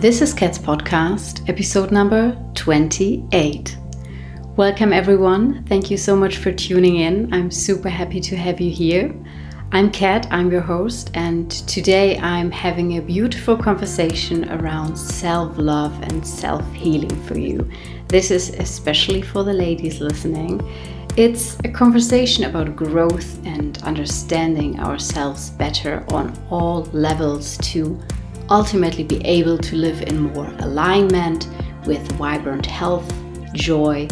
This 0.00 0.22
is 0.22 0.32
Kat's 0.32 0.60
podcast, 0.60 1.48
episode 1.48 1.90
number 1.90 2.38
28. 2.54 3.76
Welcome, 4.54 4.92
everyone. 4.92 5.64
Thank 5.64 5.90
you 5.90 5.96
so 5.96 6.14
much 6.14 6.36
for 6.36 6.52
tuning 6.52 6.98
in. 6.98 7.34
I'm 7.34 7.50
super 7.50 7.88
happy 7.88 8.20
to 8.20 8.36
have 8.36 8.60
you 8.60 8.70
here. 8.70 9.12
I'm 9.72 9.90
Kat, 9.90 10.28
I'm 10.30 10.52
your 10.52 10.60
host, 10.60 11.10
and 11.14 11.50
today 11.50 12.16
I'm 12.18 12.52
having 12.52 12.96
a 12.96 13.02
beautiful 13.02 13.56
conversation 13.56 14.48
around 14.52 14.96
self 14.96 15.58
love 15.58 16.00
and 16.02 16.24
self 16.24 16.64
healing 16.72 17.20
for 17.24 17.36
you. 17.36 17.68
This 18.06 18.30
is 18.30 18.50
especially 18.50 19.22
for 19.22 19.42
the 19.42 19.52
ladies 19.52 20.00
listening. 20.00 20.60
It's 21.16 21.58
a 21.64 21.68
conversation 21.68 22.44
about 22.44 22.76
growth 22.76 23.44
and 23.44 23.82
understanding 23.82 24.78
ourselves 24.78 25.50
better 25.50 26.04
on 26.10 26.32
all 26.50 26.84
levels 26.92 27.58
to 27.72 28.00
ultimately 28.50 29.04
be 29.04 29.24
able 29.24 29.58
to 29.58 29.76
live 29.76 30.02
in 30.02 30.32
more 30.32 30.52
alignment 30.60 31.48
with 31.86 32.00
vibrant 32.12 32.66
health, 32.66 33.12
joy, 33.52 34.08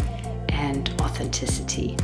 and 0.49 0.89
authenticity. 1.01 1.97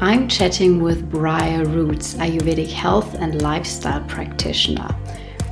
I'm 0.00 0.28
chatting 0.28 0.80
with 0.80 1.10
Bryre 1.10 1.64
Roots, 1.64 2.14
Ayurvedic 2.14 2.70
health 2.70 3.14
and 3.14 3.42
lifestyle 3.42 4.04
practitioner. 4.04 4.94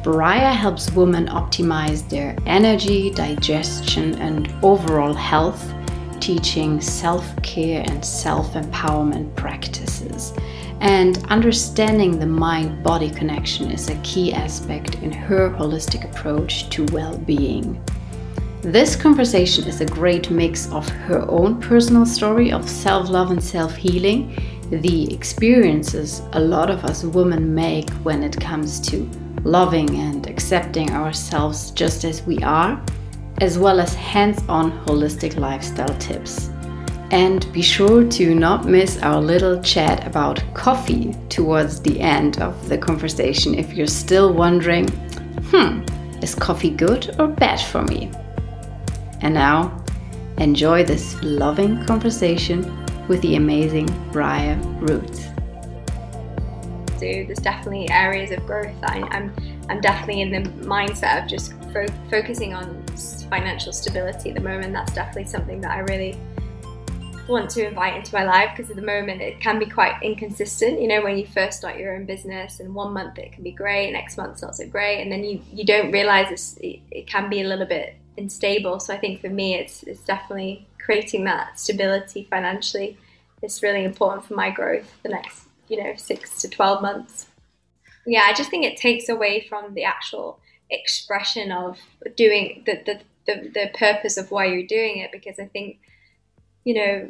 Bryre 0.04 0.52
helps 0.54 0.92
women 0.92 1.26
optimize 1.26 2.08
their 2.08 2.36
energy, 2.46 3.10
digestion, 3.10 4.14
and 4.20 4.52
overall 4.62 5.14
health, 5.14 5.74
teaching 6.20 6.80
self 6.80 7.24
care 7.42 7.84
and 7.88 8.04
self 8.04 8.52
empowerment 8.54 9.34
practices. 9.34 10.32
And 10.80 11.24
understanding 11.28 12.18
the 12.18 12.26
mind 12.26 12.82
body 12.82 13.10
connection 13.10 13.70
is 13.70 13.88
a 13.88 13.96
key 14.02 14.32
aspect 14.32 14.96
in 14.96 15.12
her 15.12 15.50
holistic 15.50 16.04
approach 16.04 16.68
to 16.70 16.84
well 16.92 17.16
being. 17.18 17.82
This 18.62 18.96
conversation 18.96 19.64
is 19.68 19.80
a 19.80 19.86
great 19.86 20.30
mix 20.30 20.70
of 20.72 20.88
her 20.88 21.24
own 21.30 21.60
personal 21.60 22.04
story 22.04 22.50
of 22.50 22.68
self 22.68 23.08
love 23.08 23.30
and 23.30 23.42
self 23.42 23.76
healing, 23.76 24.36
the 24.70 25.14
experiences 25.14 26.20
a 26.32 26.40
lot 26.40 26.70
of 26.70 26.84
us 26.84 27.04
women 27.04 27.54
make 27.54 27.88
when 28.02 28.24
it 28.24 28.40
comes 28.40 28.80
to 28.88 29.08
loving 29.44 29.88
and 29.96 30.26
accepting 30.26 30.90
ourselves 30.90 31.70
just 31.70 32.04
as 32.04 32.22
we 32.22 32.38
are, 32.38 32.82
as 33.40 33.58
well 33.58 33.78
as 33.78 33.94
hands 33.94 34.42
on 34.48 34.72
holistic 34.84 35.36
lifestyle 35.36 35.96
tips. 35.98 36.50
And 37.10 37.50
be 37.52 37.62
sure 37.62 38.04
to 38.04 38.34
not 38.34 38.64
miss 38.64 39.00
our 39.02 39.20
little 39.20 39.62
chat 39.62 40.06
about 40.06 40.42
coffee 40.54 41.14
towards 41.28 41.80
the 41.80 42.00
end 42.00 42.40
of 42.40 42.68
the 42.68 42.76
conversation 42.76 43.54
if 43.54 43.74
you're 43.74 43.86
still 43.86 44.32
wondering 44.32 44.88
hmm, 45.50 45.82
is 46.22 46.34
coffee 46.34 46.70
good 46.70 47.14
or 47.20 47.28
bad 47.28 47.60
for 47.60 47.82
me? 47.82 48.10
And 49.20 49.34
now, 49.34 49.84
enjoy 50.38 50.84
this 50.84 51.16
loving 51.22 51.84
conversation 51.86 52.86
with 53.06 53.22
the 53.22 53.36
amazing 53.36 53.86
Bryre 54.10 54.58
Roots. 54.80 55.26
So 56.94 57.00
there's 57.00 57.38
definitely 57.38 57.88
areas 57.90 58.30
of 58.30 58.44
growth 58.46 58.80
that 58.80 58.90
I, 58.90 59.16
am 59.16 59.32
I'm 59.68 59.80
definitely 59.80 60.22
in 60.22 60.30
the 60.30 60.48
mindset 60.66 61.22
of 61.22 61.28
just 61.28 61.52
fo- 61.72 61.86
focusing 62.10 62.54
on 62.54 62.84
financial 63.28 63.72
stability 63.72 64.30
at 64.30 64.34
the 64.34 64.40
moment. 64.40 64.72
That's 64.72 64.92
definitely 64.92 65.26
something 65.26 65.60
that 65.60 65.70
I 65.70 65.80
really 65.80 66.18
want 67.28 67.50
to 67.50 67.66
invite 67.66 67.96
into 67.96 68.14
my 68.14 68.24
life 68.24 68.50
because 68.56 68.70
at 68.70 68.76
the 68.76 68.82
moment 68.82 69.20
it 69.20 69.40
can 69.40 69.58
be 69.58 69.66
quite 69.66 70.00
inconsistent. 70.02 70.80
You 70.80 70.88
know, 70.88 71.02
when 71.02 71.18
you 71.18 71.26
first 71.26 71.58
start 71.58 71.78
your 71.78 71.94
own 71.96 72.06
business, 72.06 72.60
and 72.60 72.74
one 72.74 72.92
month 72.92 73.18
it 73.18 73.32
can 73.32 73.42
be 73.42 73.50
great, 73.50 73.92
next 73.92 74.16
month's 74.16 74.42
not 74.42 74.56
so 74.56 74.66
great, 74.66 75.02
and 75.02 75.10
then 75.10 75.24
you 75.24 75.40
you 75.52 75.64
don't 75.64 75.90
realize 75.92 76.56
it, 76.60 76.80
it 76.90 77.06
can 77.06 77.28
be 77.28 77.40
a 77.40 77.48
little 77.48 77.66
bit 77.66 77.96
unstable. 78.16 78.80
So 78.80 78.94
I 78.94 78.98
think 78.98 79.20
for 79.20 79.28
me, 79.28 79.54
it's 79.54 79.82
it's 79.82 80.00
definitely 80.00 80.66
creating 80.78 81.24
that 81.24 81.58
stability 81.58 82.26
financially. 82.30 82.96
It's 83.42 83.62
really 83.62 83.84
important 83.84 84.24
for 84.24 84.34
my 84.34 84.50
growth 84.50 84.90
the 85.02 85.10
next 85.10 85.46
you 85.68 85.82
know 85.82 85.94
six 85.96 86.40
to 86.42 86.48
twelve 86.48 86.82
months. 86.82 87.26
Yeah, 88.06 88.22
I 88.24 88.34
just 88.34 88.50
think 88.50 88.64
it 88.64 88.76
takes 88.76 89.08
away 89.08 89.46
from 89.48 89.74
the 89.74 89.84
actual 89.84 90.38
expression 90.70 91.50
of 91.50 91.78
doing 92.16 92.62
the 92.66 92.80
the, 92.86 93.00
the, 93.26 93.48
the 93.48 93.70
purpose 93.76 94.16
of 94.16 94.30
why 94.30 94.46
you're 94.46 94.66
doing 94.66 94.98
it 94.98 95.10
because 95.10 95.38
I 95.40 95.46
think 95.46 95.78
you 96.66 96.74
know, 96.74 97.08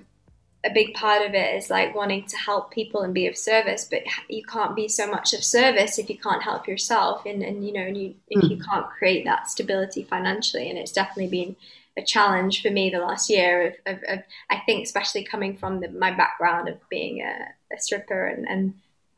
a 0.66 0.70
big 0.74 0.92
part 0.94 1.26
of 1.26 1.34
it 1.34 1.54
is 1.56 1.70
like 1.70 1.94
wanting 1.94 2.26
to 2.26 2.36
help 2.36 2.70
people 2.70 3.02
and 3.02 3.14
be 3.14 3.26
of 3.26 3.36
service, 3.36 3.86
but 3.90 4.02
you 4.28 4.42
can't 4.44 4.76
be 4.76 4.86
so 4.86 5.06
much 5.06 5.32
of 5.32 5.42
service 5.42 5.98
if 5.98 6.10
you 6.10 6.18
can't 6.18 6.42
help 6.42 6.68
yourself, 6.68 7.24
and, 7.24 7.42
and 7.42 7.66
you 7.66 7.72
know, 7.72 7.80
and 7.80 7.96
you 7.96 8.14
if 8.28 8.50
you 8.50 8.56
hmm. 8.56 8.62
can't 8.62 8.86
create 8.90 9.24
that 9.24 9.48
stability 9.48 10.02
financially, 10.02 10.68
and 10.68 10.78
it's 10.78 10.92
definitely 10.92 11.28
been 11.28 11.56
a 11.96 12.02
challenge 12.02 12.60
for 12.60 12.70
me 12.70 12.90
the 12.90 12.98
last 12.98 13.30
year. 13.30 13.68
Of, 13.68 13.94
of, 13.94 14.02
of 14.08 14.18
I 14.50 14.58
think, 14.66 14.84
especially 14.84 15.24
coming 15.24 15.56
from 15.56 15.80
the, 15.80 15.88
my 15.88 16.10
background 16.10 16.68
of 16.68 16.76
being 16.90 17.22
a, 17.22 17.74
a 17.74 17.80
stripper 17.80 18.26
and, 18.26 18.46
and 18.46 18.74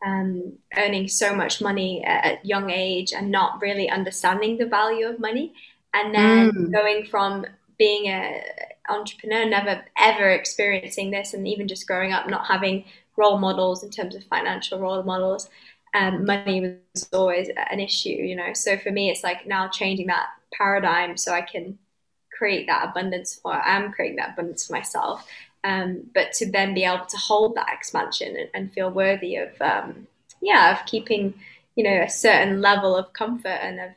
um, 0.06 0.52
earning 0.76 1.08
so 1.08 1.34
much 1.34 1.60
money 1.60 2.04
at, 2.04 2.24
at 2.24 2.46
young 2.46 2.70
age 2.70 3.12
and 3.12 3.32
not 3.32 3.60
really 3.60 3.90
understanding 3.90 4.56
the 4.56 4.66
value 4.66 5.06
of 5.06 5.18
money, 5.18 5.52
and 5.94 6.14
then 6.14 6.52
mm. 6.52 6.72
going 6.72 7.06
from 7.06 7.44
being 7.76 8.06
a 8.06 8.42
entrepreneur, 8.88 9.44
never 9.44 9.84
ever 9.96 10.30
experiencing 10.30 11.10
this, 11.10 11.34
and 11.34 11.46
even 11.46 11.68
just 11.68 11.86
growing 11.86 12.12
up 12.12 12.28
not 12.28 12.46
having 12.46 12.84
role 13.16 13.38
models 13.38 13.82
in 13.82 13.90
terms 13.90 14.14
of 14.14 14.24
financial 14.24 14.78
role 14.78 15.02
models, 15.02 15.48
um, 15.94 16.24
money 16.24 16.60
was 16.94 17.08
always 17.12 17.50
an 17.70 17.80
issue, 17.80 18.10
you 18.10 18.36
know. 18.36 18.52
So 18.52 18.76
for 18.78 18.90
me, 18.90 19.10
it's 19.10 19.24
like 19.24 19.46
now 19.46 19.68
changing 19.68 20.06
that 20.06 20.26
paradigm 20.52 21.16
so 21.16 21.32
I 21.32 21.42
can 21.42 21.78
create 22.36 22.66
that 22.68 22.88
abundance, 22.88 23.40
or 23.44 23.52
I'm 23.54 23.92
creating 23.92 24.16
that 24.16 24.30
abundance 24.30 24.66
for 24.66 24.72
myself. 24.72 25.26
Um, 25.64 26.04
but 26.14 26.32
to 26.34 26.50
then 26.50 26.72
be 26.72 26.84
able 26.84 27.06
to 27.06 27.16
hold 27.16 27.56
that 27.56 27.72
expansion 27.72 28.36
and, 28.36 28.48
and 28.54 28.72
feel 28.72 28.90
worthy 28.90 29.36
of, 29.36 29.50
um, 29.60 30.06
yeah, 30.40 30.78
of 30.78 30.86
keeping, 30.86 31.34
you 31.74 31.82
know, 31.82 32.00
a 32.00 32.08
certain 32.08 32.60
level 32.60 32.96
of 32.96 33.12
comfort 33.12 33.58
and 33.60 33.80
of 33.80 33.90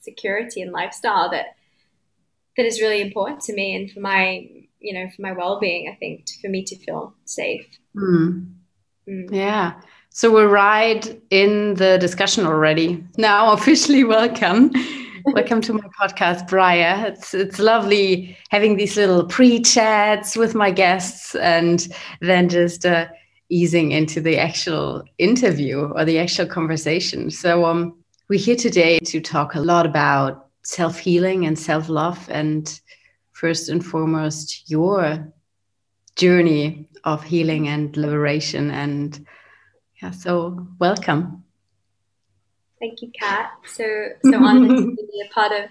security 0.00 0.62
and 0.62 0.70
lifestyle 0.70 1.28
that 1.30 1.56
that 2.58 2.66
is 2.66 2.82
really 2.82 3.00
important 3.00 3.40
to 3.40 3.54
me 3.54 3.74
and 3.74 3.90
for 3.90 4.00
my 4.00 4.46
you 4.80 4.92
know 4.92 5.08
for 5.14 5.22
my 5.22 5.32
well-being 5.32 5.88
i 5.88 5.94
think 5.94 6.26
for 6.42 6.48
me 6.48 6.62
to 6.64 6.76
feel 6.76 7.14
safe. 7.24 7.66
Mm. 7.96 8.52
Mm. 9.08 9.28
yeah. 9.32 9.80
So 10.10 10.32
we're 10.32 10.48
right 10.48 11.20
in 11.30 11.74
the 11.74 11.98
discussion 11.98 12.44
already. 12.44 13.04
Now 13.16 13.52
officially 13.58 14.04
welcome. 14.04 14.70
Welcome 15.26 15.60
to 15.62 15.74
my 15.74 15.84
podcast 16.00 16.48
Bryre. 16.48 17.06
It's 17.06 17.34
it's 17.34 17.58
lovely 17.58 18.36
having 18.50 18.76
these 18.76 18.96
little 18.96 19.24
pre-chats 19.26 20.36
with 20.36 20.54
my 20.54 20.70
guests 20.70 21.34
and 21.36 21.88
then 22.20 22.48
just 22.48 22.84
uh, 22.84 23.06
easing 23.50 23.92
into 23.92 24.20
the 24.20 24.38
actual 24.38 25.04
interview 25.18 25.90
or 25.94 26.04
the 26.04 26.18
actual 26.18 26.46
conversation. 26.46 27.30
So 27.30 27.64
um 27.64 27.94
we're 28.28 28.40
here 28.40 28.56
today 28.56 28.98
to 28.98 29.20
talk 29.20 29.54
a 29.54 29.60
lot 29.60 29.86
about 29.86 30.47
self 30.68 30.98
healing 30.98 31.46
and 31.46 31.58
self 31.58 31.88
love, 31.88 32.28
and 32.30 32.80
first 33.32 33.70
and 33.70 33.84
foremost, 33.84 34.70
your 34.70 35.32
journey 36.14 36.86
of 37.04 37.24
healing 37.24 37.68
and 37.68 37.96
liberation. 37.96 38.70
And 38.70 39.26
yeah, 40.02 40.10
so 40.10 40.66
welcome. 40.78 41.42
Thank 42.80 43.00
you, 43.00 43.10
Kat. 43.18 43.50
So 43.64 43.84
so 44.22 44.36
honored 44.44 44.76
to 44.76 44.94
be 44.94 45.22
a 45.24 45.32
part 45.32 45.52
of 45.52 45.70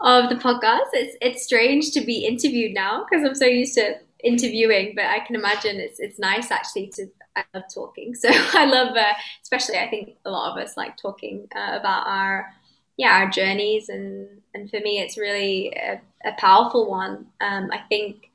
of 0.00 0.30
the 0.30 0.36
podcast. 0.36 0.90
It's 0.94 1.16
it's 1.22 1.44
strange 1.44 1.92
to 1.92 2.00
be 2.00 2.26
interviewed 2.26 2.74
now 2.74 3.04
because 3.04 3.24
I'm 3.24 3.36
so 3.36 3.46
used 3.46 3.74
to 3.74 3.98
interviewing, 4.24 4.94
but 4.96 5.04
I 5.04 5.20
can 5.20 5.36
imagine 5.36 5.76
it's 5.76 6.00
it's 6.00 6.18
nice 6.18 6.50
actually 6.50 6.88
to 6.96 7.06
I 7.36 7.44
love 7.54 7.64
talking. 7.72 8.14
So 8.22 8.30
I 8.32 8.64
love, 8.64 8.96
uh, 8.96 9.12
especially 9.44 9.78
I 9.78 9.88
think 9.88 10.16
a 10.24 10.30
lot 10.30 10.50
of 10.50 10.64
us 10.64 10.76
like 10.76 10.96
talking 10.96 11.46
uh, 11.54 11.78
about 11.78 12.08
our 12.08 12.52
yeah 12.98 13.12
our 13.20 13.30
journeys 13.30 13.88
and 13.88 14.28
and 14.54 14.70
for 14.70 14.80
me 14.80 15.00
it's 15.00 15.18
really 15.18 15.72
a, 15.76 16.00
a 16.26 16.32
powerful 16.38 16.90
one. 16.90 17.26
Um, 17.40 17.70
i 17.72 17.78
think 17.88 18.30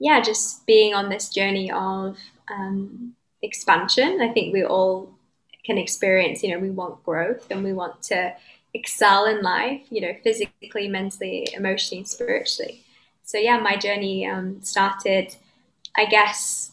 yeah 0.00 0.20
just 0.20 0.66
being 0.66 0.94
on 0.94 1.10
this 1.10 1.30
journey 1.30 1.70
of 1.70 2.18
um, 2.50 3.14
expansion 3.42 4.20
i 4.22 4.28
think 4.28 4.52
we 4.54 4.64
all 4.64 5.10
can 5.64 5.78
experience 5.78 6.42
you 6.42 6.52
know 6.52 6.60
we 6.60 6.70
want 6.70 7.04
growth 7.04 7.50
and 7.50 7.62
we 7.64 7.72
want 7.72 8.02
to 8.02 8.34
excel 8.74 9.26
in 9.26 9.42
life 9.42 9.82
you 9.90 10.00
know 10.00 10.14
physically 10.24 10.88
mentally 10.88 11.48
emotionally 11.54 12.00
and 12.00 12.08
spiritually. 12.08 12.82
So 13.22 13.38
yeah 13.38 13.58
my 13.58 13.76
journey 13.76 14.26
um, 14.26 14.62
started 14.62 15.36
i 15.96 16.06
guess 16.06 16.72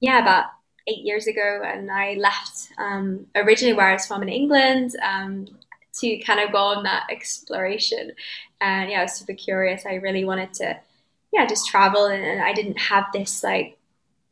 yeah 0.00 0.18
about 0.20 0.46
eight 0.86 1.04
years 1.04 1.26
ago 1.26 1.62
and 1.64 1.90
i 1.90 2.14
left 2.14 2.68
um, 2.78 3.26
originally 3.34 3.74
where 3.74 3.88
i 3.90 3.92
was 3.92 4.06
from 4.06 4.22
in 4.22 4.28
england 4.28 4.96
um, 5.02 5.46
to 6.00 6.18
kind 6.18 6.40
of 6.40 6.52
go 6.52 6.58
on 6.58 6.82
that 6.84 7.06
exploration. 7.10 8.12
And 8.60 8.90
yeah, 8.90 9.00
I 9.00 9.02
was 9.02 9.14
super 9.14 9.34
curious. 9.34 9.86
I 9.86 9.94
really 9.94 10.24
wanted 10.24 10.52
to, 10.54 10.78
yeah, 11.32 11.46
just 11.46 11.68
travel. 11.68 12.06
And, 12.06 12.24
and 12.24 12.42
I 12.42 12.52
didn't 12.52 12.78
have 12.78 13.06
this 13.12 13.42
like, 13.42 13.78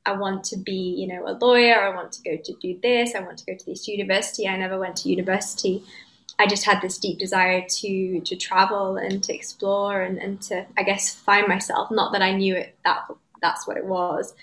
I 0.06 0.12
want 0.12 0.44
to 0.44 0.56
be, 0.56 0.73
you 0.73 1.06
know, 1.06 1.26
a 1.26 1.37
lawyer. 1.38 1.81
I 1.81 1.94
want 1.94 2.12
to 2.12 2.23
go 2.23 2.37
to 2.43 2.53
do 2.55 2.79
this. 2.82 3.15
I 3.15 3.20
want 3.20 3.38
to 3.38 3.47
go 3.47 3.56
to 3.56 3.67
this 3.67 3.87
university. 3.87 4.49
I 4.49 4.56
never 4.56 4.79
went 4.79 4.97
to 4.99 5.11
university. 5.11 5.82
I 6.38 6.47
just 6.47 6.65
had 6.65 6.81
this 6.81 6.99
deep 6.99 7.19
desire 7.19 7.65
to 7.69 8.20
to 8.20 8.37
travel 8.37 8.97
and 8.97 9.23
to 9.25 9.35
explore 9.35 10.03
and, 10.03 10.19
and 10.19 10.41
to 10.43 10.67
I 10.79 10.85
guess 10.85 11.12
find 11.12 11.49
myself. 11.49 11.91
Not 11.91 12.12
that 12.12 12.23
I 12.23 12.32
knew 12.32 12.55
it 12.55 12.76
that 12.85 13.00
that's 13.43 13.67
what 13.67 13.76
it 13.76 13.85
was. 13.85 14.35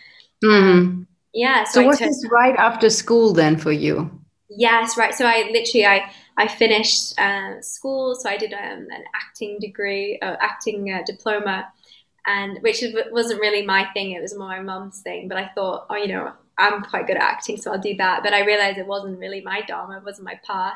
Mm-hmm. 0.43 1.03
Yeah. 1.33 1.63
So, 1.63 1.81
so 1.81 1.87
was 1.87 1.99
this 1.99 2.27
right 2.29 2.55
after 2.57 2.89
school 2.89 3.33
then 3.33 3.57
for 3.57 3.71
you? 3.71 4.11
Yes, 4.55 4.97
right. 4.97 5.13
So 5.13 5.25
I 5.25 5.49
literally 5.51 5.85
I 5.85 6.11
I 6.37 6.47
finished 6.47 7.19
uh, 7.19 7.61
school, 7.61 8.15
so 8.15 8.29
I 8.29 8.37
did 8.37 8.53
um, 8.53 8.87
an 8.91 9.03
acting 9.15 9.57
degree, 9.59 10.19
uh, 10.21 10.35
acting 10.41 10.91
uh, 10.91 11.01
diploma, 11.05 11.67
and 12.25 12.61
which 12.61 12.83
wasn't 13.11 13.39
really 13.39 13.65
my 13.65 13.85
thing. 13.93 14.11
It 14.11 14.21
was 14.21 14.37
more 14.37 14.47
my 14.47 14.61
mum's 14.61 14.99
thing. 15.01 15.27
But 15.27 15.37
I 15.37 15.49
thought, 15.55 15.85
oh, 15.89 15.95
you 15.95 16.07
know, 16.07 16.33
I'm 16.57 16.83
quite 16.83 17.07
good 17.07 17.17
at 17.17 17.23
acting, 17.23 17.57
so 17.57 17.71
I'll 17.71 17.79
do 17.79 17.95
that. 17.97 18.23
But 18.23 18.33
I 18.33 18.45
realized 18.45 18.77
it 18.77 18.87
wasn't 18.87 19.19
really 19.19 19.41
my 19.41 19.61
dharma, 19.61 19.97
it 19.97 20.03
wasn't 20.03 20.25
my 20.25 20.39
path. 20.45 20.75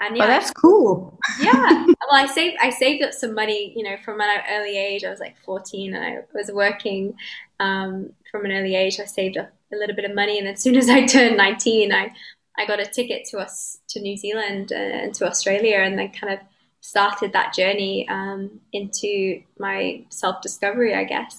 And 0.00 0.16
yeah, 0.16 0.24
oh, 0.24 0.26
that's 0.26 0.50
cool. 0.50 1.18
yeah. 1.40 1.86
Well, 2.10 2.22
I 2.22 2.26
saved 2.26 2.56
I 2.60 2.68
saved 2.68 3.02
up 3.02 3.14
some 3.14 3.34
money, 3.34 3.72
you 3.74 3.82
know, 3.82 3.96
from 4.04 4.20
an 4.20 4.42
early 4.50 4.76
age. 4.76 5.04
I 5.04 5.10
was 5.10 5.20
like 5.20 5.38
14, 5.38 5.94
and 5.94 6.04
I 6.04 6.18
was 6.34 6.50
working 6.52 7.14
um, 7.60 8.12
from 8.30 8.44
an 8.44 8.52
early 8.52 8.74
age. 8.74 9.00
I 9.00 9.06
saved 9.06 9.38
up 9.38 9.50
a 9.72 9.76
little 9.76 9.96
bit 9.96 10.04
of 10.04 10.14
money, 10.14 10.38
and 10.38 10.46
as 10.46 10.60
soon 10.60 10.76
as 10.76 10.88
I 10.88 11.06
turned 11.06 11.36
19, 11.36 11.92
I 11.92 12.12
I 12.56 12.66
got 12.66 12.80
a 12.80 12.86
ticket 12.86 13.26
to 13.30 13.38
us 13.38 13.78
to 13.88 14.00
New 14.00 14.16
Zealand 14.16 14.72
uh, 14.72 14.76
and 14.76 15.14
to 15.14 15.26
Australia, 15.26 15.78
and 15.78 15.98
then 15.98 16.12
kind 16.12 16.32
of 16.32 16.40
started 16.80 17.32
that 17.32 17.54
journey 17.54 18.08
um, 18.08 18.60
into 18.72 19.42
my 19.58 20.04
self 20.10 20.40
discovery, 20.42 20.94
I 20.94 21.04
guess. 21.04 21.38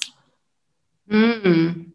Mm. 1.10 1.92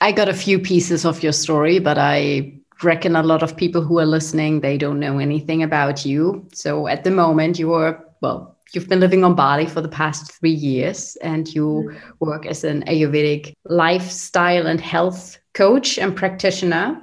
I 0.00 0.12
got 0.12 0.28
a 0.28 0.34
few 0.34 0.58
pieces 0.58 1.04
of 1.04 1.22
your 1.22 1.32
story, 1.32 1.78
but 1.78 1.98
I 1.98 2.60
reckon 2.82 3.16
a 3.16 3.22
lot 3.22 3.42
of 3.42 3.56
people 3.56 3.82
who 3.82 3.98
are 3.98 4.06
listening 4.06 4.60
they 4.60 4.76
don't 4.76 4.98
know 4.98 5.18
anything 5.18 5.62
about 5.62 6.04
you 6.04 6.46
so 6.52 6.88
at 6.88 7.04
the 7.04 7.10
moment 7.10 7.58
you 7.58 7.72
are 7.72 8.04
well 8.20 8.56
you've 8.72 8.88
been 8.88 9.00
living 9.00 9.22
on 9.22 9.34
bali 9.34 9.64
for 9.66 9.80
the 9.80 9.88
past 9.88 10.32
three 10.32 10.50
years 10.50 11.16
and 11.22 11.54
you 11.54 11.88
mm. 11.88 12.00
work 12.18 12.46
as 12.46 12.64
an 12.64 12.82
ayurvedic 12.86 13.54
lifestyle 13.66 14.66
and 14.66 14.80
health 14.80 15.38
coach 15.52 15.98
and 15.98 16.16
practitioner 16.16 17.00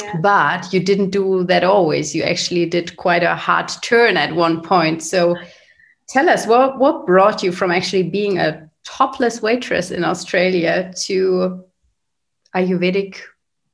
yeah. 0.00 0.16
but 0.20 0.72
you 0.72 0.80
didn't 0.80 1.10
do 1.10 1.44
that 1.44 1.64
always 1.64 2.14
you 2.14 2.22
actually 2.22 2.66
did 2.66 2.96
quite 2.96 3.22
a 3.22 3.34
hard 3.34 3.68
turn 3.82 4.16
at 4.16 4.34
one 4.34 4.60
point 4.60 5.02
so 5.02 5.36
tell 6.08 6.28
us 6.28 6.46
what 6.46 6.78
what 6.78 7.06
brought 7.06 7.42
you 7.42 7.52
from 7.52 7.70
actually 7.70 8.02
being 8.02 8.38
a 8.38 8.68
topless 8.84 9.42
waitress 9.42 9.90
in 9.90 10.04
australia 10.04 10.92
to 10.96 11.64
ayurvedic 12.54 13.16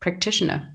practitioner 0.00 0.74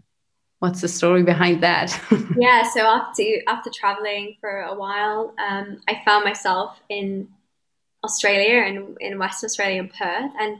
what's 0.60 0.82
the 0.82 0.88
story 0.88 1.24
behind 1.24 1.64
that? 1.64 2.00
yeah, 2.38 2.64
so 2.70 2.82
after 2.82 3.24
after 3.48 3.70
traveling 3.74 4.36
for 4.40 4.62
a 4.62 4.76
while, 4.76 5.34
um, 5.46 5.82
I 5.88 6.02
found 6.06 6.24
myself 6.26 6.80
in 6.90 7.30
Australia 8.04 8.64
and 8.64 8.98
in 9.00 9.18
Western 9.18 9.48
Australia 9.48 9.80
in 9.80 9.90
Perth, 9.90 10.32
and 10.40 10.60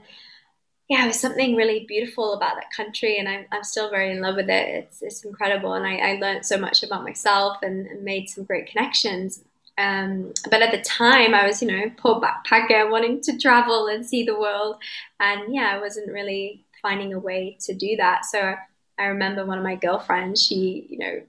yeah, 0.90 1.04
it 1.04 1.06
was 1.06 1.20
something 1.20 1.54
really 1.54 1.84
beautiful 1.86 2.34
about 2.34 2.56
that 2.56 2.72
country, 2.72 3.18
and 3.18 3.28
I'm, 3.28 3.46
I'm 3.52 3.62
still 3.62 3.90
very 3.90 4.10
in 4.10 4.20
love 4.20 4.34
with 4.34 4.50
it. 4.50 4.68
It's, 4.68 5.02
it's 5.02 5.24
incredible, 5.24 5.74
and 5.74 5.86
I, 5.86 5.98
I 5.98 6.12
learned 6.14 6.44
so 6.44 6.58
much 6.58 6.82
about 6.82 7.04
myself 7.04 7.58
and, 7.62 7.86
and 7.86 8.02
made 8.02 8.28
some 8.28 8.42
great 8.42 8.66
connections. 8.66 9.40
Um, 9.78 10.32
but 10.50 10.62
at 10.62 10.72
the 10.72 10.82
time, 10.82 11.32
I 11.32 11.46
was, 11.46 11.62
you 11.62 11.68
know, 11.68 11.92
poor 11.96 12.20
backpacker 12.20 12.90
wanting 12.90 13.20
to 13.20 13.38
travel 13.38 13.86
and 13.86 14.04
see 14.04 14.24
the 14.24 14.36
world, 14.36 14.78
and 15.20 15.54
yeah, 15.54 15.70
I 15.72 15.78
wasn't 15.78 16.10
really 16.10 16.64
finding 16.82 17.14
a 17.14 17.20
way 17.20 17.56
to 17.60 17.72
do 17.72 17.94
that. 17.98 18.24
So 18.24 18.56
I 18.98 19.04
remember 19.04 19.46
one 19.46 19.58
of 19.58 19.64
my 19.64 19.76
girlfriends, 19.76 20.44
she, 20.44 20.88
you 20.90 20.98
know, 20.98 21.22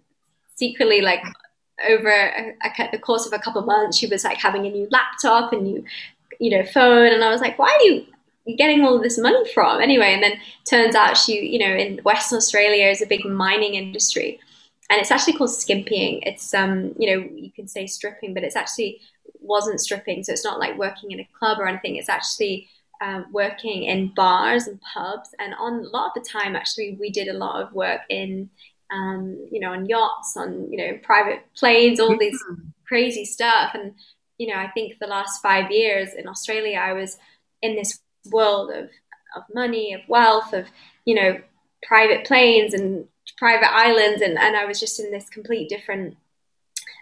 secretly 0.55 1.01
like 1.01 1.21
over 1.87 2.09
a, 2.09 2.55
a, 2.63 2.89
the 2.91 2.97
course 2.97 3.27
of 3.27 3.33
a 3.33 3.37
couple 3.37 3.61
months, 3.61 3.95
she 3.95 4.07
was 4.07 4.23
like 4.23 4.37
having 4.37 4.65
a 4.65 4.71
new 4.71 4.87
laptop 4.89 5.53
and 5.53 5.61
new, 5.61 5.85
you 6.39 6.49
know, 6.49 6.65
phone. 6.65 7.11
And 7.13 7.23
I 7.23 7.29
was 7.29 7.41
like, 7.41 7.59
why 7.59 7.69
are 7.69 7.85
you 7.85 8.07
getting 8.57 8.83
all 8.83 8.95
of 8.95 9.03
this 9.03 9.17
money 9.17 9.47
from? 9.53 9.81
Anyway, 9.81 10.13
and 10.13 10.23
then 10.23 10.33
turns 10.69 10.95
out 10.95 11.17
she, 11.17 11.45
you 11.45 11.59
know, 11.59 11.73
in 11.73 11.99
Western 11.99 12.37
Australia 12.37 12.87
is 12.87 13.01
a 13.01 13.07
big 13.07 13.25
mining 13.25 13.75
industry. 13.75 14.39
And 14.89 14.99
it's 14.99 15.11
actually 15.11 15.33
called 15.33 15.51
skimpying. 15.51 16.19
It's, 16.23 16.53
um, 16.53 16.93
you 16.99 17.09
know, 17.09 17.29
you 17.33 17.51
can 17.51 17.67
say 17.67 17.87
stripping, 17.87 18.33
but 18.33 18.43
it's 18.43 18.57
actually 18.57 18.99
wasn't 19.39 19.79
stripping. 19.79 20.23
So 20.23 20.33
it's 20.33 20.43
not 20.43 20.59
like 20.59 20.77
working 20.77 21.11
in 21.11 21.19
a 21.19 21.29
club 21.37 21.59
or 21.59 21.67
anything. 21.67 21.95
It's 21.95 22.09
actually 22.09 22.67
um, 23.01 23.25
working 23.31 23.83
in 23.83 24.13
bars 24.15 24.67
and 24.67 24.79
pubs, 24.81 25.29
and 25.39 25.55
on 25.55 25.85
a 25.85 25.89
lot 25.89 26.07
of 26.07 26.23
the 26.23 26.29
time, 26.29 26.55
actually, 26.55 26.97
we 26.99 27.09
did 27.09 27.27
a 27.27 27.33
lot 27.33 27.61
of 27.61 27.73
work 27.73 28.01
in, 28.09 28.49
um, 28.91 29.47
you 29.51 29.59
know, 29.59 29.71
on 29.71 29.87
yachts, 29.87 30.37
on 30.37 30.71
you 30.71 30.77
know, 30.77 30.99
private 31.01 31.43
planes, 31.55 31.99
all 31.99 32.15
these 32.17 32.39
mm-hmm. 32.43 32.67
crazy 32.87 33.25
stuff. 33.25 33.71
And 33.73 33.95
you 34.37 34.47
know, 34.47 34.55
I 34.55 34.69
think 34.69 34.99
the 34.99 35.07
last 35.07 35.41
five 35.41 35.71
years 35.71 36.13
in 36.13 36.27
Australia, 36.27 36.77
I 36.77 36.93
was 36.93 37.17
in 37.61 37.75
this 37.75 37.99
world 38.29 38.71
of 38.71 38.89
of 39.35 39.43
money, 39.53 39.93
of 39.93 40.01
wealth, 40.07 40.53
of 40.53 40.67
you 41.05 41.15
know, 41.15 41.39
private 41.83 42.25
planes 42.25 42.73
and 42.73 43.07
private 43.37 43.71
islands, 43.73 44.21
and 44.21 44.37
and 44.37 44.55
I 44.55 44.65
was 44.65 44.79
just 44.79 44.99
in 44.99 45.11
this 45.11 45.29
complete 45.29 45.69
different 45.69 46.17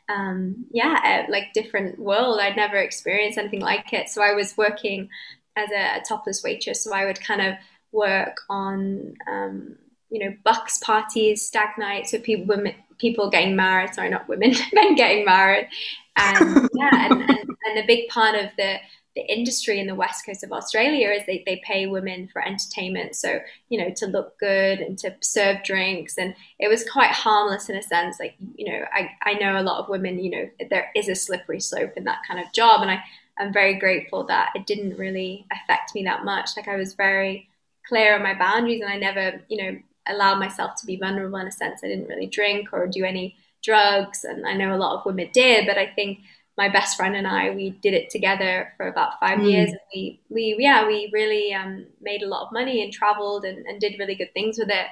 um, 0.09 0.65
yeah, 0.71 1.25
like 1.29 1.53
different 1.53 1.99
world. 1.99 2.39
I'd 2.39 2.55
never 2.55 2.77
experienced 2.77 3.37
anything 3.37 3.61
like 3.61 3.93
it. 3.93 4.09
So 4.09 4.23
I 4.23 4.33
was 4.33 4.57
working 4.57 5.09
as 5.55 5.69
a, 5.71 5.99
a 5.99 6.03
topless 6.07 6.43
waitress. 6.43 6.83
So 6.83 6.93
I 6.93 7.05
would 7.05 7.21
kind 7.21 7.41
of 7.41 7.55
work 7.91 8.41
on, 8.49 9.13
um, 9.27 9.75
you 10.09 10.19
know, 10.19 10.35
bucks 10.43 10.79
parties, 10.79 11.45
stag 11.45 11.77
nights, 11.77 12.11
so 12.11 12.19
people, 12.19 12.45
women, 12.45 12.73
people 12.97 13.29
getting 13.29 13.55
married. 13.55 13.93
Sorry, 13.93 14.09
not 14.09 14.27
women, 14.27 14.53
men 14.73 14.95
getting 14.95 15.25
married, 15.25 15.67
and 16.15 16.69
yeah, 16.73 17.11
and, 17.11 17.21
and, 17.21 17.49
and 17.65 17.79
a 17.79 17.85
big 17.85 18.09
part 18.09 18.35
of 18.35 18.49
the 18.57 18.77
the 19.19 19.33
industry 19.33 19.79
in 19.79 19.87
the 19.87 19.95
west 19.95 20.25
coast 20.25 20.43
of 20.45 20.51
Australia 20.53 21.09
is 21.09 21.25
they, 21.25 21.43
they 21.45 21.61
pay 21.65 21.87
women 21.87 22.29
for 22.31 22.41
entertainment. 22.41 23.15
So, 23.15 23.39
you 23.67 23.77
know, 23.77 23.89
to 23.97 24.05
look 24.05 24.39
good 24.39 24.79
and 24.79 24.97
to 24.99 25.13
serve 25.21 25.63
drinks. 25.63 26.17
And 26.17 26.33
it 26.57 26.69
was 26.69 26.89
quite 26.89 27.11
harmless 27.11 27.67
in 27.67 27.75
a 27.75 27.81
sense. 27.81 28.17
Like, 28.17 28.35
you 28.55 28.71
know, 28.71 28.85
I, 28.93 29.09
I 29.23 29.33
know 29.33 29.59
a 29.59 29.63
lot 29.63 29.83
of 29.83 29.89
women, 29.89 30.23
you 30.23 30.31
know, 30.31 30.49
there 30.69 30.89
is 30.95 31.09
a 31.09 31.15
slippery 31.15 31.59
slope 31.59 31.93
in 31.97 32.05
that 32.05 32.19
kind 32.25 32.39
of 32.39 32.53
job. 32.53 32.81
And 32.81 32.91
I, 32.91 33.03
I'm 33.37 33.51
very 33.51 33.77
grateful 33.77 34.25
that 34.27 34.51
it 34.55 34.65
didn't 34.65 34.97
really 34.97 35.45
affect 35.51 35.93
me 35.93 36.03
that 36.05 36.23
much. 36.23 36.51
Like 36.55 36.69
I 36.69 36.77
was 36.77 36.93
very 36.93 37.49
clear 37.85 38.15
on 38.15 38.23
my 38.23 38.37
boundaries 38.37 38.81
and 38.81 38.89
I 38.89 38.95
never, 38.95 39.41
you 39.49 39.61
know, 39.61 39.79
allowed 40.07 40.39
myself 40.39 40.75
to 40.79 40.85
be 40.85 40.95
vulnerable 40.95 41.39
in 41.39 41.47
a 41.47 41.51
sense. 41.51 41.81
I 41.83 41.87
didn't 41.87 42.07
really 42.07 42.27
drink 42.27 42.69
or 42.71 42.87
do 42.87 43.03
any 43.03 43.35
drugs. 43.61 44.23
And 44.23 44.47
I 44.47 44.53
know 44.53 44.73
a 44.73 44.77
lot 44.77 44.97
of 44.97 45.05
women 45.05 45.29
did, 45.33 45.67
but 45.67 45.77
I 45.77 45.87
think 45.87 46.19
my 46.59 46.67
best 46.67 46.97
friend 46.97 47.15
and 47.15 47.25
I, 47.25 47.51
we 47.51 47.69
did 47.69 47.93
it 47.93 48.09
together 48.09 48.73
for 48.75 48.89
about 48.89 49.17
five 49.17 49.39
mm. 49.39 49.49
years. 49.49 49.69
And 49.69 49.79
we, 49.95 50.19
we, 50.29 50.57
yeah, 50.59 50.85
we 50.85 51.09
really 51.13 51.53
um, 51.53 51.85
made 52.01 52.21
a 52.21 52.27
lot 52.27 52.45
of 52.45 52.51
money 52.51 52.83
and 52.83 52.91
traveled 52.91 53.45
and, 53.45 53.65
and 53.65 53.79
did 53.79 53.97
really 53.97 54.13
good 54.13 54.33
things 54.33 54.59
with 54.59 54.69
it. 54.69 54.87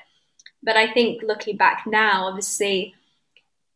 But 0.63 0.77
I 0.77 0.91
think 0.93 1.24
looking 1.24 1.57
back 1.57 1.83
now, 1.86 2.27
obviously, 2.27 2.95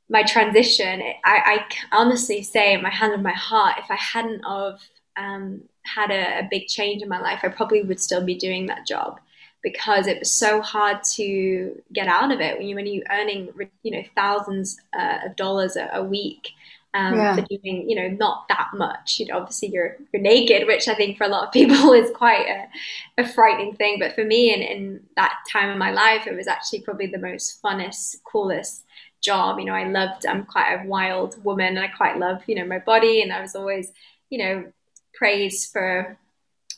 my 0.10 0.24
transition, 0.24 1.02
I, 1.26 1.38
I 1.54 1.66
honestly 1.92 2.42
say, 2.44 2.78
my 2.78 2.90
hand 2.90 3.12
on 3.14 3.24
my 3.24 3.34
heart, 3.34 3.76
if 3.78 3.92
I 3.92 3.96
hadn't 3.96 4.42
of 4.46 4.80
um, 5.18 5.64
had 5.84 6.12
a, 6.12 6.40
a, 6.40 6.48
big 6.50 6.68
change 6.68 7.02
in 7.02 7.10
my 7.10 7.20
life, 7.20 7.42
I 7.44 7.50
probably 7.50 7.84
would 7.84 8.00
still 8.00 8.24
be 8.24 8.36
doing 8.36 8.68
that 8.68 8.88
job 8.88 9.20
because 9.62 10.08
it 10.08 10.20
was 10.20 10.32
so 10.32 10.62
hard 10.62 11.04
to 11.16 11.76
get 11.92 12.08
out 12.08 12.32
of 12.32 12.40
it 12.40 12.58
when 12.58 12.68
you 12.68 12.76
when 12.76 12.86
you 12.88 13.04
earning 13.12 13.50
you 13.84 13.92
know 13.92 14.04
thousands 14.16 14.80
uh, 14.98 15.20
of 15.26 15.36
dollars 15.36 15.76
a, 15.76 15.90
a 15.94 16.04
week 16.04 16.54
um, 16.94 17.16
yeah. 17.16 17.36
for 17.36 17.42
doing 17.44 17.90
you 17.90 17.96
know 17.96 18.10
not 18.10 18.48
that 18.50 18.70
much. 18.74 19.20
You 19.20 19.28
know, 19.28 19.38
obviously 19.38 19.70
you're 19.70 19.98
you're 20.12 20.22
naked, 20.22 20.68
which 20.68 20.88
I 20.88 20.94
think 20.94 21.18
for 21.18 21.24
a 21.24 21.30
lot 21.30 21.48
of 21.48 21.54
people 21.54 21.94
is 21.94 22.12
quite 22.12 22.48
a, 22.48 23.22
a 23.22 23.28
frightening 23.28 23.76
thing. 23.76 23.98
But 24.00 24.14
for 24.14 24.26
me, 24.26 24.54
in, 24.54 24.62
in 24.62 25.02
that 25.16 25.36
time 25.52 25.70
of 25.70 25.78
my 25.78 25.92
life, 25.92 26.28
it 26.28 26.36
was 26.36 26.48
actually 26.48 26.82
probably 26.82 27.08
the 27.08 27.18
most 27.18 27.62
funnest, 27.62 28.18
coolest 28.24 28.84
job. 29.22 29.60
You 29.60 29.66
know, 29.66 29.74
I 29.74 29.88
loved, 29.88 30.26
I'm 30.26 30.46
quite 30.46 30.74
a 30.74 30.88
wild 30.88 31.42
woman 31.44 31.78
and 31.78 31.80
I 31.80 31.88
quite 31.88 32.18
love, 32.18 32.42
you 32.48 32.56
know, 32.56 32.66
my 32.66 32.80
body. 32.80 33.22
And 33.22 33.32
I 33.32 33.42
was 33.42 33.56
always, 33.56 33.92
you 34.30 34.40
know, 34.40 34.66
praised 35.14 35.72
for 35.72 36.18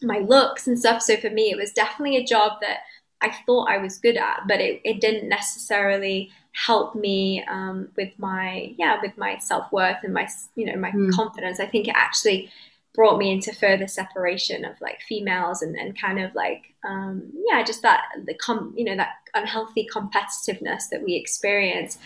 my 0.01 0.19
looks 0.19 0.67
and 0.67 0.77
stuff. 0.77 1.01
So 1.01 1.17
for 1.17 1.29
me, 1.29 1.49
it 1.49 1.57
was 1.57 1.71
definitely 1.71 2.17
a 2.17 2.25
job 2.25 2.59
that 2.61 2.79
I 3.21 3.33
thought 3.45 3.69
I 3.69 3.77
was 3.77 3.97
good 3.99 4.17
at, 4.17 4.41
but 4.47 4.59
it, 4.59 4.81
it 4.83 4.99
didn't 4.99 5.29
necessarily 5.29 6.29
help 6.53 6.95
me 6.95 7.43
um, 7.49 7.89
with 7.97 8.11
my, 8.17 8.73
yeah, 8.77 8.97
with 9.01 9.17
my 9.17 9.37
self 9.39 9.71
worth 9.71 9.97
and 10.03 10.13
my, 10.13 10.27
you 10.55 10.65
know, 10.65 10.77
my 10.77 10.91
mm. 10.91 11.11
confidence. 11.11 11.59
I 11.59 11.65
think 11.65 11.87
it 11.87 11.95
actually 11.95 12.49
brought 12.93 13.17
me 13.17 13.31
into 13.31 13.51
further 13.53 13.87
separation 13.87 14.63
of 14.63 14.79
like 14.79 15.01
females 15.01 15.63
and, 15.63 15.75
and 15.75 15.99
kind 15.99 16.19
of 16.19 16.35
like 16.35 16.75
um, 16.87 17.31
yeah 17.47 17.63
just 17.63 17.81
that 17.81 18.03
the 18.25 18.35
com 18.35 18.71
you 18.77 18.83
know 18.85 18.95
that 18.95 19.13
unhealthy 19.33 19.87
competitiveness 19.91 20.89
that 20.91 21.01
we 21.03 21.15
experience 21.15 21.97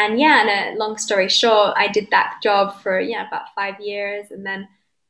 and 0.00 0.18
yeah, 0.18 0.40
and 0.40 0.76
a 0.76 0.78
long 0.78 0.96
story 0.96 1.28
short, 1.28 1.74
I 1.76 1.88
did 1.88 2.08
that 2.10 2.38
job 2.42 2.80
for 2.80 3.00
yeah 3.00 3.26
about 3.26 3.54
five 3.54 3.80
years, 3.80 4.30
and 4.30 4.46
then 4.46 4.68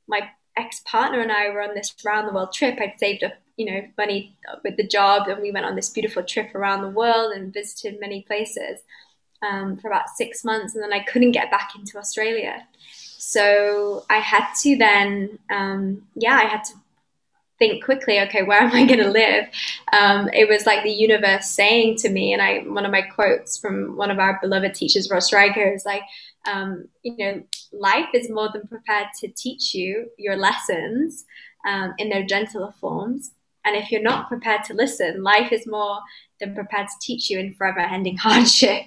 my 0.09 0.29
ex 0.57 0.81
partner 0.85 1.21
and 1.21 1.33
I 1.33 1.51
were 1.51 1.63
on 1.63 1.75
this 1.75 1.95
round 2.05 2.29
the 2.29 2.33
world 2.33 2.53
trip. 2.53 2.79
I'd 2.81 2.99
saved 2.99 3.25
up 3.25 3.35
you 3.57 3.67
know 3.67 3.83
money 3.99 4.37
with 4.65 4.77
the 4.77 4.87
job, 4.87 5.29
and 5.29 5.43
we 5.43 5.53
went 5.53 5.67
on 5.67 5.77
this 5.77 5.91
beautiful 5.91 6.23
trip 6.23 6.55
around 6.55 6.83
the 6.83 6.89
world 6.89 7.33
and 7.33 7.53
visited 7.53 8.01
many 8.01 8.23
places. 8.23 8.81
um, 9.43 9.77
for 9.79 9.89
about 9.89 10.09
six 10.11 10.45
months, 10.45 10.75
and 10.75 10.83
then 10.83 10.93
I 10.93 11.01
couldn't 11.01 11.33
get 11.33 11.51
back 11.51 11.73
into 11.77 11.99
Australia. 11.99 12.67
So 13.19 14.05
I 14.11 14.19
had 14.19 14.53
to 14.63 14.77
then, 14.77 15.39
um, 15.51 16.03
yeah, 16.15 16.35
I 16.35 16.45
had 16.45 16.65
to 16.65 16.75
think 17.59 17.85
quickly. 17.85 18.21
Okay, 18.21 18.43
where 18.43 18.61
am 18.61 18.73
I 18.73 18.87
going 18.87 19.01
to 19.01 19.11
live? 19.11 19.47
Um, 19.93 20.29
it 20.33 20.49
was 20.49 20.67
like 20.67 20.83
the 20.83 20.91
universe 20.91 21.51
saying 21.51 21.97
to 21.99 22.09
me, 22.11 22.33
and 22.33 22.43
I 22.43 22.61
one 22.61 22.85
of 22.85 22.93
my 22.93 23.03
quotes 23.03 23.59
from 23.59 23.97
one 23.97 24.11
of 24.11 24.19
our 24.19 24.39
beloved 24.41 24.75
teachers, 24.75 25.11
Ross 25.11 25.27
Stryker, 25.27 25.73
is 25.73 25.85
like, 25.85 26.03
um, 26.47 26.89
you 27.03 27.17
know, 27.19 27.43
life 27.73 28.09
is 28.15 28.31
more 28.31 28.49
than 28.53 28.67
prepared 28.67 29.09
to 29.21 29.29
teach 29.29 29.75
you 29.75 30.11
your 30.19 30.37
lessons 30.37 31.25
um, 31.67 31.95
in 31.99 32.09
their 32.09 32.25
gentler 32.25 32.73
forms. 32.81 33.33
And 33.65 33.77
if 33.77 33.91
you're 33.91 34.03
not 34.03 34.29
prepared 34.29 34.65
to 34.65 34.75
listen, 34.75 35.23
life 35.23 35.53
is 35.53 35.67
more 35.67 36.01
than 36.41 36.55
prepared 36.55 36.89
to 36.89 36.95
teach 37.01 37.29
you 37.29 37.39
in 37.39 37.53
forever 37.53 37.81
ending 37.81 38.17
hardship. 38.21 38.85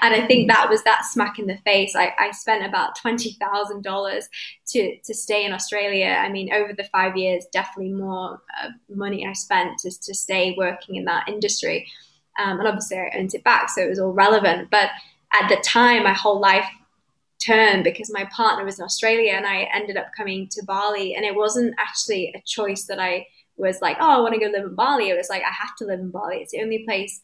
and 0.00 0.14
I 0.14 0.26
think 0.26 0.48
that 0.48 0.70
was 0.70 0.82
that 0.84 1.04
smack 1.04 1.38
in 1.38 1.46
the 1.46 1.58
face. 1.58 1.94
I, 1.94 2.14
I 2.18 2.30
spent 2.30 2.64
about 2.64 2.96
$20,000 2.98 4.22
to, 4.68 4.96
to 4.96 5.14
stay 5.14 5.44
in 5.44 5.52
Australia. 5.52 6.16
I 6.18 6.30
mean, 6.30 6.52
over 6.52 6.72
the 6.72 6.84
five 6.84 7.16
years, 7.16 7.44
definitely 7.52 7.92
more 7.92 8.40
uh, 8.62 8.70
money 8.88 9.26
I 9.26 9.34
spent 9.34 9.78
to, 9.80 9.90
to 9.90 10.14
stay 10.14 10.54
working 10.56 10.96
in 10.96 11.04
that 11.04 11.28
industry. 11.28 11.86
Um, 12.38 12.58
and 12.58 12.66
obviously, 12.66 12.96
I 12.96 13.10
earned 13.14 13.34
it 13.34 13.44
back, 13.44 13.68
so 13.70 13.82
it 13.82 13.90
was 13.90 14.00
all 14.00 14.12
relevant. 14.12 14.70
But 14.70 14.90
at 15.32 15.48
the 15.48 15.56
time, 15.56 16.04
my 16.04 16.14
whole 16.14 16.40
life 16.40 16.66
turn 17.44 17.82
because 17.82 18.10
my 18.12 18.24
partner 18.34 18.64
was 18.64 18.78
in 18.78 18.84
Australia 18.84 19.32
and 19.32 19.46
I 19.46 19.68
ended 19.72 19.96
up 19.96 20.12
coming 20.16 20.48
to 20.52 20.64
Bali. 20.64 21.14
And 21.14 21.24
it 21.24 21.34
wasn't 21.34 21.74
actually 21.78 22.32
a 22.34 22.42
choice 22.46 22.84
that 22.84 22.98
I 22.98 23.26
was 23.56 23.80
like, 23.80 23.96
oh, 24.00 24.10
I 24.10 24.20
want 24.20 24.34
to 24.34 24.40
go 24.40 24.50
live 24.50 24.64
in 24.64 24.74
Bali. 24.74 25.10
It 25.10 25.16
was 25.16 25.28
like, 25.28 25.42
I 25.42 25.52
have 25.52 25.76
to 25.78 25.84
live 25.84 26.00
in 26.00 26.10
Bali. 26.10 26.36
It's 26.36 26.52
the 26.52 26.62
only 26.62 26.84
place 26.84 27.20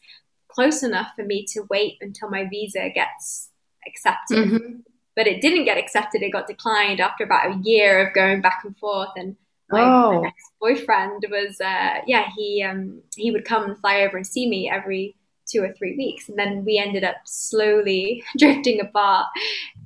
close 0.47 0.83
enough 0.83 1.09
for 1.15 1.23
me 1.23 1.45
to 1.53 1.65
wait 1.69 1.97
until 2.01 2.29
my 2.29 2.47
visa 2.49 2.89
gets 2.93 3.49
accepted. 3.87 4.37
Mm-hmm. 4.37 4.75
But 5.15 5.27
it 5.27 5.41
didn't 5.41 5.65
get 5.65 5.77
accepted. 5.77 6.21
It 6.21 6.31
got 6.31 6.47
declined 6.47 6.99
after 6.99 7.23
about 7.23 7.51
a 7.51 7.59
year 7.63 8.07
of 8.07 8.13
going 8.13 8.41
back 8.41 8.61
and 8.63 8.77
forth. 8.77 9.09
And 9.15 9.35
my, 9.69 9.81
oh. 9.81 10.23
ex 10.23 10.35
boyfriend 10.59 11.25
was, 11.29 11.59
uh, 11.59 12.01
yeah, 12.07 12.27
he 12.35 12.63
um, 12.63 13.01
he 13.15 13.31
would 13.31 13.43
come 13.43 13.63
and 13.63 13.77
fly 13.77 14.01
over 14.01 14.15
and 14.15 14.25
see 14.25 14.47
me 14.47 14.69
every 14.69 15.15
two 15.51 15.63
or 15.63 15.73
three 15.73 15.95
weeks 15.97 16.29
and 16.29 16.37
then 16.37 16.63
we 16.63 16.77
ended 16.77 17.03
up 17.03 17.17
slowly 17.25 18.23
drifting 18.37 18.79
apart. 18.79 19.27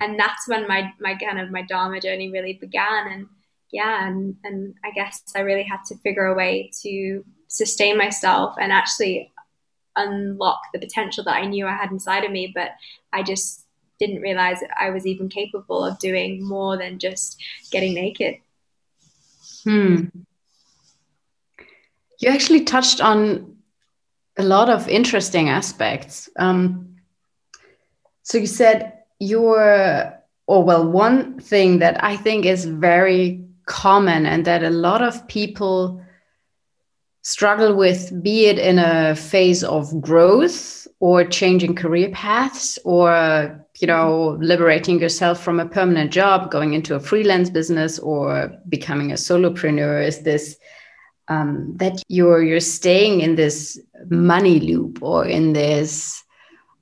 And 0.02 0.20
that's 0.20 0.48
when 0.48 0.68
my 0.68 0.92
my 1.00 1.16
kind 1.16 1.40
of 1.40 1.52
my 1.52 1.62
dharma 1.64 2.00
journey 2.00 2.30
really 2.30 2.54
began 2.54 3.08
and 3.12 3.28
yeah 3.72 4.08
and 4.08 4.36
and 4.44 4.76
i 4.86 4.92
guess 4.92 5.24
i 5.36 5.40
really 5.40 5.64
had 5.64 5.84
to 5.86 5.98
figure 5.98 6.28
a 6.28 6.36
way 6.36 6.72
to 6.82 7.24
sustain 7.48 7.98
myself 7.98 8.56
and 8.60 8.72
actually 8.72 9.32
unlock 9.96 10.62
the 10.72 10.80
potential 10.80 11.24
that 11.24 11.36
i 11.36 11.46
knew 11.46 11.66
i 11.66 11.76
had 11.76 11.92
inside 11.92 12.24
of 12.24 12.32
me 12.32 12.52
but 12.54 12.72
i 13.12 13.24
just 13.24 13.66
didn't 14.00 14.22
realize 14.22 14.60
i 14.78 14.90
was 14.90 15.06
even 15.06 15.28
capable 15.30 15.84
of 15.84 15.98
doing 16.00 16.44
more 16.44 16.78
than 16.78 17.00
just 17.00 17.42
getting 17.72 17.94
naked. 17.94 18.36
Hmm. 19.64 20.06
You 22.20 22.30
actually 22.30 22.66
touched 22.66 23.02
on 23.02 23.55
a 24.38 24.44
lot 24.44 24.70
of 24.70 24.88
interesting 24.88 25.50
aspects. 25.50 26.30
Um, 26.38 26.98
so 28.24 28.38
you 28.38 28.48
said 28.48 28.94
your, 29.20 30.14
or 30.48 30.64
well, 30.64 30.90
one 30.90 31.40
thing 31.40 31.80
that 31.80 32.04
I 32.04 32.18
think 32.18 32.46
is 32.46 32.66
very 32.66 33.46
common 33.66 34.26
and 34.26 34.46
that 34.46 34.64
a 34.64 34.70
lot 34.70 35.02
of 35.02 35.28
people 35.28 36.02
struggle 37.22 37.76
with, 37.76 38.12
be 38.22 38.46
it 38.46 38.60
in 38.60 38.78
a 38.78 39.16
phase 39.16 39.64
of 39.64 40.00
growth 40.02 40.88
or 41.00 41.24
changing 41.26 41.76
career 41.76 42.10
paths 42.12 42.80
or 42.86 43.66
you 43.80 43.88
know 43.88 44.38
liberating 44.40 45.00
yourself 45.00 45.44
from 45.44 45.60
a 45.60 45.66
permanent 45.66 46.12
job 46.12 46.50
going 46.50 46.74
into 46.74 46.96
a 46.96 47.00
freelance 47.00 47.50
business 47.50 48.00
or 48.00 48.52
becoming 48.70 49.12
a 49.12 49.16
solopreneur 49.16 50.06
is 50.06 50.22
this 50.22 50.58
um, 51.28 51.76
that 51.78 52.02
you're 52.08 52.44
you're 52.44 52.60
staying 52.60 53.22
in 53.22 53.36
this 53.36 53.80
money 54.10 54.60
loop 54.60 55.00
or 55.02 55.26
in 55.26 55.54
this 55.54 56.24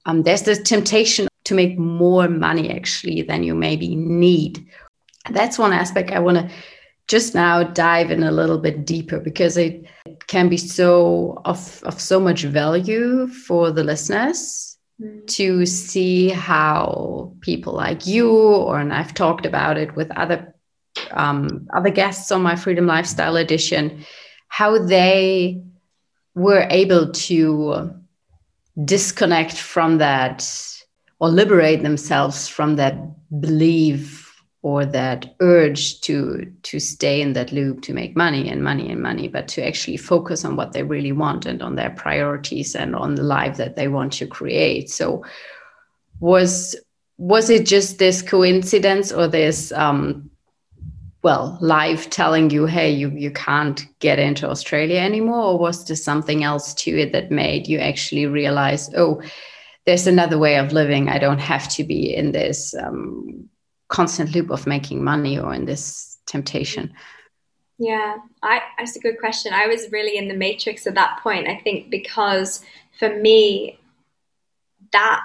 um, 0.05 0.24
there's 0.24 0.43
this 0.43 0.62
temptation 0.62 1.27
to 1.46 1.53
make 1.53 1.77
more 1.77 2.27
money 2.27 2.70
actually 2.72 3.22
than 3.22 3.43
you 3.43 3.55
maybe 3.55 3.96
need 3.96 4.65
that's 5.32 5.58
one 5.58 5.74
aspect 5.74 6.12
i 6.12 6.20
want 6.20 6.38
to 6.38 6.50
just 7.08 7.36
now 7.36 7.63
dive 7.63 8.12
in 8.12 8.24
a 8.24 8.32
little 8.32 8.58
bit 8.58 8.86
deeper 8.86 9.20
because 9.20 9.58
it 9.58 9.86
can 10.27 10.48
be 10.50 10.58
so 10.58 11.41
of, 11.46 11.84
of 11.84 12.00
so 12.00 12.20
much 12.20 12.43
value 12.43 13.27
for 13.27 13.72
the 13.72 13.84
listeners 13.84 14.77
mm. 15.01 15.27
to 15.27 15.65
see 15.65 16.29
how 16.29 17.34
people 17.41 17.74
like 17.74 18.08
you 18.08 18.32
or 18.32 18.79
and 18.79 18.93
i've 18.93 19.13
talked 19.13 19.46
about 19.46 19.77
it 19.77 19.96
with 19.96 20.10
other 20.12 20.53
um, 21.12 21.67
other 21.74 21.89
guests 21.89 22.32
on 22.32 22.41
my 22.41 22.55
freedom 22.55 22.86
lifestyle 22.86 23.36
edition 23.36 24.05
how 24.48 24.77
they 24.77 25.62
were 26.36 26.68
able 26.70 27.12
to 27.12 27.94
disconnect 28.84 29.58
from 29.58 30.00
that 30.00 30.48
or 31.20 31.30
liberate 31.30 31.84
themselves 31.84 32.48
from 32.48 32.75
that 32.75 32.96
belief 33.40 34.24
or 34.63 34.86
that 34.86 35.36
urge 35.42 36.00
to 36.02 36.52
to 36.63 36.80
stay 36.80 37.22
in 37.22 37.34
that 37.34 37.52
loop 37.52 37.82
to 37.82 37.94
make 37.94 38.16
money 38.16 38.50
and 38.50 38.63
money 38.63 38.90
and 38.90 39.02
money 39.02 39.28
but 39.28 39.48
to 39.48 39.66
actually 39.66 39.98
focus 39.98 40.46
on 40.46 40.56
what 40.56 40.72
they 40.72 40.84
really 40.84 41.12
want 41.12 41.46
and 41.46 41.62
on 41.62 41.75
their 41.75 41.92
priorities 41.92 42.74
and 42.74 42.96
on 42.96 43.16
the 43.16 43.24
life 43.24 43.58
that 43.58 43.75
they 43.75 43.88
want 43.88 44.13
to 44.13 44.25
create. 44.25 44.90
So 44.90 45.24
was 46.20 46.75
was 47.18 47.50
it 47.50 47.68
just 47.68 48.00
this 48.00 48.22
coincidence 48.22 49.12
or 49.12 49.28
this 49.28 49.72
um, 49.74 50.32
well 51.24 51.58
live 51.62 52.10
telling 52.10 52.50
you 52.50 52.65
hey 52.65 52.92
you 52.92 53.10
you 53.10 53.32
can't 53.32 53.88
get 54.00 54.20
into 54.20 54.50
australia 54.50 55.00
anymore 55.00 55.44
or 55.44 55.58
was 55.58 55.86
there 55.86 55.96
something 55.96 56.44
else 56.44 56.74
to 56.74 56.92
it 56.92 57.12
that 57.12 57.32
made 57.32 57.68
you 57.68 57.80
actually 57.80 58.25
realize 58.25 58.94
oh 58.96 59.22
there's 59.86 60.08
another 60.08 60.38
way 60.38 60.58
of 60.58 60.72
living. 60.72 61.10
I 61.10 61.18
don't 61.18 61.39
have 61.39 61.68
to 61.72 61.84
be 61.84 62.15
in 62.15 62.32
this 62.32 62.74
um, 62.74 63.50
constant 63.89 64.34
loop 64.34 64.50
of 64.50 64.65
making 64.65 65.03
money 65.03 65.38
or 65.38 65.53
in 65.53 65.65
this 65.65 66.18
temptation 66.25 66.94
yeah 67.77 68.15
I, 68.42 68.62
that's 68.77 68.96
a 68.96 69.00
good 69.00 69.20
question. 69.20 69.53
I 69.53 69.68
was 69.68 69.92
really 69.92 70.18
in 70.18 70.27
the 70.27 70.34
matrix 70.34 70.88
at 70.88 70.96
that 70.96 71.20
point 71.22 71.48
i 71.48 71.60
think 71.63 71.89
because 71.89 72.63
for 72.98 73.10
me 73.20 73.77
that 74.92 75.22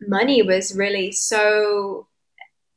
money 0.00 0.42
was 0.42 0.76
really 0.76 1.12
so 1.12 2.06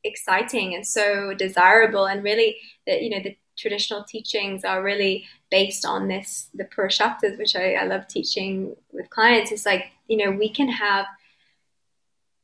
exciting 0.04 0.74
and 0.74 0.86
so 0.86 1.34
desirable 1.34 2.06
and 2.06 2.22
really 2.22 2.56
that 2.86 3.02
you 3.02 3.10
know 3.10 3.20
the 3.22 3.36
traditional 3.56 4.04
teachings 4.04 4.64
are 4.64 4.82
really 4.82 5.24
based 5.50 5.84
on 5.84 6.08
this 6.08 6.50
the 6.54 6.64
Purusharthas, 6.64 7.38
which 7.38 7.56
I, 7.56 7.74
I 7.74 7.84
love 7.84 8.08
teaching 8.08 8.74
with 8.92 9.10
clients. 9.10 9.52
It's 9.52 9.66
like, 9.66 9.86
you 10.08 10.16
know, 10.16 10.36
we 10.36 10.48
can 10.48 10.68
have 10.68 11.06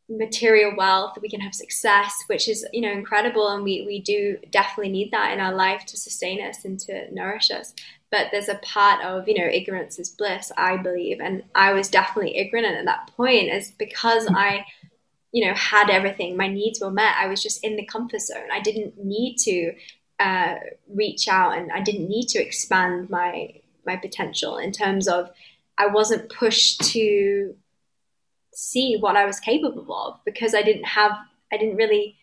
material 0.09 0.75
wealth, 0.76 1.19
we 1.21 1.29
can 1.29 1.40
have 1.40 1.55
success, 1.55 2.12
which 2.26 2.49
is, 2.49 2.67
you 2.73 2.81
know, 2.81 2.90
incredible. 2.90 3.49
And 3.49 3.62
we, 3.62 3.85
we 3.87 4.00
do 4.00 4.38
definitely 4.50 4.93
need 4.93 5.12
that 5.12 5.33
in 5.33 5.40
our 5.40 5.55
life 5.55 5.87
to 5.87 5.97
sustain 5.97 6.45
us 6.45 6.64
and 6.64 6.79
to 6.81 7.12
nourish 7.14 7.50
us. 7.50 7.75
But 8.11 8.26
there's 8.33 8.49
a 8.49 8.57
part 8.57 9.05
of, 9.05 9.29
you 9.29 9.35
know, 9.38 9.49
ignorance 9.49 10.00
is 10.00 10.11
bliss, 10.11 10.50
I 10.57 10.76
believe. 10.76 11.21
And 11.21 11.45
I 11.55 11.73
was 11.73 11.88
definitely 11.88 12.37
ignorant 12.37 12.67
at 12.67 12.85
that 12.87 13.12
point 13.17 13.52
is 13.52 13.71
because 13.79 14.26
hmm. 14.26 14.37
I 14.37 14.64
you 15.32 15.46
know, 15.46 15.54
had 15.54 15.90
everything, 15.90 16.37
my 16.37 16.49
needs 16.49 16.80
were 16.80 16.90
met. 16.90 17.14
I 17.16 17.26
was 17.26 17.42
just 17.42 17.62
in 17.64 17.76
the 17.76 17.84
comfort 17.84 18.20
zone. 18.20 18.50
I 18.52 18.60
didn't 18.60 19.02
need 19.02 19.37
to 19.38 19.75
uh, 20.18 20.54
reach 20.92 21.28
out, 21.28 21.56
and 21.56 21.70
I 21.72 21.80
didn't 21.80 22.08
need 22.08 22.26
to 22.28 22.42
expand 22.42 23.10
my 23.10 23.54
my 23.87 23.96
potential 23.96 24.58
in 24.58 24.72
terms 24.72 25.08
of 25.08 25.30
I 25.78 25.87
wasn't 25.87 26.30
pushed 26.30 26.82
to 26.92 27.56
see 28.52 28.96
what 28.96 29.16
I 29.16 29.25
was 29.25 29.40
capable 29.40 29.94
of 29.94 30.20
because 30.25 30.54
I 30.54 30.62
didn't 30.62 30.84
have 30.84 31.12
I 31.52 31.56
didn't 31.56 31.76
really 31.76 32.16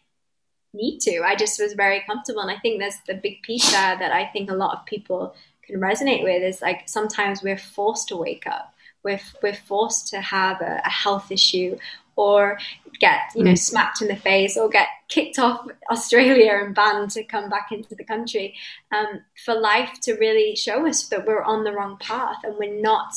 need 0.73 0.99
to. 0.99 1.21
I 1.21 1.35
just 1.35 1.59
was 1.59 1.73
very 1.73 2.03
comfortable, 2.05 2.41
and 2.41 2.51
I 2.51 2.59
think 2.59 2.79
there's 2.79 2.99
the 3.07 3.15
big 3.15 3.41
piece 3.41 3.71
there 3.71 3.97
that 3.97 4.11
I 4.11 4.25
think 4.27 4.51
a 4.51 4.55
lot 4.55 4.77
of 4.77 4.85
people 4.85 5.33
can 5.63 5.79
resonate 5.79 6.23
with 6.23 6.43
is 6.43 6.61
like 6.61 6.87
sometimes 6.87 7.41
we're 7.41 7.57
forced 7.57 8.09
to 8.09 8.17
wake 8.17 8.47
up. 8.47 8.73
We're, 9.03 9.19
we're 9.41 9.53
forced 9.53 10.07
to 10.09 10.21
have 10.21 10.59
a, 10.61 10.81
a 10.83 10.89
health 10.89 11.31
issue 11.31 11.77
or 12.17 12.57
get 12.99 13.21
you 13.35 13.43
know 13.43 13.51
mm. 13.51 13.57
smacked 13.57 14.01
in 14.01 14.07
the 14.07 14.15
face 14.15 14.57
or 14.57 14.67
get 14.67 14.87
kicked 15.07 15.39
off 15.39 15.65
Australia 15.91 16.59
and 16.61 16.75
banned 16.75 17.11
to 17.11 17.23
come 17.23 17.49
back 17.49 17.71
into 17.71 17.95
the 17.95 18.03
country 18.03 18.53
um, 18.91 19.21
for 19.45 19.53
life 19.53 19.99
to 20.01 20.13
really 20.15 20.55
show 20.55 20.85
us 20.85 21.07
that 21.07 21.25
we're 21.25 21.43
on 21.43 21.63
the 21.63 21.71
wrong 21.71 21.97
path 21.99 22.37
and 22.43 22.55
we're 22.57 22.81
not 22.81 23.13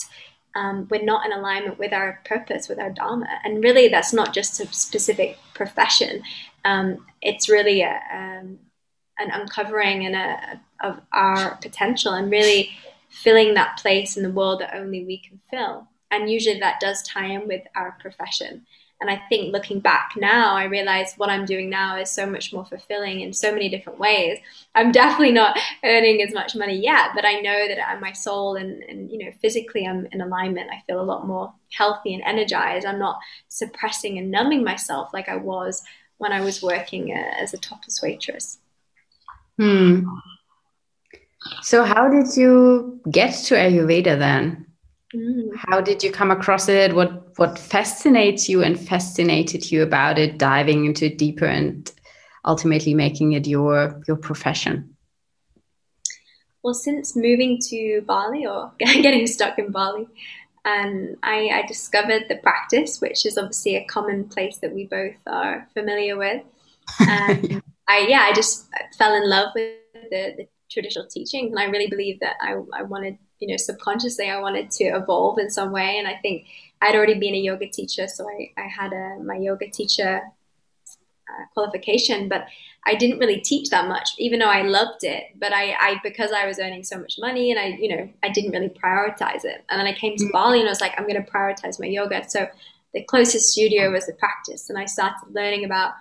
um, 0.54 0.88
we're 0.90 1.02
not 1.02 1.24
in 1.24 1.32
alignment 1.32 1.78
with 1.78 1.92
our 1.92 2.20
purpose 2.24 2.68
with 2.68 2.78
our 2.80 2.90
dharma. 2.90 3.26
And 3.44 3.62
really 3.62 3.88
that's 3.88 4.12
not 4.12 4.34
just 4.34 4.60
a 4.60 4.66
specific 4.72 5.38
profession. 5.54 6.22
Um, 6.64 7.06
it's 7.22 7.48
really 7.48 7.82
a, 7.82 8.00
um, 8.12 8.58
an 9.18 9.30
uncovering 9.32 10.06
and 10.06 10.16
a, 10.16 10.60
of 10.80 11.00
our 11.12 11.56
potential 11.56 12.14
and 12.14 12.30
really 12.30 12.70
filling 13.08 13.54
that 13.54 13.78
place 13.78 14.16
in 14.16 14.22
the 14.22 14.30
world 14.30 14.60
that 14.60 14.74
only 14.74 15.04
we 15.04 15.18
can 15.18 15.40
fill. 15.50 15.86
And 16.10 16.28
usually 16.28 16.58
that 16.58 16.80
does 16.80 17.02
tie 17.02 17.26
in 17.26 17.46
with 17.46 17.62
our 17.76 17.96
profession 18.00 18.66
And 19.00 19.08
I 19.08 19.22
think 19.28 19.52
looking 19.52 19.80
back 19.80 20.12
now, 20.16 20.54
I 20.54 20.64
realize 20.64 21.14
what 21.16 21.30
I'm 21.30 21.46
doing 21.46 21.70
now 21.70 21.96
is 21.96 22.10
so 22.10 22.26
much 22.26 22.52
more 22.52 22.66
fulfilling 22.66 23.20
in 23.20 23.32
so 23.32 23.50
many 23.50 23.68
different 23.70 23.98
ways. 23.98 24.38
I'm 24.74 24.92
definitely 25.00 25.32
not 25.32 25.58
earning 25.84 26.22
as 26.22 26.34
much 26.34 26.54
money 26.54 26.76
yet, 26.76 27.10
but 27.14 27.24
I 27.24 27.40
know 27.40 27.68
that 27.68 28.00
my 28.00 28.12
soul 28.12 28.56
and, 28.56 28.82
and 28.84 29.10
you 29.10 29.18
know 29.18 29.32
physically 29.40 29.86
I'm 29.86 30.06
in 30.12 30.20
alignment. 30.20 30.70
I 30.70 30.82
feel 30.86 31.00
a 31.00 31.02
lot 31.02 31.26
more 31.26 31.52
healthy 31.72 32.14
and 32.14 32.22
energized. 32.24 32.86
I'm 32.86 32.98
not 32.98 33.18
suppressing 33.48 34.18
and 34.18 34.30
numbing 34.30 34.64
myself 34.64 35.10
like 35.12 35.28
I 35.28 35.36
was 35.36 35.82
when 36.18 36.32
I 36.32 36.40
was 36.42 36.62
working 36.62 37.12
uh, 37.12 37.42
as 37.42 37.54
a 37.54 37.58
topless 37.58 38.00
waitress. 38.02 38.58
Hmm. 39.58 40.02
So, 41.62 41.84
how 41.84 42.08
did 42.08 42.36
you 42.36 43.00
get 43.10 43.32
to 43.46 43.54
Ayurveda 43.54 44.18
then? 44.18 44.66
Mm. 45.14 45.50
How 45.56 45.80
did 45.80 46.02
you 46.02 46.12
come 46.12 46.30
across 46.30 46.68
it? 46.68 46.94
What 46.94 47.19
what 47.40 47.58
fascinates 47.58 48.50
you 48.50 48.62
and 48.62 48.78
fascinated 48.78 49.72
you 49.72 49.82
about 49.82 50.18
it? 50.18 50.36
Diving 50.36 50.84
into 50.84 51.06
it 51.06 51.16
deeper 51.16 51.46
and 51.46 51.90
ultimately 52.44 52.92
making 52.92 53.32
it 53.32 53.46
your 53.46 54.02
your 54.06 54.18
profession. 54.18 54.94
Well, 56.62 56.74
since 56.74 57.16
moving 57.16 57.58
to 57.70 58.02
Bali 58.02 58.44
or 58.46 58.72
getting 58.78 59.26
stuck 59.26 59.58
in 59.58 59.72
Bali, 59.72 60.06
and 60.66 61.16
I, 61.22 61.48
I 61.48 61.66
discovered 61.66 62.26
the 62.28 62.36
practice, 62.36 63.00
which 63.00 63.24
is 63.24 63.38
obviously 63.38 63.76
a 63.76 63.86
common 63.86 64.28
place 64.28 64.58
that 64.58 64.74
we 64.74 64.84
both 64.84 65.16
are 65.26 65.66
familiar 65.72 66.18
with. 66.18 66.42
Um, 67.00 67.08
and 67.08 67.50
yeah. 67.52 67.60
I 67.88 68.06
yeah, 68.06 68.26
I 68.28 68.34
just 68.34 68.68
fell 68.98 69.14
in 69.14 69.26
love 69.26 69.48
with 69.54 69.78
the, 70.10 70.34
the 70.36 70.48
traditional 70.70 71.06
teachings, 71.06 71.52
and 71.52 71.58
I 71.58 71.64
really 71.64 71.88
believe 71.88 72.20
that 72.20 72.36
I, 72.42 72.60
I 72.78 72.82
wanted 72.82 73.16
you 73.40 73.48
know, 73.48 73.56
subconsciously 73.56 74.30
I 74.30 74.38
wanted 74.38 74.70
to 74.72 74.84
evolve 74.84 75.38
in 75.38 75.50
some 75.50 75.72
way. 75.72 75.96
And 75.98 76.06
I 76.06 76.16
think 76.16 76.46
I'd 76.82 76.94
already 76.94 77.18
been 77.18 77.34
a 77.34 77.38
yoga 77.38 77.68
teacher, 77.68 78.08
so 78.08 78.28
I, 78.28 78.52
I 78.56 78.66
had 78.66 78.92
a, 78.92 79.18
my 79.22 79.36
yoga 79.36 79.70
teacher 79.70 80.22
uh, 81.30 81.44
qualification, 81.52 82.28
but 82.28 82.46
I 82.86 82.94
didn't 82.94 83.18
really 83.18 83.38
teach 83.40 83.70
that 83.70 83.86
much, 83.88 84.10
even 84.18 84.38
though 84.38 84.48
I 84.48 84.62
loved 84.62 85.04
it. 85.04 85.24
But 85.38 85.52
I, 85.52 85.72
I, 85.78 86.00
because 86.02 86.32
I 86.32 86.46
was 86.46 86.58
earning 86.58 86.82
so 86.82 86.98
much 86.98 87.16
money 87.18 87.50
and 87.50 87.60
I, 87.60 87.76
you 87.78 87.94
know, 87.94 88.08
I 88.22 88.30
didn't 88.30 88.52
really 88.52 88.70
prioritize 88.70 89.44
it. 89.44 89.62
And 89.68 89.78
then 89.78 89.86
I 89.86 89.92
came 89.92 90.16
to 90.16 90.24
mm-hmm. 90.24 90.32
Bali 90.32 90.60
and 90.60 90.68
I 90.68 90.72
was 90.72 90.80
like, 90.80 90.94
I'm 90.96 91.06
going 91.06 91.22
to 91.22 91.30
prioritize 91.30 91.78
my 91.78 91.86
yoga. 91.86 92.28
So 92.28 92.48
the 92.94 93.04
closest 93.04 93.52
studio 93.52 93.92
was 93.92 94.06
the 94.06 94.14
practice. 94.14 94.70
And 94.70 94.78
I 94.78 94.86
started 94.86 95.18
learning 95.30 95.64
about 95.64 95.92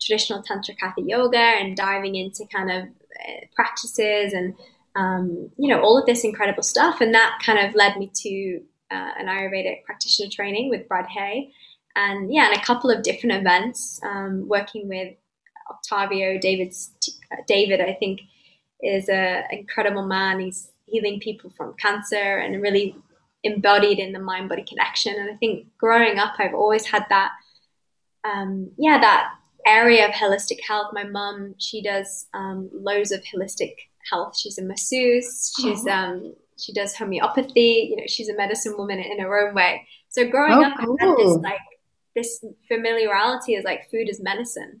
traditional 0.00 0.42
Tantra 0.42 0.74
Hatha 0.80 1.02
yoga 1.02 1.38
and 1.38 1.76
diving 1.76 2.16
into 2.16 2.44
kind 2.52 2.70
of 2.70 2.84
uh, 2.84 3.46
practices 3.54 4.32
and 4.32 4.54
um, 4.96 5.50
you 5.56 5.68
know, 5.68 5.80
all 5.80 5.98
of 5.98 6.06
this 6.06 6.24
incredible 6.24 6.62
stuff. 6.62 7.00
And 7.00 7.14
that 7.14 7.38
kind 7.44 7.58
of 7.58 7.74
led 7.74 7.96
me 7.96 8.10
to 8.22 8.62
uh, 8.90 9.10
an 9.18 9.26
Ayurvedic 9.26 9.84
practitioner 9.84 10.30
training 10.30 10.70
with 10.70 10.88
Brad 10.88 11.06
Hay. 11.06 11.52
And 11.96 12.32
yeah, 12.32 12.50
and 12.50 12.60
a 12.60 12.64
couple 12.64 12.90
of 12.90 13.02
different 13.02 13.36
events, 13.36 14.00
um, 14.02 14.48
working 14.48 14.88
with 14.88 15.14
Octavio 15.70 16.38
Salvado's, 16.38 16.90
uh, 17.32 17.36
Salvado, 17.48 17.88
I 17.88 17.94
think, 17.94 18.20
is 18.80 19.08
an 19.08 19.44
incredible 19.50 20.06
man. 20.06 20.40
He's 20.40 20.70
healing 20.86 21.20
people 21.20 21.50
from 21.50 21.74
cancer 21.74 22.16
and 22.16 22.60
really 22.60 22.96
embodied 23.44 23.98
in 23.98 24.12
the 24.12 24.18
mind 24.18 24.48
body 24.48 24.64
connection. 24.64 25.14
And 25.18 25.30
I 25.30 25.36
think 25.36 25.66
growing 25.78 26.18
up, 26.18 26.34
I've 26.38 26.54
always 26.54 26.86
had 26.86 27.06
that, 27.10 27.30
um, 28.24 28.70
yeah, 28.76 28.98
that 28.98 29.34
area 29.66 30.08
of 30.08 30.14
holistic 30.14 30.60
health. 30.66 30.92
My 30.92 31.04
mum, 31.04 31.54
she 31.58 31.82
does 31.82 32.26
um, 32.34 32.68
loads 32.72 33.12
of 33.12 33.22
holistic 33.22 33.74
health. 34.10 34.36
She's 34.36 34.58
a 34.58 34.62
masseuse. 34.62 35.52
She's 35.60 35.86
um 35.86 36.34
she 36.58 36.72
does 36.72 36.94
homeopathy. 36.94 37.88
You 37.90 37.96
know, 37.96 38.04
she's 38.06 38.28
a 38.28 38.36
medicine 38.36 38.76
woman 38.76 38.98
in 38.98 39.18
her 39.20 39.48
own 39.48 39.54
way. 39.54 39.86
So 40.08 40.28
growing 40.28 40.52
oh, 40.52 40.62
up, 40.62 40.74
cool. 40.78 40.96
I 41.00 41.06
had 41.06 41.16
this 41.16 41.36
like 41.42 41.60
this 42.14 42.44
familiarity 42.68 43.54
is 43.54 43.64
like 43.64 43.90
food 43.90 44.08
is 44.08 44.20
medicine, 44.20 44.80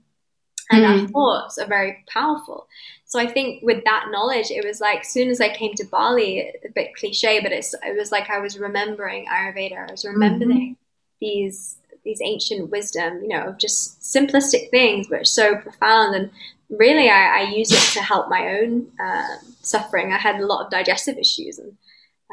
and 0.70 0.84
mm. 0.84 1.02
our 1.02 1.08
thoughts 1.08 1.58
are 1.58 1.66
very 1.66 2.04
powerful. 2.08 2.68
So 3.04 3.18
I 3.18 3.26
think 3.26 3.62
with 3.62 3.84
that 3.84 4.06
knowledge, 4.10 4.50
it 4.50 4.64
was 4.64 4.80
like 4.80 5.04
soon 5.04 5.28
as 5.28 5.40
I 5.40 5.48
came 5.48 5.74
to 5.74 5.84
Bali, 5.84 6.40
a 6.40 6.72
bit 6.74 6.94
cliche, 6.96 7.40
but 7.40 7.52
it's 7.52 7.74
it 7.74 7.96
was 7.96 8.12
like 8.12 8.30
I 8.30 8.38
was 8.38 8.58
remembering 8.58 9.26
Ayurveda. 9.26 9.88
I 9.88 9.90
was 9.90 10.04
remembering 10.04 10.50
mm-hmm. 10.50 10.72
these 11.20 11.76
these 12.04 12.20
ancient 12.22 12.70
wisdom, 12.70 13.22
you 13.22 13.28
know, 13.28 13.48
of 13.48 13.58
just 13.58 14.00
simplistic 14.00 14.70
things, 14.70 15.06
but 15.08 15.26
so 15.26 15.56
profound 15.56 16.14
and 16.14 16.30
really 16.78 17.10
I, 17.10 17.40
I 17.40 17.42
use 17.50 17.72
it 17.72 17.92
to 17.94 18.02
help 18.02 18.28
my 18.28 18.58
own 18.58 18.90
uh, 19.02 19.36
suffering. 19.60 20.12
I 20.12 20.18
had 20.18 20.40
a 20.40 20.46
lot 20.46 20.64
of 20.64 20.70
digestive 20.70 21.18
issues, 21.18 21.58
and 21.58 21.76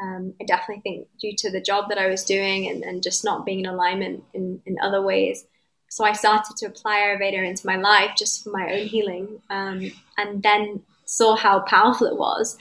um, 0.02 0.34
I 0.42 0.46
definitely 0.46 0.82
think 0.82 1.08
due 1.20 1.36
to 1.38 1.52
the 1.52 1.62
job 1.62 1.90
that 1.90 1.98
I 1.98 2.08
was 2.08 2.24
doing 2.24 2.70
and, 2.70 2.84
and 2.84 3.04
just 3.04 3.24
not 3.24 3.46
being 3.46 3.60
in 3.60 3.66
alignment 3.66 4.24
in, 4.34 4.62
in 4.66 4.78
other 4.82 5.02
ways. 5.02 5.46
So 5.90 6.06
I 6.06 6.14
started 6.14 6.56
to 6.58 6.68
apply 6.68 7.00
Ayurveda 7.00 7.46
into 7.46 7.68
my 7.68 7.76
life 7.76 8.12
just 8.18 8.44
for 8.44 8.52
my 8.52 8.72
own 8.74 8.88
healing, 8.88 9.42
um, 9.50 9.92
and 10.18 10.42
then 10.42 10.84
saw 11.06 11.36
how 11.36 11.60
powerful 11.62 12.08
it 12.08 12.18
was 12.18 12.58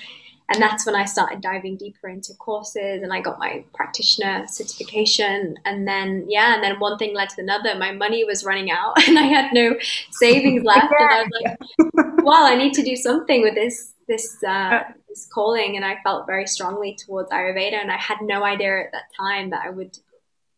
and 0.52 0.60
that's 0.60 0.84
when 0.84 0.96
I 0.96 1.04
started 1.04 1.40
diving 1.40 1.76
deeper 1.76 2.08
into 2.08 2.34
courses 2.34 3.04
and 3.04 3.12
I 3.12 3.20
got 3.20 3.38
my 3.38 3.64
practitioner 3.72 4.46
certification. 4.48 5.56
And 5.64 5.86
then 5.86 6.26
yeah 6.28 6.54
and 6.54 6.62
then 6.62 6.80
one 6.80 6.98
thing 6.98 7.14
led 7.14 7.28
to 7.30 7.40
another. 7.40 7.76
My 7.76 7.92
money 7.92 8.24
was 8.24 8.44
running 8.44 8.70
out 8.70 8.94
and 9.08 9.16
I 9.18 9.22
had 9.22 9.52
no 9.52 9.76
savings 10.10 10.64
left. 10.64 10.92
And 10.98 11.10
I 11.10 11.22
was 11.22 11.30
like 11.42 12.06
well 12.24 12.44
I 12.44 12.56
need 12.56 12.74
to 12.74 12.82
do 12.82 12.96
something 12.96 13.42
with 13.42 13.54
this 13.54 13.92
this 14.08 14.42
uh, 14.42 14.80
this 15.08 15.28
calling. 15.32 15.76
And 15.76 15.84
I 15.84 15.98
felt 16.02 16.26
very 16.26 16.48
strongly 16.48 16.96
towards 16.96 17.30
Ayurveda. 17.30 17.74
And 17.74 17.92
I 17.92 17.96
had 17.96 18.18
no 18.20 18.42
idea 18.44 18.86
at 18.86 18.92
that 18.92 19.04
time 19.16 19.50
that 19.50 19.62
I 19.64 19.70
would 19.70 19.96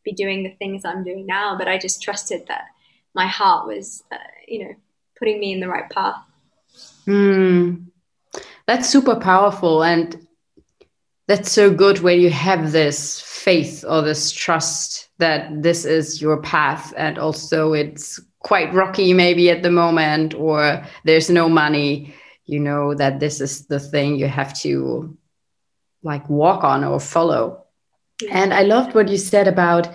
be 0.05 0.13
doing 0.13 0.43
the 0.43 0.55
things 0.55 0.87
I'm 0.87 1.05
doing 1.05 1.27
now. 1.27 1.59
But 1.59 1.69
I 1.69 1.77
just 1.77 2.03
trusted 2.03 2.47
that 2.49 2.65
my 3.15 3.27
heart 3.27 3.67
was 3.67 4.05
uh, 4.11 4.17
you 4.49 4.65
know 4.65 4.75
putting 5.19 5.39
me 5.39 5.53
in 5.53 5.61
the 5.61 5.69
right 5.69 5.91
path. 5.91 6.17
Mm 7.07 7.92
that's 8.67 8.89
super 8.89 9.17
powerful 9.17 9.83
and 9.83 10.27
that's 11.29 11.51
so 11.51 11.73
good 11.73 12.01
when 12.01 12.21
you 12.21 12.31
have 12.31 12.73
this 12.73 13.21
faith 13.21 13.85
or 13.89 14.03
this 14.03 14.31
trust 14.31 15.09
that 15.19 15.63
this 15.63 15.85
is 15.85 16.21
your 16.21 16.41
path 16.43 16.93
and 16.97 17.19
also 17.19 17.73
it's 17.73 18.21
quite 18.41 18.73
rocky 18.75 19.13
maybe 19.13 19.51
at 19.51 19.63
the 19.63 19.71
moment 19.71 20.35
or 20.35 20.85
there's 21.05 21.31
no 21.31 21.49
money 21.49 22.13
you 22.45 22.59
know 22.59 22.95
that 22.95 23.21
this 23.21 23.41
is 23.41 23.67
the 23.67 23.79
thing 23.79 24.17
you 24.17 24.27
have 24.27 24.53
to 24.53 25.17
like 26.03 26.29
walk 26.29 26.65
on 26.65 26.83
or 26.83 26.99
follow. 26.99 27.65
And 28.31 28.53
i 28.53 28.63
loved 28.63 28.95
what 28.95 29.09
you 29.09 29.17
said 29.17 29.49
about 29.49 29.89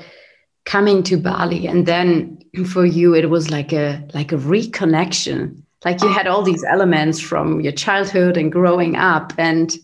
coming 0.66 1.04
to 1.04 1.18
bali 1.18 1.68
and 1.68 1.86
then 1.86 2.40
for 2.66 2.86
you 2.86 3.16
it 3.16 3.30
was 3.30 3.50
like 3.50 3.72
a 3.72 4.06
like 4.14 4.32
a 4.32 4.38
reconnection 4.38 5.64
like 5.86 6.02
you 6.02 6.12
had 6.12 6.28
all 6.28 6.42
these 6.42 6.64
elements 6.64 7.20
from 7.20 7.62
your 7.62 7.72
childhood 7.72 8.38
and 8.38 8.52
growing 8.52 8.96
up 8.96 9.34
and 9.38 9.78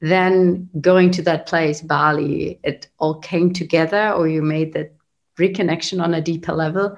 then 0.00 0.68
going 0.80 1.10
to 1.10 1.22
that 1.22 1.46
place 1.46 1.80
bali 1.80 2.58
it 2.62 2.88
all 2.98 3.14
came 3.14 3.52
together 3.52 4.12
or 4.12 4.28
you 4.28 4.42
made 4.42 4.72
that 4.72 4.94
reconnection 5.38 6.02
on 6.02 6.14
a 6.14 6.20
deeper 6.20 6.52
level 6.52 6.96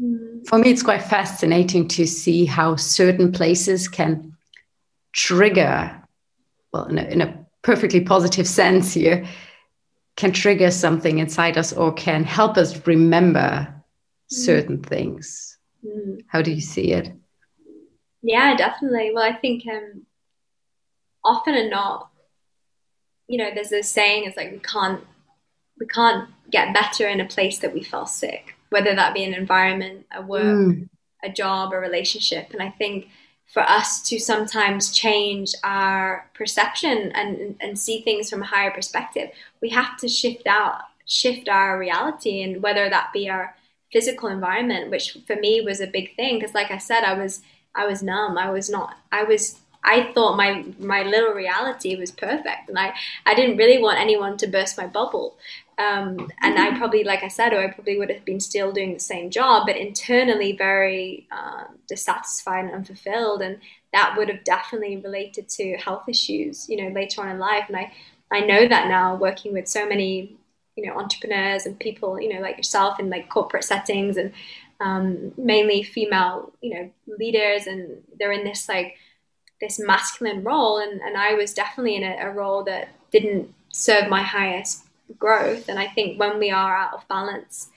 mm. 0.00 0.46
for 0.46 0.58
me 0.58 0.70
it's 0.70 0.82
quite 0.82 1.02
fascinating 1.02 1.86
to 1.86 2.06
see 2.06 2.44
how 2.44 2.76
certain 2.76 3.32
places 3.32 3.88
can 3.88 4.36
trigger 5.12 6.02
well 6.72 6.84
in 6.86 6.98
a, 6.98 7.02
in 7.04 7.20
a 7.20 7.46
perfectly 7.62 8.00
positive 8.00 8.46
sense 8.46 8.94
here 8.94 9.26
can 10.16 10.32
trigger 10.32 10.70
something 10.70 11.18
inside 11.18 11.56
us 11.56 11.72
or 11.72 11.92
can 11.92 12.24
help 12.24 12.56
us 12.56 12.86
remember 12.86 13.38
mm. 13.38 13.74
certain 14.28 14.82
things 14.82 15.49
Mm. 15.84 16.24
How 16.28 16.42
do 16.42 16.50
you 16.50 16.60
see 16.60 16.92
it? 16.92 17.12
Yeah, 18.22 18.56
definitely. 18.56 19.12
Well, 19.14 19.24
I 19.24 19.34
think 19.34 19.64
um, 19.66 20.06
often 21.24 21.54
and 21.54 21.70
not, 21.70 22.10
you 23.26 23.38
know, 23.38 23.50
there's 23.54 23.70
this 23.70 23.88
saying, 23.88 24.24
it's 24.24 24.36
like 24.36 24.52
we 24.52 24.58
can't 24.58 25.04
we 25.78 25.86
can't 25.86 26.28
get 26.50 26.74
better 26.74 27.08
in 27.08 27.20
a 27.20 27.26
place 27.26 27.58
that 27.60 27.72
we 27.72 27.82
fell 27.82 28.06
sick, 28.06 28.54
whether 28.68 28.94
that 28.94 29.14
be 29.14 29.24
an 29.24 29.32
environment, 29.32 30.04
a 30.14 30.20
work, 30.20 30.44
mm. 30.44 30.88
a 31.24 31.30
job, 31.30 31.72
a 31.72 31.78
relationship. 31.78 32.52
And 32.52 32.62
I 32.62 32.68
think 32.70 33.08
for 33.46 33.62
us 33.62 34.02
to 34.08 34.20
sometimes 34.20 34.92
change 34.92 35.54
our 35.64 36.30
perception 36.34 37.10
and, 37.12 37.56
and 37.60 37.78
see 37.78 38.02
things 38.02 38.28
from 38.28 38.42
a 38.42 38.46
higher 38.46 38.70
perspective, 38.70 39.30
we 39.62 39.70
have 39.70 39.96
to 39.98 40.08
shift 40.08 40.46
out, 40.46 40.82
shift 41.06 41.48
our 41.48 41.78
reality, 41.78 42.42
and 42.42 42.62
whether 42.62 42.90
that 42.90 43.10
be 43.12 43.28
our 43.28 43.56
physical 43.92 44.28
environment, 44.28 44.90
which 44.90 45.16
for 45.26 45.36
me 45.36 45.60
was 45.60 45.80
a 45.80 45.86
big 45.86 46.14
thing 46.16 46.38
because, 46.38 46.54
like 46.54 46.70
I 46.70 46.78
said, 46.78 47.04
I 47.04 47.14
was 47.14 47.42
I 47.74 47.86
was 47.86 48.02
numb. 48.02 48.38
I 48.38 48.50
was 48.50 48.70
not. 48.70 48.96
I 49.12 49.24
was. 49.24 49.60
I 49.82 50.12
thought 50.12 50.36
my 50.36 50.64
my 50.78 51.02
little 51.02 51.32
reality 51.32 51.96
was 51.96 52.10
perfect, 52.10 52.68
and 52.68 52.78
I 52.78 52.92
I 53.24 53.34
didn't 53.34 53.56
really 53.56 53.82
want 53.82 53.98
anyone 53.98 54.36
to 54.38 54.46
burst 54.46 54.76
my 54.76 54.86
bubble. 54.86 55.36
Um, 55.78 56.30
and 56.42 56.58
I 56.58 56.76
probably, 56.76 57.04
like 57.04 57.22
I 57.22 57.28
said, 57.28 57.54
or 57.54 57.60
I 57.60 57.68
probably 57.72 57.98
would 57.98 58.10
have 58.10 58.24
been 58.26 58.40
still 58.40 58.70
doing 58.70 58.92
the 58.92 59.00
same 59.00 59.30
job, 59.30 59.66
but 59.66 59.78
internally 59.78 60.52
very 60.52 61.26
um, 61.32 61.78
dissatisfied 61.88 62.66
and 62.66 62.74
unfulfilled, 62.74 63.40
and 63.40 63.58
that 63.94 64.14
would 64.18 64.28
have 64.28 64.44
definitely 64.44 64.98
related 64.98 65.48
to 65.48 65.78
health 65.78 66.06
issues, 66.06 66.68
you 66.68 66.76
know, 66.76 66.92
later 66.94 67.22
on 67.22 67.30
in 67.30 67.38
life. 67.38 67.64
And 67.68 67.76
I 67.78 67.92
I 68.30 68.40
know 68.40 68.68
that 68.68 68.88
now, 68.88 69.16
working 69.16 69.52
with 69.52 69.66
so 69.68 69.88
many 69.88 70.36
you 70.80 70.86
know 70.86 70.98
entrepreneurs 70.98 71.66
and 71.66 71.78
people 71.78 72.20
you 72.20 72.32
know 72.32 72.40
like 72.40 72.56
yourself 72.56 72.98
in 72.98 73.10
like 73.10 73.28
corporate 73.28 73.64
settings 73.64 74.16
and 74.16 74.32
um, 74.80 75.32
mainly 75.36 75.82
female 75.82 76.52
you 76.62 76.74
know 76.74 76.90
leaders 77.18 77.66
and 77.66 78.02
they're 78.18 78.32
in 78.32 78.44
this 78.44 78.68
like 78.68 78.96
this 79.60 79.78
masculine 79.78 80.42
role 80.42 80.78
and, 80.78 81.02
and 81.02 81.18
I 81.18 81.34
was 81.34 81.52
definitely 81.52 81.96
in 81.96 82.02
a, 82.02 82.16
a 82.20 82.30
role 82.30 82.64
that 82.64 82.88
didn't 83.10 83.52
serve 83.68 84.08
my 84.08 84.22
highest 84.22 84.84
growth 85.18 85.68
and 85.68 85.78
I 85.78 85.86
think 85.86 86.18
when 86.18 86.38
we 86.38 86.50
are 86.50 86.74
out 86.74 86.94
of 86.94 87.06
balance 87.08 87.68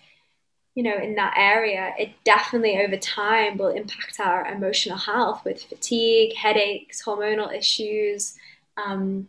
you 0.75 0.81
know, 0.81 0.97
in 0.97 1.15
that 1.15 1.35
area, 1.37 1.93
it 1.99 2.11
definitely 2.23 2.79
over 2.79 2.97
time 2.97 3.57
will 3.57 3.67
impact 3.67 4.19
our 4.19 4.47
emotional 4.47 4.97
health 4.97 5.45
with 5.45 5.61
fatigue, 5.61 6.35
headaches, 6.35 7.03
hormonal 7.03 7.55
issues. 7.55 8.35
Um, 8.75 9.27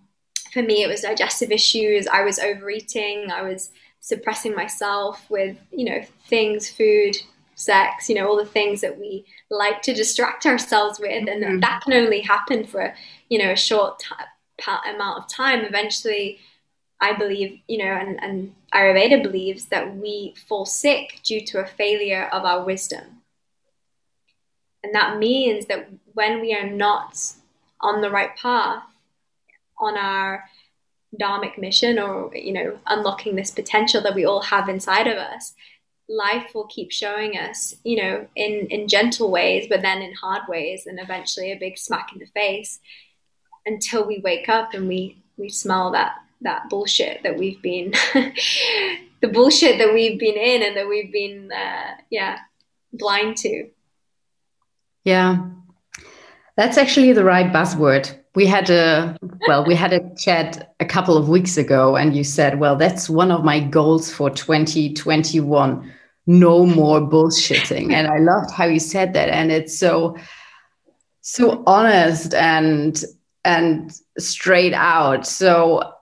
for 0.54 0.62
me, 0.62 0.84
it 0.84 0.88
was 0.88 1.00
digestive 1.00 1.50
issues. 1.50 2.06
I 2.06 2.22
was 2.22 2.38
overeating. 2.38 3.30
I 3.30 3.42
was 3.42 3.70
suppressing 3.98 4.54
myself 4.54 5.28
with, 5.28 5.56
you 5.72 5.84
know, 5.84 6.00
things, 6.28 6.70
food, 6.70 7.16
sex, 7.56 8.08
you 8.08 8.14
know, 8.14 8.28
all 8.28 8.36
the 8.36 8.46
things 8.46 8.80
that 8.80 8.98
we 8.98 9.24
like 9.50 9.82
to 9.82 9.92
distract 9.92 10.46
ourselves 10.46 11.00
with. 11.00 11.28
And 11.28 11.42
mm-hmm. 11.42 11.60
that 11.60 11.82
can 11.82 11.92
only 11.92 12.20
happen 12.20 12.64
for, 12.64 12.94
you 13.28 13.38
know, 13.38 13.50
a 13.50 13.56
short 13.56 13.98
t- 13.98 14.72
amount 14.94 15.18
of 15.18 15.28
time. 15.28 15.64
Eventually, 15.64 16.38
I 17.00 17.14
believe, 17.14 17.58
you 17.66 17.78
know, 17.78 17.92
and, 17.92 18.22
and 18.22 18.54
Ayurveda 18.72 19.24
believes 19.24 19.66
that 19.66 19.96
we 19.96 20.34
fall 20.46 20.66
sick 20.66 21.18
due 21.24 21.44
to 21.46 21.58
a 21.58 21.66
failure 21.66 22.28
of 22.32 22.44
our 22.44 22.64
wisdom. 22.64 23.22
And 24.84 24.94
that 24.94 25.18
means 25.18 25.66
that 25.66 25.88
when 26.12 26.40
we 26.40 26.54
are 26.54 26.70
not 26.70 27.18
on 27.80 28.02
the 28.02 28.10
right 28.10 28.36
path, 28.36 28.84
on 29.84 29.96
our 29.96 30.44
dharmic 31.20 31.58
mission 31.58 31.98
or, 31.98 32.34
you 32.34 32.52
know, 32.52 32.78
unlocking 32.86 33.36
this 33.36 33.50
potential 33.50 34.02
that 34.02 34.14
we 34.14 34.24
all 34.24 34.42
have 34.42 34.68
inside 34.68 35.06
of 35.06 35.16
us, 35.16 35.54
life 36.08 36.54
will 36.54 36.66
keep 36.66 36.90
showing 36.90 37.38
us, 37.38 37.74
you 37.84 37.96
know, 37.96 38.26
in, 38.34 38.66
in 38.68 38.88
gentle 38.88 39.30
ways, 39.30 39.66
but 39.68 39.82
then 39.82 40.02
in 40.02 40.12
hard 40.14 40.42
ways, 40.48 40.86
and 40.86 40.98
eventually 41.00 41.52
a 41.52 41.58
big 41.58 41.78
smack 41.78 42.12
in 42.12 42.18
the 42.18 42.26
face 42.26 42.80
until 43.66 44.06
we 44.06 44.18
wake 44.18 44.48
up 44.48 44.74
and 44.74 44.88
we, 44.88 45.22
we 45.36 45.48
smell 45.48 45.90
that 45.92 46.16
that 46.40 46.68
bullshit 46.68 47.22
that 47.22 47.38
we've 47.38 47.62
been 47.62 47.90
the 48.14 49.28
bullshit 49.32 49.78
that 49.78 49.94
we've 49.94 50.18
been 50.18 50.36
in 50.36 50.62
and 50.62 50.76
that 50.76 50.86
we've 50.86 51.10
been 51.10 51.50
uh, 51.50 51.94
yeah 52.10 52.38
blind 52.92 53.36
to. 53.38 53.68
Yeah. 55.04 55.50
That's 56.56 56.78
actually 56.78 57.12
the 57.12 57.24
right 57.24 57.52
buzzword 57.52 58.16
we 58.34 58.46
had 58.46 58.68
a 58.70 59.16
well 59.46 59.64
we 59.64 59.74
had 59.74 59.92
a 59.92 60.14
chat 60.16 60.74
a 60.80 60.84
couple 60.84 61.16
of 61.16 61.28
weeks 61.28 61.56
ago 61.56 61.96
and 61.96 62.16
you 62.16 62.24
said 62.24 62.58
well 62.58 62.76
that's 62.76 63.08
one 63.08 63.30
of 63.30 63.44
my 63.44 63.60
goals 63.60 64.12
for 64.12 64.30
2021 64.30 65.92
no 66.26 66.64
more 66.64 67.00
bullshitting. 67.00 67.92
And 67.92 68.06
i 68.06 68.18
loved 68.18 68.50
how 68.50 68.64
you 68.64 68.80
said 68.80 69.12
that. 69.14 69.28
And 69.28 69.52
it's 69.52 69.78
so 69.78 70.16
so 71.20 71.62
honest 71.66 72.34
and 72.34 73.02
and 73.44 73.92
straight 74.18 74.74
out. 74.74 75.26
So 75.26 75.92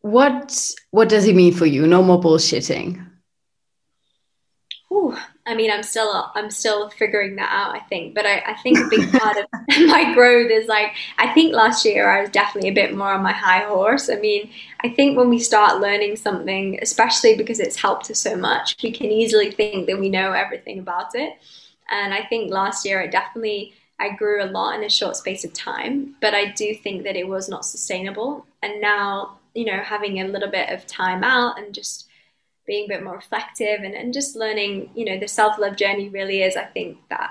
what 0.00 0.74
what 0.90 1.08
does 1.08 1.26
it 1.26 1.34
mean 1.34 1.54
for 1.54 1.66
you? 1.66 1.86
No 1.86 2.02
more 2.02 2.20
bullshitting. 2.20 3.04
Ooh, 4.92 5.16
I 5.46 5.54
mean, 5.54 5.70
I'm 5.70 5.82
still 5.82 6.30
I'm 6.34 6.50
still 6.50 6.88
figuring 6.90 7.36
that 7.36 7.50
out. 7.52 7.74
I 7.74 7.80
think, 7.80 8.14
but 8.14 8.24
I, 8.24 8.42
I 8.46 8.54
think 8.62 8.78
a 8.78 8.88
big 8.88 9.12
part 9.12 9.36
of 9.36 9.44
my 9.86 10.14
growth 10.14 10.50
is 10.50 10.68
like 10.68 10.92
I 11.18 11.32
think 11.34 11.54
last 11.54 11.84
year 11.84 12.08
I 12.08 12.22
was 12.22 12.30
definitely 12.30 12.70
a 12.70 12.74
bit 12.74 12.96
more 12.96 13.12
on 13.12 13.22
my 13.22 13.32
high 13.32 13.64
horse. 13.64 14.08
I 14.08 14.16
mean, 14.16 14.50
I 14.82 14.88
think 14.88 15.18
when 15.18 15.28
we 15.28 15.38
start 15.38 15.80
learning 15.80 16.16
something, 16.16 16.78
especially 16.80 17.36
because 17.36 17.60
it's 17.60 17.76
helped 17.76 18.10
us 18.10 18.18
so 18.18 18.36
much, 18.36 18.76
we 18.82 18.90
can 18.90 19.10
easily 19.10 19.50
think 19.50 19.86
that 19.86 19.98
we 19.98 20.08
know 20.08 20.32
everything 20.32 20.78
about 20.78 21.14
it. 21.14 21.34
And 21.90 22.14
I 22.14 22.24
think 22.24 22.50
last 22.50 22.86
year 22.86 23.02
I 23.02 23.06
definitely 23.06 23.74
I 24.00 24.10
grew 24.16 24.42
a 24.42 24.46
lot 24.46 24.76
in 24.76 24.84
a 24.84 24.90
short 24.90 25.16
space 25.16 25.44
of 25.44 25.52
time, 25.52 26.16
but 26.20 26.34
I 26.34 26.52
do 26.52 26.74
think 26.74 27.04
that 27.04 27.16
it 27.16 27.28
was 27.28 27.48
not 27.48 27.66
sustainable. 27.66 28.46
And 28.62 28.80
now 28.80 29.38
you 29.54 29.64
know, 29.64 29.78
having 29.82 30.20
a 30.20 30.26
little 30.26 30.50
bit 30.50 30.68
of 30.70 30.86
time 30.86 31.24
out 31.24 31.58
and 31.58 31.72
just 31.72 32.08
being 32.66 32.86
a 32.86 32.88
bit 32.88 33.04
more 33.04 33.14
reflective 33.16 33.80
and, 33.82 33.94
and 33.94 34.14
just 34.14 34.36
learning, 34.36 34.90
you 34.94 35.04
know, 35.04 35.18
the 35.18 35.28
self 35.28 35.58
love 35.58 35.76
journey 35.76 36.08
really 36.08 36.42
is, 36.42 36.56
I 36.56 36.64
think, 36.64 36.98
that 37.08 37.30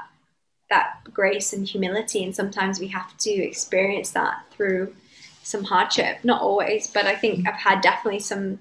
that 0.69 0.99
grace 1.13 1.53
and 1.53 1.67
humility. 1.67 2.23
And 2.23 2.35
sometimes 2.35 2.79
we 2.79 2.87
have 2.87 3.15
to 3.19 3.31
experience 3.31 4.11
that 4.11 4.43
through 4.51 4.93
some 5.43 5.63
hardship. 5.63 6.17
Not 6.23 6.41
always, 6.41 6.87
but 6.87 7.05
I 7.05 7.15
think 7.15 7.47
I've 7.47 7.55
had 7.55 7.81
definitely 7.81 8.19
some 8.19 8.59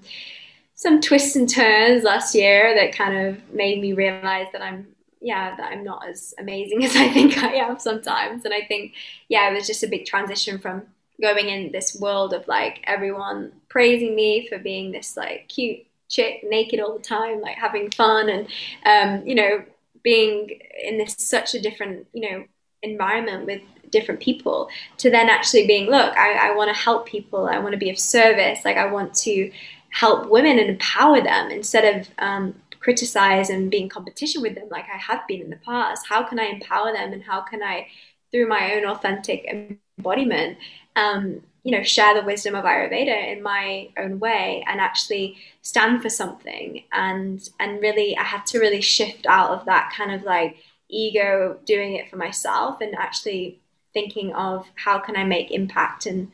some 0.75 0.99
twists 0.99 1.35
and 1.35 1.49
turns 1.49 2.03
last 2.03 2.35
year 2.35 2.75
that 2.75 2.95
kind 2.95 3.27
of 3.27 3.53
made 3.53 3.79
me 3.79 3.93
realize 3.93 4.47
that 4.51 4.61
I'm 4.61 4.87
yeah, 5.21 5.55
that 5.55 5.71
I'm 5.71 5.83
not 5.83 6.07
as 6.07 6.33
amazing 6.37 6.83
as 6.85 6.95
I 6.95 7.09
think 7.09 7.37
I 7.37 7.53
am 7.55 7.79
sometimes. 7.79 8.45
And 8.45 8.53
I 8.53 8.61
think, 8.61 8.93
yeah, 9.29 9.49
it 9.49 9.53
was 9.53 9.65
just 9.65 9.83
a 9.83 9.87
big 9.87 10.05
transition 10.05 10.59
from 10.59 10.83
going 11.21 11.47
in 11.47 11.71
this 11.71 11.95
world 11.95 12.33
of 12.33 12.47
like 12.47 12.81
everyone 12.83 13.53
praising 13.69 14.15
me 14.15 14.47
for 14.47 14.57
being 14.57 14.91
this 14.91 15.15
like 15.15 15.47
cute 15.47 15.85
chick 16.13 16.43
naked 16.43 16.79
all 16.79 16.93
the 16.95 17.03
time 17.03 17.41
like 17.41 17.57
having 17.57 17.89
fun 17.91 18.29
and 18.29 18.47
um, 18.85 19.27
you 19.27 19.33
know 19.33 19.63
being 20.03 20.59
in 20.83 20.97
this 20.97 21.15
such 21.17 21.55
a 21.55 21.61
different 21.61 22.05
you 22.13 22.29
know 22.29 22.43
environment 22.83 23.45
with 23.45 23.61
different 23.89 24.19
people 24.19 24.69
to 24.97 25.09
then 25.09 25.29
actually 25.29 25.65
being 25.65 25.89
look 25.89 26.15
i, 26.17 26.49
I 26.49 26.55
want 26.55 26.73
to 26.73 26.79
help 26.79 27.07
people. 27.07 27.47
I 27.47 27.59
want 27.59 27.73
to 27.73 27.77
be 27.77 27.89
of 27.89 27.97
service. 27.97 28.59
Like 28.65 28.77
i 28.77 28.85
want 28.85 29.13
to 29.27 29.51
help 29.89 30.29
women 30.29 30.59
and 30.59 30.69
empower 30.69 31.21
them 31.21 31.51
instead 31.51 31.85
of 31.95 32.07
um, 32.19 32.55
criticize 32.79 33.49
and 33.49 33.71
be 33.71 33.81
in 33.81 33.89
competition 33.89 34.41
with 34.41 34.55
them 34.55 34.67
like 34.69 34.85
i 34.93 34.97
have 34.97 35.27
been 35.27 35.41
in 35.41 35.49
the 35.49 35.61
past. 35.65 36.05
How 36.07 36.23
can 36.23 36.39
i 36.39 36.45
empower 36.45 36.91
them 36.93 37.13
and 37.13 37.23
how 37.23 37.41
can 37.41 37.63
i 37.63 37.87
through 38.31 38.47
my 38.47 38.73
own 38.73 38.85
authentic 38.85 39.45
embodiment 39.99 40.57
um, 40.95 41.41
you 41.63 41.71
know, 41.71 41.83
share 41.83 42.13
the 42.13 42.25
wisdom 42.25 42.55
of 42.55 42.65
Ayurveda 42.65 43.31
in 43.31 43.41
my 43.41 43.89
own 43.97 44.19
way 44.19 44.65
and 44.67 44.81
actually 44.81 45.37
stand 45.61 46.01
for 46.01 46.09
something. 46.09 46.83
And 46.91 47.47
and 47.59 47.81
really, 47.81 48.17
I 48.17 48.23
had 48.23 48.45
to 48.47 48.59
really 48.59 48.81
shift 48.81 49.25
out 49.25 49.51
of 49.51 49.65
that 49.65 49.93
kind 49.95 50.11
of 50.11 50.23
like 50.23 50.57
ego 50.89 51.57
doing 51.65 51.93
it 51.95 52.09
for 52.09 52.17
myself 52.17 52.81
and 52.81 52.93
actually 52.95 53.59
thinking 53.93 54.33
of 54.33 54.67
how 54.75 54.99
can 54.99 55.15
I 55.15 55.23
make 55.23 55.51
impact 55.51 56.05
and 56.05 56.31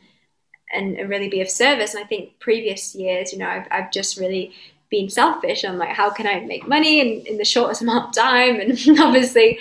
and, 0.72 1.08
really 1.08 1.28
be 1.28 1.40
of 1.40 1.50
service. 1.50 1.94
And 1.94 2.04
I 2.04 2.06
think 2.06 2.38
previous 2.38 2.94
years, 2.94 3.32
you 3.32 3.38
know, 3.38 3.48
I've, 3.48 3.66
I've 3.72 3.90
just 3.90 4.16
really 4.16 4.52
been 4.88 5.10
selfish. 5.10 5.64
I'm 5.64 5.78
like, 5.78 5.96
how 5.96 6.10
can 6.10 6.26
I 6.26 6.40
make 6.40 6.66
money 6.66 7.00
in, 7.00 7.26
in 7.26 7.38
the 7.38 7.44
shortest 7.44 7.82
amount 7.82 8.08
of 8.08 8.14
time? 8.14 8.60
And 8.60 8.78
obviously, 9.00 9.58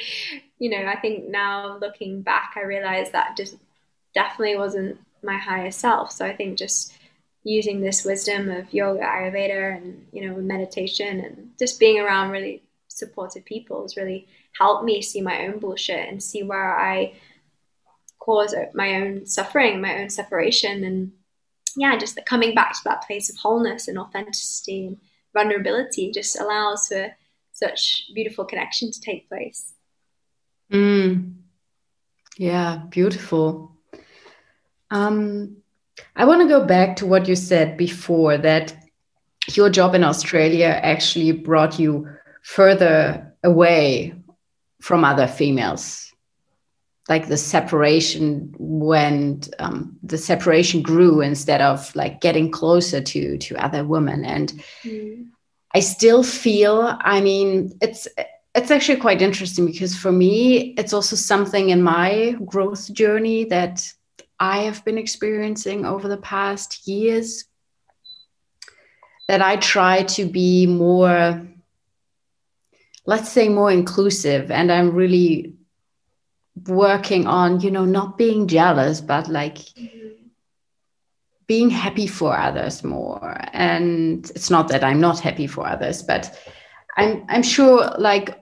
you 0.59 0.69
know, 0.69 0.85
I 0.85 0.97
think 0.97 1.27
now 1.27 1.77
looking 1.77 2.21
back, 2.21 2.53
I 2.55 2.61
realize 2.61 3.11
that 3.11 3.37
just 3.37 3.55
definitely 4.13 4.57
wasn't 4.57 4.99
my 5.23 5.37
highest 5.37 5.79
self. 5.79 6.11
So 6.11 6.25
I 6.25 6.35
think 6.35 6.57
just 6.57 6.93
using 7.43 7.81
this 7.81 8.03
wisdom 8.03 8.49
of 8.49 8.73
yoga, 8.73 9.01
Ayurveda, 9.01 9.77
and 9.77 10.07
you 10.11 10.27
know 10.27 10.35
meditation, 10.37 11.19
and 11.19 11.51
just 11.57 11.79
being 11.79 11.99
around 11.99 12.31
really 12.31 12.63
supportive 12.87 13.45
people 13.45 13.81
has 13.83 13.97
really 13.97 14.27
helped 14.57 14.83
me 14.83 15.01
see 15.01 15.21
my 15.21 15.47
own 15.47 15.59
bullshit 15.59 16.09
and 16.09 16.21
see 16.21 16.43
where 16.43 16.77
I 16.77 17.13
cause 18.19 18.53
my 18.73 18.95
own 18.95 19.25
suffering, 19.25 19.81
my 19.81 20.01
own 20.01 20.09
separation, 20.09 20.83
and 20.83 21.11
yeah, 21.75 21.97
just 21.97 22.19
coming 22.25 22.53
back 22.53 22.73
to 22.73 22.79
that 22.85 23.03
place 23.03 23.29
of 23.29 23.37
wholeness 23.37 23.87
and 23.87 23.97
authenticity 23.97 24.87
and 24.87 24.97
vulnerability 25.33 26.11
just 26.11 26.39
allows 26.39 26.87
for 26.87 27.15
such 27.53 28.09
beautiful 28.13 28.45
connection 28.45 28.91
to 28.91 29.01
take 29.01 29.29
place. 29.29 29.73
Mm. 30.71 31.35
Yeah, 32.37 32.83
beautiful. 32.89 33.78
Um, 34.91 35.57
I 36.15 36.25
want 36.25 36.41
to 36.41 36.47
go 36.47 36.65
back 36.65 36.95
to 36.97 37.05
what 37.05 37.27
you 37.27 37.35
said 37.35 37.77
before 37.77 38.37
that 38.37 38.75
your 39.55 39.69
job 39.69 39.95
in 39.95 40.03
Australia 40.03 40.79
actually 40.83 41.31
brought 41.31 41.79
you 41.79 42.07
further 42.43 43.33
away 43.43 44.13
from 44.81 45.03
other 45.03 45.27
females. 45.27 46.13
Like 47.07 47.27
the 47.27 47.37
separation 47.37 48.53
went, 48.59 49.49
um, 49.57 49.97
the 50.03 50.17
separation 50.17 50.83
grew 50.83 51.21
instead 51.21 51.59
of 51.61 51.93
like 51.95 52.21
getting 52.21 52.51
closer 52.51 53.01
to 53.01 53.37
to 53.37 53.63
other 53.63 53.83
women. 53.83 54.23
And 54.23 54.63
mm. 54.83 55.27
I 55.73 55.79
still 55.79 56.23
feel, 56.23 56.97
I 57.01 57.21
mean, 57.21 57.75
it's 57.81 58.07
it's 58.55 58.71
actually 58.71 58.99
quite 58.99 59.21
interesting 59.21 59.65
because 59.65 59.95
for 59.95 60.11
me, 60.11 60.75
it's 60.77 60.93
also 60.93 61.15
something 61.15 61.69
in 61.69 61.81
my 61.81 62.35
growth 62.45 62.91
journey 62.93 63.45
that 63.45 63.91
I 64.39 64.59
have 64.59 64.85
been 64.85 64.97
experiencing 64.97 65.85
over 65.85 66.07
the 66.07 66.17
past 66.17 66.87
years 66.87 67.45
that 69.27 69.41
I 69.41 69.57
try 69.57 70.03
to 70.03 70.25
be 70.25 70.65
more, 70.65 71.47
let's 73.05 73.29
say, 73.29 73.49
more 73.49 73.71
inclusive. 73.71 74.49
And 74.49 74.71
I'm 74.71 74.91
really 74.91 75.53
working 76.67 77.27
on, 77.27 77.59
you 77.61 77.71
know, 77.71 77.85
not 77.85 78.17
being 78.17 78.47
jealous, 78.47 79.01
but 79.01 79.27
like 79.27 79.59
being 81.47 81.69
happy 81.69 82.07
for 82.07 82.37
others 82.37 82.83
more. 82.83 83.37
And 83.53 84.29
it's 84.35 84.49
not 84.49 84.67
that 84.69 84.83
I'm 84.83 85.01
not 85.01 85.19
happy 85.19 85.47
for 85.47 85.67
others, 85.67 86.01
but 86.01 86.37
I'm 86.95 87.25
I'm 87.27 87.43
sure 87.43 87.93
like 87.97 88.38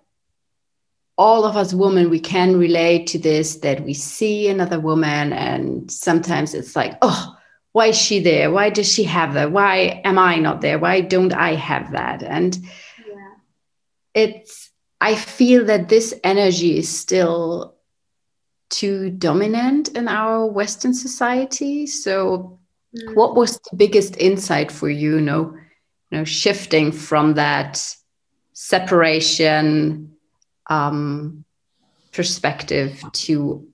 all 1.17 1.45
of 1.45 1.57
us 1.57 1.73
women 1.73 2.09
we 2.09 2.19
can 2.19 2.57
relate 2.57 3.07
to 3.07 3.17
this 3.17 3.57
that 3.57 3.83
we 3.83 3.93
see 3.93 4.47
another 4.47 4.79
woman 4.79 5.33
and 5.33 5.91
sometimes 5.91 6.53
it's 6.53 6.75
like 6.75 6.97
oh 7.01 7.37
why 7.77 7.87
is 7.87 7.95
she 7.95 8.19
there? 8.19 8.49
Why 8.49 8.71
does 8.71 8.91
she 8.91 9.03
have 9.03 9.35
that? 9.35 9.51
Why 9.51 10.01
am 10.03 10.17
i 10.17 10.37
not 10.37 10.61
there? 10.61 10.79
Why 10.79 10.99
don't 10.99 11.31
i 11.31 11.53
have 11.53 11.91
that? 11.91 12.23
And 12.23 12.57
yeah. 13.07 13.33
it's 14.15 14.71
i 14.99 15.13
feel 15.13 15.65
that 15.65 15.87
this 15.87 16.15
energy 16.23 16.79
is 16.79 16.89
still 16.89 17.75
too 18.69 19.11
dominant 19.11 19.89
in 19.89 20.07
our 20.07 20.47
western 20.47 20.95
society. 20.95 21.85
So 21.85 22.59
mm. 22.97 23.15
what 23.15 23.35
was 23.35 23.59
the 23.69 23.77
biggest 23.77 24.17
insight 24.17 24.71
for 24.71 24.89
you, 24.89 25.15
you 25.15 25.21
know 25.21 25.55
you 26.09 26.17
know 26.17 26.23
shifting 26.23 26.91
from 26.91 27.35
that 27.35 27.95
separation 28.53 30.16
um, 30.69 31.43
perspective 32.11 33.03
to 33.13 33.67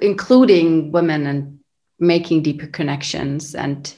including 0.00 0.92
women 0.92 1.26
and 1.26 1.58
making 1.98 2.42
deeper 2.42 2.66
connections 2.66 3.54
and 3.54 3.94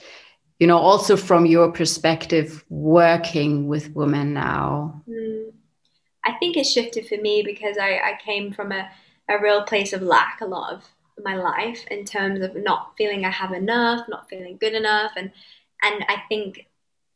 you 0.58 0.66
know 0.66 0.78
also 0.78 1.16
from 1.16 1.46
your 1.46 1.70
perspective 1.72 2.64
working 2.68 3.66
with 3.66 3.94
women 3.94 4.32
now 4.32 5.02
mm. 5.08 5.50
i 6.24 6.32
think 6.32 6.56
it 6.56 6.64
shifted 6.64 7.06
for 7.06 7.16
me 7.18 7.42
because 7.42 7.76
i, 7.78 7.96
I 7.98 8.18
came 8.24 8.52
from 8.52 8.72
a, 8.72 8.88
a 9.28 9.40
real 9.40 9.64
place 9.64 9.92
of 9.92 10.02
lack 10.02 10.40
a 10.40 10.46
lot 10.46 10.72
of 10.72 10.84
my 11.22 11.34
life 11.34 11.84
in 11.90 12.04
terms 12.04 12.40
of 12.40 12.56
not 12.56 12.94
feeling 12.96 13.24
i 13.24 13.30
have 13.30 13.52
enough 13.52 14.06
not 14.08 14.28
feeling 14.30 14.56
good 14.58 14.74
enough 14.74 15.12
and 15.16 15.30
and 15.82 16.04
i 16.08 16.22
think 16.28 16.66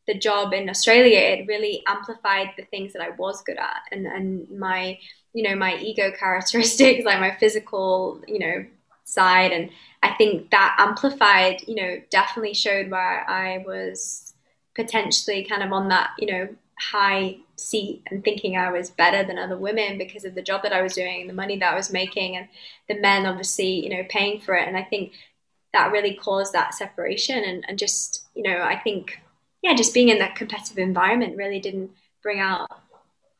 the 0.06 0.18
job 0.18 0.52
in 0.52 0.68
australia 0.68 1.18
it 1.18 1.46
really 1.48 1.82
amplified 1.86 2.50
the 2.58 2.64
things 2.64 2.92
that 2.92 3.00
i 3.00 3.10
was 3.10 3.42
good 3.42 3.56
at 3.56 3.80
and 3.90 4.06
and 4.06 4.50
my 4.50 4.98
you 5.34 5.42
know 5.42 5.54
my 5.54 5.76
ego 5.76 6.10
characteristics 6.18 7.04
like 7.04 7.20
my 7.20 7.36
physical 7.36 8.22
you 8.26 8.38
know 8.38 8.64
side. 9.04 9.52
And 9.52 9.70
i 10.02 10.14
think 10.14 10.50
that 10.50 10.76
amplified 10.78 11.62
you 11.68 11.74
know 11.74 12.00
definitely 12.10 12.54
showed 12.54 12.90
where 12.90 13.28
i 13.28 13.62
was 13.66 14.34
potentially 14.74 15.44
kind 15.44 15.62
of 15.62 15.72
on 15.72 15.88
that 15.88 16.10
you 16.18 16.26
know 16.26 16.48
high 16.78 17.36
seat 17.56 18.02
and 18.10 18.24
thinking 18.24 18.56
i 18.56 18.70
was 18.70 18.90
better 18.90 19.22
than 19.24 19.38
other 19.38 19.56
women 19.56 19.96
because 19.96 20.24
of 20.24 20.34
the 20.34 20.42
job 20.42 20.62
that 20.62 20.72
i 20.72 20.82
was 20.82 20.94
doing 20.94 21.26
the 21.26 21.32
money 21.32 21.58
that 21.58 21.72
i 21.72 21.76
was 21.76 21.92
making 21.92 22.36
and 22.36 22.48
the 22.88 23.00
men 23.00 23.26
obviously 23.26 23.84
you 23.84 23.90
know 23.90 24.04
paying 24.08 24.40
for 24.40 24.54
it. 24.54 24.66
And 24.66 24.76
i 24.76 24.82
think 24.82 25.12
that 25.72 25.90
really 25.90 26.14
caused 26.14 26.52
that 26.52 26.72
separation. 26.72 27.42
And, 27.42 27.64
and 27.68 27.78
just 27.78 28.24
you 28.34 28.42
know 28.42 28.62
i 28.62 28.76
think 28.76 29.20
yeah 29.62 29.74
just 29.74 29.94
being 29.94 30.08
in 30.08 30.18
that 30.18 30.36
competitive 30.36 30.78
environment 30.78 31.36
really 31.36 31.60
didn't 31.60 31.90
bring 32.22 32.40
out 32.40 32.68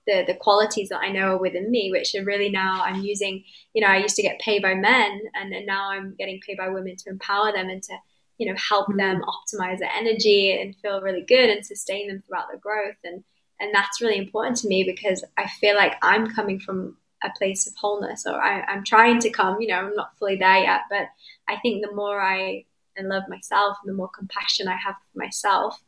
the 0.07 0.25
the 0.27 0.35
qualities 0.35 0.89
that 0.91 1.01
I 1.01 1.11
know 1.11 1.35
are 1.35 1.39
within 1.39 1.71
me, 1.71 1.91
which 1.91 2.15
are 2.15 2.25
really 2.25 2.51
now 2.51 2.83
I'm 2.83 3.03
using. 3.03 3.45
You 3.73 3.83
know, 3.83 3.89
I 3.89 3.99
used 3.99 4.17
to 4.17 4.23
get 4.23 4.41
paid 4.41 4.63
by 4.63 4.75
men, 4.75 5.21
and, 5.35 5.53
and 5.53 5.67
now 5.67 5.91
I'm 5.91 6.15
getting 6.17 6.41
paid 6.41 6.59
by 6.59 6.69
women 6.69 6.97
to 6.97 7.11
empower 7.11 7.53
them 7.53 7.69
and 7.69 7.83
to 7.85 7.97
you 8.39 8.47
know 8.47 8.59
help 8.59 8.89
mm-hmm. 8.89 8.99
them 8.99 9.23
optimize 9.23 9.79
their 9.79 9.93
energy 9.95 10.61
and 10.61 10.77
feel 10.77 11.01
really 11.01 11.23
good 11.23 11.51
and 11.51 11.65
sustain 11.65 12.09
them 12.09 12.23
throughout 12.27 12.49
their 12.49 12.61
growth. 12.61 12.97
And 13.05 13.25
and 13.61 13.75
that's 13.75 14.01
really 14.01 14.19
important 14.19 14.59
to 14.59 14.69
me 14.69 14.85
because 14.85 15.25
I 15.39 15.49
feel 15.49 15.77
like 15.77 15.95
I'm 16.03 16.35
coming 16.35 16.61
from 16.61 16.97
a 17.23 17.31
place 17.39 17.67
of 17.67 17.75
wholeness, 17.77 18.27
or 18.27 18.35
I, 18.35 18.63
I'm 18.63 18.85
trying 18.85 19.21
to 19.21 19.31
come. 19.31 19.61
You 19.61 19.69
know, 19.69 19.79
I'm 19.79 19.95
not 19.95 20.17
fully 20.19 20.37
there 20.37 20.59
yet, 20.59 20.83
but 20.91 21.09
I 21.49 21.57
think 21.61 21.85
the 21.85 21.95
more 21.95 22.21
I 22.21 22.65
and 22.97 23.09
love 23.09 23.25
myself 23.29 23.77
and 23.83 23.93
the 23.93 23.97
more 23.97 24.09
compassion 24.09 24.69
I 24.69 24.77
have 24.77 24.95
for 25.13 25.19
myself, 25.19 25.83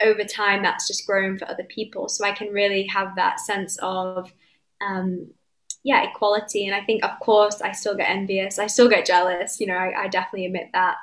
over 0.00 0.24
time 0.24 0.62
that's 0.62 0.86
just 0.86 1.06
grown 1.06 1.38
for 1.38 1.48
other 1.48 1.64
people. 1.64 2.08
So 2.08 2.24
i 2.24 2.32
can 2.32 2.52
really 2.52 2.86
have 2.86 3.16
that 3.16 3.40
sense 3.40 3.78
of 3.82 4.32
um, 4.80 5.28
yeah 5.84 6.08
equality. 6.08 6.66
And 6.66 6.74
i 6.74 6.84
think 6.84 7.04
of 7.04 7.18
course 7.20 7.60
i 7.60 7.72
still 7.72 7.96
get 7.96 8.10
envious. 8.10 8.58
I 8.58 8.66
still 8.66 8.88
get 8.88 9.06
jealous. 9.06 9.60
You 9.60 9.68
know 9.68 9.74
I, 9.74 10.04
I 10.04 10.08
definitely 10.08 10.46
admit 10.46 10.70
that. 10.72 10.96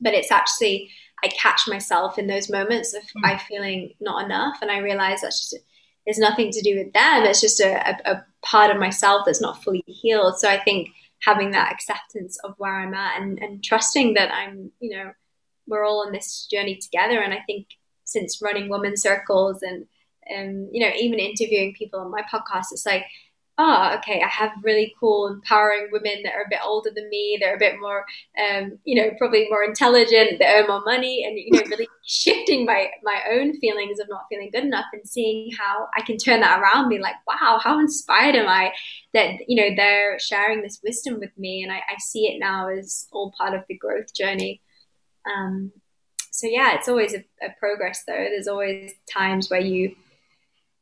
But 0.00 0.14
it's 0.14 0.30
actually 0.30 0.90
i 1.24 1.28
catch 1.28 1.62
myself 1.66 2.18
in 2.18 2.28
those 2.28 2.48
moments 2.48 2.94
of 2.94 3.02
mm. 3.02 3.24
i 3.24 3.38
feeling 3.38 3.94
not 4.00 4.24
enough. 4.24 4.58
And 4.62 4.70
i 4.70 4.78
realize 4.78 5.22
that's 5.22 5.50
just 5.50 5.64
there's 6.06 6.18
nothing 6.18 6.50
to 6.50 6.62
do 6.62 6.78
with 6.78 6.94
them. 6.94 7.24
It's 7.24 7.42
just 7.42 7.60
a, 7.60 7.86
a, 7.86 8.12
a 8.12 8.26
part 8.40 8.70
of 8.70 8.80
myself 8.80 9.24
that's 9.26 9.42
not 9.42 9.62
fully 9.62 9.84
healed. 9.86 10.38
So 10.38 10.48
i 10.48 10.58
think 10.58 10.90
having 11.20 11.50
that 11.50 11.72
acceptance 11.72 12.38
of 12.44 12.54
where 12.58 12.80
i'm 12.80 12.94
at 12.94 13.20
and, 13.20 13.40
and 13.42 13.62
trusting 13.62 14.14
that 14.14 14.32
i'm 14.32 14.70
you 14.78 14.96
know 14.96 15.10
we're 15.66 15.84
all 15.84 16.06
on 16.06 16.12
this 16.12 16.46
journey 16.50 16.76
together. 16.76 17.20
And 17.20 17.34
i 17.34 17.42
think 17.46 17.66
since 18.08 18.42
running 18.42 18.68
women 18.68 18.96
circles 18.96 19.62
and 19.62 19.86
and 20.26 20.68
you 20.72 20.84
know 20.84 20.92
even 20.96 21.18
interviewing 21.18 21.74
people 21.74 22.00
on 22.00 22.10
my 22.10 22.22
podcast 22.22 22.66
it's 22.72 22.86
like 22.86 23.04
oh 23.58 23.96
okay 23.98 24.22
i 24.22 24.28
have 24.28 24.50
really 24.62 24.94
cool 25.00 25.26
empowering 25.26 25.88
women 25.90 26.22
that 26.22 26.34
are 26.34 26.42
a 26.42 26.50
bit 26.50 26.60
older 26.64 26.90
than 26.94 27.08
me 27.08 27.38
they're 27.40 27.56
a 27.56 27.58
bit 27.58 27.80
more 27.80 28.04
um, 28.38 28.78
you 28.84 28.94
know 28.94 29.10
probably 29.18 29.46
more 29.50 29.64
intelligent 29.64 30.38
they 30.38 30.46
earn 30.46 30.66
more 30.68 30.82
money 30.84 31.24
and 31.24 31.36
you 31.38 31.50
know 31.50 31.68
really 31.70 31.88
shifting 32.06 32.64
my 32.64 32.88
my 33.02 33.20
own 33.32 33.58
feelings 33.58 33.98
of 33.98 34.08
not 34.08 34.26
feeling 34.30 34.50
good 34.52 34.64
enough 34.64 34.86
and 34.92 35.06
seeing 35.06 35.50
how 35.58 35.88
i 35.96 36.02
can 36.02 36.16
turn 36.16 36.40
that 36.40 36.60
around 36.60 36.88
be 36.88 36.98
like 36.98 37.16
wow 37.26 37.58
how 37.62 37.78
inspired 37.80 38.36
am 38.36 38.48
i 38.48 38.72
that 39.12 39.34
you 39.48 39.56
know 39.56 39.74
they're 39.76 40.18
sharing 40.18 40.62
this 40.62 40.80
wisdom 40.84 41.18
with 41.18 41.36
me? 41.36 41.62
And 41.62 41.72
i, 41.72 41.78
I 41.78 41.96
see 41.98 42.26
it 42.26 42.38
now 42.38 42.68
as 42.68 43.08
all 43.12 43.32
part 43.36 43.54
of 43.54 43.64
the 43.68 43.76
growth 43.76 44.14
journey. 44.14 44.62
Um, 45.26 45.72
so 46.38 46.46
yeah, 46.46 46.76
it's 46.76 46.86
always 46.86 47.14
a, 47.14 47.24
a, 47.42 47.50
progress 47.58 48.04
though. 48.06 48.12
There's 48.12 48.46
always 48.46 48.92
times 49.12 49.50
where 49.50 49.60
you 49.60 49.96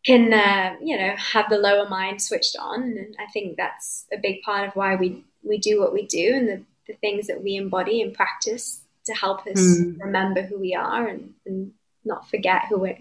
can, 0.04 0.30
uh, 0.34 0.76
you 0.82 0.98
know, 0.98 1.16
have 1.16 1.48
the 1.48 1.56
lower 1.56 1.88
mind 1.88 2.20
switched 2.20 2.56
on, 2.60 2.82
and 2.82 3.16
I 3.18 3.24
think 3.32 3.56
that's 3.56 4.04
a 4.12 4.18
big 4.18 4.42
part 4.42 4.68
of 4.68 4.76
why 4.76 4.96
we 4.96 5.24
we 5.42 5.56
do 5.56 5.80
what 5.80 5.94
we 5.94 6.04
do 6.04 6.34
and 6.34 6.46
the, 6.46 6.62
the 6.86 6.92
things 7.00 7.26
that 7.28 7.42
we 7.42 7.56
embody 7.56 8.02
and 8.02 8.12
practice 8.12 8.82
to 9.06 9.14
help 9.14 9.46
us 9.46 9.58
mm. 9.58 9.98
remember 9.98 10.42
who 10.42 10.58
we 10.58 10.74
are 10.74 11.06
and, 11.06 11.32
and 11.46 11.72
not 12.04 12.28
forget 12.28 12.66
who 12.68 12.78
we're 12.78 12.98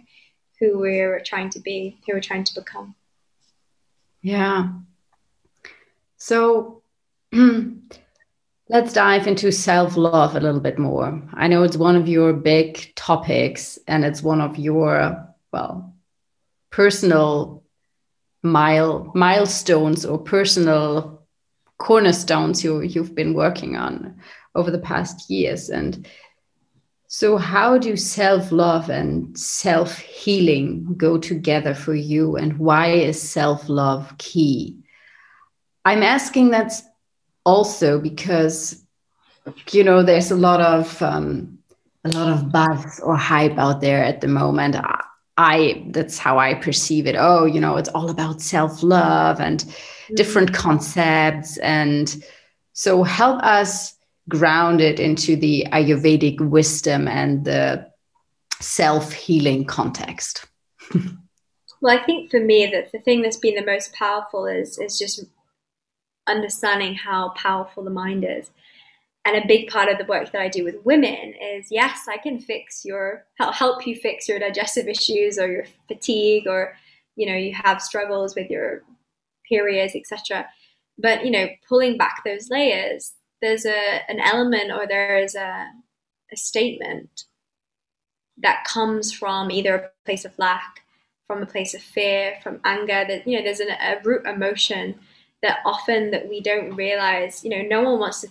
who 0.61 0.79
we're 0.79 1.19
trying 1.19 1.49
to 1.49 1.59
be, 1.59 1.97
who 2.05 2.13
we're 2.13 2.21
trying 2.21 2.45
to 2.45 2.55
become. 2.55 2.95
Yeah. 4.21 4.69
So 6.15 6.83
Let's 8.67 8.93
dive 8.93 9.27
into 9.27 9.51
self 9.51 9.95
love 9.95 10.35
a 10.35 10.39
little 10.39 10.59
bit 10.59 10.79
more. 10.79 11.21
I 11.33 11.47
know 11.47 11.63
it's 11.63 11.77
one 11.77 11.95
of 11.95 12.07
your 12.07 12.33
big 12.33 12.95
topics 12.95 13.77
and 13.87 14.03
it's 14.03 14.23
one 14.23 14.41
of 14.41 14.57
your, 14.57 15.27
well, 15.53 15.93
personal 16.71 17.63
mile 18.41 19.11
milestones 19.13 20.05
or 20.05 20.17
personal 20.17 21.15
cornerstones 21.77 22.63
you, 22.63 22.81
you've 22.81 23.13
been 23.13 23.33
working 23.33 23.75
on 23.75 24.15
over 24.55 24.71
the 24.71 24.79
past 24.79 25.29
years. 25.29 25.69
And 25.69 26.07
so, 27.07 27.37
how 27.37 27.77
do 27.77 27.95
self 27.95 28.51
love 28.51 28.89
and 28.89 29.37
self 29.37 29.99
healing 29.99 30.95
go 30.97 31.17
together 31.19 31.75
for 31.75 31.93
you? 31.93 32.35
And 32.35 32.57
why 32.57 32.87
is 32.87 33.21
self 33.21 33.69
love 33.69 34.17
key? 34.17 34.79
I'm 35.85 36.01
asking 36.01 36.49
that 36.49 36.73
also 37.45 37.99
because 37.99 38.83
you 39.71 39.83
know 39.83 40.03
there's 40.03 40.31
a 40.31 40.35
lot 40.35 40.59
of 40.59 41.01
um, 41.01 41.57
a 42.03 42.09
lot 42.09 42.29
of 42.29 42.51
buzz 42.51 42.99
or 42.99 43.15
hype 43.15 43.57
out 43.57 43.81
there 43.81 44.03
at 44.03 44.21
the 44.21 44.27
moment. 44.27 44.75
I, 44.75 45.03
I 45.37 45.85
that's 45.89 46.17
how 46.17 46.37
I 46.39 46.55
perceive 46.55 47.07
it. 47.07 47.15
Oh, 47.17 47.45
you 47.45 47.59
know, 47.59 47.77
it's 47.77 47.89
all 47.89 48.09
about 48.09 48.41
self 48.41 48.83
love 48.83 49.39
and 49.39 49.59
mm-hmm. 49.59 50.15
different 50.15 50.53
concepts, 50.53 51.57
and 51.57 52.23
so 52.73 53.03
help 53.03 53.41
us 53.43 53.95
ground 54.27 54.81
it 54.81 54.99
into 54.99 55.35
the 55.35 55.65
Ayurvedic 55.71 56.39
wisdom 56.41 57.07
and 57.07 57.45
the 57.45 57.87
self 58.59 59.13
healing 59.13 59.65
context. 59.65 60.45
well, 61.81 61.97
I 61.97 62.03
think 62.03 62.31
for 62.31 62.39
me 62.39 62.67
that 62.67 62.91
the 62.91 62.99
thing 62.99 63.21
that's 63.21 63.37
been 63.37 63.55
the 63.55 63.65
most 63.65 63.93
powerful 63.93 64.45
is 64.45 64.77
is 64.77 64.97
just 64.97 65.25
understanding 66.27 66.95
how 66.95 67.29
powerful 67.29 67.83
the 67.83 67.89
mind 67.89 68.25
is. 68.27 68.51
And 69.25 69.35
a 69.35 69.47
big 69.47 69.69
part 69.69 69.89
of 69.89 69.97
the 69.97 70.05
work 70.05 70.31
that 70.31 70.41
I 70.41 70.49
do 70.49 70.63
with 70.63 70.85
women 70.85 71.33
is 71.41 71.67
yes, 71.71 72.05
I 72.07 72.17
can 72.17 72.39
fix 72.39 72.85
your 72.85 73.25
help 73.39 73.87
you 73.87 73.95
fix 73.95 74.29
your 74.29 74.37
digestive 74.37 74.87
issues 74.87 75.39
or 75.39 75.51
your 75.51 75.65
fatigue 75.87 76.47
or 76.47 76.77
you 77.15 77.25
know 77.25 77.35
you 77.35 77.53
have 77.55 77.81
struggles 77.81 78.35
with 78.35 78.51
your 78.51 78.83
periods, 79.49 79.95
etc. 79.95 80.47
But 80.99 81.25
you 81.25 81.31
know, 81.31 81.47
pulling 81.67 81.97
back 81.97 82.21
those 82.23 82.49
layers, 82.51 83.13
there's 83.41 83.65
a 83.65 84.01
an 84.09 84.19
element 84.19 84.71
or 84.71 84.85
there 84.87 85.17
is 85.17 85.33
a 85.33 85.67
a 86.31 86.37
statement 86.37 87.25
that 88.37 88.65
comes 88.65 89.11
from 89.11 89.49
either 89.49 89.75
a 89.75 89.89
place 90.05 90.25
of 90.25 90.37
lack, 90.37 90.81
from 91.25 91.41
a 91.41 91.45
place 91.47 91.73
of 91.73 91.81
fear, 91.81 92.35
from 92.43 92.59
anger. 92.63 93.05
That 93.07 93.27
you 93.27 93.37
know, 93.37 93.43
there's 93.43 93.59
an, 93.59 93.69
a 93.69 93.99
root 94.03 94.25
emotion 94.27 94.99
that 95.41 95.59
often 95.65 96.11
that 96.11 96.27
we 96.27 96.41
don't 96.41 96.75
realize 96.75 97.43
you 97.43 97.49
know 97.49 97.61
no 97.61 97.81
one 97.83 97.99
wants 97.99 98.21
to 98.21 98.27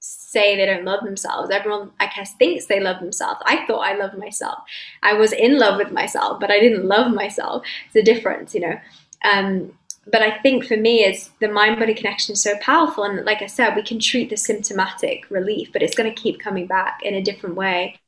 say 0.00 0.56
they 0.56 0.66
don't 0.66 0.84
love 0.84 1.04
themselves. 1.04 1.50
Everyone, 1.50 1.90
I 1.98 2.06
guess, 2.14 2.34
thinks 2.34 2.66
they 2.66 2.80
love 2.80 3.00
themselves. 3.00 3.40
I 3.44 3.66
thought 3.66 3.80
I 3.80 3.94
loved 3.94 4.16
myself. 4.16 4.58
I 5.02 5.14
was 5.14 5.32
in 5.32 5.58
love 5.58 5.76
with 5.76 5.90
myself, 5.90 6.38
but 6.40 6.50
I 6.50 6.60
didn't 6.60 6.86
love 6.86 7.12
myself. 7.12 7.64
It's 7.86 7.96
a 7.96 8.02
difference, 8.02 8.54
you 8.54 8.60
know. 8.60 8.80
Um, 9.24 9.72
but 10.10 10.22
I 10.22 10.38
think 10.38 10.64
for 10.64 10.76
me, 10.76 11.04
is 11.04 11.30
the 11.40 11.48
mind 11.48 11.78
body 11.78 11.94
connection 11.94 12.34
is 12.34 12.42
so 12.42 12.56
powerful. 12.58 13.04
And 13.04 13.24
like 13.24 13.42
I 13.42 13.46
said, 13.46 13.76
we 13.76 13.82
can 13.82 13.98
treat 13.98 14.30
the 14.30 14.36
symptomatic 14.36 15.30
relief, 15.30 15.70
but 15.72 15.82
it's 15.82 15.96
going 15.96 16.12
to 16.12 16.20
keep 16.20 16.40
coming 16.40 16.66
back 16.66 17.00
in 17.02 17.14
a 17.14 17.22
different 17.22 17.56
way. 17.56 17.98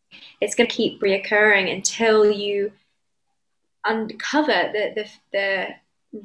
It's 0.40 0.54
going 0.54 0.68
to 0.68 0.74
keep 0.74 1.00
reoccurring 1.00 1.72
until 1.72 2.30
you 2.30 2.72
uncover 3.84 4.70
the, 4.72 4.92
the, 4.94 5.08
the 5.32 5.66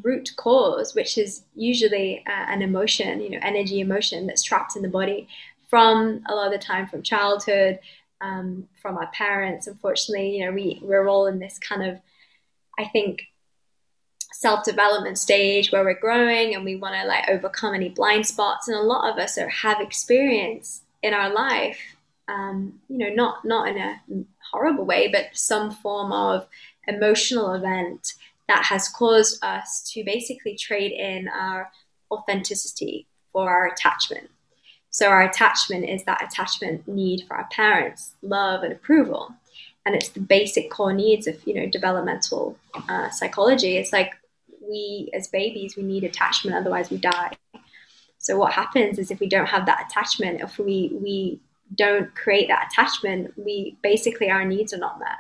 root 0.04 0.32
cause, 0.36 0.96
which 0.96 1.18
is 1.18 1.44
usually 1.56 2.24
uh, 2.28 2.46
an 2.48 2.62
emotion, 2.62 3.22
you 3.22 3.30
know, 3.30 3.40
energy 3.42 3.80
emotion 3.80 4.28
that's 4.28 4.44
trapped 4.44 4.76
in 4.76 4.82
the 4.82 4.88
body 4.88 5.28
from 5.70 6.22
a 6.28 6.34
lot 6.34 6.48
of 6.48 6.54
the 6.54 6.66
time 6.66 6.88
from 6.88 7.04
childhood, 7.04 7.80
um, 8.22 8.68
from 8.82 8.98
our 8.98 9.08
parents. 9.08 9.68
Unfortunately, 9.68 10.38
you 10.38 10.46
know, 10.46 10.52
we, 10.52 10.80
we're 10.82 11.08
all 11.08 11.28
in 11.28 11.40
this 11.40 11.60
kind 11.60 11.84
of, 11.84 12.00
I 12.80 12.86
think, 12.86 13.24
self 14.34 14.66
development 14.66 15.18
stage 15.18 15.72
where 15.72 15.84
we're 15.84 16.00
growing 16.00 16.56
and 16.56 16.66
we 16.66 16.76
want 16.76 16.96
to 16.96 17.08
like 17.08 17.30
overcome 17.30 17.74
any 17.74 17.90
blind 17.90 18.28
spots. 18.28 18.68
And 18.68 18.78
a 18.78 18.82
lot 18.82 19.12
of 19.12 19.18
us 19.18 19.38
are, 19.38 19.50
have 19.50 19.80
experience 19.80 20.82
in 21.02 21.14
our 21.14 21.34
life, 21.34 21.80
um, 22.28 22.80
you 22.90 22.98
know, 22.98 23.10
not 23.10 23.46
not 23.46 23.68
in 23.68 23.78
a 23.78 24.02
horrible 24.52 24.86
way, 24.86 25.08
but 25.08 25.30
some 25.34 25.72
form 25.72 26.12
of 26.12 26.48
emotional 26.88 27.54
event 27.54 28.14
that 28.48 28.66
has 28.66 28.88
caused 28.88 29.44
us 29.44 29.90
to 29.94 30.04
basically 30.04 30.56
trade 30.56 30.92
in 30.92 31.28
our 31.28 31.72
authenticity 32.12 33.08
for 33.32 33.50
our 33.50 33.68
attachment. 33.68 34.30
So 34.90 35.08
our 35.10 35.24
attachment 35.24 35.90
is 35.90 36.04
that 36.06 36.24
attachment 36.24 36.88
need 36.88 37.26
for 37.28 37.36
our 37.36 37.48
parents, 37.52 38.14
love 38.22 38.64
and 38.64 38.72
approval. 38.72 39.34
And 39.86 39.94
it's 39.94 40.10
the 40.10 40.22
basic 40.22 40.72
core 40.72 40.94
needs 40.94 41.28
of, 41.28 41.46
you 41.46 41.54
know, 41.54 41.68
developmental 41.68 42.58
uh, 42.88 43.10
psychology. 43.10 43.78
It's 43.78 43.92
like 43.92 44.14
we, 44.62 45.10
as 45.14 45.28
babies, 45.28 45.76
we 45.76 45.84
need 45.84 46.04
attachment, 46.04 46.56
otherwise 46.56 46.90
we 46.90 46.98
die. 46.98 47.32
So 48.18 48.38
what 48.38 48.54
happens 48.54 48.98
is 48.98 49.12
if 49.12 49.20
we 49.20 49.28
don't 49.28 49.48
have 49.48 49.66
that 49.68 49.86
attachment, 49.88 50.42
if 50.42 50.58
we 50.58 50.92
we 50.94 51.40
don't 51.76 52.14
create 52.16 52.48
that 52.48 52.70
attachment, 52.72 53.34
we 53.38 53.78
basically 53.84 54.30
our 54.32 54.46
needs 54.46 54.74
are 54.74 54.80
not 54.80 55.00
met. 55.00 55.18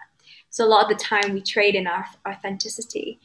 So 0.55 0.63
a 0.63 0.67
lot 0.67 0.89
of 0.89 0.97
the 0.97 1.03
time 1.03 1.33
we 1.33 1.41
trade 1.41 1.75
in 1.75 1.85
our 1.85 2.05
authenticity 2.25 3.19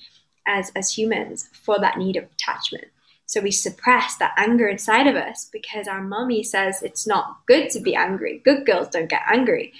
as 0.49 0.73
as 0.75 0.99
humans 0.99 1.49
for 1.53 1.79
that 1.79 1.97
need 1.97 2.17
of 2.17 2.25
attachment. 2.25 2.87
So 3.27 3.41
we 3.41 3.53
suppress 3.53 4.17
that 4.17 4.35
anger 4.37 4.67
inside 4.67 5.07
of 5.07 5.15
us 5.15 5.49
because 5.53 5.87
our 5.87 6.03
mommy 6.03 6.43
says 6.43 6.83
it's 6.83 7.07
not 7.07 7.47
good 7.47 7.71
to 7.71 7.79
be 7.79 7.95
angry. 7.95 8.43
Good 8.45 8.67
girls 8.67 8.89
don't 8.89 9.09
get 9.09 9.23
angry 9.31 9.73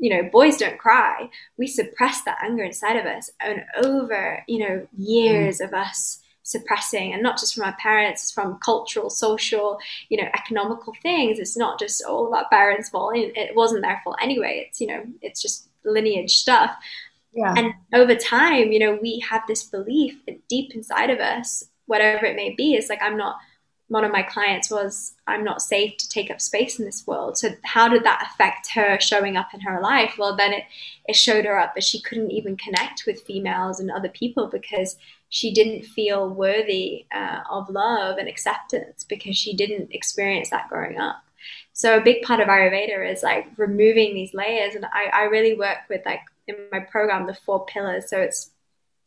you 0.00 0.10
know, 0.10 0.28
boys 0.30 0.56
don't 0.58 0.78
cry. 0.78 1.28
We 1.56 1.66
suppress 1.66 2.22
that 2.22 2.38
anger 2.40 2.62
inside 2.62 2.96
of 2.96 3.04
us. 3.04 3.32
And 3.40 3.64
over, 3.82 4.44
you 4.46 4.60
know, 4.60 4.86
years 4.96 5.58
mm. 5.58 5.64
of 5.64 5.74
us 5.74 6.20
suppressing, 6.44 7.12
and 7.12 7.20
not 7.20 7.36
just 7.36 7.54
from 7.54 7.64
our 7.64 7.76
parents, 7.80 8.30
from 8.30 8.60
cultural, 8.64 9.10
social, 9.10 9.78
you 10.08 10.22
know, 10.22 10.28
economical 10.34 10.94
things. 11.02 11.40
It's 11.40 11.56
not 11.56 11.80
just 11.80 12.04
all 12.04 12.28
about 12.28 12.48
parents' 12.48 12.90
fault. 12.90 13.14
It 13.16 13.56
wasn't 13.56 13.82
their 13.82 14.00
fault 14.04 14.16
anyway. 14.22 14.66
It's, 14.68 14.80
you 14.80 14.86
know, 14.86 15.02
it's 15.20 15.42
just 15.42 15.67
lineage 15.84 16.36
stuff. 16.36 16.74
Yeah. 17.32 17.54
And 17.56 17.74
over 17.92 18.14
time, 18.14 18.72
you 18.72 18.78
know, 18.78 18.98
we 19.00 19.20
have 19.30 19.42
this 19.46 19.62
belief 19.62 20.16
deep 20.48 20.74
inside 20.74 21.10
of 21.10 21.18
us, 21.18 21.64
whatever 21.86 22.26
it 22.26 22.36
may 22.36 22.54
be, 22.54 22.74
is 22.74 22.88
like, 22.88 23.02
I'm 23.02 23.16
not 23.16 23.36
one 23.88 24.04
of 24.04 24.12
my 24.12 24.22
clients 24.22 24.70
was 24.70 25.14
i'm 25.26 25.42
not 25.42 25.60
safe 25.60 25.96
to 25.96 26.08
take 26.08 26.30
up 26.30 26.40
space 26.40 26.78
in 26.78 26.84
this 26.84 27.06
world 27.06 27.36
so 27.36 27.48
how 27.64 27.88
did 27.88 28.04
that 28.04 28.30
affect 28.30 28.70
her 28.72 28.98
showing 29.00 29.36
up 29.36 29.52
in 29.52 29.60
her 29.60 29.80
life 29.80 30.14
well 30.18 30.36
then 30.36 30.52
it, 30.52 30.64
it 31.06 31.16
showed 31.16 31.44
her 31.44 31.58
up 31.58 31.72
but 31.74 31.82
she 31.82 32.00
couldn't 32.00 32.30
even 32.30 32.56
connect 32.56 33.04
with 33.06 33.22
females 33.22 33.80
and 33.80 33.90
other 33.90 34.08
people 34.08 34.46
because 34.46 34.96
she 35.30 35.52
didn't 35.52 35.84
feel 35.84 36.28
worthy 36.28 37.04
uh, 37.12 37.40
of 37.50 37.68
love 37.68 38.16
and 38.18 38.28
acceptance 38.28 39.04
because 39.04 39.36
she 39.36 39.54
didn't 39.54 39.92
experience 39.92 40.50
that 40.50 40.68
growing 40.68 40.98
up 40.98 41.22
so 41.78 41.96
a 41.96 42.00
big 42.00 42.22
part 42.22 42.40
of 42.40 42.48
ayurveda 42.48 43.10
is 43.10 43.22
like 43.22 43.46
removing 43.56 44.14
these 44.14 44.34
layers 44.34 44.74
and 44.74 44.84
i, 44.86 45.06
I 45.12 45.22
really 45.24 45.54
work 45.54 45.78
with 45.88 46.02
like 46.04 46.20
in 46.46 46.56
my 46.72 46.80
program 46.80 47.26
the 47.26 47.34
four 47.34 47.64
pillars 47.66 48.10
so 48.10 48.20
it's 48.20 48.50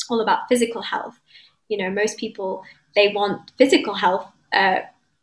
all 0.09 0.21
about 0.21 0.47
physical 0.49 0.81
health 0.81 1.19
you 1.67 1.77
know 1.77 1.89
most 1.89 2.17
people 2.17 2.63
they 2.95 3.09
want 3.09 3.51
physical 3.57 3.93
health 3.93 4.27
uh, 4.53 4.81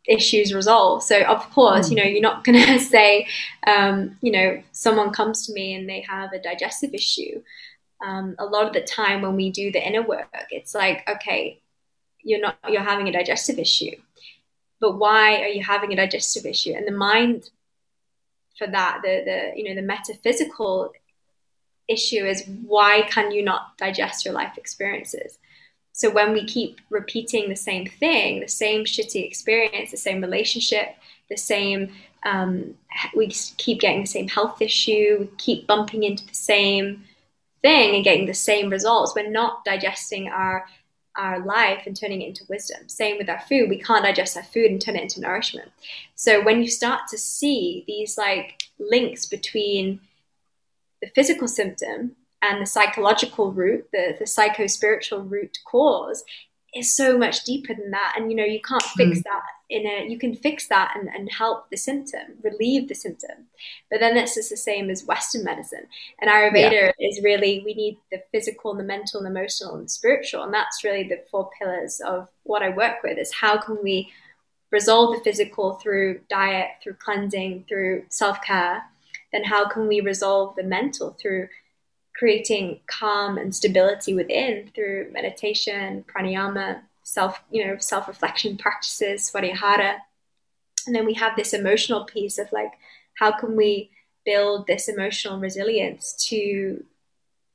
issues 0.09 0.53
resolved. 0.53 1.03
So 1.03 1.21
of 1.23 1.49
course, 1.51 1.87
mm. 1.87 1.91
you 1.91 1.95
know, 1.97 2.03
you're 2.03 2.21
not 2.21 2.43
going 2.47 2.61
to 2.65 2.79
say, 2.79 3.27
um, 3.65 4.17
you 4.21 4.31
know, 4.31 4.61
someone 4.71 5.11
comes 5.11 5.45
to 5.45 5.53
me 5.53 5.75
and 5.75 5.87
they 5.87 6.01
have 6.01 6.33
a 6.33 6.41
digestive 6.41 6.93
issue. 6.93 7.41
Um, 8.05 8.35
a 8.39 8.45
lot 8.45 8.65
of 8.65 8.73
the 8.73 8.81
time 8.81 9.21
when 9.21 9.35
we 9.35 9.51
do 9.51 9.71
the 9.71 9.85
inner 9.85 10.01
work, 10.01 10.33
it's 10.51 10.73
like, 10.73 11.07
okay, 11.07 11.61
you're 12.23 12.39
not, 12.39 12.57
you're 12.69 12.81
having 12.81 13.07
a 13.07 13.11
digestive 13.11 13.59
issue, 13.59 13.95
but 14.79 14.97
why 14.97 15.41
are 15.41 15.47
you 15.47 15.63
having 15.63 15.91
a 15.91 15.95
digestive 15.95 16.45
issue? 16.45 16.73
And 16.73 16.87
the 16.87 16.91
mind 16.91 17.49
for 18.57 18.67
that, 18.67 18.99
the, 19.03 19.23
the, 19.25 19.59
you 19.59 19.67
know, 19.67 19.75
the 19.75 19.85
metaphysical 19.85 20.93
issue 21.87 22.25
is 22.25 22.47
why 22.65 23.03
can 23.09 23.31
you 23.31 23.43
not 23.43 23.77
digest 23.77 24.25
your 24.25 24.33
life 24.33 24.57
experiences? 24.57 25.39
So 25.91 26.09
when 26.09 26.31
we 26.31 26.45
keep 26.45 26.79
repeating 26.89 27.49
the 27.49 27.55
same 27.55 27.85
thing, 27.85 28.39
the 28.39 28.47
same 28.47 28.85
shitty 28.85 29.25
experience, 29.25 29.91
the 29.91 29.97
same 29.97 30.21
relationship, 30.21 30.95
the 31.29 31.37
same, 31.37 31.91
um, 32.23 32.75
we 33.15 33.27
keep 33.27 33.81
getting 33.81 34.01
the 34.01 34.07
same 34.07 34.27
health 34.27 34.61
issue, 34.61 35.17
we 35.19 35.27
keep 35.37 35.67
bumping 35.67 36.03
into 36.03 36.25
the 36.25 36.33
same 36.33 37.03
thing 37.61 37.95
and 37.95 38.03
getting 38.03 38.27
the 38.27 38.33
same 38.33 38.69
results. 38.69 39.13
We're 39.15 39.29
not 39.29 39.65
digesting 39.65 40.29
our 40.29 40.65
our 41.19 41.39
life 41.45 41.83
and 41.85 41.95
turning 41.95 42.21
it 42.21 42.29
into 42.29 42.45
wisdom. 42.49 42.87
Same 42.87 43.17
with 43.17 43.29
our 43.29 43.41
food. 43.41 43.69
We 43.69 43.79
can't 43.79 44.05
digest 44.05 44.37
our 44.37 44.43
food 44.43 44.71
and 44.71 44.81
turn 44.81 44.95
it 44.95 45.03
into 45.03 45.19
nourishment. 45.19 45.71
So 46.15 46.43
when 46.43 46.61
you 46.61 46.69
start 46.69 47.01
to 47.09 47.17
see 47.17 47.83
these 47.87 48.17
like 48.17 48.63
links 48.79 49.25
between 49.25 49.99
the 51.01 51.09
physical 51.09 51.47
symptom 51.47 52.15
and 52.41 52.61
the 52.61 52.65
psychological 52.65 53.51
root, 53.51 53.89
the, 53.91 54.15
the 54.17 54.25
psycho 54.25 54.67
spiritual 54.67 55.21
root 55.21 55.57
cause 55.65 56.23
is 56.75 56.95
so 56.95 57.17
much 57.17 57.43
deeper 57.43 57.73
than 57.73 57.91
that. 57.91 58.13
And 58.15 58.31
you 58.31 58.37
know, 58.37 58.45
you 58.45 58.61
can't 58.61 58.83
fix 58.83 59.19
mm. 59.19 59.23
that 59.23 59.43
in 59.69 59.85
a 59.85 60.07
you 60.07 60.17
can 60.17 60.35
fix 60.35 60.67
that 60.67 60.95
and, 60.95 61.09
and 61.09 61.31
help 61.31 61.69
the 61.69 61.77
symptom, 61.77 62.37
relieve 62.43 62.87
the 62.87 62.95
symptom. 62.95 63.47
But 63.89 63.99
then 63.99 64.17
it's 64.17 64.35
just 64.35 64.49
the 64.49 64.57
same 64.57 64.89
as 64.89 65.05
Western 65.05 65.43
medicine. 65.43 65.87
And 66.19 66.29
Ayurveda 66.29 66.71
yeah. 66.71 66.91
is 66.99 67.21
really 67.23 67.61
we 67.65 67.73
need 67.73 67.97
the 68.11 68.21
physical, 68.31 68.73
the 68.73 68.83
mental, 68.83 69.21
the 69.21 69.27
emotional, 69.27 69.75
and 69.75 69.85
the 69.85 69.89
spiritual. 69.89 70.43
And 70.43 70.53
that's 70.53 70.83
really 70.83 71.03
the 71.03 71.23
four 71.29 71.49
pillars 71.59 72.01
of 72.05 72.27
what 72.43 72.63
I 72.63 72.69
work 72.69 73.03
with 73.03 73.17
is 73.17 73.33
how 73.33 73.57
can 73.57 73.77
we 73.83 74.11
resolve 74.71 75.15
the 75.15 75.23
physical 75.23 75.73
through 75.73 76.19
diet, 76.29 76.69
through 76.81 76.93
cleansing, 76.93 77.65
through 77.67 78.03
self-care, 78.09 78.83
then 79.31 79.43
how 79.43 79.67
can 79.67 79.87
we 79.87 80.01
resolve 80.01 80.55
the 80.55 80.63
mental 80.63 81.15
through 81.19 81.47
creating 82.19 82.81
calm 82.87 83.37
and 83.37 83.55
stability 83.55 84.13
within 84.13 84.69
through 84.75 85.09
meditation, 85.13 86.03
pranayama, 86.13 86.81
self, 87.01 87.41
you 87.49 87.65
know, 87.65 87.77
self-reflection 87.77 88.57
practices, 88.57 89.31
swadhyayana. 89.31 89.95
And 90.85 90.93
then 90.93 91.05
we 91.05 91.13
have 91.13 91.37
this 91.37 91.53
emotional 91.53 92.03
piece 92.03 92.37
of 92.37 92.51
like, 92.51 92.73
how 93.17 93.31
can 93.31 93.55
we 93.55 93.89
build 94.25 94.67
this 94.67 94.89
emotional 94.89 95.39
resilience 95.39 96.13
to 96.27 96.83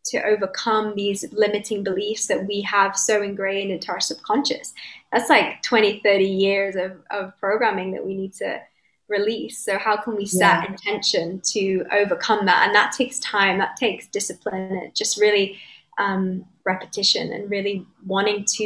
to 0.07 0.23
overcome 0.23 0.95
these 0.95 1.25
limiting 1.33 1.83
beliefs 1.83 2.27
that 2.27 2.47
we 2.47 2.61
have 2.61 2.95
so 2.95 3.23
ingrained 3.23 3.71
into 3.71 3.91
our 3.91 4.01
subconscious. 4.01 4.75
That's 5.11 5.31
like 5.31 5.63
20, 5.63 6.01
30 6.05 6.25
years 6.27 6.77
of, 6.77 6.93
of 7.11 7.33
programming 7.41 7.93
that 7.93 8.05
we 8.05 8.15
need 8.15 8.35
to 8.35 8.61
release. 9.09 9.59
So 9.59 9.79
how 9.79 9.97
can 9.97 10.17
we 10.17 10.27
set 10.27 10.63
yeah. 10.63 10.71
intention 10.71 11.41
to 11.53 11.85
overcome 11.93 12.47
that? 12.47 12.67
And 12.67 12.75
that 12.75 12.93
takes 12.93 13.19
time. 13.21 13.59
That 13.59 13.77
takes 13.77 14.07
discipline. 14.07 14.77
It 14.77 14.95
just 14.95 15.21
really 15.21 15.59
um, 15.99 16.45
repetition 16.65 17.33
and 17.33 17.51
really 17.51 17.87
wanting 18.07 18.45
to, 18.57 18.65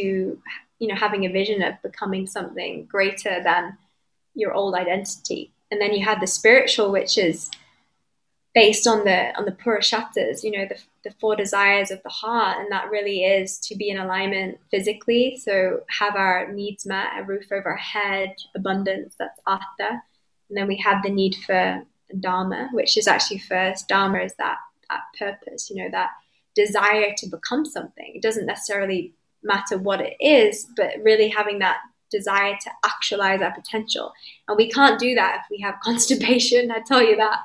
you 0.79 0.89
know, 0.89 0.95
having 0.95 1.27
a 1.27 1.33
vision 1.33 1.63
of 1.63 1.75
becoming 1.83 2.27
something 2.27 2.85
greater 2.85 3.43
than 3.43 3.77
your 4.35 4.53
old 4.53 4.75
identity. 4.75 5.53
And 5.71 5.81
then 5.81 5.93
you 5.93 6.05
have 6.05 6.21
the 6.21 6.27
spiritual, 6.27 6.91
which 6.93 7.19
is 7.19 7.51
based 8.55 8.87
on 8.87 9.05
the 9.05 9.37
on 9.39 9.45
the 9.45 9.53
purusharthas, 9.53 10.43
you 10.43 10.51
know, 10.51 10.67
the, 10.67 10.79
the 11.05 11.15
four 11.21 11.37
desires 11.37 11.91
of 11.91 12.03
the 12.03 12.09
heart, 12.09 12.59
and 12.59 12.73
that 12.73 12.91
really 12.91 13.25
is 13.25 13.59
to 13.59 13.77
be 13.77 13.91
in 13.91 13.99
alignment 13.99 14.59
physically. 14.71 15.37
So 15.37 15.83
have 15.89 16.17
our 16.17 16.51
needs 16.53 16.87
met, 16.87 17.11
a 17.19 17.23
roof 17.25 17.53
over 17.53 17.71
our 17.71 17.77
head, 17.77 18.35
abundance, 18.57 19.15
that's 19.19 19.39
artha, 19.47 20.03
and 20.49 20.57
then 20.57 20.67
we 20.67 20.77
have 20.77 21.03
the 21.03 21.11
need 21.11 21.37
for 21.47 21.83
dharma, 22.21 22.69
which 22.73 22.97
is 22.97 23.07
actually 23.07 23.39
first. 23.39 23.89
Dharma 23.89 24.21
is 24.21 24.35
that 24.39 24.57
that 24.89 25.01
purpose, 25.19 25.71
you 25.71 25.77
know, 25.77 25.91
that 25.91 26.11
desire 26.55 27.13
to 27.17 27.27
become 27.27 27.65
something. 27.65 28.13
It 28.15 28.23
doesn't 28.23 28.47
necessarily 28.47 29.13
matter 29.43 29.79
what 29.79 30.01
it 30.01 30.17
is, 30.21 30.67
but 30.77 30.95
really 31.03 31.29
having 31.29 31.59
that 31.61 31.79
desire 32.11 32.57
to 32.61 32.71
actualize 32.85 33.43
our 33.43 33.53
potential. 33.53 34.13
And 34.49 34.57
we 34.57 34.71
can't 34.71 34.99
do 34.99 35.15
that 35.15 35.41
if 35.41 35.51
we 35.51 35.61
have 35.61 35.75
constipation, 35.83 36.71
I 36.71 36.81
tell 36.81 37.03
you 37.03 37.17
that. 37.17 37.39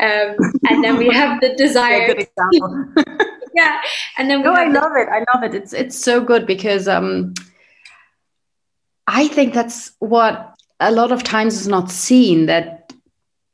Um, 0.00 0.36
and 0.68 0.84
then 0.84 0.96
we 0.96 1.08
have 1.08 1.40
the 1.40 1.54
desire. 1.56 2.06
good 2.08 2.28
example. 2.28 2.92
yeah. 3.54 3.80
And 4.18 4.30
then 4.30 4.38
we 4.38 4.44
no, 4.44 4.52
I 4.52 4.68
love 4.68 4.92
it. 4.96 5.08
I 5.08 5.24
love 5.34 5.44
it. 5.44 5.54
It's 5.54 5.72
it's 5.72 5.98
so 5.98 6.20
good 6.20 6.46
because 6.46 6.88
um, 6.88 7.34
I 9.06 9.28
think 9.28 9.54
that's 9.54 9.92
what 9.98 10.51
a 10.88 10.90
lot 10.90 11.12
of 11.12 11.22
times 11.22 11.60
is 11.60 11.68
not 11.68 11.90
seen 11.90 12.46
that 12.46 12.92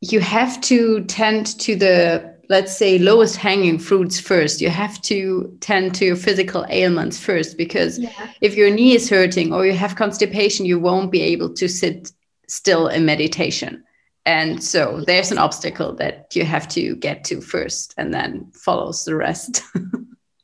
you 0.00 0.20
have 0.20 0.60
to 0.62 1.04
tend 1.04 1.58
to 1.60 1.76
the 1.76 2.36
let's 2.50 2.74
say 2.74 2.98
lowest 2.98 3.36
hanging 3.36 3.78
fruits 3.78 4.18
first. 4.18 4.62
You 4.62 4.70
have 4.70 5.00
to 5.02 5.54
tend 5.60 5.94
to 5.96 6.06
your 6.06 6.16
physical 6.16 6.64
ailments 6.70 7.20
first 7.20 7.58
because 7.58 7.98
yeah. 7.98 8.30
if 8.40 8.54
your 8.56 8.70
knee 8.70 8.94
is 8.94 9.10
hurting 9.10 9.52
or 9.52 9.66
you 9.66 9.74
have 9.74 9.96
constipation 9.96 10.64
you 10.64 10.78
won't 10.78 11.12
be 11.12 11.20
able 11.20 11.52
to 11.54 11.68
sit 11.68 12.10
still 12.48 12.88
in 12.88 13.04
meditation. 13.04 13.84
And 14.24 14.62
so 14.62 15.04
there's 15.06 15.30
an 15.30 15.38
obstacle 15.38 15.94
that 15.96 16.34
you 16.34 16.44
have 16.44 16.68
to 16.68 16.96
get 16.96 17.24
to 17.24 17.42
first 17.42 17.94
and 17.98 18.14
then 18.14 18.50
follows 18.54 19.04
the 19.04 19.14
rest. 19.14 19.62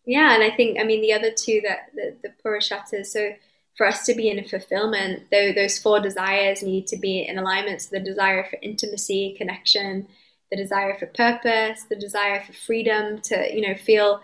Yeah 0.07 0.35
and 0.35 0.43
i 0.43 0.51
think 0.51 0.79
i 0.79 0.85
mean 0.85 1.01
the 1.01 1.13
other 1.13 1.31
two 1.31 1.63
that 1.65 1.91
the, 1.95 2.17
the 2.23 2.31
purusharthas 2.45 3.07
so 3.07 3.31
for 3.77 3.87
us 3.87 4.05
to 4.07 4.15
be 4.15 4.29
in 4.29 4.39
a 4.39 4.45
fulfillment 4.45 5.25
though 5.31 5.53
those 5.53 5.79
four 5.79 6.01
desires 6.01 6.63
need 6.63 6.87
to 6.87 6.97
be 6.97 7.23
in 7.23 7.39
alignment 7.39 7.83
so 7.83 7.89
the 7.93 8.01
desire 8.01 8.45
for 8.49 8.59
intimacy 8.63 9.35
connection 9.37 10.07
the 10.55 10.63
desire 10.63 10.97
for 10.99 11.07
purpose, 11.07 11.85
the 11.85 11.97
desire 11.97 12.43
for 12.47 12.53
freedom 12.53 13.21
to, 13.23 13.55
you 13.55 13.67
know, 13.67 13.75
feel, 13.75 14.21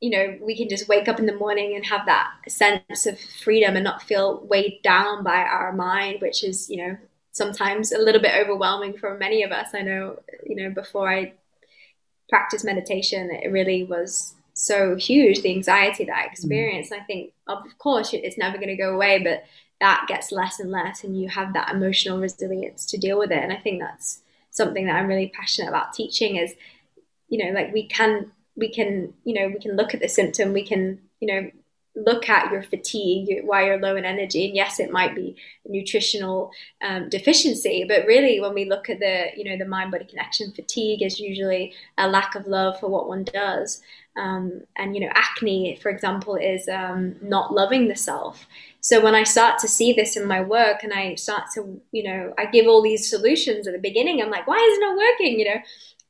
you 0.00 0.10
know, 0.10 0.38
we 0.40 0.56
can 0.56 0.68
just 0.68 0.88
wake 0.88 1.08
up 1.08 1.18
in 1.18 1.26
the 1.26 1.34
morning 1.34 1.76
and 1.76 1.84
have 1.86 2.06
that 2.06 2.30
sense 2.48 3.06
of 3.06 3.18
freedom 3.18 3.76
and 3.76 3.84
not 3.84 4.02
feel 4.02 4.44
weighed 4.46 4.80
down 4.82 5.22
by 5.24 5.42
our 5.42 5.72
mind, 5.72 6.20
which 6.20 6.44
is, 6.44 6.68
you 6.68 6.76
know, 6.76 6.96
sometimes 7.32 7.92
a 7.92 7.98
little 7.98 8.20
bit 8.20 8.34
overwhelming 8.34 8.96
for 8.96 9.16
many 9.16 9.42
of 9.42 9.52
us. 9.52 9.68
I 9.74 9.82
know, 9.82 10.18
you 10.44 10.56
know, 10.56 10.70
before 10.70 11.08
I 11.08 11.32
practiced 12.28 12.64
meditation, 12.64 13.30
it 13.30 13.50
really 13.50 13.84
was 13.84 14.34
so 14.60 14.96
huge, 14.96 15.42
the 15.42 15.50
anxiety 15.50 16.04
that 16.04 16.16
I 16.16 16.26
mm. 16.26 16.32
experienced. 16.32 16.92
I 16.92 17.00
think, 17.00 17.32
of 17.46 17.78
course, 17.78 18.12
it's 18.12 18.38
never 18.38 18.56
going 18.56 18.68
to 18.68 18.76
go 18.76 18.94
away, 18.94 19.22
but 19.22 19.44
that 19.80 20.04
gets 20.08 20.30
less 20.30 20.60
and 20.60 20.70
less, 20.70 21.02
and 21.04 21.20
you 21.20 21.28
have 21.28 21.54
that 21.54 21.72
emotional 21.72 22.20
resilience 22.20 22.84
to 22.86 22.98
deal 22.98 23.18
with 23.18 23.30
it. 23.32 23.42
And 23.42 23.52
I 23.52 23.56
think 23.56 23.80
that's 23.80 24.20
something 24.50 24.86
that 24.86 24.96
I'm 24.96 25.06
really 25.06 25.32
passionate 25.34 25.68
about 25.68 25.94
teaching 25.94 26.36
is, 26.36 26.54
you 27.28 27.44
know, 27.44 27.52
like 27.52 27.72
we 27.72 27.86
can 27.86 28.32
we 28.56 28.68
can 28.68 29.14
you 29.24 29.34
know 29.34 29.48
we 29.48 29.58
can 29.60 29.76
look 29.76 29.94
at 29.94 30.00
the 30.00 30.08
symptom, 30.08 30.52
we 30.52 30.66
can 30.66 31.00
you 31.20 31.28
know 31.32 31.50
look 31.96 32.28
at 32.28 32.52
your 32.52 32.62
fatigue, 32.62 33.40
why 33.44 33.66
you're 33.66 33.80
low 33.80 33.96
in 33.96 34.04
energy, 34.04 34.46
and 34.46 34.54
yes, 34.54 34.78
it 34.78 34.92
might 34.92 35.14
be 35.14 35.36
a 35.66 35.70
nutritional 35.70 36.50
um, 36.82 37.08
deficiency, 37.08 37.84
but 37.86 38.06
really 38.06 38.40
when 38.40 38.54
we 38.54 38.64
look 38.64 38.88
at 38.88 39.00
the 39.00 39.26
you 39.36 39.44
know 39.44 39.56
the 39.56 39.68
mind 39.68 39.90
body 39.90 40.04
connection, 40.04 40.52
fatigue 40.52 41.02
is 41.02 41.18
usually 41.18 41.74
a 41.98 42.08
lack 42.08 42.34
of 42.34 42.46
love 42.46 42.78
for 42.78 42.88
what 42.88 43.08
one 43.08 43.24
does. 43.24 43.82
Um, 44.16 44.62
and 44.76 44.94
you 44.94 45.00
know 45.00 45.12
acne 45.14 45.78
for 45.80 45.88
example 45.88 46.36
is 46.36 46.68
um, 46.68 47.16
not 47.22 47.52
loving 47.52 47.88
the 47.88 47.96
self. 47.96 48.46
So 48.80 49.02
when 49.02 49.14
i 49.14 49.24
start 49.24 49.58
to 49.60 49.68
see 49.68 49.92
this 49.92 50.16
in 50.16 50.26
my 50.26 50.40
work 50.40 50.82
and 50.82 50.92
i 50.92 51.14
start 51.14 51.44
to 51.54 51.80
you 51.92 52.02
know 52.02 52.34
i 52.38 52.46
give 52.46 52.66
all 52.66 52.82
these 52.82 53.08
solutions 53.08 53.66
at 53.66 53.74
the 53.74 53.78
beginning 53.78 54.20
i'm 54.20 54.30
like 54.30 54.46
why 54.46 54.56
is 54.56 54.78
it 54.78 54.80
not 54.80 54.96
working? 54.96 55.38
You 55.38 55.44
know? 55.46 55.60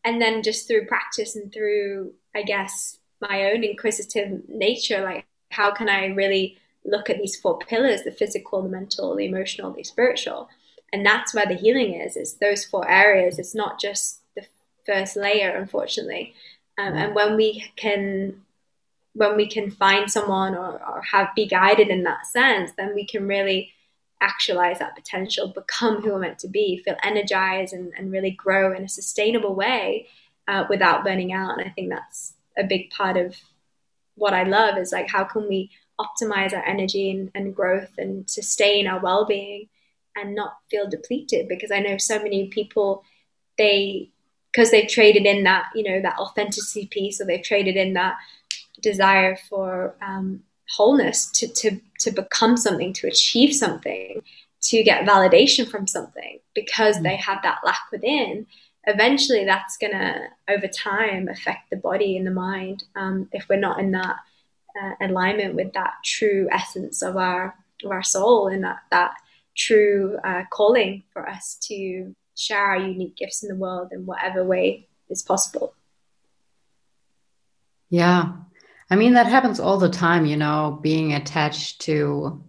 And 0.04 0.20
then 0.22 0.42
just 0.42 0.66
through 0.66 0.86
practice 0.86 1.36
and 1.36 1.52
through 1.52 2.12
i 2.34 2.42
guess 2.42 2.98
my 3.20 3.52
own 3.52 3.64
inquisitive 3.64 4.48
nature 4.48 5.02
like 5.02 5.26
how 5.51 5.70
can 5.72 5.88
i 5.88 6.07
really 6.07 6.57
look 6.84 7.11
at 7.11 7.18
these 7.18 7.36
four 7.36 7.59
pillars 7.59 8.03
the 8.03 8.11
physical 8.11 8.62
the 8.62 8.68
mental 8.68 9.14
the 9.14 9.26
emotional 9.26 9.72
the 9.72 9.84
spiritual? 9.84 10.48
And 10.92 11.07
that's 11.07 11.34
where 11.34 11.46
the 11.46 11.55
healing 11.55 11.94
is 11.94 12.16
it's 12.16 12.34
those 12.34 12.64
four 12.64 12.88
areas. 12.88 13.38
It's 13.38 13.55
not 13.55 13.80
just 13.80 14.20
the 14.34 14.46
first 14.86 15.16
layer 15.16 15.51
unfortunately. 15.57 16.34
Um, 16.78 16.94
and 16.94 17.14
when 17.14 17.36
we 17.36 17.70
can 17.76 18.42
when 19.12 19.36
we 19.36 19.48
can 19.48 19.70
find 19.70 20.11
someone 20.11 20.55
or, 20.55 20.80
or 20.82 21.03
have 21.03 21.34
be 21.34 21.46
guided 21.46 21.88
in 21.88 22.05
that 22.05 22.26
sense 22.26 22.70
then 22.76 22.94
we 22.94 23.05
can 23.05 23.26
really 23.26 23.72
actualize 24.20 24.78
that 24.78 24.94
potential 24.94 25.48
become 25.48 26.01
who 26.01 26.12
we're 26.12 26.20
meant 26.20 26.38
to 26.38 26.48
be 26.48 26.80
feel 26.84 26.96
energized 27.03 27.72
and, 27.72 27.92
and 27.98 28.12
really 28.12 28.30
grow 28.30 28.72
in 28.72 28.84
a 28.84 28.88
sustainable 28.88 29.55
way 29.55 30.07
uh, 30.46 30.64
without 30.70 31.05
burning 31.05 31.32
out. 31.32 31.59
And 31.59 31.66
i 31.66 31.70
think 31.70 31.90
that's 31.90 32.34
a 32.57 32.64
big 32.64 32.90
part 32.90 33.16
of 33.16 33.36
what 34.20 34.34
i 34.34 34.42
love 34.42 34.78
is 34.78 34.92
like 34.92 35.08
how 35.08 35.24
can 35.24 35.48
we 35.48 35.70
optimize 35.98 36.54
our 36.54 36.64
energy 36.64 37.10
and, 37.10 37.30
and 37.34 37.54
growth 37.54 37.90
and 37.98 38.28
sustain 38.28 38.86
our 38.86 39.00
well-being 39.00 39.68
and 40.16 40.34
not 40.34 40.56
feel 40.70 40.88
depleted 40.88 41.48
because 41.48 41.70
i 41.70 41.80
know 41.80 41.96
so 41.96 42.18
many 42.22 42.48
people 42.48 43.02
they 43.58 44.10
because 44.52 44.70
they've 44.70 44.88
traded 44.88 45.26
in 45.26 45.44
that 45.44 45.66
you 45.74 45.82
know 45.82 46.00
that 46.02 46.18
authenticity 46.18 46.86
piece 46.86 47.20
or 47.20 47.24
they've 47.24 47.42
traded 47.42 47.76
in 47.76 47.94
that 47.94 48.16
desire 48.80 49.36
for 49.48 49.94
um, 50.00 50.42
wholeness 50.76 51.30
to, 51.30 51.48
to 51.48 51.80
to 51.98 52.10
become 52.10 52.56
something 52.56 52.92
to 52.92 53.06
achieve 53.06 53.54
something 53.54 54.22
to 54.62 54.82
get 54.82 55.06
validation 55.06 55.68
from 55.68 55.86
something 55.86 56.38
because 56.54 56.98
mm. 56.98 57.02
they 57.02 57.16
have 57.16 57.42
that 57.42 57.58
lack 57.64 57.80
within 57.90 58.46
eventually 58.86 59.44
that's 59.44 59.76
going 59.76 59.92
to 59.92 60.28
over 60.48 60.66
time 60.66 61.28
affect 61.28 61.70
the 61.70 61.76
body 61.76 62.16
and 62.16 62.26
the 62.26 62.30
mind 62.30 62.84
um, 62.96 63.28
if 63.32 63.46
we're 63.48 63.56
not 63.56 63.78
in 63.78 63.90
that 63.92 64.16
uh, 64.80 64.92
alignment 65.00 65.54
with 65.54 65.72
that 65.72 65.94
true 66.04 66.48
essence 66.50 67.02
of 67.02 67.16
our 67.16 67.54
of 67.84 67.90
our 67.90 68.02
soul 68.02 68.48
and 68.48 68.64
that 68.64 68.78
that 68.90 69.12
true 69.56 70.18
uh, 70.24 70.42
calling 70.50 71.02
for 71.12 71.28
us 71.28 71.56
to 71.60 72.14
share 72.36 72.64
our 72.64 72.78
unique 72.78 73.16
gifts 73.16 73.42
in 73.42 73.48
the 73.48 73.54
world 73.54 73.88
in 73.92 74.06
whatever 74.06 74.44
way 74.44 74.86
is 75.08 75.22
possible. 75.22 75.74
Yeah. 77.90 78.32
I 78.88 78.96
mean 78.96 79.14
that 79.14 79.26
happens 79.26 79.60
all 79.60 79.78
the 79.78 79.90
time, 79.90 80.24
you 80.26 80.36
know, 80.36 80.78
being 80.80 81.12
attached 81.12 81.82
to 81.82 82.42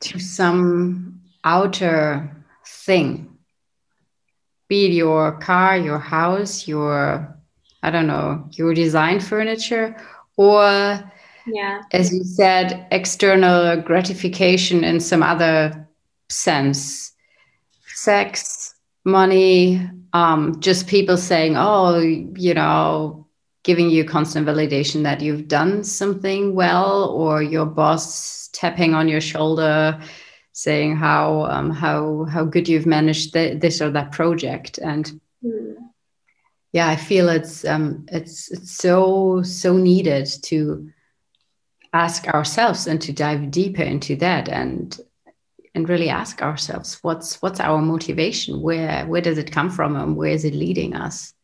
to 0.00 0.18
some 0.18 1.20
outer 1.44 2.44
thing. 2.66 3.35
Be 4.68 4.86
it 4.86 4.92
your 4.92 5.38
car, 5.38 5.76
your 5.76 5.98
house, 5.98 6.66
your 6.66 7.32
I 7.82 7.90
don't 7.90 8.06
know, 8.06 8.48
your 8.52 8.74
design 8.74 9.20
furniture 9.20 9.96
or 10.36 11.02
yeah. 11.46 11.82
as 11.92 12.12
you 12.12 12.24
said, 12.24 12.86
external 12.90 13.80
gratification 13.80 14.84
in 14.84 15.00
some 15.00 15.22
other 15.22 15.88
sense. 16.28 17.12
Sex, 17.94 18.74
money, 19.04 19.88
um, 20.12 20.60
just 20.60 20.86
people 20.86 21.16
saying, 21.16 21.56
oh, 21.56 21.98
you 21.98 22.54
know, 22.54 23.26
giving 23.62 23.90
you 23.90 24.04
constant 24.04 24.46
validation 24.46 25.02
that 25.02 25.20
you've 25.20 25.48
done 25.48 25.82
something 25.82 26.54
well, 26.54 27.10
or 27.10 27.42
your 27.42 27.66
boss 27.66 28.48
tapping 28.52 28.94
on 28.94 29.08
your 29.08 29.20
shoulder, 29.20 30.00
saying 30.56 30.96
how 30.96 31.44
um, 31.50 31.70
how 31.70 32.24
how 32.24 32.42
good 32.42 32.66
you've 32.66 32.86
managed 32.86 33.34
th- 33.34 33.60
this 33.60 33.82
or 33.82 33.90
that 33.90 34.10
project, 34.10 34.78
and 34.78 35.20
mm. 35.44 35.74
yeah, 36.72 36.88
I 36.88 36.96
feel 36.96 37.28
it's 37.28 37.62
um, 37.66 38.06
it's 38.10 38.50
it's 38.50 38.72
so 38.72 39.42
so 39.42 39.76
needed 39.76 40.26
to 40.44 40.90
ask 41.92 42.26
ourselves 42.28 42.86
and 42.86 43.00
to 43.02 43.12
dive 43.12 43.50
deeper 43.50 43.82
into 43.82 44.16
that 44.16 44.48
and 44.48 44.98
and 45.74 45.90
really 45.90 46.08
ask 46.08 46.40
ourselves 46.40 46.98
what's 47.02 47.42
what's 47.42 47.60
our 47.60 47.82
motivation? 47.82 48.62
Where 48.62 49.04
where 49.06 49.20
does 49.20 49.36
it 49.36 49.52
come 49.52 49.68
from 49.68 49.94
and 49.94 50.16
where 50.16 50.32
is 50.32 50.46
it 50.46 50.54
leading 50.54 50.96
us? 50.96 51.34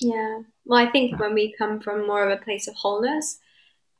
Yeah. 0.00 0.42
Well 0.64 0.78
i 0.78 0.90
think 0.92 1.18
when 1.18 1.34
we 1.34 1.54
come 1.58 1.80
from 1.80 2.06
more 2.06 2.22
of 2.22 2.30
a 2.30 2.44
place 2.44 2.68
of 2.68 2.74
wholeness 2.74 3.38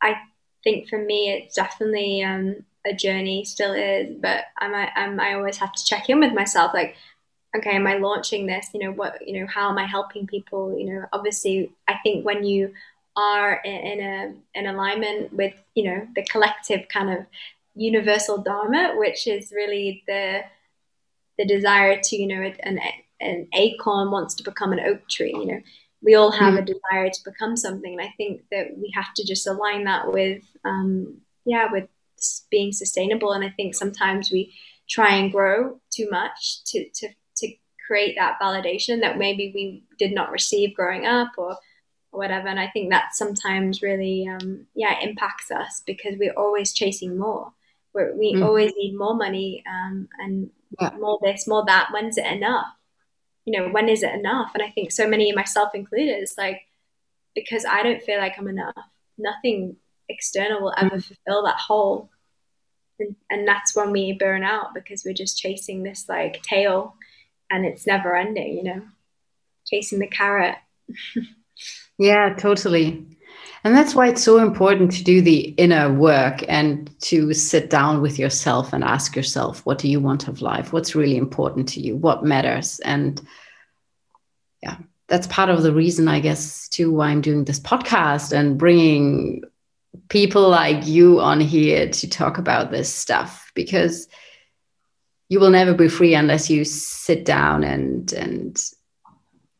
i 0.02 0.14
think 0.62 0.86
for 0.88 0.98
me 1.02 1.32
it's 1.32 1.54
definitely 1.54 2.22
um, 2.22 2.56
a 2.88 2.94
journey 2.94 3.44
still 3.44 3.72
is 3.72 4.16
but 4.20 4.44
I'm, 4.58 4.74
I'm 4.74 5.20
i 5.20 5.34
always 5.34 5.58
have 5.58 5.72
to 5.72 5.84
check 5.84 6.08
in 6.08 6.20
with 6.20 6.32
myself 6.32 6.72
like 6.74 6.96
okay 7.56 7.76
am 7.76 7.86
i 7.86 7.94
launching 7.94 8.46
this 8.46 8.68
you 8.74 8.80
know 8.80 8.92
what 8.92 9.26
you 9.26 9.40
know 9.40 9.46
how 9.46 9.70
am 9.70 9.78
i 9.78 9.86
helping 9.86 10.26
people 10.26 10.76
you 10.78 10.92
know 10.92 11.06
obviously 11.12 11.70
i 11.86 11.94
think 12.02 12.24
when 12.24 12.44
you 12.44 12.72
are 13.16 13.60
in, 13.64 13.72
in 13.72 14.00
a 14.00 14.58
in 14.58 14.66
alignment 14.66 15.32
with 15.32 15.54
you 15.74 15.84
know 15.84 16.06
the 16.14 16.24
collective 16.24 16.86
kind 16.88 17.10
of 17.10 17.26
universal 17.78 18.38
dharma, 18.38 18.94
which 18.96 19.26
is 19.26 19.52
really 19.52 20.02
the 20.06 20.42
the 21.38 21.46
desire 21.46 22.00
to 22.02 22.16
you 22.16 22.26
know 22.26 22.52
an 22.60 22.80
an 23.20 23.48
acorn 23.54 24.10
wants 24.10 24.34
to 24.36 24.44
become 24.44 24.72
an 24.72 24.80
oak 24.80 25.08
tree. 25.08 25.32
You 25.32 25.46
know, 25.46 25.60
we 26.02 26.14
all 26.14 26.30
have 26.30 26.54
mm. 26.54 26.58
a 26.58 26.64
desire 26.64 27.10
to 27.10 27.24
become 27.24 27.56
something, 27.56 27.92
and 27.92 28.02
I 28.02 28.12
think 28.16 28.42
that 28.50 28.76
we 28.76 28.92
have 28.94 29.12
to 29.14 29.24
just 29.24 29.46
align 29.46 29.84
that 29.84 30.12
with 30.12 30.42
um, 30.64 31.18
yeah 31.44 31.70
with 31.70 31.88
being 32.50 32.72
sustainable. 32.72 33.32
And 33.32 33.44
I 33.44 33.50
think 33.50 33.74
sometimes 33.74 34.30
we 34.30 34.54
try 34.88 35.16
and 35.16 35.32
grow 35.32 35.80
too 35.90 36.08
much 36.10 36.64
to 36.64 36.88
to 36.94 37.08
to 37.36 37.52
create 37.86 38.16
that 38.16 38.38
validation 38.40 39.00
that 39.00 39.18
maybe 39.18 39.52
we 39.54 39.84
did 39.98 40.12
not 40.12 40.30
receive 40.30 40.74
growing 40.74 41.06
up 41.06 41.32
or 41.38 41.56
or 42.12 42.18
whatever. 42.20 42.48
And 42.48 42.58
I 42.58 42.68
think 42.68 42.90
that 42.90 43.14
sometimes 43.14 43.82
really, 43.82 44.26
um, 44.28 44.66
yeah, 44.74 45.00
impacts 45.00 45.50
us 45.50 45.82
because 45.86 46.14
we're 46.18 46.32
always 46.32 46.72
chasing 46.72 47.18
more 47.18 47.52
We're, 47.92 48.14
we 48.16 48.34
mm. 48.34 48.44
always 48.44 48.72
need 48.76 48.96
more 48.96 49.14
money 49.14 49.62
um, 49.68 50.08
and 50.18 50.50
yeah. 50.80 50.90
more 50.98 51.18
this, 51.22 51.46
more 51.46 51.64
that. 51.66 51.90
When's 51.92 52.18
it 52.18 52.26
enough? 52.26 52.66
You 53.44 53.60
know, 53.60 53.68
when 53.68 53.88
is 53.88 54.02
it 54.02 54.14
enough? 54.14 54.52
And 54.54 54.62
I 54.62 54.70
think 54.70 54.90
so 54.92 55.08
many, 55.08 55.32
myself 55.32 55.74
included, 55.74 56.22
is 56.22 56.36
like 56.38 56.62
because 57.34 57.64
I 57.64 57.82
don't 57.82 58.02
feel 58.02 58.18
like 58.18 58.38
I'm 58.38 58.48
enough. 58.48 58.74
Nothing 59.16 59.76
external 60.08 60.60
will 60.60 60.74
ever 60.76 61.00
fulfill 61.00 61.44
that 61.44 61.58
hole. 61.58 62.10
And, 62.98 63.16
and 63.30 63.46
that's 63.46 63.76
when 63.76 63.92
we 63.92 64.12
burn 64.12 64.42
out 64.42 64.74
because 64.74 65.04
we're 65.04 65.14
just 65.14 65.38
chasing 65.38 65.82
this 65.82 66.08
like 66.08 66.42
tail 66.42 66.94
and 67.50 67.64
it's 67.64 67.86
never 67.86 68.16
ending, 68.16 68.56
you 68.56 68.64
know, 68.64 68.82
chasing 69.66 69.98
the 69.98 70.06
carrot. 70.06 70.56
yeah, 71.98 72.34
totally. 72.34 73.06
And 73.64 73.74
that's 73.74 73.94
why 73.94 74.08
it's 74.08 74.22
so 74.22 74.38
important 74.38 74.92
to 74.92 75.04
do 75.04 75.20
the 75.20 75.40
inner 75.56 75.92
work 75.92 76.44
and 76.48 76.90
to 77.02 77.34
sit 77.34 77.70
down 77.70 78.00
with 78.00 78.18
yourself 78.18 78.72
and 78.72 78.84
ask 78.84 79.16
yourself, 79.16 79.66
what 79.66 79.78
do 79.78 79.88
you 79.88 80.00
want 80.00 80.28
of 80.28 80.40
life? 80.40 80.72
What's 80.72 80.94
really 80.94 81.16
important 81.16 81.68
to 81.70 81.80
you? 81.80 81.96
What 81.96 82.24
matters? 82.24 82.80
And 82.80 83.20
yeah, 84.62 84.76
that's 85.08 85.26
part 85.26 85.50
of 85.50 85.62
the 85.62 85.72
reason, 85.72 86.06
I 86.06 86.20
guess, 86.20 86.68
too, 86.68 86.92
why 86.92 87.08
I'm 87.08 87.20
doing 87.20 87.44
this 87.44 87.60
podcast 87.60 88.32
and 88.32 88.58
bringing 88.58 89.42
people 90.08 90.48
like 90.48 90.86
you 90.86 91.20
on 91.20 91.40
here 91.40 91.88
to 91.88 92.08
talk 92.08 92.38
about 92.38 92.70
this 92.70 92.92
stuff 92.92 93.50
because 93.54 94.08
you 95.28 95.40
will 95.40 95.50
never 95.50 95.74
be 95.74 95.88
free 95.88 96.14
unless 96.14 96.48
you 96.48 96.64
sit 96.64 97.24
down 97.24 97.64
and 97.64 98.12
and 98.12 98.64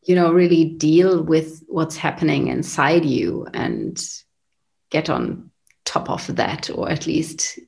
you 0.03 0.15
know 0.15 0.31
really 0.31 0.65
deal 0.65 1.21
with 1.21 1.63
what's 1.67 1.97
happening 1.97 2.47
inside 2.47 3.05
you 3.05 3.47
and 3.53 4.03
get 4.89 5.09
on 5.09 5.51
top 5.85 6.09
of 6.09 6.35
that 6.35 6.69
or 6.69 6.89
at 6.89 7.05
least 7.05 7.59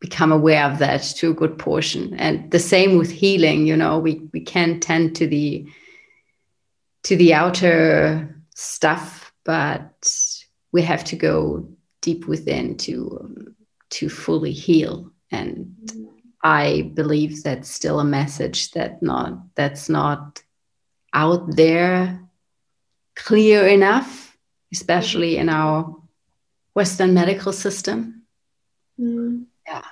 become 0.00 0.32
aware 0.32 0.64
of 0.64 0.78
that 0.78 1.02
to 1.02 1.30
a 1.30 1.34
good 1.34 1.58
portion. 1.58 2.14
And 2.14 2.50
the 2.50 2.58
same 2.58 2.96
with 2.96 3.10
healing 3.10 3.66
you 3.66 3.76
know 3.76 3.98
we 3.98 4.28
we 4.32 4.40
can 4.40 4.80
tend 4.80 5.16
to 5.16 5.26
the 5.26 5.66
to 7.04 7.16
the 7.16 7.32
outer 7.32 8.42
stuff 8.54 9.32
but 9.44 10.39
we 10.72 10.82
have 10.82 11.04
to 11.04 11.16
go 11.16 11.68
deep 12.00 12.26
within 12.26 12.76
to 12.76 13.18
um, 13.20 13.56
to 13.90 14.08
fully 14.08 14.52
heal 14.52 15.10
and 15.30 15.74
i 16.42 16.90
believe 16.94 17.42
that's 17.42 17.68
still 17.68 18.00
a 18.00 18.04
message 18.04 18.70
that 18.72 19.02
not 19.02 19.38
that's 19.54 19.88
not 19.88 20.42
out 21.12 21.56
there 21.56 22.20
clear 23.16 23.66
enough 23.66 24.36
especially 24.72 25.36
in 25.36 25.48
our 25.48 25.96
western 26.74 27.12
medical 27.12 27.52
system 27.52 28.22
mm. 28.98 29.44
yeah 29.66 29.84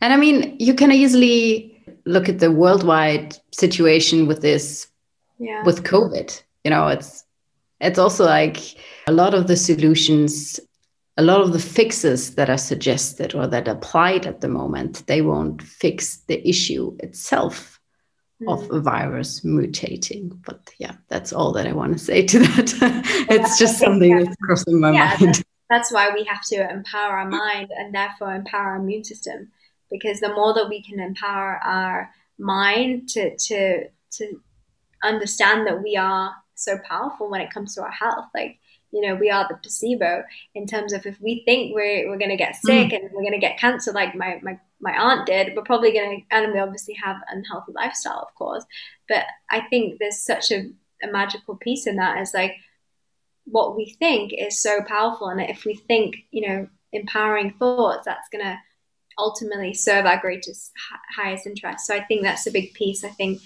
and 0.00 0.12
i 0.12 0.16
mean 0.16 0.56
you 0.58 0.74
can 0.74 0.90
easily 0.90 1.68
look 2.06 2.28
at 2.28 2.38
the 2.38 2.50
worldwide 2.50 3.36
situation 3.52 4.26
with 4.26 4.40
this 4.40 4.88
yeah. 5.38 5.62
with 5.64 5.84
covid 5.84 6.42
you 6.64 6.70
know 6.70 6.88
it's 6.88 7.24
it's 7.82 7.98
also 7.98 8.24
like 8.24 8.58
a 9.06 9.12
lot 9.12 9.34
of 9.34 9.46
the 9.46 9.56
solutions 9.56 10.60
a 11.18 11.22
lot 11.22 11.42
of 11.42 11.52
the 11.52 11.58
fixes 11.58 12.36
that 12.36 12.48
are 12.48 12.58
suggested 12.58 13.34
or 13.34 13.46
that 13.46 13.68
applied 13.68 14.26
at 14.26 14.40
the 14.40 14.48
moment 14.48 15.06
they 15.06 15.20
won't 15.20 15.60
fix 15.60 16.18
the 16.28 16.48
issue 16.48 16.96
itself 17.00 17.78
of 18.48 18.66
hmm. 18.66 18.74
a 18.74 18.80
virus 18.80 19.42
mutating. 19.42 20.38
But 20.46 20.70
yeah 20.78 20.94
that's 21.08 21.32
all 21.32 21.52
that 21.52 21.66
i 21.66 21.72
want 21.72 21.92
to 21.92 21.98
say 21.98 22.24
to 22.24 22.38
that. 22.38 23.26
It's 23.30 23.58
just 23.58 23.78
something 23.78 24.16
that's 24.16 24.36
crossing 24.36 24.80
my 24.80 24.92
yeah, 24.92 25.16
mind. 25.20 25.34
that's, 25.34 25.44
that's 25.68 25.92
why 25.92 26.10
we 26.14 26.24
have 26.24 26.42
to 26.46 26.70
empower 26.70 27.18
our 27.18 27.28
mind 27.28 27.70
and 27.76 27.94
therefore 27.94 28.34
empower 28.34 28.70
our 28.70 28.76
immune 28.76 29.04
system. 29.04 29.50
Because 29.90 30.20
the 30.20 30.34
more 30.34 30.54
that 30.54 30.68
we 30.68 30.82
can 30.82 30.98
empower 30.98 31.60
our 31.62 32.10
mind 32.38 33.08
to 33.10 33.36
to 33.36 33.84
to 34.12 34.40
understand 35.04 35.66
that 35.66 35.82
we 35.82 35.96
are 35.96 36.34
so 36.64 36.78
powerful 36.78 37.30
when 37.30 37.40
it 37.40 37.52
comes 37.52 37.74
to 37.74 37.82
our 37.82 37.90
health. 37.90 38.26
Like, 38.34 38.58
you 38.92 39.00
know, 39.00 39.14
we 39.14 39.30
are 39.30 39.46
the 39.48 39.56
placebo 39.56 40.22
in 40.54 40.66
terms 40.66 40.92
of 40.92 41.06
if 41.06 41.20
we 41.20 41.42
think 41.44 41.74
we're, 41.74 42.08
we're 42.08 42.18
going 42.18 42.30
to 42.30 42.36
get 42.36 42.56
sick 42.56 42.90
mm. 42.90 42.96
and 42.96 43.10
we're 43.12 43.22
going 43.22 43.32
to 43.32 43.38
get 43.38 43.58
cancer, 43.58 43.92
like 43.92 44.14
my, 44.14 44.38
my, 44.42 44.58
my 44.80 44.92
aunt 44.92 45.26
did, 45.26 45.56
we're 45.56 45.62
probably 45.62 45.92
going 45.92 46.20
to, 46.20 46.36
and 46.36 46.52
we 46.52 46.58
obviously 46.58 46.94
have 46.94 47.16
an 47.16 47.38
unhealthy 47.38 47.72
lifestyle, 47.72 48.20
of 48.28 48.34
course. 48.34 48.64
But 49.08 49.24
I 49.50 49.62
think 49.62 49.98
there's 49.98 50.22
such 50.22 50.50
a, 50.52 50.70
a 51.02 51.10
magical 51.10 51.56
piece 51.56 51.86
in 51.86 51.96
that 51.96 52.20
is 52.20 52.32
like 52.34 52.54
what 53.44 53.76
we 53.76 53.96
think 53.98 54.32
is 54.36 54.60
so 54.60 54.82
powerful. 54.82 55.28
And 55.28 55.40
if 55.40 55.64
we 55.64 55.74
think, 55.74 56.16
you 56.30 56.46
know, 56.48 56.68
empowering 56.92 57.54
thoughts, 57.58 58.04
that's 58.04 58.28
going 58.28 58.44
to 58.44 58.58
ultimately 59.18 59.72
serve 59.72 60.04
our 60.04 60.20
greatest, 60.20 60.72
highest 61.16 61.46
interest. 61.46 61.86
So 61.86 61.94
I 61.94 62.04
think 62.04 62.22
that's 62.22 62.46
a 62.46 62.52
big 62.52 62.74
piece. 62.74 63.04
I 63.04 63.08
think 63.08 63.40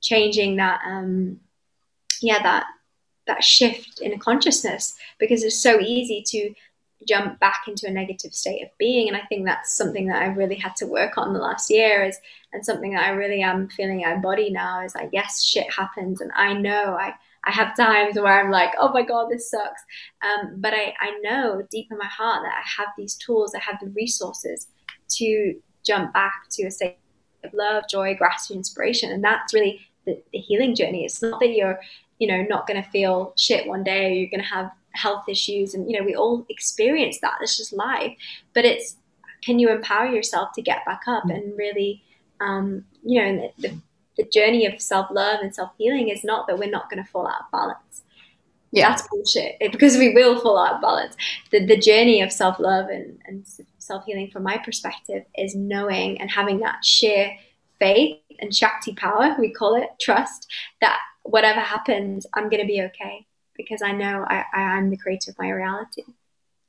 changing 0.00 0.56
that, 0.56 0.80
um, 0.86 1.40
yeah 2.20 2.42
that 2.42 2.66
that 3.26 3.44
shift 3.44 4.00
in 4.00 4.18
consciousness 4.18 4.96
because 5.18 5.42
it's 5.42 5.60
so 5.60 5.78
easy 5.80 6.22
to 6.26 6.52
jump 7.06 7.38
back 7.38 7.62
into 7.68 7.86
a 7.86 7.90
negative 7.90 8.34
state 8.34 8.62
of 8.62 8.70
being. 8.78 9.08
And 9.08 9.16
i 9.16 9.20
think 9.28 9.44
that's 9.44 9.76
something 9.76 10.06
that 10.08 10.22
i 10.22 10.26
really 10.26 10.56
had 10.56 10.74
to 10.76 10.86
work 10.86 11.16
on 11.16 11.32
the 11.32 11.38
last 11.38 11.70
year 11.70 12.02
is 12.02 12.18
and 12.52 12.64
something 12.64 12.92
that 12.92 13.04
i 13.04 13.10
really 13.10 13.42
am 13.42 13.68
feeling 13.68 14.04
I 14.04 14.16
body 14.16 14.50
now 14.50 14.84
is 14.84 14.94
like 14.94 15.10
yes 15.12 15.44
shit 15.44 15.72
happens. 15.72 16.20
And 16.20 16.32
i 16.34 16.52
know 16.52 16.96
i 16.98 17.14
i 17.44 17.52
have 17.52 17.76
times 17.76 18.16
where 18.16 18.40
i'm 18.40 18.50
like 18.50 18.72
oh 18.78 18.92
my 18.92 19.02
god 19.02 19.28
this 19.30 19.50
sucks. 19.50 19.82
Um, 20.22 20.54
but 20.56 20.74
i 20.74 20.94
i 21.00 21.18
know 21.22 21.62
deep 21.70 21.88
in 21.90 21.98
my 21.98 22.06
heart 22.06 22.42
that 22.42 22.54
i 22.54 22.82
have 22.82 22.88
these 22.96 23.14
tools 23.14 23.54
i 23.54 23.60
have 23.60 23.78
the 23.80 23.90
resources 23.90 24.66
to 25.10 25.54
jump 25.84 26.12
back 26.12 26.48
to 26.50 26.66
a 26.66 26.70
state 26.70 26.98
of 27.44 27.54
love 27.54 27.84
joy 27.88 28.14
gratitude 28.14 28.56
inspiration. 28.56 29.12
And 29.12 29.22
that's 29.22 29.54
really 29.54 29.80
the, 30.08 30.22
the 30.32 30.38
healing 30.38 30.74
journey. 30.74 31.04
It's 31.04 31.22
not 31.22 31.40
that 31.40 31.50
you're 31.50 31.80
you 32.18 32.26
know 32.26 32.42
not 32.48 32.66
going 32.66 32.82
to 32.82 32.90
feel 32.90 33.32
shit 33.36 33.66
one 33.66 33.84
day 33.84 34.06
or 34.06 34.10
you're 34.10 34.30
going 34.30 34.42
to 34.42 34.54
have 34.54 34.70
health 34.92 35.28
issues 35.28 35.74
and 35.74 35.90
you 35.90 35.98
know 35.98 36.04
we 36.04 36.14
all 36.14 36.46
experience 36.48 37.20
that. 37.20 37.38
It's 37.40 37.56
just 37.56 37.72
life. 37.72 38.16
But 38.54 38.64
it's 38.64 38.96
can 39.42 39.58
you 39.58 39.70
empower 39.70 40.06
yourself 40.06 40.50
to 40.54 40.62
get 40.62 40.84
back 40.84 41.02
up 41.06 41.24
and 41.24 41.56
really 41.56 42.02
um, 42.40 42.84
you 43.04 43.22
know 43.22 43.50
the, 43.58 43.68
the, 43.68 43.80
the 44.18 44.30
journey 44.30 44.66
of 44.66 44.80
self-love 44.80 45.40
and 45.40 45.54
self-healing 45.54 46.08
is 46.08 46.24
not 46.24 46.46
that 46.46 46.58
we're 46.58 46.70
not 46.70 46.90
going 46.90 47.02
to 47.02 47.10
fall 47.10 47.26
out 47.26 47.42
of 47.42 47.50
balance. 47.52 48.02
Yeah. 48.70 48.90
that's 48.90 49.08
bullshit. 49.08 49.56
It, 49.60 49.72
because 49.72 49.96
we 49.96 50.12
will 50.12 50.40
fall 50.40 50.58
out 50.58 50.74
of 50.74 50.80
balance. 50.82 51.16
The, 51.50 51.64
the 51.64 51.78
journey 51.78 52.20
of 52.20 52.30
self-love 52.30 52.88
and, 52.88 53.18
and 53.26 53.46
self-healing 53.78 54.30
from 54.30 54.42
my 54.42 54.58
perspective 54.58 55.24
is 55.36 55.54
knowing 55.54 56.20
and 56.20 56.30
having 56.30 56.60
that 56.60 56.84
sheer 56.84 57.32
faith 57.78 58.18
and 58.40 58.54
shakti 58.54 58.94
power 58.94 59.36
we 59.38 59.50
call 59.50 59.74
it 59.74 59.88
trust 60.00 60.46
that 60.80 60.98
whatever 61.28 61.60
happens, 61.60 62.26
I'm 62.34 62.48
going 62.48 62.62
to 62.62 62.66
be 62.66 62.82
okay 62.82 63.26
because 63.56 63.82
I 63.82 63.92
know 63.92 64.24
I, 64.26 64.44
I 64.54 64.78
am 64.78 64.90
the 64.90 64.96
creator 64.96 65.30
of 65.30 65.38
my 65.38 65.50
reality. 65.50 66.02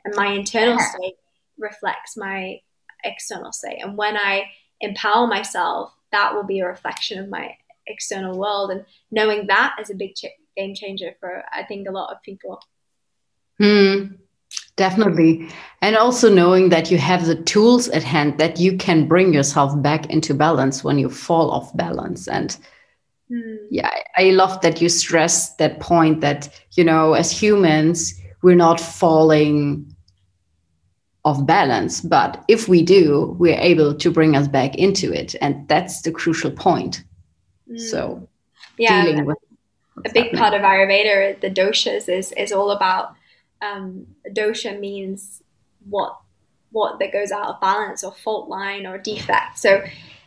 And 0.03 0.15
my 0.15 0.27
internal 0.27 0.75
yeah. 0.75 0.91
state 0.91 1.15
reflects 1.57 2.17
my 2.17 2.59
external 3.03 3.51
state. 3.51 3.79
And 3.81 3.97
when 3.97 4.17
I 4.17 4.45
empower 4.81 5.27
myself, 5.27 5.93
that 6.11 6.33
will 6.33 6.43
be 6.43 6.59
a 6.59 6.67
reflection 6.67 7.19
of 7.19 7.29
my 7.29 7.55
external 7.87 8.37
world. 8.37 8.71
And 8.71 8.85
knowing 9.11 9.47
that 9.47 9.75
is 9.79 9.89
a 9.89 9.95
big 9.95 10.15
ch- 10.15 10.25
game 10.57 10.73
changer 10.73 11.15
for, 11.19 11.43
I 11.53 11.63
think, 11.63 11.87
a 11.87 11.91
lot 11.91 12.11
of 12.11 12.21
people. 12.21 12.61
Mm, 13.61 14.17
definitely. 14.79 15.47
And 15.81 15.95
also 15.95 16.33
knowing 16.33 16.69
that 16.69 16.89
you 16.89 16.97
have 16.97 17.25
the 17.25 17.35
tools 17.43 17.87
at 17.89 18.03
hand 18.03 18.39
that 18.39 18.59
you 18.59 18.77
can 18.77 19.07
bring 19.07 19.33
yourself 19.33 19.79
back 19.81 20.09
into 20.09 20.33
balance 20.33 20.83
when 20.83 20.97
you 20.97 21.09
fall 21.09 21.51
off 21.51 21.75
balance. 21.77 22.27
And 22.27 22.57
Mm. 23.31 23.57
Yeah, 23.69 23.89
I 24.17 24.31
love 24.31 24.61
that 24.61 24.81
you 24.81 24.89
stress 24.89 25.55
that 25.55 25.79
point 25.79 26.21
that, 26.21 26.49
you 26.71 26.83
know, 26.83 27.13
as 27.13 27.31
humans, 27.31 28.19
we're 28.41 28.55
not 28.55 28.79
falling 28.79 29.95
off 31.25 31.45
balance, 31.45 32.01
but 32.01 32.43
if 32.47 32.67
we 32.67 32.81
do, 32.81 33.35
we're 33.39 33.59
able 33.59 33.93
to 33.93 34.11
bring 34.11 34.35
us 34.35 34.47
back 34.47 34.75
into 34.75 35.13
it. 35.13 35.35
And 35.41 35.67
that's 35.67 36.01
the 36.01 36.11
crucial 36.11 36.51
point. 36.51 37.03
Mm. 37.69 37.79
So, 37.79 38.27
yeah, 38.77 39.05
a 39.05 39.13
big 40.13 40.31
happening. 40.33 40.39
part 40.39 40.53
of 40.53 40.61
Ayurveda, 40.61 41.39
the 41.41 41.51
doshas, 41.51 42.09
is, 42.09 42.31
is 42.31 42.51
all 42.51 42.71
about 42.71 43.13
um, 43.61 44.07
dosha 44.27 44.79
means 44.79 45.41
what 45.89 46.19
what 46.71 46.99
that 46.99 47.11
goes 47.11 47.31
out 47.31 47.47
of 47.47 47.61
balance 47.61 48.03
or 48.03 48.11
fault 48.11 48.47
line 48.47 48.85
or 48.85 48.97
defect. 48.97 49.57
So 49.57 49.83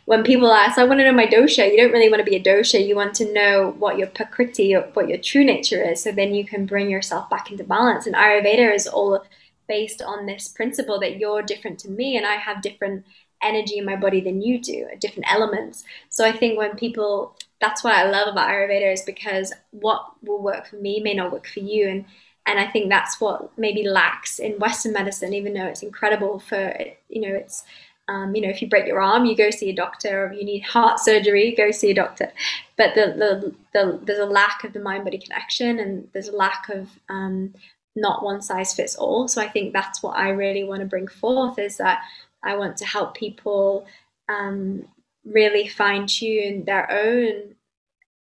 when 0.07 0.25
people 0.25 0.51
ask, 0.53 0.77
I 0.77 0.85
want 0.85 0.99
to 0.99 1.05
know 1.05 1.13
my 1.13 1.27
dosha, 1.27 1.71
you 1.71 1.77
don't 1.77 1.93
really 1.93 2.09
want 2.09 2.19
to 2.19 2.29
be 2.29 2.37
a 2.37 2.43
dosha. 2.43 2.85
You 2.85 2.97
want 2.97 3.15
to 3.15 3.33
know 3.33 3.77
what 3.79 3.97
your 3.97 4.09
prakriti, 4.09 4.73
what 4.75 5.09
your 5.09 5.19
true 5.19 5.45
nature 5.45 5.81
is, 5.83 6.03
so 6.03 6.11
then 6.11 6.35
you 6.35 6.45
can 6.45 6.67
bring 6.67 6.91
yourself 6.91 7.31
back 7.31 7.51
into 7.53 7.63
balance. 7.63 8.07
And 8.07 8.17
Ayurveda 8.17 8.75
is 8.75 8.89
all 8.89 9.25
based 9.69 10.03
on 10.03 10.27
this 10.27 10.49
principle 10.49 10.99
that 11.01 11.19
you're 11.19 11.43
different 11.43 11.79
to 11.81 11.89
me 11.89 12.17
and 12.17 12.27
I 12.27 12.35
have 12.35 12.63
different 12.63 13.05
energy 13.43 13.79
in 13.79 13.85
my 13.85 13.97
body 13.97 14.21
than 14.21 14.43
you 14.43 14.61
do, 14.61 14.87
different 15.01 15.31
elements. 15.31 15.85
So 16.09 16.27
I 16.27 16.33
think 16.33 16.59
when 16.59 16.77
people, 16.77 17.37
that's 17.61 17.83
what 17.83 17.95
I 17.95 18.11
love 18.11 18.29
about 18.29 18.49
Ayurveda 18.49 18.93
is 18.93 19.03
because 19.03 19.53
what 19.71 20.05
will 20.23 20.43
work 20.43 20.67
for 20.67 20.77
me 20.77 21.01
may 21.01 21.15
not 21.15 21.33
work 21.33 21.47
for 21.47 21.61
you. 21.61 21.89
And 21.89 22.05
and 22.47 22.59
I 22.59 22.67
think 22.67 22.89
that's 22.89 23.21
what 23.21 23.57
maybe 23.59 23.87
lacks 23.87 24.39
in 24.39 24.59
Western 24.59 24.93
medicine, 24.93 25.33
even 25.33 25.55
though 25.55 25.67
it's 25.67 25.83
incredible 25.83 26.39
for 26.41 26.77
you 27.09 27.21
know 27.21 27.35
it's 27.35 27.65
um, 28.09 28.35
you 28.35 28.43
know, 28.43 28.49
if 28.49 28.61
you 28.61 28.69
break 28.69 28.87
your 28.87 29.01
arm, 29.01 29.25
you 29.25 29.37
go 29.37 29.51
see 29.51 29.71
a 29.71 29.75
doctor, 29.75 30.25
or 30.25 30.33
if 30.33 30.39
you 30.39 30.45
need 30.45 30.61
heart 30.61 30.99
surgery, 30.99 31.55
go 31.57 31.71
see 31.71 31.93
a 31.93 31.95
doctor. 31.95 32.33
But 32.77 32.95
the, 32.95 33.15
the, 33.17 33.55
the 33.73 34.01
there's 34.03 34.19
a 34.19 34.27
lack 34.27 34.65
of 34.65 34.73
the 34.73 34.81
mind 34.81 35.05
body 35.05 35.19
connection, 35.19 35.79
and 35.79 36.09
there's 36.13 36.29
a 36.29 36.37
lack 36.37 36.69
of 36.69 36.89
um, 37.09 37.55
not 37.95 38.25
one 38.25 38.43
size 38.43 38.75
fits 38.75 38.97
all. 38.97 39.29
So 39.29 39.41
I 39.41 39.49
think 39.49 39.73
that's 39.73 40.03
what 40.03 40.17
I 40.17 40.31
really 40.31 40.65
want 40.65 40.81
to 40.81 40.87
bring 40.87 41.07
forth 41.07 41.59
is 41.59 41.77
that 41.77 42.03
I 42.43 42.57
want 42.57 42.77
to 42.79 42.85
help 42.85 43.15
people 43.15 43.87
um, 44.29 44.85
really 45.25 45.69
fine 45.69 46.07
tune 46.07 46.65
their 46.65 46.91
own 46.91 47.55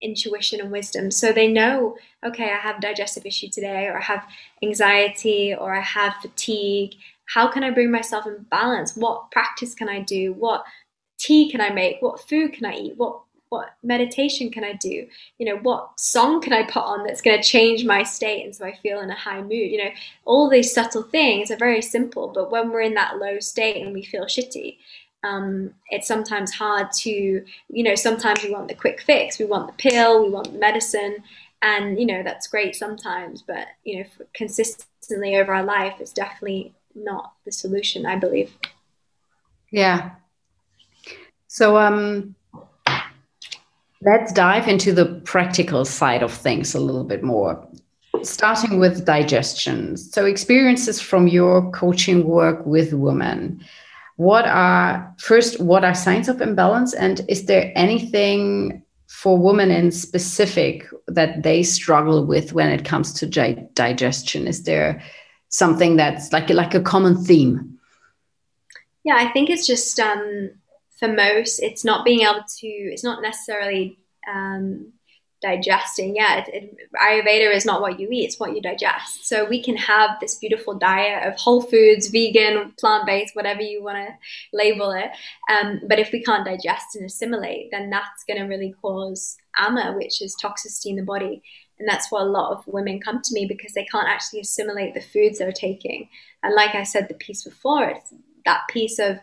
intuition 0.02 0.60
and 0.60 0.70
wisdom. 0.70 1.10
So 1.10 1.32
they 1.32 1.48
know 1.48 1.96
okay 2.24 2.50
i 2.50 2.56
have 2.56 2.80
digestive 2.80 3.24
issue 3.26 3.48
today 3.48 3.86
or 3.86 3.98
i 3.98 4.02
have 4.02 4.26
anxiety 4.62 5.54
or 5.54 5.74
i 5.74 5.80
have 5.80 6.14
fatigue. 6.20 6.94
How 7.26 7.48
can 7.50 7.64
i 7.64 7.70
bring 7.70 7.90
myself 7.90 8.26
in 8.26 8.46
balance? 8.50 8.96
What 8.96 9.30
practice 9.30 9.74
can 9.74 9.88
i 9.88 10.00
do? 10.00 10.32
What 10.32 10.64
tea 11.18 11.50
can 11.50 11.60
i 11.60 11.70
make? 11.70 11.96
What 12.00 12.26
food 12.28 12.52
can 12.52 12.66
i 12.66 12.74
eat? 12.74 12.94
What 12.96 13.20
what 13.48 13.76
meditation 13.82 14.50
can 14.50 14.64
i 14.64 14.72
do? 14.74 15.06
You 15.38 15.46
know 15.46 15.56
what 15.58 15.98
song 15.98 16.40
can 16.40 16.52
i 16.52 16.64
put 16.64 16.82
on 16.82 17.04
that's 17.04 17.22
going 17.22 17.40
to 17.40 17.48
change 17.48 17.84
my 17.84 18.02
state 18.02 18.44
and 18.44 18.54
so 18.54 18.64
i 18.66 18.76
feel 18.82 19.00
in 19.00 19.10
a 19.10 19.14
high 19.14 19.40
mood? 19.40 19.52
You 19.52 19.78
know 19.78 19.90
all 20.24 20.50
these 20.50 20.74
subtle 20.74 21.04
things 21.04 21.50
are 21.50 21.56
very 21.56 21.80
simple 21.82 22.28
but 22.28 22.50
when 22.50 22.70
we're 22.70 22.82
in 22.82 22.94
that 22.94 23.18
low 23.18 23.38
state 23.38 23.82
and 23.82 23.94
we 23.94 24.02
feel 24.02 24.24
shitty 24.24 24.76
um, 25.24 25.74
it's 25.90 26.06
sometimes 26.06 26.52
hard 26.52 26.92
to, 26.92 27.10
you 27.10 27.82
know, 27.82 27.94
sometimes 27.94 28.42
we 28.42 28.50
want 28.50 28.68
the 28.68 28.74
quick 28.74 29.00
fix, 29.00 29.38
we 29.38 29.44
want 29.44 29.66
the 29.66 29.72
pill, 29.74 30.22
we 30.22 30.30
want 30.30 30.52
the 30.52 30.58
medicine, 30.58 31.18
and 31.62 31.98
you 31.98 32.06
know 32.06 32.22
that's 32.22 32.46
great 32.46 32.76
sometimes, 32.76 33.42
but 33.42 33.66
you 33.84 33.98
know, 33.98 34.04
consistently 34.34 35.36
over 35.36 35.54
our 35.54 35.64
life, 35.64 35.94
it's 36.00 36.12
definitely 36.12 36.74
not 36.94 37.32
the 37.44 37.52
solution, 37.52 38.06
I 38.06 38.16
believe. 38.16 38.52
Yeah. 39.70 40.12
So 41.48 41.76
um, 41.76 42.34
let's 44.02 44.32
dive 44.32 44.68
into 44.68 44.92
the 44.92 45.20
practical 45.24 45.84
side 45.84 46.22
of 46.22 46.32
things 46.32 46.74
a 46.74 46.80
little 46.80 47.04
bit 47.04 47.22
more 47.22 47.66
starting 48.22 48.78
with 48.78 49.04
digestion. 49.04 49.96
So, 49.96 50.24
experiences 50.24 51.00
from 51.00 51.28
your 51.28 51.70
coaching 51.70 52.26
work 52.26 52.64
with 52.66 52.92
women 52.92 53.64
what 54.16 54.46
are 54.46 55.14
first 55.18 55.60
what 55.60 55.84
are 55.84 55.94
signs 55.94 56.28
of 56.28 56.40
imbalance? 56.40 56.94
And 56.94 57.20
is 57.28 57.46
there 57.46 57.72
anything 57.76 58.82
for 59.08 59.38
women 59.38 59.70
in 59.70 59.92
specific 59.92 60.86
that 61.06 61.42
they 61.42 61.62
struggle 61.62 62.26
with 62.26 62.52
when 62.52 62.70
it 62.70 62.84
comes 62.84 63.12
to 63.14 63.26
digestion? 63.74 64.46
Is 64.46 64.64
there 64.64 65.02
something 65.48 65.96
that's 65.96 66.32
like 66.32 66.50
like 66.50 66.74
a 66.74 66.80
common 66.80 67.22
theme? 67.24 67.78
Yeah 69.04 69.16
i 69.16 69.28
think 69.32 69.50
it's 69.50 69.66
just 69.66 70.00
um, 70.00 70.50
for 70.98 71.06
most 71.06 71.60
it's 71.60 71.84
not 71.84 72.04
being 72.04 72.22
able 72.22 72.42
to 72.58 72.66
it's 72.66 73.04
not 73.04 73.22
necessarily 73.22 73.98
um, 74.28 74.92
digesting. 75.46 76.16
Yeah, 76.16 76.38
it, 76.38 76.48
it, 76.52 76.76
Ayurveda 76.94 77.54
is 77.54 77.64
not 77.64 77.80
what 77.80 78.00
you 78.00 78.08
eat; 78.10 78.24
it's 78.24 78.40
what 78.40 78.54
you 78.54 78.60
digest. 78.60 79.26
So 79.26 79.44
we 79.44 79.62
can 79.62 79.76
have 79.76 80.10
this 80.20 80.34
beautiful 80.34 80.74
diet 80.74 81.26
of 81.26 81.38
whole 81.38 81.62
foods, 81.62 82.08
vegan, 82.08 82.72
plant-based, 82.78 83.36
whatever 83.36 83.62
you 83.62 83.82
want 83.82 83.98
to 83.98 84.14
label 84.52 84.90
it. 84.90 85.10
Um, 85.50 85.80
but 85.88 85.98
if 85.98 86.10
we 86.12 86.22
can't 86.22 86.44
digest 86.44 86.96
and 86.96 87.04
assimilate, 87.04 87.70
then 87.70 87.90
that's 87.90 88.24
going 88.24 88.40
to 88.40 88.46
really 88.46 88.74
cause 88.82 89.36
ama, 89.56 89.94
which 89.96 90.20
is 90.20 90.36
toxicity 90.42 90.86
in 90.86 90.96
the 90.96 91.02
body. 91.02 91.42
And 91.78 91.88
that's 91.88 92.10
why 92.10 92.22
a 92.22 92.24
lot 92.24 92.52
of 92.52 92.66
women 92.66 93.00
come 93.00 93.20
to 93.22 93.34
me 93.34 93.46
because 93.46 93.72
they 93.74 93.84
can't 93.84 94.08
actually 94.08 94.40
assimilate 94.40 94.94
the 94.94 95.00
foods 95.00 95.38
they're 95.38 95.52
taking. 95.52 96.08
And 96.42 96.54
like 96.54 96.74
I 96.74 96.84
said, 96.84 97.08
the 97.08 97.14
piece 97.14 97.44
before, 97.44 97.84
it's 97.84 98.14
that 98.46 98.62
piece 98.70 98.98
of 98.98 99.18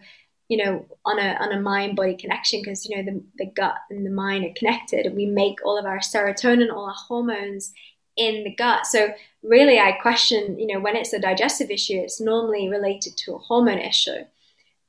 you 0.49 0.63
know, 0.63 0.85
on 1.05 1.19
a 1.19 1.35
on 1.39 1.51
a 1.51 1.59
mind 1.61 1.95
body 1.95 2.15
connection 2.15 2.61
because 2.61 2.87
you 2.87 2.95
know 2.95 3.03
the, 3.03 3.23
the 3.37 3.51
gut 3.51 3.75
and 3.89 4.05
the 4.05 4.09
mind 4.11 4.45
are 4.45 4.53
connected. 4.55 5.05
and 5.05 5.15
We 5.15 5.25
make 5.25 5.63
all 5.65 5.77
of 5.77 5.85
our 5.85 5.99
serotonin, 5.99 6.71
all 6.71 6.85
our 6.85 6.95
hormones 7.07 7.73
in 8.15 8.43
the 8.43 8.53
gut. 8.55 8.85
So 8.85 9.13
really, 9.41 9.79
I 9.79 9.93
question, 9.93 10.59
you 10.59 10.67
know, 10.67 10.79
when 10.79 10.95
it's 10.95 11.13
a 11.13 11.19
digestive 11.19 11.71
issue, 11.71 11.99
it's 11.99 12.21
normally 12.21 12.69
related 12.69 13.17
to 13.17 13.33
a 13.33 13.39
hormone 13.39 13.79
issue. 13.79 14.25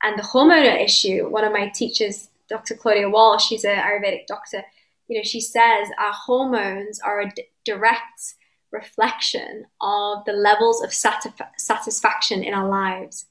And 0.03 0.19
the 0.19 0.23
hormonal 0.23 0.83
issue, 0.83 1.27
one 1.29 1.43
of 1.43 1.51
my 1.51 1.69
teachers, 1.69 2.29
Dr. 2.47 2.75
Claudia 2.75 3.09
Welch, 3.09 3.43
she's 3.47 3.63
an 3.63 3.77
Ayurvedic 3.77 4.27
doctor, 4.27 4.63
you 5.07 5.17
know, 5.17 5.23
she 5.23 5.41
says 5.41 5.87
our 5.97 6.13
hormones 6.13 6.99
are 6.99 7.21
a 7.21 7.31
d- 7.31 7.45
direct 7.63 8.35
reflection 8.71 9.65
of 9.81 10.25
the 10.25 10.33
levels 10.33 10.83
of 10.83 10.89
satisf- 10.91 11.49
satisfaction 11.57 12.43
in 12.43 12.53
our 12.53 12.67
lives. 12.67 13.27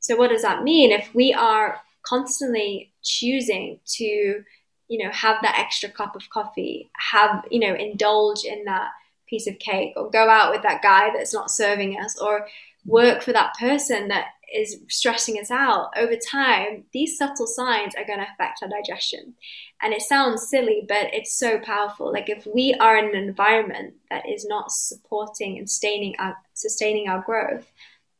So 0.00 0.16
what 0.16 0.30
does 0.30 0.42
that 0.42 0.62
mean? 0.62 0.90
If 0.90 1.14
we 1.14 1.32
are 1.32 1.80
constantly 2.02 2.92
choosing 3.02 3.80
to, 3.96 4.04
you 4.04 5.04
know, 5.04 5.10
have 5.10 5.38
that 5.42 5.58
extra 5.58 5.90
cup 5.90 6.16
of 6.16 6.30
coffee, 6.30 6.90
have, 6.96 7.44
you 7.50 7.60
know, 7.60 7.74
indulge 7.74 8.44
in 8.44 8.64
that 8.64 8.90
piece 9.28 9.46
of 9.46 9.58
cake 9.58 9.92
or 9.96 10.10
go 10.10 10.28
out 10.28 10.52
with 10.52 10.62
that 10.62 10.82
guy 10.82 11.10
that's 11.14 11.34
not 11.34 11.50
serving 11.50 12.00
us 12.00 12.18
or 12.18 12.46
work 12.86 13.22
for 13.22 13.32
that 13.32 13.52
person 13.58 14.08
that 14.08 14.28
is 14.54 14.80
stressing 14.88 15.38
us 15.38 15.50
out 15.50 15.90
over 15.96 16.14
time, 16.16 16.84
these 16.92 17.18
subtle 17.18 17.46
signs 17.46 17.94
are 17.94 18.04
going 18.04 18.18
to 18.18 18.26
affect 18.32 18.62
our 18.62 18.68
digestion. 18.68 19.34
And 19.82 19.92
it 19.92 20.02
sounds 20.02 20.48
silly, 20.48 20.84
but 20.88 21.12
it's 21.12 21.34
so 21.34 21.58
powerful. 21.58 22.10
Like 22.10 22.30
if 22.30 22.46
we 22.52 22.74
are 22.80 22.96
in 22.96 23.14
an 23.14 23.28
environment 23.28 23.94
that 24.10 24.28
is 24.28 24.46
not 24.46 24.72
supporting 24.72 25.58
and 25.58 25.68
sustaining 25.68 26.14
our, 26.18 26.36
sustaining 26.54 27.08
our 27.08 27.22
growth, 27.22 27.70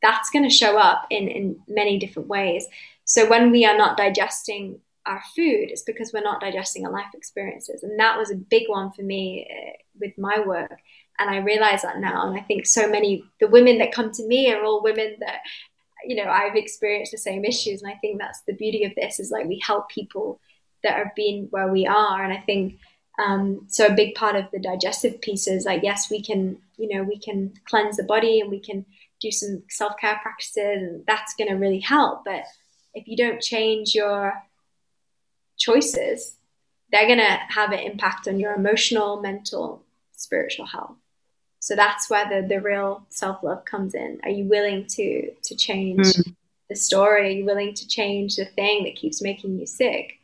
that's 0.03 0.30
going 0.30 0.44
to 0.44 0.51
show 0.51 0.78
up 0.78 1.07
in, 1.11 1.28
in 1.28 1.61
many 1.66 1.99
different 1.99 2.28
ways. 2.28 2.66
So 3.05 3.28
when 3.28 3.51
we 3.51 3.64
are 3.64 3.76
not 3.76 3.96
digesting 3.96 4.80
our 5.07 5.22
food, 5.34 5.70
it's 5.70 5.82
because 5.82 6.12
we're 6.12 6.22
not 6.22 6.40
digesting 6.40 6.84
our 6.84 6.92
life 6.92 7.12
experiences. 7.14 7.82
And 7.82 7.99
that 7.99 8.18
was 8.18 8.30
a 8.30 8.36
big 8.36 8.68
one 8.68 8.92
for 8.92 9.03
me 9.03 9.49
uh, 9.51 9.72
with 9.99 10.16
my 10.18 10.40
work. 10.40 10.78
And 11.18 11.30
I 11.30 11.38
realize 11.38 11.82
that 11.82 11.99
now. 11.99 12.28
And 12.28 12.38
I 12.38 12.42
think 12.42 12.66
so 12.66 12.88
many, 12.88 13.24
the 13.40 13.49
women 13.49 13.78
that 13.78 13.92
come 13.92 14.12
to 14.12 14.26
me 14.26 14.53
are 14.53 14.62
all 14.62 14.82
women 14.82 15.16
that, 15.20 15.40
you 16.05 16.14
know, 16.14 16.30
I've 16.30 16.55
experienced 16.55 17.12
the 17.12 17.18
same 17.18 17.44
issues. 17.44 17.82
And 17.82 17.90
I 17.90 17.96
think 17.96 18.18
that's 18.18 18.42
the 18.42 18.53
beauty 18.53 18.84
of 18.84 18.94
this 18.94 19.18
is 19.18 19.30
like 19.30 19.46
we 19.46 19.61
help 19.64 19.88
people 19.88 20.40
that 20.84 20.92
have 20.92 21.14
been 21.16 21.49
where 21.51 21.72
we 21.72 21.86
are. 21.86 22.22
And 22.22 22.32
I 22.32 22.40
think, 22.40 22.78
um, 23.18 23.66
so 23.68 23.86
a 23.86 23.94
big 23.94 24.14
part 24.14 24.36
of 24.36 24.44
the 24.53 24.61
digestive 24.61 25.20
piece 25.20 25.49
is 25.49 25.64
like, 25.64 25.82
yes, 25.82 26.09
we 26.09 26.22
can, 26.22 26.59
you 26.76 26.94
know, 26.94 27.03
we 27.03 27.18
can 27.18 27.53
cleanse 27.64 27.96
the 27.96 28.05
body 28.05 28.40
and 28.40 28.49
we 28.49 28.61
can 28.61 28.86
do 29.20 29.30
some 29.30 29.62
self 29.68 29.94
care 30.00 30.18
practices, 30.22 30.82
and 30.82 31.04
that's 31.06 31.34
going 31.34 31.50
to 31.50 31.56
really 31.56 31.80
help. 31.80 32.24
But 32.24 32.44
if 32.94 33.06
you 33.08 33.16
don't 33.16 33.40
change 33.40 33.94
your 33.94 34.34
choices, 35.56 36.36
they're 36.90 37.06
going 37.06 37.18
to 37.18 37.38
have 37.48 37.72
an 37.72 37.80
impact 37.80 38.28
on 38.28 38.40
your 38.40 38.54
emotional, 38.54 39.20
mental, 39.20 39.84
spiritual 40.12 40.66
health. 40.66 40.96
So 41.60 41.74
that's 41.74 42.08
where 42.08 42.28
the, 42.28 42.46
the 42.46 42.60
real 42.60 43.06
self 43.08 43.42
love 43.42 43.64
comes 43.64 43.94
in. 43.94 44.20
Are 44.22 44.30
you 44.30 44.44
willing 44.44 44.86
to 44.86 45.30
to 45.30 45.56
change 45.56 46.06
mm. 46.06 46.34
the 46.68 46.76
story? 46.76 47.28
Are 47.28 47.38
you 47.38 47.44
willing 47.44 47.74
to 47.74 47.88
change 47.88 48.36
the 48.36 48.44
thing 48.44 48.84
that 48.84 48.96
keeps 48.96 49.22
making 49.22 49.58
you 49.58 49.66
sick? 49.66 50.18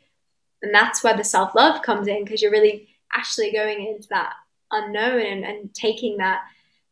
And 0.63 0.75
that's 0.75 1.05
where 1.05 1.17
the 1.17 1.25
self 1.25 1.55
love 1.55 1.83
comes 1.83 2.07
in 2.07 2.25
because 2.25 2.41
you're 2.41 2.51
really 2.51 2.89
actually 3.13 3.53
going 3.53 3.85
into 3.87 4.09
that 4.09 4.35
unknown 4.71 5.21
and, 5.21 5.45
and 5.45 5.75
taking 5.75 6.17
that 6.19 6.43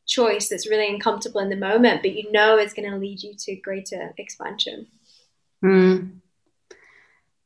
choice 0.07 0.48
that's 0.48 0.68
really 0.68 0.92
uncomfortable 0.92 1.40
in 1.40 1.48
the 1.48 1.57
moment, 1.57 2.03
but 2.03 2.14
you 2.14 2.30
know 2.32 2.57
it's 2.57 2.74
going 2.74 2.90
to 2.90 2.96
lead 2.96 3.22
you 3.22 3.34
to 3.34 3.57
greater 3.57 4.12
expansion. 4.18 4.86
Mm. 5.64 6.18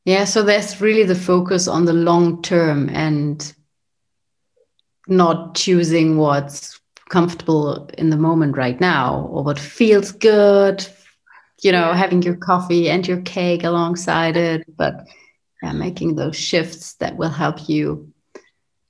Yeah, 0.05 0.25
so 0.25 0.43
that's 0.43 0.81
really 0.81 1.03
the 1.03 1.15
focus 1.15 1.67
on 1.69 1.85
the 1.85 1.93
long 1.93 2.43
term 2.43 2.89
and 2.91 3.53
not 5.09 5.55
choosing 5.55 6.17
what's 6.17 6.81
comfortable 7.09 7.89
in 7.99 8.11
the 8.11 8.17
moment 8.17 8.57
right 8.57 8.81
now 8.81 9.29
or 9.31 9.45
what 9.45 9.59
feels 9.59 10.13
good, 10.13 10.87
you 11.63 11.73
know, 11.73 11.93
having 11.93 12.23
your 12.23 12.37
coffee 12.37 12.89
and 12.89 13.07
your 13.07 13.21
cake 13.23 13.65
alongside 13.65 14.37
it, 14.37 14.65
but 14.77 15.07
yeah, 15.63 15.73
making 15.73 16.17
those 16.17 16.37
shifts 16.37 16.95
that 16.95 17.17
will 17.17 17.31
help 17.31 17.69
you 17.69 18.13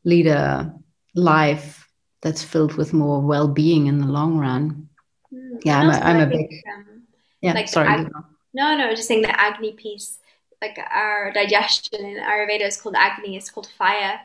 lead 0.05 0.27
a 0.27 0.75
life 1.15 1.86
that's 2.27 2.43
filled 2.43 2.75
with 2.75 2.93
more 2.93 3.21
well-being 3.21 3.87
in 3.87 4.01
the 4.01 4.07
long 4.07 4.37
run. 4.37 4.89
Mm. 5.33 5.61
Yeah, 5.65 5.79
I'm 5.79 5.91
a, 5.91 5.93
I'm 5.93 6.21
a 6.21 6.27
big. 6.27 6.61
Um, 6.75 7.03
yeah, 7.41 7.53
like 7.53 7.69
sorry. 7.69 7.87
Ag- 7.87 8.11
no, 8.53 8.77
no, 8.77 8.91
just 8.91 9.07
saying 9.07 9.23
the 9.23 9.41
Agni 9.41 9.73
piece, 9.73 10.19
like 10.61 10.77
our 10.91 11.31
digestion 11.33 12.05
in 12.05 12.17
Ayurveda 12.17 12.67
is 12.67 12.81
called 12.81 12.97
Agni, 12.97 13.37
it's 13.37 13.49
called 13.49 13.69
fire. 13.79 14.19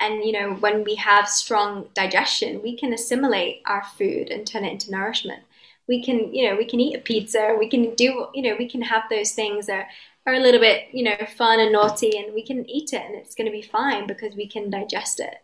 And 0.00 0.24
you 0.24 0.32
know, 0.32 0.54
when 0.54 0.82
we 0.82 0.96
have 0.96 1.28
strong 1.28 1.86
digestion, 1.94 2.62
we 2.62 2.76
can 2.76 2.92
assimilate 2.92 3.62
our 3.64 3.84
food 3.96 4.30
and 4.30 4.44
turn 4.44 4.64
it 4.64 4.72
into 4.72 4.90
nourishment. 4.90 5.44
We 5.86 6.02
can, 6.02 6.34
you 6.34 6.50
know, 6.50 6.56
we 6.56 6.64
can 6.64 6.80
eat 6.80 6.96
a 6.96 7.00
pizza. 7.00 7.54
We 7.56 7.68
can 7.68 7.94
do, 7.94 8.26
you 8.34 8.42
know, 8.42 8.56
we 8.58 8.68
can 8.68 8.82
have 8.82 9.04
those 9.08 9.30
things 9.34 9.66
that 9.66 9.86
are 10.26 10.34
a 10.34 10.40
little 10.40 10.60
bit, 10.60 10.88
you 10.90 11.04
know, 11.04 11.16
fun 11.36 11.60
and 11.60 11.70
naughty, 11.70 12.18
and 12.18 12.34
we 12.34 12.42
can 12.42 12.68
eat 12.68 12.92
it, 12.92 13.02
and 13.06 13.14
it's 13.14 13.36
going 13.36 13.46
to 13.46 13.52
be 13.52 13.62
fine 13.62 14.08
because 14.08 14.34
we 14.34 14.48
can 14.48 14.68
digest 14.68 15.20
it. 15.20 15.36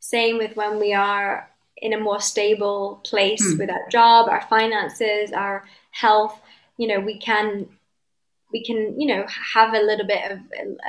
Same 0.00 0.38
with 0.38 0.56
when 0.56 0.78
we 0.78 0.92
are 0.94 1.50
in 1.76 1.92
a 1.92 2.00
more 2.00 2.20
stable 2.20 3.00
place 3.04 3.44
mm. 3.44 3.58
with 3.58 3.70
our 3.70 3.88
job, 3.88 4.28
our 4.28 4.42
finances, 4.42 5.32
our 5.32 5.64
health, 5.90 6.40
you 6.76 6.86
know, 6.86 7.00
we 7.00 7.18
can 7.18 7.68
we 8.52 8.64
can 8.64 8.98
you 8.98 9.06
know 9.06 9.26
have 9.54 9.74
a 9.74 9.80
little 9.80 10.06
bit 10.06 10.30
of 10.30 10.38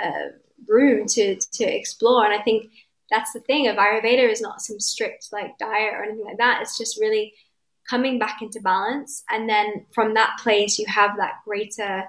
uh, 0.02 0.30
room 0.68 1.06
to 1.08 1.36
to 1.36 1.64
explore. 1.64 2.26
And 2.26 2.34
I 2.34 2.44
think 2.44 2.72
that's 3.12 3.34
the 3.34 3.40
thing 3.40 3.68
of 3.68 3.78
Ayurveda 3.78 4.30
is 4.30 4.42
not 4.42 4.62
some 4.62 4.80
strict 4.80 5.30
like 5.32 5.58
diet 5.58 5.94
or 5.94 6.04
anything 6.04 6.26
like 6.26 6.38
that. 6.38 6.62
It's 6.62 6.78
just 6.78 7.00
really 7.00 7.34
coming 7.90 8.20
back 8.20 8.42
into 8.42 8.62
balance, 8.62 9.24
and 9.30 9.50
then 9.50 9.86
from 9.92 10.14
that 10.14 10.38
place 10.42 10.78
you 10.78 10.86
have 10.88 11.18
that 11.18 11.40
greater 11.46 12.06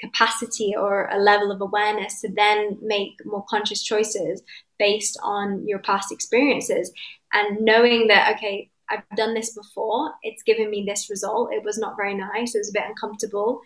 capacity 0.00 0.74
or 0.76 1.08
a 1.08 1.18
level 1.18 1.50
of 1.50 1.60
awareness 1.60 2.20
to 2.20 2.28
then 2.28 2.78
make 2.82 3.14
more 3.24 3.44
conscious 3.48 3.82
choices 3.82 4.42
based 4.78 5.18
on 5.22 5.66
your 5.66 5.78
past 5.80 6.12
experiences 6.12 6.92
and 7.32 7.60
knowing 7.60 8.06
that 8.08 8.34
okay 8.34 8.70
I've 8.90 9.04
done 9.16 9.34
this 9.34 9.54
before. 9.54 10.14
It's 10.22 10.42
given 10.42 10.70
me 10.70 10.84
this 10.86 11.10
result. 11.10 11.52
It 11.52 11.62
was 11.62 11.78
not 11.78 11.96
very 11.96 12.14
nice. 12.14 12.54
It 12.54 12.58
was 12.58 12.70
a 12.70 12.72
bit 12.72 12.88
uncomfortable. 12.88 13.60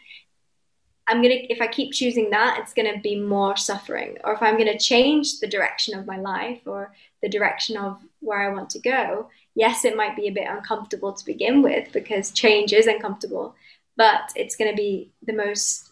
I'm 1.09 1.20
going 1.20 1.37
to, 1.37 1.53
if 1.53 1.61
I 1.61 1.66
keep 1.66 1.93
choosing 1.93 2.30
that, 2.30 2.59
it's 2.61 2.72
going 2.72 2.93
to 2.93 3.01
be 3.01 3.20
more 3.20 3.57
suffering. 3.57 4.18
Or 4.24 4.33
if 4.33 4.43
I'm 4.43 4.57
going 4.57 4.72
to 4.72 4.78
change 4.78 5.41
the 5.41 5.49
direction 5.49 5.99
of 5.99 6.07
my 6.07 6.18
life 6.18 6.61
or 6.66 6.95
the 7.22 7.28
direction 7.28 7.76
of 7.76 8.01
where 8.20 8.41
I 8.41 8.55
want 8.55 8.70
to 8.70 8.78
go, 8.78 9.28
yes, 9.55 9.85
it 9.85 9.97
might 9.97 10.16
be 10.16 10.28
a 10.28 10.33
bit 10.33 10.49
uncomfortable 10.49 11.12
to 11.12 11.24
begin 11.24 11.62
with 11.62 11.93
because 11.93 12.30
change 12.30 12.72
is 12.72 12.87
uncomfortable, 12.87 13.55
but 13.97 14.33
it's 14.37 14.57
going 14.57 14.70
to 14.70 14.76
be 14.76 15.11
the 15.22 15.33
most 15.33 15.91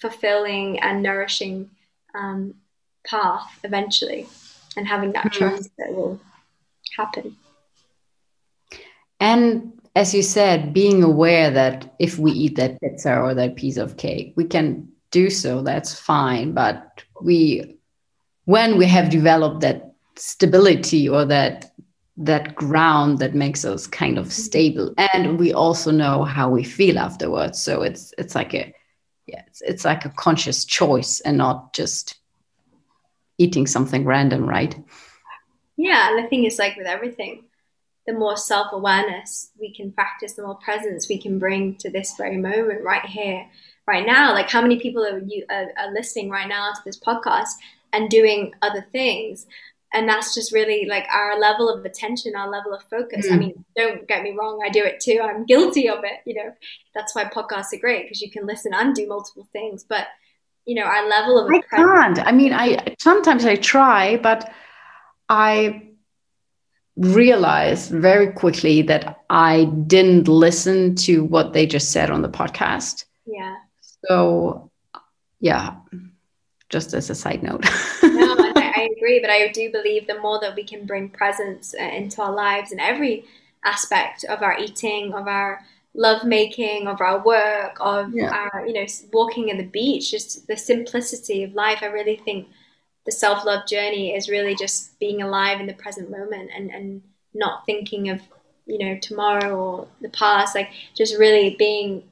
fulfilling 0.00 0.80
and 0.80 1.02
nourishing 1.02 1.70
um, 2.14 2.54
path 3.06 3.58
eventually. 3.64 4.26
And 4.76 4.86
having 4.86 5.12
that 5.12 5.26
mm-hmm. 5.26 5.38
trust 5.38 5.70
that 5.78 5.94
will 5.94 6.20
happen. 6.96 7.36
And 9.18 9.72
as 9.96 10.14
you 10.14 10.22
said, 10.22 10.72
being 10.72 11.02
aware 11.02 11.50
that 11.50 11.94
if 11.98 12.18
we 12.18 12.30
eat 12.32 12.56
that 12.56 12.80
pizza 12.80 13.18
or 13.18 13.34
that 13.34 13.56
piece 13.56 13.76
of 13.76 13.96
cake, 13.96 14.32
we 14.36 14.44
can 14.44 14.88
do 15.10 15.28
so, 15.28 15.62
that's 15.62 15.98
fine. 15.98 16.52
But 16.52 17.02
we, 17.20 17.76
when 18.44 18.78
we 18.78 18.86
have 18.86 19.10
developed 19.10 19.60
that 19.60 19.92
stability 20.16 21.08
or 21.08 21.24
that 21.24 21.72
that 22.16 22.54
ground 22.54 23.18
that 23.18 23.34
makes 23.34 23.64
us 23.64 23.86
kind 23.86 24.18
of 24.18 24.30
stable 24.30 24.92
and 25.14 25.38
we 25.38 25.54
also 25.54 25.90
know 25.90 26.22
how 26.22 26.50
we 26.50 26.62
feel 26.62 26.98
afterwards 26.98 27.58
so 27.58 27.80
it's 27.80 28.12
it's 28.18 28.34
like 28.34 28.52
a 28.52 28.74
yeah 29.30 29.42
it's, 29.46 29.62
it's 29.62 29.84
like 29.84 30.04
a 30.04 30.10
conscious 30.10 30.64
choice 30.64 31.20
and 31.20 31.36
not 31.36 31.72
just 31.72 32.16
eating 33.38 33.66
something 33.66 34.04
random 34.04 34.48
right 34.48 34.76
yeah 35.76 36.10
and 36.10 36.24
the 36.24 36.28
thing 36.28 36.44
is 36.44 36.58
like 36.58 36.76
with 36.76 36.86
everything 36.86 37.44
the 38.06 38.18
more 38.18 38.36
self 38.36 38.72
awareness 38.72 39.50
we 39.58 39.72
can 39.72 39.92
practice, 39.92 40.34
the 40.34 40.42
more 40.42 40.56
presence 40.56 41.08
we 41.08 41.18
can 41.18 41.38
bring 41.38 41.76
to 41.76 41.90
this 41.90 42.14
very 42.16 42.36
moment 42.36 42.82
right 42.82 43.04
here, 43.04 43.46
right 43.86 44.06
now. 44.06 44.32
Like, 44.32 44.50
how 44.50 44.62
many 44.62 44.78
people 44.80 45.04
are, 45.04 45.18
you, 45.18 45.44
are, 45.50 45.68
are 45.78 45.92
listening 45.92 46.30
right 46.30 46.48
now 46.48 46.72
to 46.72 46.80
this 46.84 46.98
podcast 46.98 47.52
and 47.92 48.10
doing 48.10 48.52
other 48.62 48.86
things? 48.92 49.46
And 49.92 50.08
that's 50.08 50.34
just 50.34 50.52
really 50.52 50.86
like 50.88 51.06
our 51.12 51.38
level 51.38 51.68
of 51.68 51.84
attention, 51.84 52.36
our 52.36 52.48
level 52.48 52.72
of 52.72 52.82
focus. 52.84 53.28
Mm. 53.28 53.32
I 53.32 53.36
mean, 53.36 53.64
don't 53.76 54.08
get 54.08 54.22
me 54.22 54.36
wrong, 54.38 54.60
I 54.64 54.68
do 54.68 54.84
it 54.84 55.00
too. 55.00 55.20
I'm 55.22 55.44
guilty 55.52 55.88
of 55.88 56.04
it. 56.04 56.20
You 56.26 56.34
know, 56.34 56.52
that's 56.94 57.14
why 57.14 57.24
podcasts 57.24 57.72
are 57.72 57.80
great 57.80 58.04
because 58.04 58.20
you 58.20 58.30
can 58.30 58.46
listen 58.46 58.72
and 58.72 58.94
do 58.94 59.06
multiple 59.06 59.48
things. 59.52 59.84
But 59.84 60.06
you 60.66 60.74
know, 60.76 60.84
our 60.84 61.08
level 61.08 61.38
of 61.38 61.50
I 61.50 61.60
can't. 61.74 62.18
I 62.20 62.32
mean, 62.32 62.52
I 62.52 62.94
sometimes 63.00 63.44
I 63.44 63.56
try, 63.56 64.18
but 64.18 64.52
I 65.28 65.90
realized 66.96 67.90
very 67.90 68.30
quickly 68.32 68.82
that 68.82 69.20
I 69.30 69.64
didn't 69.86 70.28
listen 70.28 70.94
to 70.96 71.24
what 71.24 71.52
they 71.52 71.66
just 71.66 71.92
said 71.92 72.10
on 72.10 72.22
the 72.22 72.28
podcast. 72.28 73.04
Yeah. 73.26 73.56
So, 74.06 74.70
yeah, 75.40 75.76
just 76.68 76.92
as 76.92 77.08
a 77.10 77.14
side 77.14 77.42
note. 77.42 77.64
no, 78.02 78.36
Agree, 79.00 79.20
but 79.20 79.30
I 79.30 79.48
do 79.48 79.72
believe 79.72 80.06
the 80.06 80.20
more 80.20 80.38
that 80.40 80.54
we 80.54 80.62
can 80.62 80.84
bring 80.84 81.08
presence 81.08 81.74
uh, 81.78 81.82
into 81.82 82.20
our 82.20 82.32
lives 82.32 82.70
in 82.70 82.78
every 82.78 83.24
aspect 83.64 84.24
of 84.24 84.42
our 84.42 84.58
eating, 84.58 85.14
of 85.14 85.26
our 85.26 85.62
love 85.94 86.24
making, 86.24 86.86
of 86.86 87.00
our 87.00 87.24
work, 87.24 87.78
of 87.80 88.12
yeah. 88.14 88.30
our, 88.30 88.66
you 88.66 88.74
know, 88.74 88.84
walking 89.10 89.50
at 89.50 89.56
the 89.56 89.64
beach, 89.64 90.10
just 90.10 90.46
the 90.46 90.56
simplicity 90.56 91.42
of 91.42 91.54
life. 91.54 91.78
I 91.80 91.86
really 91.86 92.16
think 92.16 92.48
the 93.06 93.12
self 93.12 93.46
love 93.46 93.66
journey 93.66 94.14
is 94.14 94.28
really 94.28 94.54
just 94.54 94.98
being 94.98 95.22
alive 95.22 95.60
in 95.60 95.66
the 95.66 95.72
present 95.72 96.10
moment 96.10 96.50
and, 96.54 96.70
and 96.70 97.02
not 97.32 97.64
thinking 97.64 98.10
of, 98.10 98.20
you 98.66 98.78
know, 98.78 98.98
tomorrow 98.98 99.56
or 99.56 99.88
the 100.02 100.10
past, 100.10 100.54
like 100.54 100.70
just 100.94 101.18
really 101.18 101.56
being, 101.58 102.04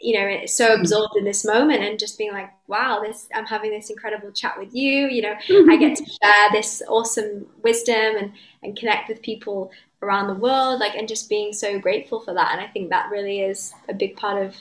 you 0.00 0.18
know, 0.18 0.46
so 0.46 0.68
mm-hmm. 0.68 0.80
absorbed 0.80 1.16
in 1.16 1.24
this 1.24 1.44
moment 1.44 1.82
and 1.82 1.98
just 1.98 2.18
being 2.18 2.32
like, 2.32 2.50
wow, 2.66 3.00
this 3.02 3.28
I'm 3.34 3.46
having 3.46 3.70
this 3.70 3.90
incredible 3.90 4.32
chat 4.32 4.58
with 4.58 4.74
you. 4.74 5.08
You 5.08 5.22
know, 5.22 5.34
I 5.70 5.76
get 5.76 5.96
to 5.96 6.04
share 6.04 6.50
this 6.52 6.82
awesome 6.88 7.46
wisdom 7.62 8.16
and, 8.16 8.32
and 8.62 8.76
connect 8.76 9.08
with 9.08 9.22
people 9.22 9.70
around 10.02 10.28
the 10.28 10.34
world, 10.34 10.80
like 10.80 10.94
and 10.94 11.06
just 11.08 11.28
being 11.28 11.52
so 11.52 11.78
grateful 11.78 12.20
for 12.20 12.32
that. 12.34 12.52
And 12.52 12.60
I 12.60 12.66
think 12.66 12.90
that 12.90 13.10
really 13.10 13.40
is 13.40 13.74
a 13.88 13.94
big 13.94 14.16
part 14.16 14.42
of 14.42 14.56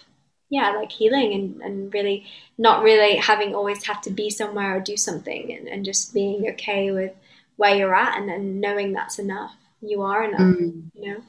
yeah, 0.49 0.71
like 0.71 0.91
healing 0.91 1.33
and, 1.33 1.61
and 1.61 1.93
really 1.93 2.25
not 2.57 2.83
really 2.83 3.15
having 3.15 3.53
always 3.53 3.83
have 3.85 4.01
to 4.01 4.09
be 4.09 4.29
somewhere 4.29 4.77
or 4.77 4.79
do 4.79 4.97
something 4.97 5.53
and, 5.53 5.67
and 5.67 5.85
just 5.85 6.13
being 6.13 6.49
okay 6.49 6.91
with 6.91 7.13
where 7.55 7.75
you're 7.75 7.93
at 7.93 8.17
and, 8.17 8.29
and 8.29 8.59
knowing 8.59 8.91
that's 8.91 9.19
enough. 9.19 9.53
You 9.81 10.01
are 10.01 10.23
enough, 10.23 10.41
mm. 10.41 10.83
you 10.95 11.13
know? 11.13 11.21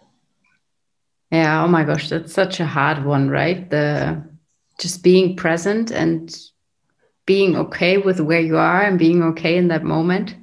Yeah, 1.30 1.62
oh 1.62 1.68
my 1.68 1.84
gosh, 1.84 2.08
that's 2.08 2.32
such 2.32 2.60
a 2.60 2.66
hard 2.66 3.04
one, 3.04 3.30
right? 3.30 3.68
The 3.70 4.22
just 4.80 5.02
being 5.02 5.36
present 5.36 5.90
and 5.90 6.36
being 7.26 7.56
okay 7.56 7.98
with 7.98 8.18
where 8.18 8.40
you 8.40 8.56
are 8.56 8.82
and 8.82 8.98
being 8.98 9.22
okay 9.22 9.56
in 9.56 9.68
that 9.68 9.84
moment. 9.84 10.34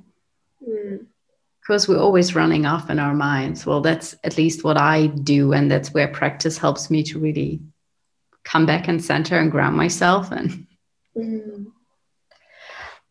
Mm. 0.66 1.06
Because 1.60 1.88
we're 1.88 2.00
always 2.00 2.36
running 2.36 2.66
off 2.66 2.90
in 2.90 3.00
our 3.00 3.14
minds. 3.14 3.66
Well, 3.66 3.82
that's 3.82 4.16
at 4.24 4.38
least 4.38 4.64
what 4.64 4.78
I 4.78 5.08
do. 5.08 5.52
And 5.52 5.70
that's 5.70 5.94
where 5.94 6.08
practice 6.08 6.58
helps 6.58 6.90
me 6.90 7.04
to 7.04 7.20
really 7.20 7.60
come 8.48 8.66
back 8.66 8.88
and 8.88 9.04
center 9.04 9.38
and 9.38 9.52
ground 9.52 9.76
myself 9.76 10.32
and 10.32 10.68
mm. 11.16 11.66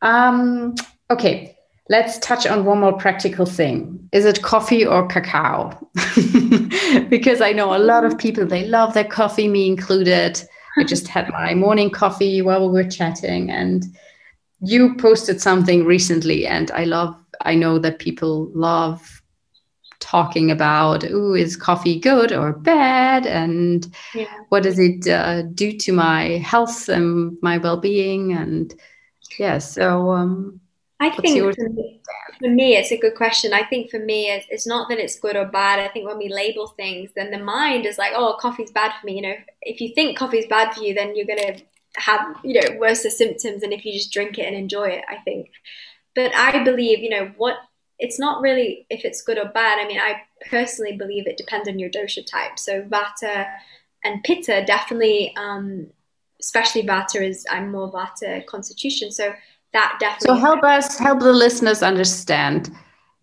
um, 0.00 0.74
okay 1.10 1.55
let's 1.88 2.18
touch 2.18 2.46
on 2.46 2.64
one 2.64 2.80
more 2.80 2.96
practical 2.96 3.46
thing 3.46 4.08
is 4.12 4.24
it 4.24 4.42
coffee 4.42 4.84
or 4.84 5.06
cacao 5.06 5.70
because 7.08 7.40
i 7.40 7.52
know 7.52 7.74
a 7.74 7.78
lot 7.78 8.04
of 8.04 8.18
people 8.18 8.46
they 8.46 8.66
love 8.66 8.94
their 8.94 9.04
coffee 9.04 9.48
me 9.48 9.66
included 9.66 10.42
i 10.78 10.84
just 10.84 11.08
had 11.08 11.28
my 11.30 11.54
morning 11.54 11.90
coffee 11.90 12.42
while 12.42 12.68
we 12.68 12.82
were 12.82 12.88
chatting 12.88 13.50
and 13.50 13.84
you 14.60 14.94
posted 14.96 15.40
something 15.40 15.84
recently 15.84 16.46
and 16.46 16.70
i 16.72 16.84
love 16.84 17.16
i 17.42 17.54
know 17.54 17.78
that 17.78 17.98
people 17.98 18.50
love 18.54 19.22
talking 20.06 20.50
about, 20.50 21.04
oh, 21.10 21.34
is 21.34 21.56
coffee 21.56 21.98
good 21.98 22.32
or 22.32 22.52
bad? 22.52 23.26
And 23.26 23.92
yeah. 24.14 24.32
what 24.50 24.62
does 24.62 24.78
it 24.78 25.08
uh, 25.08 25.42
do 25.42 25.72
to 25.72 25.92
my 25.92 26.38
health 26.38 26.88
and 26.88 27.36
my 27.42 27.58
well 27.58 27.76
being? 27.76 28.32
And 28.32 28.72
yeah, 29.38 29.58
so 29.58 30.12
um, 30.12 30.60
I 30.98 31.10
think 31.10 31.54
for 31.54 31.68
me, 31.68 32.00
for 32.38 32.48
me, 32.48 32.76
it's 32.76 32.90
a 32.90 32.96
good 32.96 33.16
question. 33.16 33.52
I 33.52 33.64
think 33.64 33.90
for 33.90 33.98
me, 33.98 34.30
it's, 34.30 34.46
it's 34.48 34.66
not 34.66 34.88
that 34.88 34.98
it's 34.98 35.18
good 35.18 35.36
or 35.36 35.44
bad. 35.44 35.78
I 35.78 35.88
think 35.88 36.06
when 36.06 36.16
we 36.16 36.32
label 36.32 36.68
things, 36.68 37.10
then 37.14 37.30
the 37.30 37.38
mind 37.38 37.84
is 37.84 37.98
like, 37.98 38.12
oh, 38.14 38.36
coffee's 38.40 38.70
bad 38.70 38.92
for 38.98 39.06
me. 39.06 39.16
You 39.16 39.22
know, 39.22 39.34
if 39.60 39.80
you 39.80 39.94
think 39.94 40.16
coffee's 40.16 40.46
bad 40.46 40.74
for 40.74 40.82
you, 40.82 40.94
then 40.94 41.14
you're 41.14 41.26
going 41.26 41.38
to 41.38 41.62
have, 41.96 42.36
you 42.42 42.60
know, 42.60 42.78
worse 42.78 43.02
symptoms 43.02 43.60
than 43.60 43.72
if 43.72 43.84
you 43.84 43.92
just 43.92 44.12
drink 44.12 44.38
it 44.38 44.46
and 44.46 44.56
enjoy 44.56 44.88
it, 44.88 45.04
I 45.08 45.16
think. 45.18 45.50
But 46.14 46.34
I 46.34 46.64
believe, 46.64 47.00
you 47.00 47.10
know, 47.10 47.30
what 47.36 47.56
it's 47.98 48.18
not 48.18 48.40
really 48.40 48.86
if 48.90 49.04
it's 49.04 49.22
good 49.22 49.38
or 49.38 49.46
bad. 49.46 49.78
I 49.78 49.86
mean, 49.86 49.98
I 49.98 50.22
personally 50.50 50.96
believe 50.96 51.26
it 51.26 51.36
depends 51.36 51.68
on 51.68 51.78
your 51.78 51.90
dosha 51.90 52.24
type. 52.26 52.58
So 52.58 52.82
vata 52.82 53.46
and 54.04 54.22
pitta 54.22 54.64
definitely, 54.66 55.34
um, 55.36 55.88
especially 56.40 56.82
vata 56.82 57.26
is 57.26 57.46
I'm 57.50 57.70
more 57.70 57.90
vata 57.90 58.44
constitution. 58.46 59.10
So 59.10 59.34
that 59.76 59.96
definitely. 60.00 60.36
So 60.36 60.40
help 60.40 60.62
us, 60.64 60.98
help 60.98 61.20
the 61.20 61.32
listeners 61.32 61.82
understand 61.82 62.70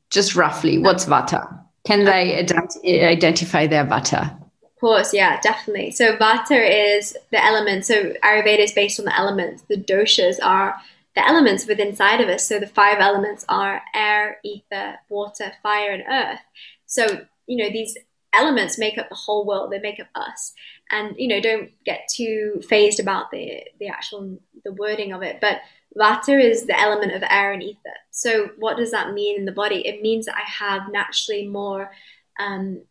just 0.10 0.36
roughly 0.36 0.78
what's 0.78 1.06
vata. 1.06 1.42
Can 1.86 2.06
they 2.06 2.44
ident- 2.44 2.78
identify 2.86 3.68
their 3.68 3.86
vata? 3.86 4.22
Of 4.64 4.80
course, 4.80 5.14
yeah, 5.14 5.40
definitely. 5.42 5.92
So 5.92 6.16
vata 6.18 6.60
is 6.98 7.18
the 7.32 7.44
element. 7.44 7.86
So 7.86 8.14
Ayurveda 8.24 8.60
is 8.60 8.74
based 8.74 9.00
on 9.00 9.06
the 9.06 9.18
elements. 9.18 9.64
The 9.64 9.78
doshas 9.78 10.38
are 10.42 10.76
the 11.16 11.28
elements 11.28 11.68
within 11.68 11.90
inside 11.90 12.22
of 12.22 12.30
us. 12.30 12.48
So 12.48 12.60
the 12.60 12.68
five 12.68 12.98
elements 13.00 13.46
are 13.50 13.82
air, 13.96 14.38
ether, 14.44 14.98
water, 15.10 15.52
fire, 15.62 15.92
and 15.92 16.04
earth. 16.10 16.42
So, 16.86 17.26
you 17.48 17.58
know, 17.58 17.70
these 17.72 17.98
elements 18.34 18.78
make 18.78 18.98
up 18.98 19.10
the 19.10 19.16
whole 19.16 19.46
world. 19.46 19.72
They 19.72 19.80
make 19.80 20.00
up 20.00 20.08
us. 20.16 20.54
And, 20.92 21.16
you 21.18 21.28
know, 21.28 21.42
don't 21.42 21.72
get 21.86 22.08
too 22.14 22.62
phased 22.68 23.00
about 23.00 23.32
the, 23.32 23.64
the 23.80 23.88
actual, 23.88 24.40
the 24.64 24.74
wording 24.74 25.12
of 25.14 25.22
it. 25.24 25.40
But 25.40 25.62
Vata 25.98 26.42
is 26.44 26.66
the 26.66 26.80
element 26.80 27.14
of 27.14 27.24
air 27.30 27.52
and 27.52 27.62
ether. 27.62 27.94
So 28.12 28.50
what 28.58 28.78
does 28.78 28.92
that 28.92 29.14
mean 29.14 29.40
in 29.40 29.46
the 29.46 29.52
body? 29.52 29.88
It 29.88 30.02
means 30.02 30.26
that 30.26 30.36
I 30.36 30.50
have 30.50 30.92
naturally 30.92 31.48
more 31.48 31.92
um, 32.40 32.82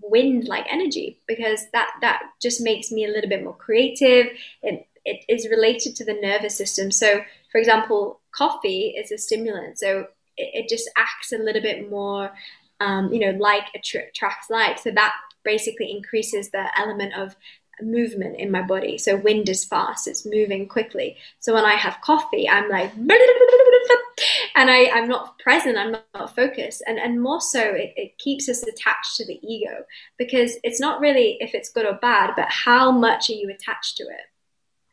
wind 0.00 0.48
like 0.48 0.66
energy 0.68 1.20
because 1.28 1.66
that 1.72 1.90
that 2.00 2.22
just 2.42 2.60
makes 2.60 2.90
me 2.90 3.04
a 3.04 3.08
little 3.08 3.30
bit 3.30 3.44
more 3.44 3.56
creative. 3.56 4.26
It, 4.62 4.86
it 5.04 5.24
is 5.28 5.48
related 5.48 5.94
to 5.96 6.04
the 6.04 6.18
nervous 6.20 6.56
system. 6.56 6.90
So, 6.90 7.20
for 7.52 7.58
example, 7.58 8.20
coffee 8.32 8.94
is 8.98 9.12
a 9.12 9.18
stimulant, 9.18 9.78
so 9.78 10.08
it, 10.36 10.64
it 10.64 10.68
just 10.68 10.90
acts 10.96 11.32
a 11.32 11.38
little 11.38 11.62
bit 11.62 11.88
more, 11.88 12.32
um, 12.80 13.12
you 13.12 13.20
know, 13.20 13.38
like 13.38 13.64
attracts 13.74 14.50
like. 14.50 14.78
So 14.78 14.90
that 14.90 15.14
basically 15.44 15.90
increases 15.90 16.50
the 16.50 16.66
element 16.78 17.14
of 17.14 17.36
movement 17.80 18.36
in 18.38 18.50
my 18.50 18.62
body. 18.62 18.98
So 18.98 19.16
wind 19.16 19.48
is 19.48 19.64
fast, 19.64 20.06
it's 20.06 20.26
moving 20.26 20.68
quickly. 20.68 21.16
So 21.40 21.54
when 21.54 21.64
I 21.64 21.74
have 21.74 22.00
coffee, 22.02 22.48
I'm 22.48 22.68
like, 22.68 22.92
and 24.56 24.70
I, 24.70 24.90
I'm 24.94 25.08
not 25.08 25.38
present, 25.38 25.78
I'm 25.78 25.96
not 26.14 26.34
focused. 26.34 26.82
And, 26.86 26.98
and 26.98 27.22
more 27.22 27.40
so, 27.40 27.60
it, 27.60 27.92
it 27.96 28.18
keeps 28.18 28.48
us 28.48 28.62
attached 28.62 29.16
to 29.16 29.26
the 29.26 29.38
ego 29.42 29.84
because 30.18 30.56
it's 30.62 30.80
not 30.80 31.00
really 31.00 31.36
if 31.40 31.54
it's 31.54 31.70
good 31.70 31.86
or 31.86 31.94
bad, 31.94 32.32
but 32.36 32.48
how 32.48 32.90
much 32.90 33.30
are 33.30 33.34
you 33.34 33.50
attached 33.50 33.96
to 33.98 34.04
it? 34.04 34.26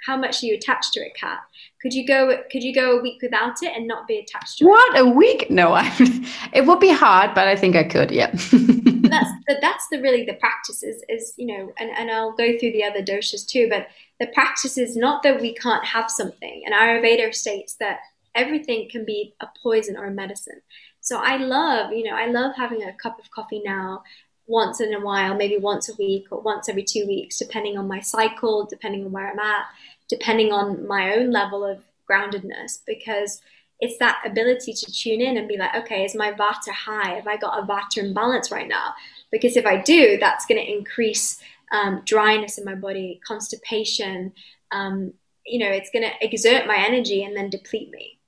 How 0.06 0.16
much 0.16 0.44
are 0.44 0.46
you 0.46 0.56
attached 0.56 0.94
to 0.94 1.00
it, 1.00 1.14
Kat? 1.20 1.40
Could 1.82 1.94
you 1.94 2.06
go? 2.06 2.38
Could 2.52 2.62
you 2.62 2.76
go 2.76 2.98
a 2.98 3.02
week 3.02 3.22
without 3.24 3.64
it 3.64 3.76
and 3.76 3.88
not 3.88 4.08
be 4.08 4.20
attached 4.20 4.60
to 4.60 4.66
it? 4.66 4.68
What 4.68 5.00
a 5.00 5.06
week? 5.06 5.50
No, 5.50 5.74
I. 5.74 5.92
It 6.54 6.66
would 6.66 6.80
be 6.80 6.92
hard, 6.92 7.34
but 7.34 7.48
I 7.48 7.56
think 7.56 7.76
I 7.76 7.84
could. 7.84 8.12
Yeah. 8.12 8.32
that's 9.10 9.32
the, 9.48 9.58
that's 9.62 9.88
the 9.90 10.02
really 10.02 10.26
the 10.26 10.34
practice 10.34 10.84
is, 10.84 11.04
is 11.10 11.34
you 11.38 11.48
know, 11.48 11.74
and, 11.78 11.90
and 11.92 12.12
I'll 12.12 12.36
go 12.36 12.58
through 12.58 12.72
the 12.72 12.84
other 12.84 13.02
doshas 13.02 13.48
too. 13.48 13.68
But 13.70 13.88
the 14.20 14.28
practice 14.28 14.78
is 14.78 14.96
not 14.96 15.24
that 15.24 15.42
we 15.42 15.54
can't 15.54 15.86
have 15.86 16.10
something, 16.10 16.64
and 16.66 16.74
Ayurveda 16.74 17.34
states 17.34 17.76
that 17.80 18.00
everything 18.34 18.90
can 18.90 19.06
be 19.06 19.34
a 19.40 19.48
poison 19.64 19.96
or 19.98 20.06
a 20.06 20.12
medicine. 20.12 20.62
So 21.00 21.20
I 21.20 21.38
love, 21.38 21.94
you 21.94 22.04
know, 22.04 22.16
I 22.16 22.26
love 22.26 22.56
having 22.56 22.84
a 22.84 22.94
cup 22.94 23.20
of 23.20 23.32
coffee 23.32 23.62
now 23.64 24.04
once 24.48 24.82
in 24.82 24.94
a 24.94 25.00
while, 25.00 25.36
maybe 25.36 25.58
once 25.58 25.90
a 25.90 25.96
week 25.98 26.28
or 26.32 26.42
once 26.42 26.68
every 26.68 26.84
two 26.84 27.06
weeks, 27.08 27.40
depending 27.40 27.78
on 27.78 27.88
my 27.88 28.00
cycle, 28.00 28.66
depending 28.66 29.06
on 29.06 29.12
where 29.12 29.32
I'm 29.32 29.40
at, 29.40 29.66
depending 30.10 30.52
on 30.52 30.88
my 30.88 31.16
own 31.16 31.32
level 31.32 31.64
of 31.64 31.84
groundedness, 32.10 32.80
because 32.86 33.42
it's 33.80 33.98
that 34.00 34.22
ability 34.26 34.74
to 34.74 34.92
tune 34.92 35.22
in 35.22 35.38
and 35.38 35.48
be 35.48 35.58
like, 35.58 35.76
okay, 35.76 36.06
is 36.06 36.16
my 36.16 36.32
vata 36.32 36.72
high? 36.72 37.16
Have 37.16 37.28
I 37.28 37.38
got 37.38 37.60
a 37.60 37.66
vata 37.66 37.98
imbalance 37.98 38.52
right 38.52 38.68
now? 38.68 38.94
Because 39.32 39.58
if 39.58 39.66
I 39.66 39.82
do, 39.82 40.18
that's 40.20 40.46
going 40.46 40.64
to 40.64 40.72
increase 40.72 41.42
um, 41.72 42.02
dryness 42.06 42.58
in 42.58 42.66
my 42.66 42.76
body, 42.76 43.20
constipation. 43.28 44.32
Um, 44.72 45.14
you 45.46 45.60
know, 45.60 45.70
it's 45.70 45.90
going 45.92 46.04
to 46.04 46.26
exert 46.26 46.68
my 46.68 46.78
energy 46.78 47.24
and 47.24 47.36
then 47.36 47.50
deplete 47.50 47.92
me. 47.92 48.20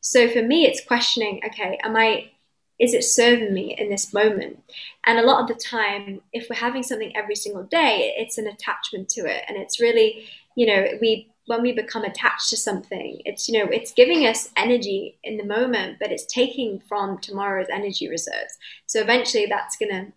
So 0.00 0.28
for 0.28 0.42
me, 0.42 0.66
it's 0.66 0.84
questioning, 0.84 1.40
okay, 1.46 1.78
am 1.82 1.96
I, 1.96 2.30
is 2.78 2.92
it 2.92 3.04
serving 3.04 3.54
me 3.54 3.74
in 3.78 3.88
this 3.88 4.12
moment? 4.12 4.62
And 5.04 5.18
a 5.18 5.26
lot 5.26 5.40
of 5.40 5.48
the 5.48 5.54
time, 5.54 6.20
if 6.32 6.48
we're 6.50 6.56
having 6.56 6.82
something 6.82 7.16
every 7.16 7.36
single 7.36 7.62
day, 7.62 8.14
it's 8.18 8.38
an 8.38 8.46
attachment 8.46 9.08
to 9.10 9.22
it. 9.22 9.44
And 9.48 9.56
it's 9.56 9.80
really, 9.80 10.28
you 10.56 10.66
know, 10.66 10.86
we 11.00 11.32
when 11.46 11.62
we 11.62 11.72
become 11.72 12.04
attached 12.04 12.50
to 12.50 12.56
something, 12.56 13.20
it's 13.24 13.48
you 13.48 13.58
know, 13.58 13.70
it's 13.70 13.92
giving 13.92 14.26
us 14.26 14.50
energy 14.56 15.18
in 15.24 15.36
the 15.36 15.44
moment, 15.44 15.98
but 16.00 16.10
it's 16.10 16.26
taking 16.26 16.80
from 16.80 17.18
tomorrow's 17.18 17.68
energy 17.72 18.08
reserves. 18.08 18.58
So 18.86 19.00
eventually 19.00 19.46
that's 19.46 19.76
gonna 19.76 20.12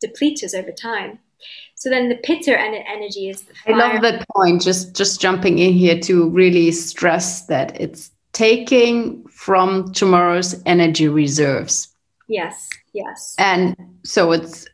deplete 0.00 0.44
us 0.44 0.54
over 0.54 0.70
time. 0.70 1.18
So 1.74 1.90
then 1.90 2.08
the 2.08 2.16
pitta 2.16 2.58
energy 2.58 3.28
is. 3.28 3.44
I 3.66 3.72
love 3.72 4.02
that 4.02 4.24
point. 4.34 4.62
Just 4.62 4.94
just 4.96 5.20
jumping 5.20 5.58
in 5.58 5.72
here 5.72 5.98
to 6.00 6.28
really 6.30 6.70
stress 6.72 7.46
that 7.46 7.78
it's 7.80 8.10
taking 8.32 9.26
from 9.28 9.92
tomorrow's 9.92 10.62
energy 10.66 11.08
reserves. 11.08 11.88
Yes, 12.28 12.68
yes. 12.92 13.34
And 13.38 13.76
so 14.02 14.32
it's 14.32 14.66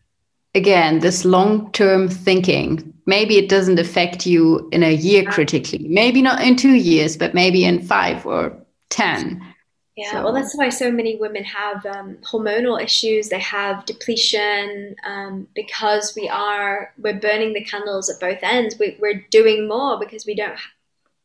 again 0.55 1.01
this 1.01 1.25
long-term 1.25 2.09
thinking. 2.09 2.90
Maybe 3.11 3.39
it 3.39 3.49
doesn't 3.49 3.81
affect 3.81 4.25
you 4.25 4.69
in 4.71 4.85
a 4.85 4.95
year 4.95 5.25
critically. 5.25 5.85
Maybe 5.89 6.23
not 6.23 6.41
in 6.41 6.55
2 6.55 6.75
years, 6.75 7.17
but 7.17 7.35
maybe 7.35 7.65
in 7.65 7.83
5 7.83 8.25
or 8.25 8.57
10. 8.91 9.43
Yeah, 9.97 10.13
so. 10.13 10.23
well, 10.23 10.33
that's 10.33 10.57
why 10.57 10.69
so 10.69 10.93
many 10.93 11.17
women 11.17 11.43
have 11.43 11.85
um, 11.85 12.19
hormonal 12.23 12.81
issues. 12.81 13.29
They 13.29 13.41
have 13.41 13.85
depletion 13.85 14.95
um, 15.05 15.49
because 15.57 16.15
we 16.15 16.29
are 16.29 16.93
we're 16.99 17.19
burning 17.19 17.53
the 17.53 17.65
candles 17.65 18.09
at 18.09 18.21
both 18.21 18.39
ends. 18.43 18.77
We, 18.79 18.97
are 19.03 19.27
doing 19.31 19.67
more 19.67 19.99
because 19.99 20.25
we 20.25 20.37
don't 20.37 20.57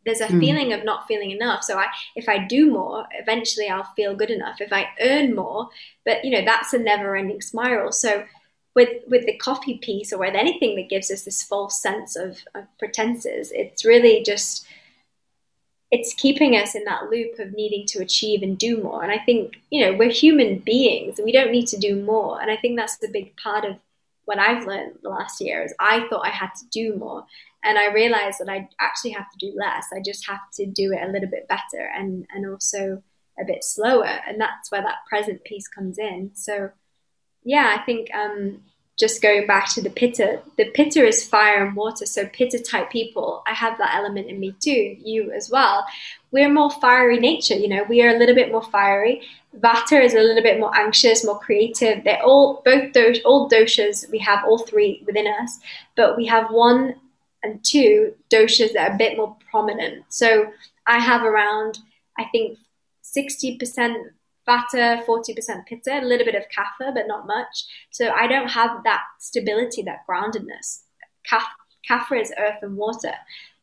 there's 0.06 0.22
a 0.22 0.28
mm. 0.28 0.40
feeling 0.40 0.74
of 0.74 0.84
not 0.84 1.08
feeling 1.08 1.32
enough. 1.32 1.64
So 1.64 1.78
I, 1.78 1.88
if 2.16 2.30
I 2.30 2.38
do 2.38 2.72
more, 2.72 3.06
eventually 3.20 3.68
I'll 3.68 3.92
feel 3.96 4.16
good 4.16 4.30
enough. 4.30 4.62
If 4.62 4.72
I 4.72 4.90
earn 5.02 5.36
more, 5.36 5.70
but 6.06 6.24
you 6.26 6.32
know 6.32 6.44
that's 6.44 6.74
a 6.74 6.80
never-ending 6.80 7.42
spiral. 7.42 7.92
So 7.92 8.26
with 8.76 8.90
with 9.08 9.26
the 9.26 9.38
coffee 9.38 9.78
piece 9.78 10.12
or 10.12 10.20
with 10.20 10.36
anything 10.36 10.76
that 10.76 10.90
gives 10.90 11.10
us 11.10 11.24
this 11.24 11.42
false 11.42 11.82
sense 11.82 12.16
of, 12.16 12.40
of 12.54 12.66
pretenses, 12.78 13.52
it's 13.54 13.86
really 13.86 14.22
just 14.24 14.68
it's 15.92 16.14
keeping 16.16 16.56
us 16.58 16.76
in 16.76 16.84
that 16.84 17.10
loop 17.10 17.40
of 17.40 17.54
needing 17.54 17.86
to 17.88 18.02
achieve 18.02 18.42
and 18.44 18.58
do 18.58 18.82
more. 18.82 19.02
And 19.02 19.12
I 19.12 19.20
think 19.20 19.56
you 19.72 19.82
know 19.82 19.98
we're 19.98 20.12
human 20.12 20.60
beings, 20.60 21.18
and 21.18 21.26
we 21.26 21.32
don't 21.32 21.52
need 21.52 21.68
to 21.68 21.78
do 21.78 22.02
more. 22.02 22.42
And 22.42 22.52
I 22.52 22.58
think 22.58 22.78
that's 22.78 22.98
the 22.98 23.08
big 23.08 23.36
part 23.38 23.66
of 23.66 23.78
what 24.26 24.40
I've 24.40 24.66
learned 24.66 24.98
the 25.04 25.10
last 25.10 25.40
year 25.40 25.64
is 25.64 25.74
I 25.80 26.08
thought 26.10 26.26
I 26.26 26.32
had 26.32 26.50
to 26.60 26.66
do 26.72 26.96
more, 26.98 27.26
and 27.64 27.78
I 27.78 27.94
realized 27.94 28.40
that 28.40 28.50
I 28.50 28.68
actually 28.80 29.12
have 29.12 29.32
to 29.32 29.38
do 29.38 29.54
less. 29.58 29.86
I 29.96 30.02
just 30.04 30.28
have 30.28 30.52
to 30.56 30.66
do 30.66 30.92
it 30.92 31.02
a 31.02 31.12
little 31.12 31.30
bit 31.30 31.48
better 31.48 31.90
and 31.96 32.28
and 32.34 32.46
also 32.46 33.02
a 33.40 33.46
bit 33.46 33.64
slower, 33.64 34.20
and 34.28 34.40
that's 34.40 34.70
where 34.70 34.82
that 34.82 35.06
present 35.08 35.44
piece 35.46 35.68
comes 35.70 35.98
in. 35.98 36.32
So, 36.34 36.72
yeah, 37.46 37.78
I 37.80 37.84
think 37.86 38.10
um, 38.14 38.60
just 38.98 39.22
going 39.22 39.46
back 39.46 39.72
to 39.74 39.82
the 39.82 39.90
pitta, 39.90 40.42
the 40.58 40.66
pitta 40.72 41.06
is 41.06 41.28
fire 41.28 41.66
and 41.66 41.76
water. 41.76 42.06
So 42.06 42.26
pitta 42.28 42.60
type 42.60 42.90
people, 42.90 43.44
I 43.46 43.54
have 43.54 43.78
that 43.78 43.94
element 43.96 44.28
in 44.28 44.40
me 44.40 44.56
too. 44.60 44.98
You 45.00 45.32
as 45.32 45.50
well. 45.50 45.86
We're 46.32 46.52
more 46.52 46.72
fiery 46.72 47.20
nature. 47.20 47.54
You 47.54 47.68
know, 47.68 47.84
we 47.84 48.02
are 48.02 48.16
a 48.16 48.18
little 48.18 48.36
bit 48.36 48.52
more 48.52 48.64
fiery. 48.64 49.22
Vata 49.60 50.04
is 50.04 50.16
a 50.16 50.20
little 50.20 50.44
bit 50.44 50.60
more 50.60 50.76
anxious, 50.76 51.24
more 51.24 51.40
creative. 51.40 52.04
They're 52.04 52.24
all 52.24 52.62
both 52.66 52.94
those 52.94 53.20
all 53.24 53.50
doshas. 53.50 54.10
We 54.10 54.20
have 54.20 54.44
all 54.46 54.60
three 54.60 55.04
within 55.06 55.28
us, 55.28 55.60
but 55.96 56.18
we 56.18 56.26
have 56.26 56.50
one 56.50 56.96
and 57.44 57.64
two 57.64 58.16
doshas 58.30 58.74
that 58.74 58.92
are 58.92 58.96
a 58.96 58.98
bit 58.98 59.18
more 59.18 59.38
prominent. 59.52 60.04
So 60.10 60.52
I 60.88 61.00
have 61.00 61.24
around, 61.24 61.80
I 62.18 62.26
think, 62.26 62.58
60% 63.04 63.96
Vata, 64.48 65.04
40% 65.06 65.66
Pitta, 65.68 66.00
a 66.00 66.06
little 66.06 66.26
bit 66.26 66.36
of 66.36 66.44
Kapha, 66.56 66.94
but 66.94 67.08
not 67.08 67.28
much. 67.28 67.66
So 67.90 68.10
I 68.10 68.28
don't 68.28 68.50
have 68.50 68.84
that 68.84 69.02
stability, 69.20 69.82
that 69.84 70.06
groundedness. 70.10 70.82
Kapha 71.90 72.22
is 72.22 72.34
earth 72.40 72.60
and 72.62 72.78
water. 72.78 73.14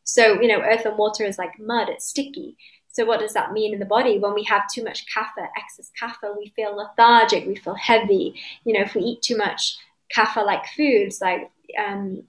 So, 0.03 0.41
you 0.41 0.47
know, 0.47 0.61
earth 0.61 0.85
and 0.85 0.97
water 0.97 1.23
is 1.23 1.37
like 1.37 1.59
mud, 1.59 1.89
it's 1.89 2.05
sticky. 2.05 2.57
So, 2.91 3.05
what 3.05 3.19
does 3.19 3.33
that 3.33 3.53
mean 3.53 3.73
in 3.73 3.79
the 3.79 3.85
body? 3.85 4.19
When 4.19 4.33
we 4.33 4.43
have 4.43 4.63
too 4.71 4.83
much 4.83 5.05
kapha, 5.13 5.47
excess 5.57 5.91
kapha, 5.99 6.37
we 6.37 6.53
feel 6.55 6.75
lethargic, 6.75 7.47
we 7.47 7.55
feel 7.55 7.75
heavy. 7.75 8.35
You 8.65 8.73
know, 8.73 8.81
if 8.81 8.93
we 8.93 9.01
eat 9.01 9.21
too 9.21 9.37
much 9.37 9.77
kapha 10.15 10.45
like 10.45 10.65
foods, 10.67 11.19
like 11.19 11.49
um, 11.83 12.23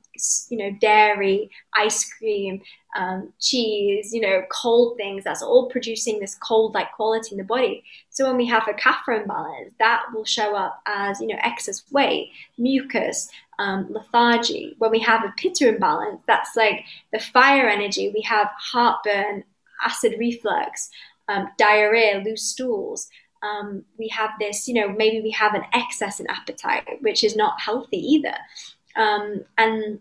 you 0.49 0.59
know, 0.59 0.71
dairy, 0.81 1.51
ice 1.77 2.11
cream, 2.15 2.63
um, 2.95 3.33
cheese, 3.41 4.13
you 4.13 4.21
know, 4.21 4.43
cold 4.51 4.97
things. 4.97 5.25
That's 5.25 5.43
all 5.43 5.69
producing 5.69 6.21
this 6.21 6.37
cold-like 6.37 6.93
quality 6.93 7.33
in 7.33 7.39
the 7.39 7.45
body. 7.45 7.83
So 8.11 8.27
when 8.27 8.37
we 8.37 8.47
have 8.47 8.69
a 8.69 8.73
kapha 8.73 9.23
imbalance, 9.23 9.75
that 9.79 10.05
will 10.13 10.25
show 10.25 10.55
up 10.55 10.81
as 10.87 11.21
you 11.21 11.27
know 11.27 11.39
excess 11.43 11.83
weight, 11.91 12.31
mucus, 12.57 13.29
um, 13.59 13.87
lethargy. 13.91 14.75
When 14.79 14.91
we 14.91 15.01
have 15.01 15.25
a 15.25 15.35
pitta 15.37 15.69
imbalance, 15.69 16.23
that's 16.27 16.57
like 16.57 16.85
the 17.13 17.19
fire 17.19 17.69
energy. 17.69 18.11
We 18.15 18.23
have 18.23 18.49
heartburn, 18.59 19.45
acid 19.85 20.15
reflux, 20.19 20.91
um, 21.29 21.49
diarrhea, 21.59 22.23
loose 22.25 22.43
stools. 22.43 23.09
Um, 23.43 23.85
we 23.99 24.09
have 24.09 24.31
this, 24.41 24.69
you 24.69 24.75
know, 24.75 24.89
maybe 24.89 25.21
we 25.21 25.31
have 25.33 25.55
an 25.55 25.65
excess 25.75 26.19
in 26.19 26.27
appetite, 26.29 27.03
which 27.03 27.23
is 27.23 27.37
not 27.37 27.61
healthy 27.61 27.99
either. 27.99 28.35
Um, 28.97 29.45
and 29.59 30.01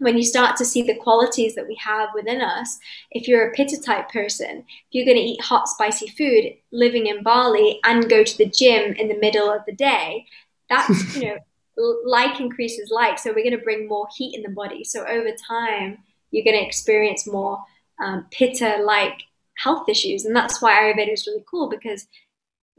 when 0.00 0.16
you 0.16 0.24
start 0.24 0.56
to 0.56 0.64
see 0.64 0.82
the 0.82 0.96
qualities 0.96 1.54
that 1.54 1.68
we 1.68 1.74
have 1.76 2.08
within 2.14 2.40
us, 2.40 2.78
if 3.10 3.28
you're 3.28 3.50
a 3.50 3.52
pitta 3.52 3.80
type 3.80 4.10
person, 4.10 4.64
if 4.66 4.86
you're 4.92 5.04
going 5.04 5.18
to 5.18 5.22
eat 5.22 5.42
hot, 5.42 5.68
spicy 5.68 6.08
food, 6.08 6.54
living 6.72 7.06
in 7.06 7.22
Bali, 7.22 7.78
and 7.84 8.08
go 8.08 8.24
to 8.24 8.38
the 8.38 8.46
gym 8.46 8.94
in 8.94 9.08
the 9.08 9.18
middle 9.18 9.52
of 9.52 9.60
the 9.66 9.74
day, 9.74 10.24
that's, 10.70 11.16
you 11.20 11.26
know, 11.26 11.96
like 12.06 12.40
increases 12.40 12.90
like. 12.90 13.18
So 13.18 13.30
we're 13.30 13.44
going 13.44 13.58
to 13.58 13.62
bring 13.62 13.86
more 13.86 14.08
heat 14.16 14.34
in 14.34 14.42
the 14.42 14.48
body. 14.48 14.84
So 14.84 15.04
over 15.06 15.30
time, 15.46 15.98
you're 16.30 16.44
going 16.44 16.58
to 16.58 16.66
experience 16.66 17.26
more 17.26 17.62
um, 18.02 18.26
pitta 18.30 18.78
like 18.82 19.22
health 19.58 19.86
issues. 19.86 20.24
And 20.24 20.34
that's 20.34 20.62
why 20.62 20.72
Ayurveda 20.72 21.12
is 21.12 21.26
really 21.26 21.44
cool 21.50 21.68
because 21.68 22.06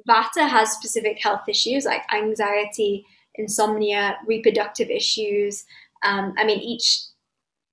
Vata 0.10 0.50
has 0.50 0.72
specific 0.72 1.22
health 1.22 1.48
issues 1.48 1.86
like 1.86 2.02
anxiety, 2.12 3.06
insomnia, 3.36 4.18
reproductive 4.26 4.90
issues. 4.90 5.66
Um, 6.04 6.34
I 6.38 6.44
mean, 6.46 6.60
each 6.60 7.11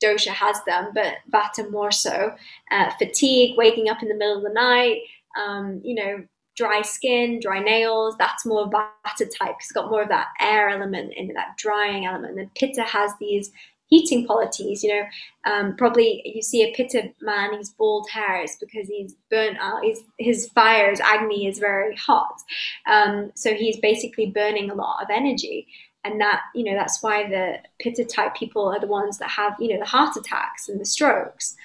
dosha 0.02 0.28
has 0.28 0.62
them, 0.64 0.90
but 0.94 1.14
Vata 1.30 1.70
more 1.70 1.90
so. 1.90 2.34
Uh, 2.70 2.90
fatigue, 2.98 3.56
waking 3.56 3.88
up 3.88 4.02
in 4.02 4.08
the 4.08 4.14
middle 4.14 4.36
of 4.36 4.42
the 4.42 4.50
night, 4.50 5.00
um, 5.38 5.80
you 5.84 5.94
know, 5.94 6.24
dry 6.56 6.82
skin, 6.82 7.38
dry 7.40 7.60
nails, 7.60 8.16
that's 8.18 8.44
more 8.44 8.68
vata 8.68 9.26
type. 9.38 9.54
It's 9.60 9.72
got 9.72 9.90
more 9.90 10.02
of 10.02 10.08
that 10.08 10.28
air 10.40 10.68
element 10.68 11.12
in 11.16 11.30
it, 11.30 11.34
that 11.34 11.56
drying 11.56 12.04
element. 12.04 12.38
And 12.38 12.52
pitta 12.54 12.82
has 12.82 13.12
these 13.20 13.52
heating 13.86 14.26
qualities. 14.26 14.82
You 14.82 14.94
know, 14.96 15.52
um, 15.52 15.76
probably 15.76 16.20
you 16.24 16.42
see 16.42 16.62
a 16.62 16.74
pitta 16.74 17.12
man, 17.20 17.56
he's 17.56 17.70
bald 17.70 18.10
hair, 18.10 18.42
it's 18.42 18.56
because 18.56 18.88
he's 18.88 19.14
burnt 19.30 19.56
out. 19.60 19.84
He's, 19.84 20.00
his 20.18 20.48
fire, 20.48 20.90
his 20.90 21.00
agni 21.00 21.46
is 21.46 21.60
very 21.60 21.94
hot. 21.96 22.42
Um, 22.90 23.30
so 23.34 23.54
he's 23.54 23.78
basically 23.78 24.26
burning 24.26 24.70
a 24.70 24.74
lot 24.74 25.02
of 25.02 25.08
energy. 25.10 25.68
And 26.04 26.20
that, 26.20 26.42
you 26.54 26.64
know, 26.64 26.74
that's 26.74 27.02
why 27.02 27.28
the 27.28 27.58
pitta 27.80 28.04
type 28.04 28.34
people 28.34 28.66
are 28.68 28.80
the 28.80 28.86
ones 28.86 29.18
that 29.18 29.30
have, 29.30 29.54
you 29.58 29.72
know, 29.72 29.78
the 29.78 29.84
heart 29.84 30.16
attacks 30.16 30.68
and 30.68 30.80
the 30.80 30.84
strokes. 30.84 31.56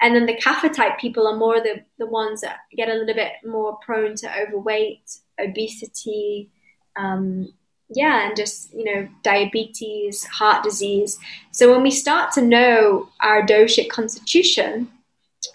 And 0.00 0.14
then 0.14 0.26
the 0.26 0.36
kapha 0.36 0.72
type 0.74 0.98
people 0.98 1.26
are 1.26 1.36
more 1.36 1.60
the, 1.60 1.82
the 1.98 2.06
ones 2.06 2.42
that 2.42 2.58
get 2.76 2.88
a 2.88 2.94
little 2.94 3.14
bit 3.14 3.32
more 3.44 3.78
prone 3.78 4.14
to 4.16 4.40
overweight, 4.42 5.18
obesity, 5.40 6.50
um, 6.96 7.52
yeah, 7.88 8.26
and 8.26 8.36
just, 8.36 8.74
you 8.74 8.84
know, 8.84 9.08
diabetes, 9.22 10.24
heart 10.24 10.64
disease. 10.64 11.18
So 11.52 11.70
when 11.70 11.82
we 11.82 11.90
start 11.90 12.32
to 12.32 12.42
know 12.42 13.08
our 13.20 13.46
doshic 13.46 13.88
constitution, 13.88 14.90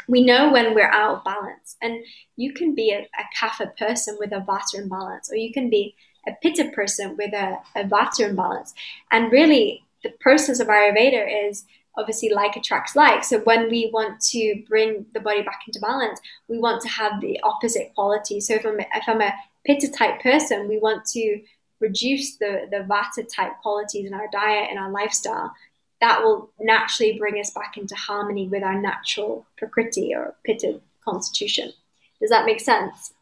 we 0.08 0.24
know 0.24 0.52
when 0.52 0.74
we're 0.74 0.90
out 0.90 1.18
of 1.18 1.24
balance. 1.24 1.76
And 1.82 2.04
you 2.38 2.54
can 2.54 2.74
be 2.74 2.92
a, 2.92 3.02
a 3.02 3.24
kapha 3.38 3.76
person 3.78 4.16
with 4.20 4.32
a 4.32 4.40
vata 4.40 4.76
imbalance, 4.76 5.32
or 5.32 5.36
you 5.36 5.52
can 5.52 5.70
be 5.70 5.96
a 6.28 6.32
pitta 6.42 6.72
person 6.74 7.18
with 7.18 7.34
a, 7.34 7.58
a 7.76 7.84
vata 7.84 8.30
imbalance. 8.30 8.74
And 9.12 9.32
really, 9.32 9.84
the 10.04 10.12
process 10.20 10.60
of 10.60 10.68
Ayurveda 10.68 11.50
is 11.50 11.66
obviously 11.96 12.30
like 12.30 12.56
attracts 12.56 12.96
like. 12.96 13.24
So 13.24 13.40
when 13.40 13.70
we 13.70 13.90
want 13.94 14.22
to 14.32 14.64
bring 14.68 15.06
the 15.14 15.20
body 15.20 15.42
back 15.42 15.62
into 15.68 15.80
balance, 15.80 16.20
we 16.48 16.58
want 16.58 16.82
to 16.84 16.90
have 16.90 17.22
the 17.22 17.40
opposite 17.42 17.94
quality. 17.96 18.40
So 18.40 18.56
if 18.56 18.66
I'm 18.66 18.80
if 18.80 19.04
I'm 19.08 19.22
a 19.22 19.34
pitta 19.66 19.90
type 19.92 20.22
person, 20.22 20.68
we 20.68 20.80
want 20.80 21.06
to 21.08 21.42
reduce 21.80 22.38
the 22.38 22.68
the 22.70 22.86
vata 22.88 23.28
type 23.28 23.54
qualities 23.62 24.06
in 24.06 24.14
our 24.14 24.28
diet 24.32 24.68
and 24.70 24.80
our 24.80 24.92
lifestyle. 24.92 25.54
That 26.00 26.24
will 26.24 26.50
naturally 26.60 27.18
bring 27.20 27.40
us 27.40 27.52
back 27.52 27.78
into 27.78 27.96
harmony 27.96 28.48
with 28.48 28.64
our 28.64 28.80
natural 28.80 29.46
prakriti 29.58 30.16
or 30.16 30.34
pitta 30.44 30.80
constitution. 31.06 31.74
Does 32.20 32.32
that 32.32 32.46
make 32.46 32.60
sense? 32.60 33.14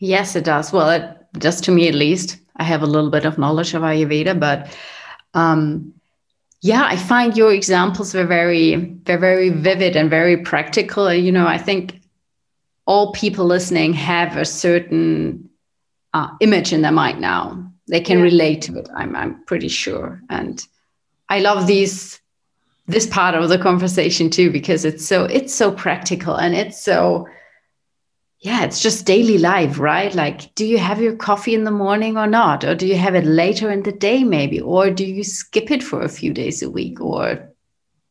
Yes, 0.00 0.34
it 0.34 0.44
does. 0.44 0.72
Well, 0.72 0.90
it, 0.90 1.16
just 1.38 1.62
to 1.64 1.70
me 1.70 1.86
at 1.86 1.94
least, 1.94 2.38
I 2.56 2.64
have 2.64 2.82
a 2.82 2.86
little 2.86 3.10
bit 3.10 3.24
of 3.24 3.38
knowledge 3.38 3.74
of 3.74 3.82
Ayurveda, 3.82 4.38
but 4.40 4.76
um, 5.34 5.94
yeah, 6.62 6.84
I 6.84 6.96
find 6.96 7.36
your 7.36 7.52
examples 7.52 8.14
were 8.14 8.26
very, 8.26 8.98
they're 9.04 9.18
very 9.18 9.50
vivid 9.50 9.96
and 9.96 10.10
very 10.10 10.38
practical. 10.38 11.12
You 11.12 11.32
know, 11.32 11.46
I 11.46 11.58
think 11.58 12.00
all 12.86 13.12
people 13.12 13.44
listening 13.44 13.92
have 13.92 14.36
a 14.36 14.44
certain 14.44 15.48
uh, 16.12 16.28
image 16.40 16.72
in 16.72 16.82
their 16.82 16.92
mind 16.92 17.20
now. 17.20 17.70
They 17.88 18.00
can 18.00 18.18
yeah. 18.18 18.24
relate 18.24 18.62
to 18.62 18.78
it. 18.78 18.88
I'm, 18.94 19.14
I'm 19.14 19.44
pretty 19.44 19.68
sure. 19.68 20.20
And 20.28 20.66
I 21.28 21.40
love 21.40 21.66
these, 21.66 22.20
this 22.88 23.06
part 23.06 23.34
of 23.34 23.48
the 23.48 23.58
conversation 23.58 24.30
too, 24.30 24.50
because 24.50 24.84
it's 24.84 25.06
so, 25.06 25.24
it's 25.24 25.54
so 25.54 25.70
practical 25.70 26.36
and 26.36 26.54
it's 26.54 26.82
so, 26.82 27.28
yeah, 28.40 28.64
it's 28.64 28.80
just 28.80 29.04
daily 29.04 29.36
life, 29.36 29.78
right? 29.78 30.14
Like, 30.14 30.54
do 30.54 30.64
you 30.64 30.78
have 30.78 31.00
your 31.00 31.14
coffee 31.14 31.54
in 31.54 31.64
the 31.64 31.70
morning 31.70 32.16
or 32.16 32.26
not? 32.26 32.64
Or 32.64 32.74
do 32.74 32.86
you 32.86 32.96
have 32.96 33.14
it 33.14 33.26
later 33.26 33.70
in 33.70 33.82
the 33.82 33.92
day, 33.92 34.24
maybe? 34.24 34.58
Or 34.58 34.90
do 34.90 35.04
you 35.04 35.22
skip 35.24 35.70
it 35.70 35.82
for 35.82 36.00
a 36.00 36.08
few 36.08 36.32
days 36.32 36.62
a 36.62 36.70
week 36.70 37.02
or 37.02 37.52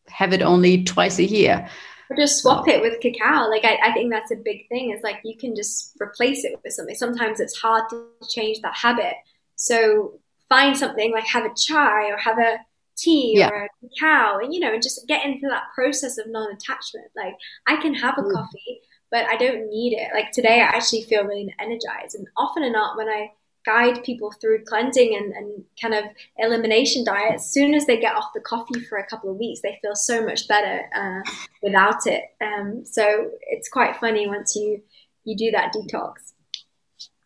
have 0.08 0.32
it 0.32 0.44
only 0.44 0.84
twice 0.84 1.18
a 1.18 1.26
year? 1.26 1.68
Or 2.12 2.16
just 2.16 2.42
swap 2.42 2.68
it 2.68 2.80
with 2.80 3.02
cacao. 3.02 3.50
Like, 3.50 3.66
I, 3.66 3.80
I 3.84 3.92
think 3.94 4.12
that's 4.12 4.32
a 4.32 4.36
big 4.36 4.68
thing 4.70 4.92
is 4.92 5.02
like 5.02 5.20
you 5.24 5.36
can 5.36 5.56
just 5.56 5.96
replace 6.00 6.46
it 6.46 6.60
with 6.64 6.74
something. 6.74 6.96
Sometimes 6.96 7.40
it's 7.40 7.58
hard 7.58 7.90
to 7.90 8.06
change 8.30 8.62
that 8.62 8.76
habit. 8.76 9.16
So 9.56 10.20
find 10.48 10.78
something 10.78 11.12
like 11.12 11.26
have 11.26 11.46
a 11.46 11.56
chai 11.56 12.12
or 12.12 12.18
have 12.18 12.38
a 12.38 12.58
tea 12.96 13.34
yeah. 13.38 13.50
or 13.50 13.64
a 13.64 13.70
cacao 13.82 14.38
and, 14.44 14.54
you 14.54 14.60
know, 14.60 14.74
and 14.74 14.84
just 14.84 15.08
get 15.08 15.26
into 15.26 15.48
that 15.48 15.64
process 15.74 16.20
of 16.20 16.28
non 16.28 16.52
attachment. 16.52 17.08
Like, 17.16 17.34
I 17.66 17.82
can 17.82 17.96
have 17.96 18.20
a 18.20 18.22
mm. 18.22 18.32
coffee 18.32 18.82
but 19.12 19.26
I 19.26 19.36
don't 19.36 19.70
need 19.70 19.94
it. 19.94 20.10
Like 20.14 20.32
today, 20.32 20.62
I 20.62 20.76
actually 20.76 21.04
feel 21.04 21.24
really 21.24 21.54
energized. 21.60 22.16
And 22.16 22.28
often 22.38 22.70
not, 22.72 22.98
when 22.98 23.08
I 23.08 23.32
guide 23.66 24.04
people 24.04 24.32
through 24.32 24.64
cleansing 24.66 25.16
and, 25.16 25.34
and 25.34 25.64
kind 25.82 25.94
of 25.94 26.06
elimination 26.38 27.04
diet, 27.04 27.36
as 27.36 27.52
soon 27.52 27.74
as 27.74 27.86
they 27.86 28.00
get 28.00 28.16
off 28.16 28.34
the 28.34 28.40
coffee 28.42 28.80
for 28.82 28.98
a 28.98 29.06
couple 29.06 29.32
of 29.32 29.38
weeks, 29.38 29.62
they 29.62 29.80
feel 29.82 29.96
so 29.96 30.26
much 30.26 30.48
better 30.48 30.90
uh, 30.96 31.32
without 31.62 32.06
it. 32.06 32.24
Um, 32.42 32.86
so 32.86 33.32
it's 33.42 33.70
quite 33.70 33.98
funny 33.98 34.28
once 34.28 34.56
you 34.56 34.82
you 35.26 35.36
do 35.36 35.52
that 35.52 35.74
detox. 35.74 36.34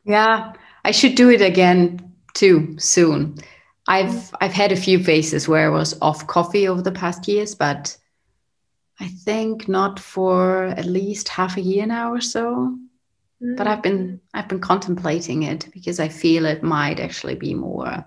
Yeah, 0.03 0.53
I 0.83 0.91
should 0.91 1.15
do 1.15 1.29
it 1.29 1.41
again 1.41 2.13
too 2.33 2.77
soon. 2.79 3.37
I've 3.87 4.33
I've 4.41 4.53
had 4.53 4.71
a 4.71 4.77
few 4.77 5.03
phases 5.03 5.47
where 5.47 5.67
I 5.67 5.69
was 5.69 5.97
off 6.01 6.27
coffee 6.27 6.67
over 6.67 6.81
the 6.81 6.91
past 6.91 7.27
years, 7.27 7.55
but 7.55 7.97
I 8.99 9.07
think 9.07 9.67
not 9.67 9.99
for 9.99 10.65
at 10.65 10.85
least 10.85 11.27
half 11.27 11.57
a 11.57 11.61
year 11.61 11.85
now 11.85 12.13
or 12.13 12.21
so. 12.21 12.77
Mm. 13.41 13.57
But 13.57 13.67
I've 13.67 13.81
been 13.81 14.21
I've 14.33 14.47
been 14.47 14.61
contemplating 14.61 15.43
it 15.43 15.67
because 15.73 15.99
I 15.99 16.07
feel 16.07 16.45
it 16.45 16.63
might 16.63 16.99
actually 16.99 17.35
be 17.35 17.53
more 17.53 18.05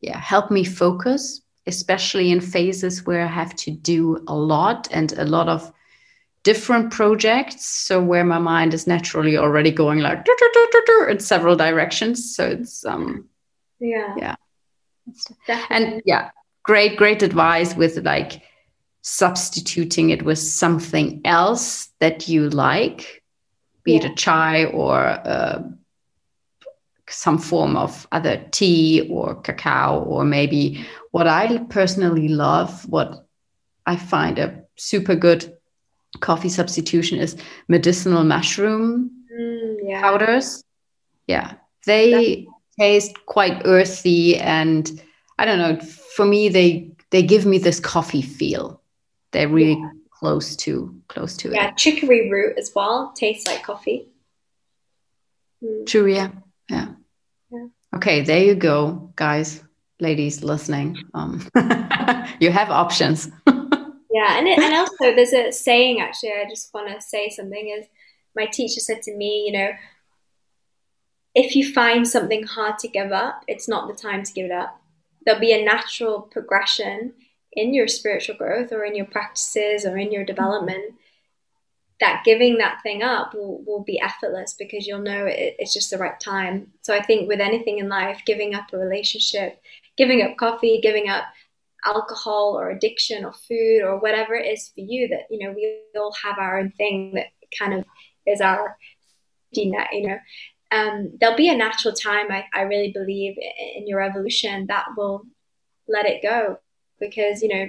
yeah, 0.00 0.18
help 0.18 0.50
me 0.50 0.64
focus, 0.64 1.42
especially 1.66 2.30
in 2.30 2.40
phases 2.40 3.04
where 3.04 3.24
I 3.24 3.28
have 3.28 3.54
to 3.56 3.70
do 3.70 4.24
a 4.28 4.34
lot 4.34 4.88
and 4.90 5.12
a 5.12 5.24
lot 5.24 5.48
of 5.48 5.72
different 6.44 6.92
projects. 6.92 7.66
So 7.66 8.02
where 8.02 8.24
my 8.24 8.38
mind 8.38 8.74
is 8.74 8.86
naturally 8.86 9.36
already 9.36 9.72
going 9.72 9.98
like 9.98 10.26
in 11.08 11.18
several 11.18 11.56
directions. 11.56 12.34
So 12.34 12.46
it's 12.46 12.84
um 12.84 13.28
yeah. 13.80 14.14
Yeah. 14.16 14.36
And 15.70 16.02
yeah, 16.04 16.30
great, 16.62 16.96
great 16.96 17.22
advice 17.22 17.74
with 17.74 17.98
like 18.04 18.42
substituting 19.02 20.10
it 20.10 20.22
with 20.22 20.38
something 20.38 21.20
else 21.24 21.88
that 22.00 22.28
you 22.28 22.50
like, 22.50 23.22
be 23.84 23.92
yeah. 23.92 23.98
it 23.98 24.04
a 24.04 24.14
chai 24.14 24.64
or 24.66 24.96
uh, 24.96 25.62
some 27.08 27.38
form 27.38 27.76
of 27.76 28.06
other 28.12 28.44
tea 28.50 29.08
or 29.10 29.34
cacao, 29.42 30.02
or 30.04 30.24
maybe 30.24 30.84
what 31.10 31.26
I 31.26 31.58
personally 31.70 32.28
love, 32.28 32.88
what 32.88 33.26
I 33.86 33.96
find 33.96 34.38
a 34.38 34.62
super 34.76 35.14
good 35.14 35.56
coffee 36.20 36.48
substitution 36.48 37.18
is 37.18 37.36
medicinal 37.68 38.24
mushroom 38.24 39.10
mm, 39.32 39.76
yeah. 39.82 40.00
powders. 40.00 40.62
Yeah, 41.26 41.54
they 41.86 42.46
taste 42.78 43.14
quite 43.26 43.62
earthy, 43.64 44.36
and 44.36 45.02
I 45.38 45.44
don't 45.44 45.58
know. 45.58 45.78
For 46.16 46.24
me, 46.24 46.48
they 46.48 46.90
they 47.10 47.22
give 47.22 47.46
me 47.46 47.58
this 47.58 47.80
coffee 47.80 48.22
feel 48.22 48.80
they're 49.32 49.48
really 49.48 49.78
yeah. 49.78 49.90
close 50.10 50.56
to 50.56 50.94
close 51.08 51.36
to 51.38 51.50
yeah, 51.50 51.54
it. 51.54 51.56
Yeah, 51.56 51.70
chicory 51.72 52.30
root 52.30 52.58
as 52.58 52.72
well 52.74 53.12
tastes 53.16 53.46
like 53.46 53.62
coffee. 53.62 54.08
Mm. 55.62 55.86
True. 55.86 56.06
Yeah. 56.06 56.30
Yeah. 56.68 56.88
Yeah. 57.50 57.66
Okay, 57.96 58.22
there 58.22 58.44
you 58.44 58.54
go, 58.54 59.12
guys, 59.16 59.62
ladies 60.00 60.42
listening. 60.42 60.96
Um, 61.14 61.46
you 62.40 62.50
have 62.50 62.70
options. 62.70 63.30
yeah, 63.46 64.38
and 64.38 64.46
it, 64.46 64.58
and 64.58 64.74
also 64.74 65.14
there's 65.14 65.32
a 65.32 65.52
saying 65.52 66.00
actually. 66.00 66.32
I 66.32 66.48
just 66.48 66.72
want 66.72 66.88
to 66.88 67.00
say 67.00 67.30
something. 67.30 67.76
Is 67.78 67.86
my 68.36 68.46
teacher 68.46 68.80
said 68.80 69.02
to 69.02 69.16
me, 69.16 69.44
you 69.46 69.52
know, 69.52 69.70
if 71.34 71.54
you 71.56 71.72
find 71.72 72.06
something 72.06 72.44
hard 72.44 72.78
to 72.80 72.88
give 72.88 73.12
up, 73.12 73.44
it's 73.48 73.68
not 73.68 73.88
the 73.88 73.94
time 73.94 74.22
to 74.22 74.32
give 74.32 74.46
it 74.46 74.52
up. 74.52 74.80
There'll 75.24 75.40
be 75.40 75.52
a 75.52 75.64
natural 75.64 76.22
progression 76.22 77.14
in 77.58 77.74
your 77.74 77.88
spiritual 77.88 78.36
growth 78.36 78.72
or 78.72 78.84
in 78.84 78.94
your 78.94 79.06
practices 79.06 79.84
or 79.84 79.98
in 79.98 80.12
your 80.12 80.24
development 80.24 80.94
that 81.98 82.22
giving 82.24 82.58
that 82.58 82.80
thing 82.84 83.02
up 83.02 83.34
will, 83.34 83.60
will 83.66 83.82
be 83.82 84.00
effortless 84.00 84.54
because 84.56 84.86
you'll 84.86 85.00
know 85.00 85.26
it, 85.26 85.56
it's 85.58 85.74
just 85.74 85.90
the 85.90 85.98
right 85.98 86.20
time. 86.20 86.72
So 86.82 86.94
I 86.94 87.02
think 87.02 87.26
with 87.26 87.40
anything 87.40 87.78
in 87.78 87.88
life, 87.88 88.22
giving 88.24 88.54
up 88.54 88.72
a 88.72 88.78
relationship, 88.78 89.60
giving 89.96 90.22
up 90.22 90.36
coffee, 90.36 90.78
giving 90.80 91.08
up 91.08 91.24
alcohol 91.84 92.56
or 92.56 92.70
addiction 92.70 93.24
or 93.24 93.32
food 93.32 93.82
or 93.82 93.98
whatever 93.98 94.36
it 94.36 94.46
is 94.46 94.68
for 94.68 94.80
you 94.80 95.08
that, 95.08 95.22
you 95.28 95.44
know, 95.44 95.52
we 95.52 95.80
all 95.96 96.14
have 96.22 96.38
our 96.38 96.60
own 96.60 96.70
thing 96.70 97.14
that 97.14 97.26
kind 97.58 97.74
of 97.74 97.84
is 98.26 98.40
our 98.40 98.76
net, 99.56 99.88
you 99.92 100.06
know. 100.06 100.18
Um, 100.70 101.16
there'll 101.18 101.36
be 101.36 101.48
a 101.48 101.56
natural 101.56 101.94
time, 101.94 102.30
I, 102.30 102.44
I 102.54 102.62
really 102.62 102.92
believe, 102.92 103.36
in 103.74 103.88
your 103.88 104.02
evolution 104.02 104.66
that 104.68 104.86
will 104.96 105.24
let 105.88 106.06
it 106.06 106.22
go 106.22 106.58
because 107.00 107.42
you 107.42 107.48
know 107.48 107.68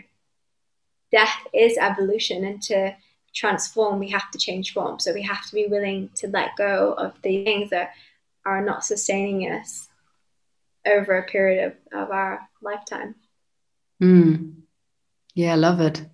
death 1.11 1.35
is 1.53 1.77
evolution 1.77 2.45
and 2.45 2.61
to 2.61 2.95
transform 3.33 3.99
we 3.99 4.09
have 4.09 4.29
to 4.31 4.37
change 4.37 4.73
form 4.73 4.99
so 4.99 5.13
we 5.13 5.21
have 5.21 5.45
to 5.45 5.53
be 5.53 5.67
willing 5.67 6.09
to 6.15 6.27
let 6.27 6.55
go 6.57 6.93
of 6.93 7.13
the 7.21 7.43
things 7.43 7.69
that 7.69 7.91
are 8.45 8.63
not 8.63 8.83
sustaining 8.83 9.49
us 9.51 9.87
over 10.85 11.17
a 11.17 11.27
period 11.27 11.65
of, 11.91 12.03
of 12.03 12.11
our 12.11 12.39
lifetime 12.61 13.15
mm. 14.01 14.53
yeah 15.35 15.53
i 15.53 15.55
love 15.55 15.79
it 15.79 16.05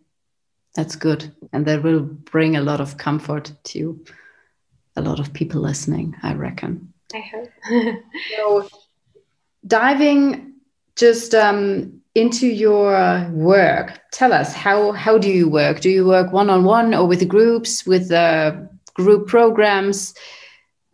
that's 0.75 0.95
good 0.95 1.33
and 1.53 1.65
that 1.65 1.83
will 1.83 2.01
bring 2.01 2.57
a 2.57 2.61
lot 2.61 2.81
of 2.81 2.97
comfort 2.97 3.53
to 3.63 4.03
a 4.95 5.01
lot 5.01 5.19
of 5.19 5.33
people 5.33 5.61
listening, 5.61 6.15
I 6.23 6.33
reckon. 6.33 6.93
I 7.13 7.19
hope. 7.19 7.49
so, 8.37 8.69
diving 9.65 10.53
just 10.95 11.35
um, 11.35 12.01
into 12.15 12.47
your 12.47 13.29
work, 13.31 13.99
tell 14.11 14.33
us 14.33 14.53
how 14.53 14.93
how 14.93 15.17
do 15.17 15.29
you 15.29 15.49
work? 15.49 15.81
Do 15.81 15.89
you 15.89 16.05
work 16.07 16.31
one 16.31 16.49
on 16.49 16.63
one 16.63 16.93
or 16.93 17.05
with 17.05 17.27
groups, 17.27 17.85
with 17.85 18.11
uh, 18.11 18.55
group 18.93 19.27
programs? 19.27 20.15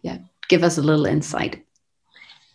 Yeah, 0.01 0.17
give 0.49 0.63
us 0.63 0.77
a 0.77 0.81
little 0.81 1.05
insight. 1.05 1.63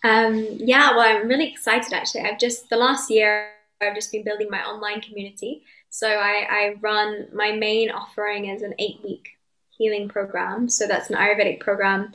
Um, 0.05 0.47
yeah, 0.59 0.91
well, 0.95 1.01
I'm 1.01 1.29
really 1.29 1.51
excited 1.51 1.93
actually. 1.93 2.23
I've 2.23 2.39
just 2.39 2.69
the 2.69 2.77
last 2.77 3.11
year 3.11 3.51
I've 3.81 3.95
just 3.95 4.13
been 4.13 4.25
building 4.25 4.49
my 4.51 4.63
online 4.63 5.01
community. 5.01 5.63
So 5.91 6.09
I, 6.09 6.47
I 6.51 6.75
run 6.81 7.29
my 7.33 7.53
main 7.53 7.91
offering 7.91 8.47
is 8.47 8.63
an 8.63 8.75
eight 8.79 9.01
week 9.03 9.29
healing 9.71 10.09
program. 10.09 10.69
So 10.69 10.87
that's 10.87 11.11
an 11.11 11.17
Ayurvedic 11.17 11.61
program, 11.61 12.13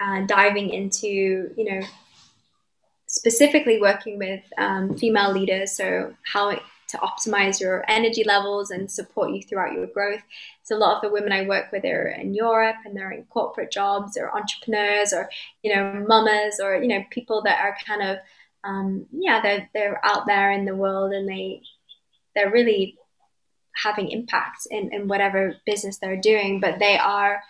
uh, 0.00 0.22
diving 0.26 0.70
into 0.70 1.08
you 1.56 1.64
know 1.64 1.86
specifically 3.12 3.78
working 3.78 4.18
with 4.18 4.42
um, 4.56 4.96
female 4.96 5.32
leaders. 5.32 5.72
So 5.72 6.14
how 6.24 6.50
to 6.52 6.98
optimize 6.98 7.60
your 7.60 7.84
energy 7.88 8.24
levels 8.24 8.70
and 8.70 8.90
support 8.90 9.32
you 9.32 9.42
throughout 9.42 9.74
your 9.74 9.86
growth. 9.86 10.22
So 10.62 10.76
a 10.76 10.78
lot 10.78 10.96
of 10.96 11.02
the 11.02 11.10
women 11.10 11.30
I 11.30 11.46
work 11.46 11.70
with 11.72 11.84
are 11.84 12.08
in 12.08 12.34
Europe 12.34 12.76
and 12.84 12.96
they're 12.96 13.12
in 13.12 13.24
corporate 13.24 13.70
jobs 13.70 14.16
or 14.16 14.34
entrepreneurs 14.34 15.12
or 15.12 15.28
you 15.62 15.74
know 15.74 16.04
mamas 16.06 16.58
or 16.62 16.76
you 16.76 16.88
know 16.88 17.04
people 17.10 17.42
that 17.42 17.60
are 17.60 17.76
kind 17.86 18.02
of 18.02 18.18
um, 18.64 19.06
yeah 19.10 19.40
they're 19.42 19.68
they're 19.74 20.00
out 20.04 20.26
there 20.26 20.50
in 20.52 20.64
the 20.64 20.76
world 20.76 21.12
and 21.12 21.28
they 21.28 21.62
they're 22.34 22.50
really 22.50 22.96
having 23.74 24.10
impact 24.10 24.66
in, 24.70 24.92
in 24.92 25.08
whatever 25.08 25.56
business 25.64 25.98
they're 25.98 26.20
doing, 26.20 26.60
but 26.60 26.78
they 26.78 26.98
are 26.98 27.42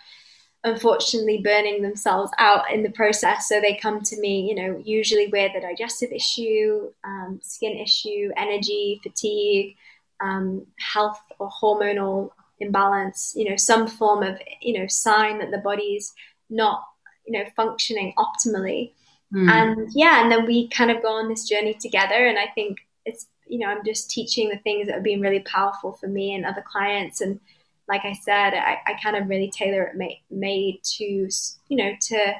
unfortunately 0.63 1.41
burning 1.43 1.81
themselves 1.81 2.31
out 2.37 2.71
in 2.71 2.83
the 2.83 2.91
process. 2.91 3.49
So 3.49 3.59
they 3.59 3.75
come 3.75 4.01
to 4.01 4.19
me, 4.19 4.47
you 4.47 4.55
know, 4.55 4.81
usually 4.83 5.27
with 5.27 5.51
a 5.55 5.61
digestive 5.61 6.11
issue, 6.11 6.91
um, 7.03 7.39
skin 7.43 7.77
issue, 7.77 8.31
energy, 8.37 9.01
fatigue, 9.03 9.75
um, 10.21 10.65
health 10.79 11.19
or 11.39 11.49
hormonal 11.49 12.31
imbalance, 12.59 13.33
you 13.35 13.49
know, 13.49 13.57
some 13.57 13.87
form 13.87 14.23
of, 14.23 14.39
you 14.61 14.79
know, 14.79 14.87
sign 14.87 15.39
that 15.39 15.51
the 15.51 15.57
body's 15.57 16.13
not, 16.49 16.83
you 17.25 17.33
know, 17.37 17.45
functioning 17.55 18.13
optimally. 18.17 18.93
Mm. 19.33 19.49
And 19.49 19.89
yeah, 19.93 20.21
and 20.21 20.31
then 20.31 20.45
we 20.45 20.69
kind 20.69 20.91
of 20.91 21.01
go 21.01 21.09
on 21.09 21.27
this 21.27 21.47
journey 21.47 21.73
together. 21.73 22.25
And 22.25 22.39
I 22.39 22.47
think 22.55 22.77
it's, 23.05 23.27
you 23.47 23.59
know, 23.59 23.67
I'm 23.67 23.83
just 23.83 24.09
teaching 24.09 24.47
the 24.47 24.57
things 24.57 24.87
that 24.87 24.93
have 24.95 25.03
been 25.03 25.19
really 25.19 25.41
powerful 25.41 25.91
for 25.91 26.07
me 26.07 26.33
and 26.33 26.45
other 26.45 26.63
clients. 26.65 27.19
And 27.19 27.41
like 27.87 28.05
I 28.05 28.13
said, 28.13 28.53
I, 28.53 28.79
I 28.85 28.93
kind 29.01 29.15
of 29.15 29.27
really 29.27 29.51
tailor 29.51 29.83
it 29.83 29.95
made, 29.95 30.21
made 30.31 30.79
to, 30.97 31.03
you 31.03 31.77
know, 31.77 31.91
to, 31.99 32.33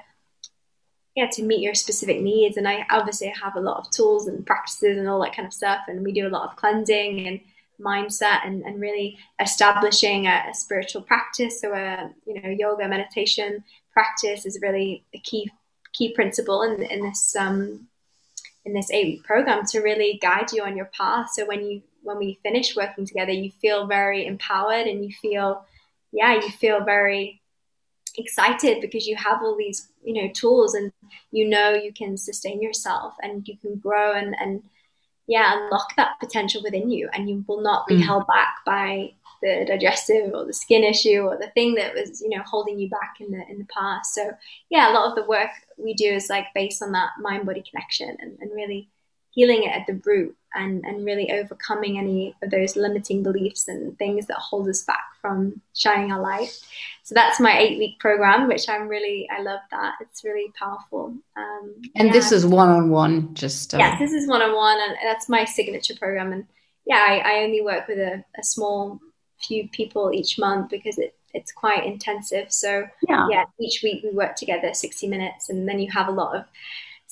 yeah, 1.15 1.27
to 1.31 1.43
meet 1.43 1.61
your 1.61 1.75
specific 1.75 2.21
needs. 2.21 2.57
And 2.57 2.67
I 2.67 2.85
obviously 2.89 3.27
have 3.27 3.55
a 3.55 3.61
lot 3.61 3.77
of 3.77 3.91
tools 3.91 4.27
and 4.27 4.45
practices 4.45 4.97
and 4.97 5.07
all 5.07 5.21
that 5.21 5.35
kind 5.35 5.45
of 5.45 5.53
stuff. 5.53 5.81
And 5.87 6.03
we 6.03 6.11
do 6.11 6.27
a 6.27 6.29
lot 6.29 6.49
of 6.49 6.55
cleansing 6.55 7.27
and 7.27 7.39
mindset 7.79 8.45
and, 8.45 8.63
and 8.63 8.79
really 8.79 9.17
establishing 9.39 10.27
a, 10.27 10.45
a 10.49 10.53
spiritual 10.53 11.01
practice. 11.01 11.59
So 11.59 11.73
a, 11.73 12.09
you 12.25 12.41
know, 12.41 12.49
yoga 12.49 12.87
meditation 12.87 13.63
practice 13.91 14.45
is 14.45 14.59
really 14.61 15.03
a 15.13 15.19
key, 15.19 15.51
key 15.91 16.13
principle 16.13 16.63
in, 16.63 16.81
in 16.83 17.03
this, 17.03 17.35
um, 17.35 17.87
in 18.65 18.73
this 18.73 18.89
eight 18.91 19.05
week 19.05 19.23
program 19.23 19.65
to 19.65 19.81
really 19.81 20.17
guide 20.21 20.51
you 20.53 20.63
on 20.63 20.77
your 20.77 20.89
path. 20.97 21.31
So 21.33 21.45
when 21.45 21.65
you 21.65 21.81
when 22.03 22.17
we 22.17 22.39
finish 22.43 22.75
working 22.75 23.05
together, 23.05 23.31
you 23.31 23.51
feel 23.61 23.87
very 23.87 24.25
empowered 24.25 24.87
and 24.87 25.03
you 25.03 25.11
feel, 25.21 25.65
yeah, 26.11 26.35
you 26.35 26.49
feel 26.49 26.83
very 26.83 27.41
excited 28.17 28.81
because 28.81 29.07
you 29.07 29.15
have 29.15 29.41
all 29.41 29.57
these, 29.57 29.89
you 30.03 30.13
know, 30.13 30.31
tools 30.33 30.75
and 30.75 30.91
you 31.31 31.47
know 31.47 31.73
you 31.73 31.91
can 31.93 32.17
sustain 32.17 32.61
yourself 32.61 33.15
and 33.21 33.47
you 33.47 33.57
can 33.57 33.75
grow 33.77 34.13
and, 34.13 34.35
and 34.39 34.61
yeah, 35.27 35.57
unlock 35.57 35.95
that 35.95 36.19
potential 36.19 36.61
within 36.63 36.91
you 36.91 37.09
and 37.13 37.29
you 37.29 37.43
will 37.47 37.61
not 37.61 37.87
be 37.87 37.95
mm. 37.95 38.03
held 38.03 38.27
back 38.27 38.57
by 38.65 39.13
the 39.41 39.65
digestive 39.67 40.33
or 40.33 40.45
the 40.45 40.53
skin 40.53 40.83
issue 40.83 41.19
or 41.21 41.37
the 41.37 41.49
thing 41.49 41.75
that 41.75 41.93
was, 41.93 42.21
you 42.21 42.29
know, 42.29 42.41
holding 42.45 42.79
you 42.79 42.89
back 42.89 43.15
in 43.19 43.31
the 43.31 43.45
in 43.49 43.59
the 43.59 43.67
past. 43.75 44.13
So 44.13 44.31
yeah, 44.69 44.91
a 44.91 44.93
lot 44.93 45.09
of 45.09 45.15
the 45.15 45.27
work 45.27 45.49
we 45.77 45.93
do 45.93 46.05
is 46.05 46.29
like 46.29 46.47
based 46.53 46.81
on 46.81 46.91
that 46.93 47.11
mind 47.19 47.45
body 47.45 47.63
connection 47.69 48.15
and, 48.19 48.37
and 48.39 48.51
really 48.53 48.89
healing 49.33 49.63
it 49.63 49.71
at 49.71 49.87
the 49.87 49.99
root 50.05 50.35
and, 50.53 50.83
and 50.85 51.05
really 51.05 51.31
overcoming 51.31 51.97
any 51.97 52.35
of 52.43 52.51
those 52.51 52.75
limiting 52.75 53.23
beliefs 53.23 53.67
and 53.67 53.97
things 53.97 54.27
that 54.27 54.37
hold 54.37 54.69
us 54.69 54.83
back 54.83 55.03
from 55.19 55.59
shining 55.73 56.11
our 56.11 56.21
light. 56.21 56.51
So 57.01 57.15
that's 57.15 57.39
my 57.39 57.57
eight 57.57 57.79
week 57.79 57.99
program, 57.99 58.47
which 58.47 58.69
I'm 58.69 58.87
really, 58.87 59.27
I 59.35 59.41
love 59.41 59.61
that. 59.71 59.95
It's 60.01 60.23
really 60.23 60.51
powerful. 60.57 61.15
Um, 61.35 61.81
and 61.95 62.07
yeah. 62.07 62.13
this 62.13 62.31
is 62.31 62.45
one 62.45 62.69
on 62.69 62.91
one, 62.91 63.33
just. 63.33 63.73
Uh... 63.73 63.79
Yes, 63.79 63.99
this 63.99 64.11
is 64.11 64.27
one 64.27 64.41
on 64.41 64.55
one, 64.55 64.79
and 64.79 64.95
that's 65.03 65.27
my 65.27 65.45
signature 65.45 65.95
program. 65.95 66.31
And 66.31 66.45
yeah, 66.85 67.03
I, 67.07 67.17
I 67.17 67.43
only 67.43 67.61
work 67.61 67.87
with 67.87 67.97
a, 67.97 68.23
a 68.37 68.43
small 68.43 68.99
few 69.41 69.67
people 69.69 70.11
each 70.13 70.37
month 70.37 70.69
because 70.69 70.99
it, 70.99 71.15
it's 71.33 71.51
quite 71.51 71.85
intensive. 71.85 72.51
So 72.51 72.85
yeah. 73.09 73.27
yeah, 73.29 73.45
each 73.59 73.81
week 73.83 74.03
we 74.03 74.11
work 74.11 74.35
together 74.35 74.73
60 74.73 75.07
minutes, 75.07 75.49
and 75.49 75.67
then 75.67 75.79
you 75.79 75.91
have 75.91 76.07
a 76.07 76.11
lot 76.11 76.35
of 76.35 76.45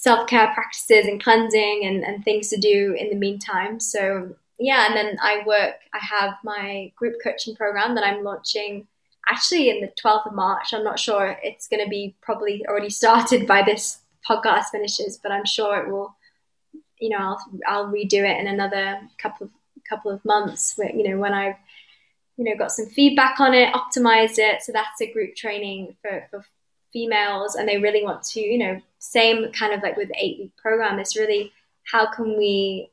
self 0.02 0.28
care 0.28 0.52
practices 0.56 1.06
and 1.06 1.24
cleansing 1.24 1.82
and, 1.86 2.04
and 2.04 2.26
things 2.26 2.50
to 2.50 2.58
do 2.58 2.96
in 2.98 3.10
the 3.10 3.16
meantime. 3.16 3.80
So, 3.80 4.36
yeah, 4.58 4.88
and 4.88 4.98
then 4.98 5.18
I 5.22 5.44
work, 5.46 5.76
I 5.94 6.00
have 6.00 6.34
my 6.44 6.92
group 6.96 7.18
coaching 7.24 7.56
program 7.56 7.94
that 7.94 8.04
I'm 8.04 8.24
launching 8.24 8.88
actually 9.30 9.70
in 9.70 9.80
the 9.80 9.92
12th 10.04 10.26
of 10.26 10.34
March. 10.34 10.74
I'm 10.74 10.84
not 10.84 10.98
sure 10.98 11.38
it's 11.44 11.68
going 11.68 11.84
to 11.84 11.90
be 11.90 12.16
probably 12.20 12.66
already 12.68 12.90
started 13.02 13.46
by 13.46 13.62
this 13.62 14.00
podcast 14.28 14.70
finishes, 14.72 15.20
but 15.22 15.32
I'm 15.32 15.46
sure 15.46 15.78
it 15.78 15.92
will, 15.92 16.16
you 17.00 17.10
know, 17.10 17.20
I'll, 17.20 17.46
I'll 17.68 17.88
redo 17.88 18.28
it 18.28 18.40
in 18.40 18.48
another 18.48 19.00
couple 19.22 19.46
of 19.46 19.52
couple 19.88 20.12
of 20.12 20.24
months, 20.26 20.74
where, 20.78 20.96
you 20.96 21.08
know, 21.10 21.18
when 21.18 21.34
I've, 21.34 21.56
you 22.38 22.46
know, 22.46 22.58
got 22.58 22.72
some 22.72 22.88
feedback 22.88 23.40
on 23.40 23.54
it, 23.54 23.74
optimized 23.74 24.40
it. 24.40 24.64
So 24.64 24.72
that's 24.72 25.02
a 25.02 25.12
group 25.12 25.36
training 25.36 25.96
for, 26.02 26.28
for 26.32 26.46
females 26.94 27.56
and 27.56 27.68
they 27.68 27.78
really 27.78 28.04
want 28.04 28.24
to, 28.24 28.42
you 28.42 28.58
know, 28.58 28.82
same 29.00 29.52
kind 29.52 29.74
of 29.74 29.82
like 29.82 29.98
with 29.98 30.10
the 30.10 30.16
eight 30.18 30.40
week 30.40 30.56
program, 30.58 31.00
it's 31.00 31.18
really 31.18 31.52
how 31.92 32.12
can 32.12 32.38
we 32.38 32.90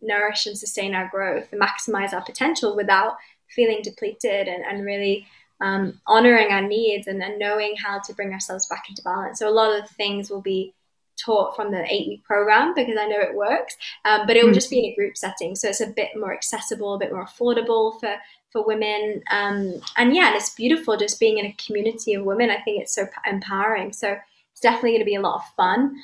nourish 0.00 0.46
and 0.46 0.56
sustain 0.56 0.94
our 0.94 1.08
growth 1.08 1.48
and 1.52 1.60
maximize 1.60 2.12
our 2.12 2.22
potential 2.22 2.76
without 2.76 3.16
feeling 3.48 3.80
depleted 3.82 4.48
and, 4.48 4.64
and 4.64 4.84
really 4.84 5.26
um, 5.60 6.00
honoring 6.06 6.48
our 6.48 6.62
needs 6.62 7.06
and, 7.06 7.22
and 7.22 7.38
knowing 7.38 7.74
how 7.76 7.98
to 8.00 8.14
bring 8.14 8.32
ourselves 8.32 8.66
back 8.66 8.84
into 8.88 9.02
balance. 9.02 9.38
So 9.38 9.48
a 9.48 9.50
lot 9.50 9.78
of 9.78 9.88
things 9.90 10.30
will 10.30 10.42
be 10.42 10.74
taught 11.16 11.54
from 11.54 11.70
the 11.70 11.84
eight 11.92 12.08
week 12.08 12.24
program 12.24 12.74
because 12.74 12.96
I 12.98 13.06
know 13.06 13.20
it 13.20 13.34
works, 13.34 13.76
um, 14.04 14.26
but 14.26 14.36
it 14.36 14.44
will 14.44 14.50
mm. 14.50 14.54
just 14.54 14.70
be 14.70 14.80
in 14.80 14.92
a 14.92 14.94
group 14.94 15.16
setting. 15.16 15.54
So 15.54 15.68
it's 15.68 15.80
a 15.80 15.86
bit 15.86 16.10
more 16.16 16.34
accessible, 16.34 16.94
a 16.94 16.98
bit 16.98 17.12
more 17.12 17.24
affordable 17.24 17.98
for 18.00 18.16
for 18.54 18.64
women. 18.64 19.22
Um, 19.30 19.80
and 19.96 20.14
yeah, 20.14 20.28
and 20.28 20.36
it's 20.36 20.54
beautiful 20.54 20.96
just 20.96 21.20
being 21.20 21.38
in 21.38 21.46
a 21.46 21.56
community 21.66 22.14
of 22.14 22.24
women. 22.24 22.50
I 22.50 22.60
think 22.62 22.80
it's 22.80 22.94
so 22.94 23.06
empowering. 23.26 23.92
So 23.92 24.16
it's 24.52 24.60
definitely 24.60 24.92
going 24.92 25.00
to 25.00 25.04
be 25.04 25.16
a 25.16 25.20
lot 25.20 25.40
of 25.40 25.54
fun. 25.56 25.96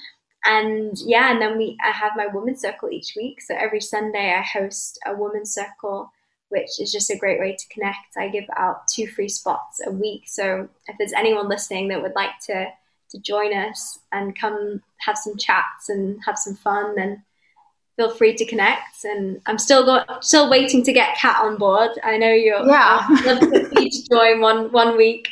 And 0.45 0.99
yeah, 1.07 1.31
and 1.31 1.41
then 1.41 1.57
we 1.57 1.79
I 1.83 1.93
have 1.93 2.13
my 2.17 2.27
women's 2.27 2.61
circle 2.61 2.91
each 2.91 3.15
week. 3.17 3.41
So 3.41 3.55
every 3.55 3.81
Sunday 3.81 4.35
I 4.35 4.43
host 4.43 4.99
a 5.07 5.15
women's 5.15 5.55
circle, 5.55 6.11
which 6.49 6.81
is 6.81 6.91
just 6.93 7.11
a 7.11 7.17
great 7.17 7.39
way 7.39 7.55
to 7.57 7.69
connect. 7.69 8.17
I 8.17 8.29
give 8.29 8.47
out 8.57 8.89
two 8.89 9.07
free 9.07 9.29
spots 9.29 9.81
a 9.87 9.91
week. 9.91 10.23
So 10.27 10.69
if 10.89 10.97
there's 10.99 11.13
anyone 11.13 11.49
listening 11.49 11.89
that 11.89 12.03
would 12.03 12.15
like 12.17 12.39
to 12.47 12.67
to 13.11 13.19
join 13.19 13.53
us 13.55 13.99
and 14.13 14.39
come 14.39 14.83
have 14.99 15.19
some 15.19 15.37
chats 15.37 15.89
and 15.89 16.19
have 16.25 16.39
some 16.39 16.57
fun, 16.57 16.97
then 16.97 17.23
feel 18.01 18.11
free 18.17 18.35
to 18.35 18.47
connect. 18.47 19.05
And 19.05 19.41
I'm 19.47 19.59
still 19.59 19.85
got 19.85 20.25
still 20.25 20.49
waiting 20.49 20.83
to 20.85 20.93
get 20.93 21.17
Kat 21.17 21.37
on 21.43 21.57
board. 21.57 21.91
I 22.03 22.17
know 22.17 22.33
you're 22.33 22.67
yeah. 22.67 23.07
love 23.25 23.41
to 23.41 23.91
join 24.11 24.41
one 24.41 24.73
one 24.73 24.97
week. 24.97 25.29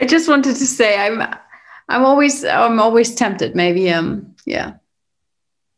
I 0.00 0.06
just 0.06 0.28
wanted 0.28 0.56
to 0.56 0.66
say 0.66 0.98
I'm 0.98 1.22
I'm 1.88 2.04
always 2.04 2.44
I'm 2.44 2.80
always 2.80 3.14
tempted. 3.14 3.54
Maybe 3.54 3.90
um 3.92 4.34
yeah. 4.44 4.74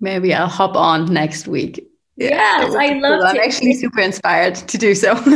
Maybe 0.00 0.34
I'll 0.34 0.48
hop 0.48 0.74
on 0.74 1.12
next 1.12 1.46
week. 1.46 1.88
Yeah, 2.16 2.62
yes, 2.62 2.74
I 2.74 2.98
love 2.98 3.20
cool. 3.20 3.28
I'm 3.28 3.36
actually 3.36 3.74
super 3.74 4.00
inspired 4.00 4.54
to 4.56 4.78
do 4.78 4.94
so. 4.94 5.12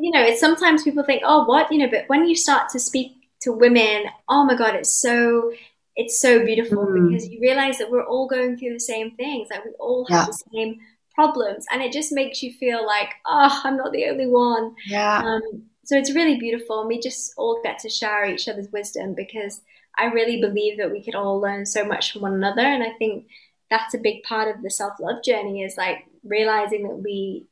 you 0.00 0.10
know, 0.12 0.22
it's 0.22 0.40
sometimes 0.40 0.82
people 0.82 1.04
think, 1.04 1.22
oh, 1.24 1.44
what, 1.44 1.70
you 1.70 1.78
know, 1.78 1.90
but 1.90 2.04
when 2.06 2.26
you 2.26 2.34
start 2.34 2.70
to 2.70 2.78
speak 2.78 3.12
to 3.42 3.52
women, 3.52 4.04
oh 4.28 4.44
my 4.44 4.54
God, 4.54 4.74
it's 4.74 4.88
so 4.88 5.52
it's 5.98 6.20
so 6.20 6.44
beautiful 6.44 6.86
mm. 6.86 7.10
because 7.10 7.28
you 7.28 7.40
realize 7.40 7.76
that 7.76 7.90
we're 7.90 8.06
all 8.06 8.26
going 8.28 8.56
through 8.56 8.72
the 8.72 8.80
same 8.80 9.10
things 9.16 9.48
like 9.50 9.64
we 9.64 9.72
all 9.78 10.06
have 10.08 10.20
yeah. 10.20 10.26
the 10.26 10.44
same 10.54 10.78
problems 11.14 11.66
and 11.70 11.82
it 11.82 11.92
just 11.92 12.12
makes 12.12 12.42
you 12.42 12.52
feel 12.54 12.86
like 12.86 13.10
oh 13.26 13.60
i'm 13.64 13.76
not 13.76 13.92
the 13.92 14.06
only 14.06 14.26
one 14.26 14.74
yeah 14.86 15.18
um, 15.18 15.42
so 15.84 15.98
it's 15.98 16.14
really 16.14 16.38
beautiful 16.38 16.80
and 16.80 16.88
we 16.88 16.98
just 16.98 17.32
all 17.36 17.60
get 17.62 17.78
to 17.78 17.90
share 17.90 18.24
each 18.24 18.48
other's 18.48 18.68
wisdom 18.72 19.14
because 19.14 19.60
i 19.98 20.04
really 20.04 20.40
believe 20.40 20.78
that 20.78 20.90
we 20.90 21.02
could 21.02 21.16
all 21.16 21.40
learn 21.40 21.66
so 21.66 21.84
much 21.84 22.12
from 22.12 22.22
one 22.22 22.34
another 22.34 22.62
and 22.62 22.84
i 22.84 22.92
think 22.98 23.26
that's 23.68 23.94
a 23.94 23.98
big 23.98 24.22
part 24.22 24.54
of 24.54 24.62
the 24.62 24.70
self-love 24.70 25.22
journey 25.24 25.62
is 25.62 25.76
like 25.76 26.06
realizing 26.22 26.84
that 26.84 27.02
we 27.02 27.44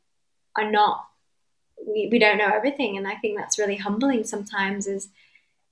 are 0.55 0.71
not 0.71 1.05
we, 1.87 2.09
we 2.11 2.19
don't 2.21 2.39
know 2.39 2.53
everything 2.55 2.97
and 2.97 3.09
i 3.09 3.17
think 3.17 3.37
that's 3.37 3.59
really 3.59 3.77
humbling 3.77 4.23
sometimes 4.23 4.87
is 4.87 5.09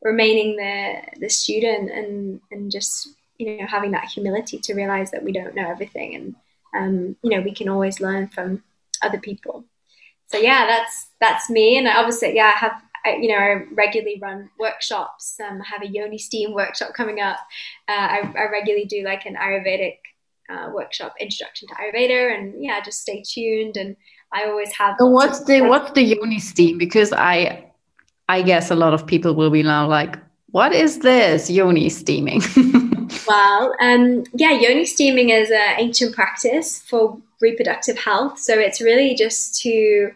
remaining 0.04 0.56
the 0.56 1.02
the 1.18 1.28
student 1.28 1.90
and 1.90 2.40
and 2.52 2.70
just 2.70 3.08
you 3.38 3.56
know 3.56 3.66
having 3.66 3.90
that 3.92 4.04
humility 4.04 4.58
to 4.58 4.74
realize 4.74 5.10
that 5.10 5.24
we 5.24 5.32
don't 5.32 5.54
know 5.54 5.68
everything 5.68 6.14
and 6.14 6.36
um, 6.76 7.16
you 7.22 7.30
know 7.30 7.40
we 7.40 7.54
can 7.54 7.68
always 7.68 8.00
learn 8.00 8.28
from 8.28 8.62
other 9.02 9.18
people. 9.18 9.64
So 10.26 10.38
yeah 10.38 10.66
that's 10.66 11.08
that's 11.20 11.50
me. 11.50 11.78
And 11.78 11.88
I 11.88 11.96
obviously 11.96 12.36
yeah 12.36 12.52
i 12.54 12.58
have 12.58 12.82
I, 13.06 13.16
you 13.16 13.28
know 13.28 13.36
i 13.36 13.64
regularly 13.72 14.18
run 14.20 14.48
workshops 14.58 15.36
um, 15.46 15.60
i 15.60 15.64
have 15.66 15.82
a 15.82 15.86
yoni 15.86 16.18
steam 16.18 16.54
workshop 16.54 16.94
coming 16.94 17.20
up. 17.20 17.36
Uh, 17.88 17.92
I, 17.92 18.32
I, 18.34 18.50
regularly 18.50 18.86
do 18.86 19.04
like 19.04 19.26
an 19.26 19.36
ayurvedic 19.36 19.98
uh, 20.48 20.70
workshop 20.72 21.14
introduction 21.20 21.68
to 21.68 21.74
ayurveda 21.74 22.34
and 22.34 22.62
yeah 22.62 22.80
just 22.80 23.00
stay 23.00 23.22
tuned 23.22 23.76
and 23.76 23.96
i 24.32 24.44
always 24.44 24.72
have 24.72 24.96
so 24.98 25.06
what's 25.06 25.44
the 25.44 25.60
what's 25.62 25.92
the 25.92 26.02
yoni 26.02 26.38
steam? 26.38 26.78
Because 26.78 27.12
i 27.12 27.70
i 28.28 28.42
guess 28.42 28.70
a 28.70 28.74
lot 28.74 28.94
of 28.94 29.06
people 29.06 29.34
will 29.34 29.50
be 29.50 29.62
now 29.62 29.86
like 29.86 30.18
what 30.50 30.72
is 30.72 31.00
this 31.00 31.50
yoni 31.50 31.88
steaming 31.88 32.40
well. 33.26 33.74
Um, 33.80 34.24
yeah, 34.34 34.52
yoni 34.52 34.84
steaming 34.84 35.30
is 35.30 35.50
an 35.50 35.74
ancient 35.78 36.14
practice 36.14 36.82
for 36.82 37.20
reproductive 37.40 37.98
health. 37.98 38.38
So 38.38 38.58
it's 38.58 38.80
really 38.80 39.14
just 39.14 39.60
to, 39.62 40.10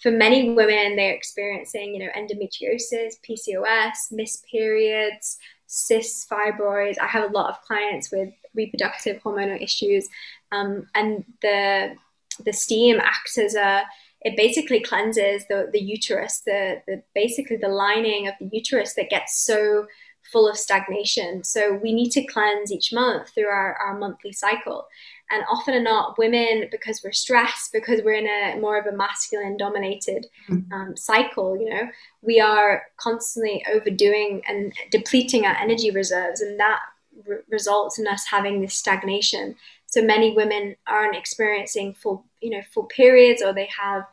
for 0.00 0.10
many 0.10 0.50
women, 0.50 0.96
they're 0.96 1.14
experiencing, 1.14 1.94
you 1.94 2.00
know, 2.00 2.10
endometriosis, 2.16 3.14
PCOS, 3.28 4.12
missed 4.12 4.46
periods, 4.46 5.38
cysts, 5.66 6.26
fibroids. 6.26 6.98
I 7.00 7.06
have 7.06 7.30
a 7.30 7.32
lot 7.32 7.50
of 7.50 7.62
clients 7.62 8.10
with 8.12 8.30
reproductive 8.54 9.22
hormonal 9.22 9.60
issues, 9.60 10.08
um, 10.52 10.86
and 10.94 11.24
the 11.42 11.96
the 12.44 12.52
steam 12.52 12.98
acts 13.00 13.38
as 13.38 13.54
a 13.54 13.84
it 14.24 14.36
basically 14.36 14.80
cleanses 14.80 15.44
the, 15.48 15.68
the 15.70 15.80
uterus, 15.80 16.40
the, 16.40 16.82
the 16.86 17.02
basically 17.14 17.56
the 17.56 17.68
lining 17.68 18.26
of 18.26 18.34
the 18.40 18.48
uterus 18.50 18.94
that 18.94 19.10
gets 19.10 19.38
so 19.38 19.86
full 20.32 20.48
of 20.48 20.56
stagnation. 20.56 21.44
So 21.44 21.74
we 21.74 21.92
need 21.92 22.10
to 22.12 22.24
cleanse 22.24 22.72
each 22.72 22.92
month 22.92 23.28
through 23.28 23.48
our, 23.48 23.76
our 23.76 23.98
monthly 23.98 24.32
cycle. 24.32 24.86
And 25.30 25.44
often 25.50 25.74
or 25.74 25.82
not, 25.82 26.18
women, 26.18 26.68
because 26.70 27.02
we're 27.04 27.12
stressed, 27.12 27.72
because 27.72 28.00
we're 28.02 28.14
in 28.14 28.26
a 28.26 28.58
more 28.58 28.78
of 28.78 28.86
a 28.86 28.96
masculine 28.96 29.56
dominated 29.56 30.26
mm-hmm. 30.48 30.72
um, 30.72 30.96
cycle, 30.96 31.58
you 31.58 31.68
know, 31.68 31.88
we 32.22 32.40
are 32.40 32.84
constantly 32.96 33.64
overdoing 33.72 34.42
and 34.48 34.72
depleting 34.90 35.44
our 35.44 35.56
energy 35.56 35.90
reserves. 35.90 36.40
And 36.40 36.58
that 36.58 36.80
re- 37.26 37.38
results 37.50 37.98
in 37.98 38.06
us 38.06 38.24
having 38.26 38.60
this 38.60 38.74
stagnation. 38.74 39.56
So 39.86 40.02
many 40.02 40.34
women 40.34 40.76
aren't 40.86 41.16
experiencing 41.16 41.94
full, 41.94 42.24
you 42.40 42.50
know, 42.50 42.62
full 42.72 42.84
periods 42.84 43.42
or 43.42 43.52
they 43.52 43.68
have 43.78 44.04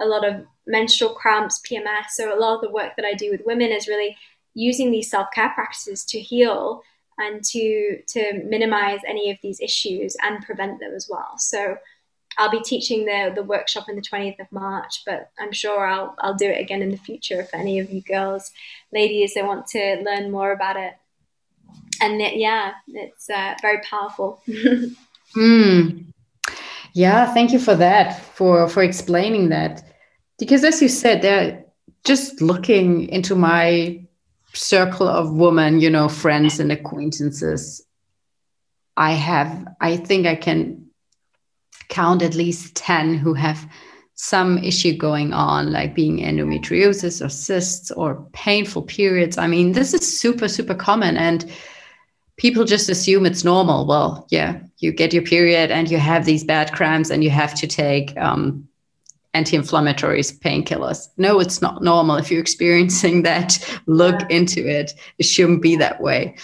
a 0.00 0.06
lot 0.06 0.26
of 0.26 0.44
menstrual 0.66 1.14
cramps, 1.14 1.60
PMS. 1.60 2.10
So 2.10 2.34
a 2.34 2.38
lot 2.38 2.56
of 2.56 2.60
the 2.60 2.70
work 2.70 2.92
that 2.96 3.04
I 3.04 3.14
do 3.14 3.30
with 3.30 3.46
women 3.46 3.70
is 3.70 3.88
really 3.88 4.16
using 4.54 4.90
these 4.90 5.10
self-care 5.10 5.50
practices 5.50 6.04
to 6.06 6.20
heal 6.20 6.82
and 7.18 7.44
to 7.44 8.00
to 8.06 8.42
minimize 8.44 9.00
any 9.06 9.30
of 9.30 9.38
these 9.42 9.60
issues 9.60 10.16
and 10.22 10.44
prevent 10.44 10.80
them 10.80 10.92
as 10.94 11.08
well. 11.10 11.36
So 11.38 11.76
I'll 12.38 12.50
be 12.50 12.60
teaching 12.60 13.04
the 13.04 13.32
the 13.34 13.42
workshop 13.42 13.86
on 13.88 13.96
the 13.96 14.02
20th 14.02 14.40
of 14.40 14.52
March, 14.52 15.02
but 15.04 15.30
I'm 15.38 15.52
sure 15.52 15.86
I'll 15.86 16.14
I'll 16.20 16.34
do 16.34 16.48
it 16.48 16.60
again 16.60 16.82
in 16.82 16.90
the 16.90 16.96
future 16.96 17.40
if 17.40 17.52
any 17.52 17.78
of 17.80 17.90
you 17.90 18.00
girls, 18.02 18.52
ladies, 18.92 19.34
that 19.34 19.44
want 19.44 19.66
to 19.68 20.02
learn 20.04 20.30
more 20.30 20.52
about 20.52 20.76
it. 20.76 20.94
And 22.00 22.20
it, 22.20 22.36
yeah, 22.36 22.74
it's 22.86 23.28
uh, 23.28 23.54
very 23.60 23.80
powerful. 23.82 24.40
mm. 25.36 26.04
Yeah, 26.94 27.32
thank 27.32 27.52
you 27.52 27.58
for 27.58 27.74
that 27.74 28.20
for 28.34 28.68
for 28.68 28.82
explaining 28.82 29.50
that. 29.50 29.82
Because 30.38 30.64
as 30.64 30.80
you 30.80 30.88
said, 30.88 31.22
they're 31.22 31.64
just 32.04 32.40
looking 32.40 33.08
into 33.08 33.34
my 33.34 34.06
circle 34.54 35.08
of 35.08 35.32
women, 35.32 35.80
you 35.80 35.90
know, 35.90 36.08
friends 36.08 36.60
and 36.60 36.72
acquaintances, 36.72 37.84
I 38.96 39.12
have, 39.12 39.66
I 39.80 39.96
think 39.96 40.26
I 40.26 40.34
can 40.34 40.86
count 41.88 42.22
at 42.22 42.34
least 42.34 42.74
10 42.76 43.14
who 43.14 43.34
have 43.34 43.68
some 44.14 44.58
issue 44.58 44.96
going 44.96 45.32
on, 45.32 45.70
like 45.70 45.94
being 45.94 46.18
endometriosis 46.18 47.24
or 47.24 47.28
cysts 47.28 47.90
or 47.92 48.26
painful 48.32 48.82
periods. 48.82 49.38
I 49.38 49.46
mean, 49.46 49.72
this 49.72 49.94
is 49.94 50.20
super, 50.20 50.48
super 50.48 50.74
common. 50.74 51.16
And 51.16 51.50
people 52.38 52.64
just 52.64 52.88
assume 52.88 53.26
it's 53.26 53.44
normal. 53.44 53.86
Well, 53.86 54.26
yeah, 54.30 54.60
you 54.78 54.92
get 54.92 55.12
your 55.12 55.22
period 55.22 55.70
and 55.70 55.90
you 55.90 55.98
have 55.98 56.24
these 56.24 56.44
bad 56.44 56.72
cramps 56.72 57.10
and 57.10 57.22
you 57.22 57.30
have 57.30 57.54
to 57.56 57.66
take 57.66 58.16
um, 58.16 58.66
anti-inflammatories, 59.34 60.38
painkillers. 60.38 61.08
No, 61.16 61.40
it's 61.40 61.60
not 61.60 61.82
normal. 61.82 62.16
If 62.16 62.30
you're 62.30 62.40
experiencing 62.40 63.22
that, 63.24 63.58
look 63.86 64.20
yeah. 64.22 64.36
into 64.38 64.66
it. 64.66 64.92
It 65.18 65.24
shouldn't 65.24 65.62
be 65.62 65.76
that 65.76 66.00
way. 66.00 66.36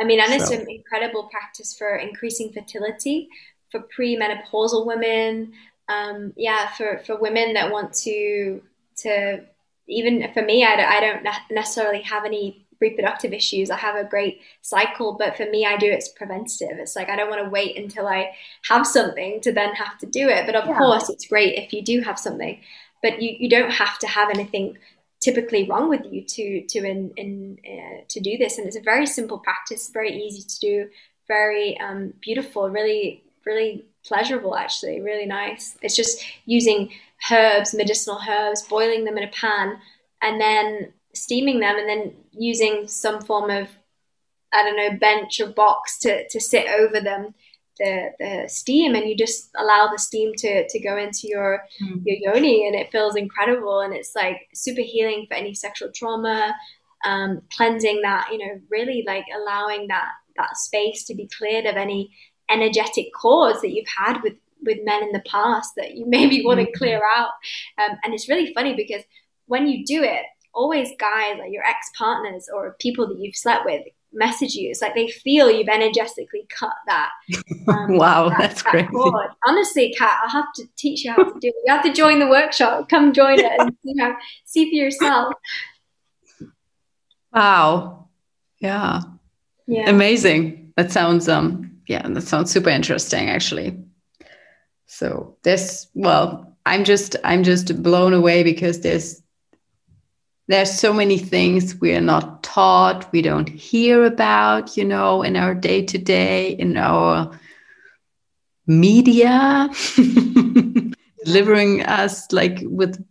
I 0.00 0.04
mean, 0.04 0.20
and 0.20 0.30
so. 0.30 0.36
it's 0.36 0.50
an 0.50 0.70
incredible 0.70 1.24
practice 1.24 1.76
for 1.76 1.96
increasing 1.96 2.52
fertility 2.52 3.28
for 3.70 3.80
premenopausal 3.80 4.86
women. 4.86 5.52
Um, 5.88 6.32
yeah, 6.36 6.68
for, 6.68 6.98
for 7.04 7.18
women 7.18 7.54
that 7.54 7.72
want 7.72 7.94
to 7.94 8.62
to 8.98 9.44
even 9.88 10.30
for 10.34 10.42
me, 10.42 10.64
I 10.64 10.74
I 10.74 11.00
don't 11.00 11.26
necessarily 11.50 12.02
have 12.02 12.24
any 12.24 12.66
reproductive 12.80 13.32
issues. 13.32 13.70
I 13.70 13.76
have 13.76 13.96
a 13.96 14.04
great 14.04 14.40
cycle, 14.62 15.16
but 15.18 15.36
for 15.36 15.46
me, 15.46 15.66
I 15.66 15.76
do 15.76 15.86
it's 15.86 16.08
preventative. 16.08 16.78
It's 16.78 16.96
like 16.96 17.08
I 17.08 17.16
don't 17.16 17.30
want 17.30 17.44
to 17.44 17.50
wait 17.50 17.76
until 17.76 18.06
I 18.06 18.30
have 18.68 18.86
something 18.86 19.40
to 19.42 19.52
then 19.52 19.74
have 19.74 19.98
to 19.98 20.06
do 20.06 20.28
it. 20.28 20.46
But 20.46 20.54
of 20.54 20.66
yeah. 20.66 20.78
course, 20.78 21.08
it's 21.10 21.26
great 21.26 21.58
if 21.58 21.72
you 21.72 21.82
do 21.82 22.00
have 22.02 22.18
something, 22.18 22.60
but 23.02 23.20
you, 23.20 23.36
you 23.38 23.48
don't 23.48 23.70
have 23.70 23.98
to 24.00 24.06
have 24.06 24.30
anything 24.30 24.78
typically 25.20 25.68
wrong 25.68 25.88
with 25.88 26.02
you 26.10 26.22
to 26.22 26.62
to 26.68 26.78
in, 26.78 27.12
in 27.16 27.58
uh, 27.66 28.04
to 28.08 28.20
do 28.20 28.38
this. 28.38 28.58
And 28.58 28.66
it's 28.66 28.76
a 28.76 28.82
very 28.82 29.06
simple 29.06 29.38
practice, 29.38 29.90
very 29.92 30.16
easy 30.16 30.42
to 30.42 30.58
do, 30.60 30.88
very 31.26 31.78
um, 31.80 32.14
beautiful, 32.20 32.68
really 32.70 33.24
really 33.44 33.86
pleasurable 34.04 34.54
actually, 34.54 35.00
really 35.00 35.26
nice. 35.26 35.76
It's 35.82 35.96
just 35.96 36.22
using 36.44 36.90
herbs, 37.30 37.74
medicinal 37.74 38.20
herbs, 38.28 38.62
boiling 38.62 39.04
them 39.04 39.18
in 39.18 39.24
a 39.24 39.28
pan, 39.28 39.78
and 40.22 40.40
then 40.40 40.92
steaming 41.22 41.60
them 41.60 41.76
and 41.76 41.88
then 41.88 42.12
using 42.32 42.86
some 42.86 43.20
form 43.20 43.50
of 43.50 43.68
I 44.52 44.62
don't 44.62 44.76
know 44.76 44.98
bench 44.98 45.40
or 45.40 45.48
box 45.48 45.98
to 46.00 46.28
to 46.28 46.40
sit 46.40 46.66
over 46.68 47.00
them 47.00 47.34
the, 47.78 48.10
the 48.18 48.48
steam 48.48 48.94
and 48.94 49.08
you 49.08 49.16
just 49.16 49.50
allow 49.56 49.88
the 49.90 49.98
steam 49.98 50.32
to, 50.38 50.68
to 50.68 50.80
go 50.80 50.96
into 50.96 51.28
your 51.28 51.64
mm. 51.82 52.02
your 52.04 52.34
yoni 52.34 52.66
and 52.66 52.74
it 52.74 52.90
feels 52.90 53.16
incredible 53.16 53.80
and 53.80 53.94
it's 53.94 54.14
like 54.14 54.48
super 54.54 54.82
healing 54.82 55.26
for 55.28 55.34
any 55.34 55.54
sexual 55.54 55.90
trauma 55.94 56.54
um, 57.04 57.40
cleansing 57.56 58.00
that 58.02 58.28
you 58.32 58.38
know 58.38 58.60
really 58.70 59.04
like 59.06 59.24
allowing 59.36 59.86
that 59.88 60.08
that 60.36 60.56
space 60.56 61.04
to 61.04 61.14
be 61.14 61.28
cleared 61.38 61.66
of 61.66 61.76
any 61.76 62.10
energetic 62.50 63.06
cords 63.14 63.60
that 63.60 63.70
you've 63.70 63.88
had 63.96 64.20
with 64.22 64.34
with 64.62 64.78
men 64.84 65.04
in 65.04 65.12
the 65.12 65.22
past 65.30 65.72
that 65.76 65.94
you 65.94 66.04
maybe 66.08 66.44
want 66.44 66.58
to 66.58 66.66
hmm. 66.66 66.76
clear 66.76 67.00
out 67.04 67.30
um, 67.78 67.96
and 68.02 68.12
it's 68.12 68.28
really 68.28 68.52
funny 68.54 68.74
because 68.74 69.02
when 69.46 69.66
you 69.66 69.84
do 69.84 70.02
it 70.02 70.24
always 70.58 70.90
guys 70.98 71.36
like 71.38 71.52
your 71.52 71.64
ex 71.64 71.90
partners 71.96 72.48
or 72.52 72.76
people 72.80 73.06
that 73.08 73.18
you've 73.18 73.36
slept 73.36 73.64
with 73.64 73.82
message 74.12 74.54
you. 74.54 74.70
It's 74.70 74.82
like 74.82 74.94
they 74.94 75.08
feel 75.08 75.50
you've 75.50 75.68
energetically 75.68 76.46
cut 76.48 76.74
that. 76.86 77.10
Um, 77.68 77.98
wow, 77.98 78.30
that, 78.30 78.38
that's 78.38 78.62
that 78.62 78.70
crazy. 78.70 78.86
Cord. 78.86 79.28
Honestly, 79.46 79.94
Kat, 79.98 80.20
I'll 80.22 80.30
have 80.30 80.50
to 80.54 80.64
teach 80.76 81.04
you 81.04 81.12
how 81.12 81.22
to 81.22 81.38
do 81.38 81.48
it. 81.48 81.54
You 81.66 81.72
have 81.74 81.82
to 81.82 81.92
join 81.92 82.18
the 82.18 82.26
workshop. 82.26 82.88
Come 82.88 83.12
join 83.12 83.38
it 83.38 83.52
and 83.58 83.76
see, 83.84 83.94
how, 84.00 84.16
see 84.46 84.70
for 84.70 84.74
yourself. 84.74 85.34
Wow. 87.30 88.08
Yeah. 88.58 89.02
Yeah. 89.66 89.90
Amazing. 89.90 90.72
That 90.78 90.90
sounds 90.90 91.28
um 91.28 91.78
yeah, 91.86 92.08
that 92.08 92.22
sounds 92.22 92.50
super 92.50 92.70
interesting 92.70 93.28
actually. 93.28 93.78
So 94.86 95.36
this 95.42 95.88
well, 95.92 96.56
I'm 96.64 96.84
just 96.84 97.16
I'm 97.24 97.42
just 97.44 97.82
blown 97.82 98.14
away 98.14 98.42
because 98.42 98.80
there's 98.80 99.22
there's 100.48 100.72
so 100.72 100.94
many 100.94 101.18
things 101.18 101.78
we 101.78 101.94
are 101.94 102.00
not 102.00 102.42
taught, 102.42 103.10
we 103.12 103.20
don't 103.20 103.48
hear 103.48 104.04
about, 104.04 104.76
you 104.78 104.84
know, 104.84 105.22
in 105.22 105.36
our 105.36 105.54
day 105.54 105.82
to 105.84 105.98
day, 105.98 106.52
in 106.52 106.76
our 106.78 107.38
media, 108.66 109.68
delivering 111.24 111.84
us 111.84 112.32
like 112.32 112.60
with, 112.62 113.04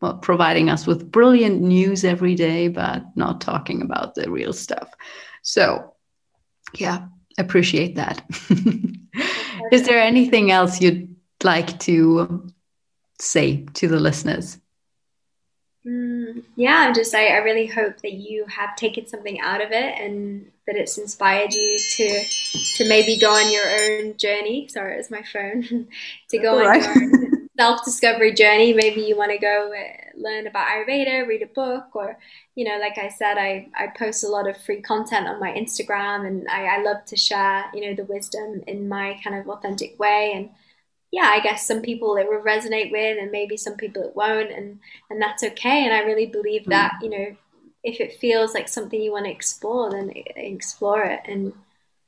well, 0.00 0.18
providing 0.18 0.68
us 0.68 0.84
with 0.84 1.10
brilliant 1.12 1.62
news 1.62 2.04
every 2.04 2.34
day, 2.34 2.66
but 2.66 3.04
not 3.14 3.40
talking 3.40 3.80
about 3.80 4.16
the 4.16 4.28
real 4.28 4.52
stuff. 4.52 4.92
So, 5.42 5.94
yeah, 6.74 7.06
appreciate 7.38 7.94
that. 7.94 8.20
Is 9.72 9.86
there 9.86 10.00
anything 10.00 10.50
else 10.50 10.80
you'd 10.80 11.14
like 11.44 11.78
to 11.80 12.50
say 13.20 13.64
to 13.74 13.86
the 13.86 14.00
listeners? 14.00 14.58
Mm, 15.88 16.42
yeah, 16.56 16.92
just 16.92 17.14
I, 17.14 17.28
I 17.28 17.36
really 17.38 17.66
hope 17.66 18.02
that 18.02 18.12
you 18.12 18.44
have 18.46 18.76
taken 18.76 19.06
something 19.06 19.40
out 19.40 19.62
of 19.62 19.70
it 19.72 19.98
and 19.98 20.50
that 20.66 20.76
it's 20.76 20.98
inspired 20.98 21.54
you 21.54 21.78
to 21.96 22.24
to 22.76 22.88
maybe 22.88 23.16
go 23.18 23.30
on 23.32 23.50
your 23.50 23.64
own 23.64 24.16
journey. 24.18 24.68
Sorry, 24.68 24.98
it's 24.98 25.10
my 25.10 25.22
phone. 25.22 25.62
to 26.28 26.38
go 26.38 26.58
on 26.58 26.82
your 26.82 26.90
own, 26.90 27.48
self 27.56 27.84
discovery 27.84 28.34
journey. 28.34 28.74
Maybe 28.74 29.00
you 29.00 29.16
want 29.16 29.32
to 29.32 29.38
go 29.38 29.72
uh, 29.72 30.18
learn 30.20 30.46
about 30.46 30.66
Ayurveda, 30.68 31.26
read 31.26 31.42
a 31.42 31.46
book, 31.46 31.94
or, 31.94 32.18
you 32.54 32.66
know, 32.66 32.78
like 32.78 32.98
I 32.98 33.08
said, 33.08 33.38
I, 33.38 33.68
I 33.74 33.86
post 33.86 34.24
a 34.24 34.28
lot 34.28 34.46
of 34.46 34.60
free 34.60 34.82
content 34.82 35.26
on 35.26 35.40
my 35.40 35.52
Instagram 35.52 36.26
and 36.26 36.46
I, 36.48 36.64
I 36.64 36.82
love 36.82 37.04
to 37.06 37.16
share, 37.16 37.64
you 37.72 37.80
know, 37.86 37.94
the 37.94 38.04
wisdom 38.04 38.62
in 38.66 38.88
my 38.88 39.18
kind 39.24 39.36
of 39.36 39.48
authentic 39.48 39.98
way. 39.98 40.32
And 40.34 40.50
yeah, 41.10 41.30
I 41.32 41.40
guess 41.40 41.66
some 41.66 41.82
people 41.82 42.16
it 42.16 42.28
will 42.28 42.42
resonate 42.42 42.92
with 42.92 43.18
and 43.18 43.30
maybe 43.30 43.56
some 43.56 43.76
people 43.76 44.02
it 44.02 44.16
won't. 44.16 44.50
And, 44.50 44.78
and 45.10 45.20
that's 45.20 45.42
okay. 45.42 45.84
And 45.84 45.94
I 45.94 46.00
really 46.00 46.26
believe 46.26 46.62
mm. 46.62 46.70
that, 46.70 46.94
you 47.02 47.10
know, 47.10 47.36
if 47.82 48.00
it 48.00 48.18
feels 48.18 48.54
like 48.54 48.68
something 48.68 49.00
you 49.00 49.12
want 49.12 49.24
to 49.24 49.30
explore, 49.30 49.90
then 49.90 50.12
explore 50.36 51.04
it. 51.04 51.20
And, 51.26 51.52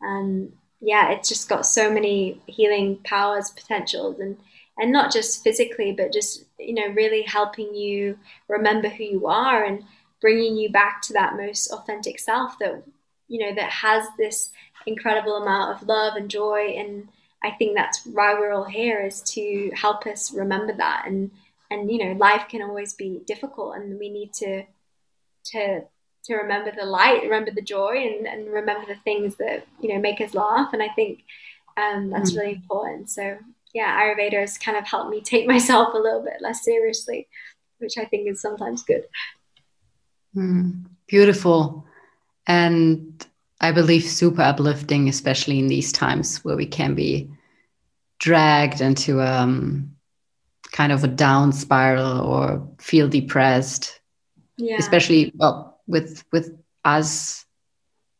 um, 0.02 0.52
yeah, 0.81 1.10
it's 1.10 1.28
just 1.28 1.48
got 1.48 1.66
so 1.66 1.93
many 1.93 2.40
healing 2.47 2.98
powers, 3.05 3.51
potentials, 3.51 4.18
and 4.18 4.36
and 4.78 4.90
not 4.90 5.12
just 5.12 5.44
physically, 5.44 5.93
but 5.93 6.12
just 6.12 6.44
you 6.59 6.74
know 6.74 6.89
really 6.94 7.22
helping 7.22 7.74
you 7.74 8.18
remember 8.48 8.89
who 8.89 9.05
you 9.05 9.27
are 9.27 9.62
and 9.64 9.85
bringing 10.20 10.56
you 10.56 10.70
back 10.70 11.02
to 11.02 11.12
that 11.12 11.36
most 11.36 11.70
authentic 11.70 12.18
self 12.18 12.59
that 12.59 12.82
you 13.28 13.39
know 13.39 13.55
that 13.55 13.70
has 13.70 14.06
this 14.18 14.51
incredible 14.86 15.36
amount 15.36 15.77
of 15.77 15.86
love 15.86 16.16
and 16.16 16.31
joy 16.31 16.74
and 16.77 17.09
I 17.43 17.53
think 17.53 17.77
that's 17.77 18.05
why 18.05 18.35
we're 18.35 18.53
all 18.53 18.65
here 18.65 19.05
is 19.05 19.23
to 19.23 19.71
help 19.75 20.07
us 20.07 20.33
remember 20.33 20.75
that 20.77 21.05
and 21.07 21.31
and 21.71 21.91
you 21.91 22.05
know 22.05 22.12
life 22.12 22.47
can 22.49 22.62
always 22.62 22.95
be 22.95 23.23
difficult 23.27 23.77
and 23.77 23.99
we 23.99 24.11
need 24.11 24.33
to 24.35 24.65
to 25.47 25.83
to 26.25 26.35
remember 26.37 26.71
the 26.71 26.85
light, 26.85 27.23
remember 27.23 27.51
the 27.51 27.62
joy, 27.62 27.97
and, 27.97 28.27
and 28.27 28.53
remember 28.53 28.87
the 28.87 29.01
things 29.03 29.37
that 29.37 29.67
you 29.81 29.93
know 29.93 30.01
make 30.01 30.21
us 30.21 30.35
laugh. 30.35 30.73
And 30.73 30.83
I 30.83 30.89
think 30.89 31.25
um, 31.77 32.11
that's 32.11 32.33
mm. 32.33 32.39
really 32.39 32.53
important. 32.53 33.11
So 33.11 33.39
yeah, 33.73 34.01
Ayurveda 34.01 34.41
has 34.41 34.59
kind 34.59 34.77
of 34.77 34.87
helped 34.87 35.11
me 35.11 35.21
take 35.21 35.47
myself 35.55 35.95
a 35.95 35.99
little 35.99 36.23
bit 36.23 36.41
less 36.41 36.65
seriously, 36.65 37.29
which 37.79 37.97
I 37.99 38.05
think 38.05 38.29
is 38.29 38.41
sometimes 38.41 38.83
good. 38.83 39.05
Mm. 40.37 40.85
Beautiful, 41.07 41.85
and 42.47 43.27
I 43.61 43.73
believe 43.73 44.05
super 44.05 44.43
uplifting, 44.43 45.09
especially 45.09 45.59
in 45.59 45.69
these 45.69 45.93
times 45.93 46.39
where 46.45 46.57
we 46.57 46.66
can 46.66 46.95
be 46.95 47.31
dragged 48.19 48.81
into 48.81 49.20
um, 49.20 49.95
kind 50.73 50.93
of 50.93 51.05
a 51.05 51.09
down 51.09 51.53
spiral 51.53 52.20
or 52.20 52.66
feel 52.78 53.09
depressed. 53.09 54.01
Yeah. 54.57 54.77
Especially 54.78 55.32
well, 55.37 55.81
with 55.87 56.24
with 56.32 56.57
us 56.85 57.45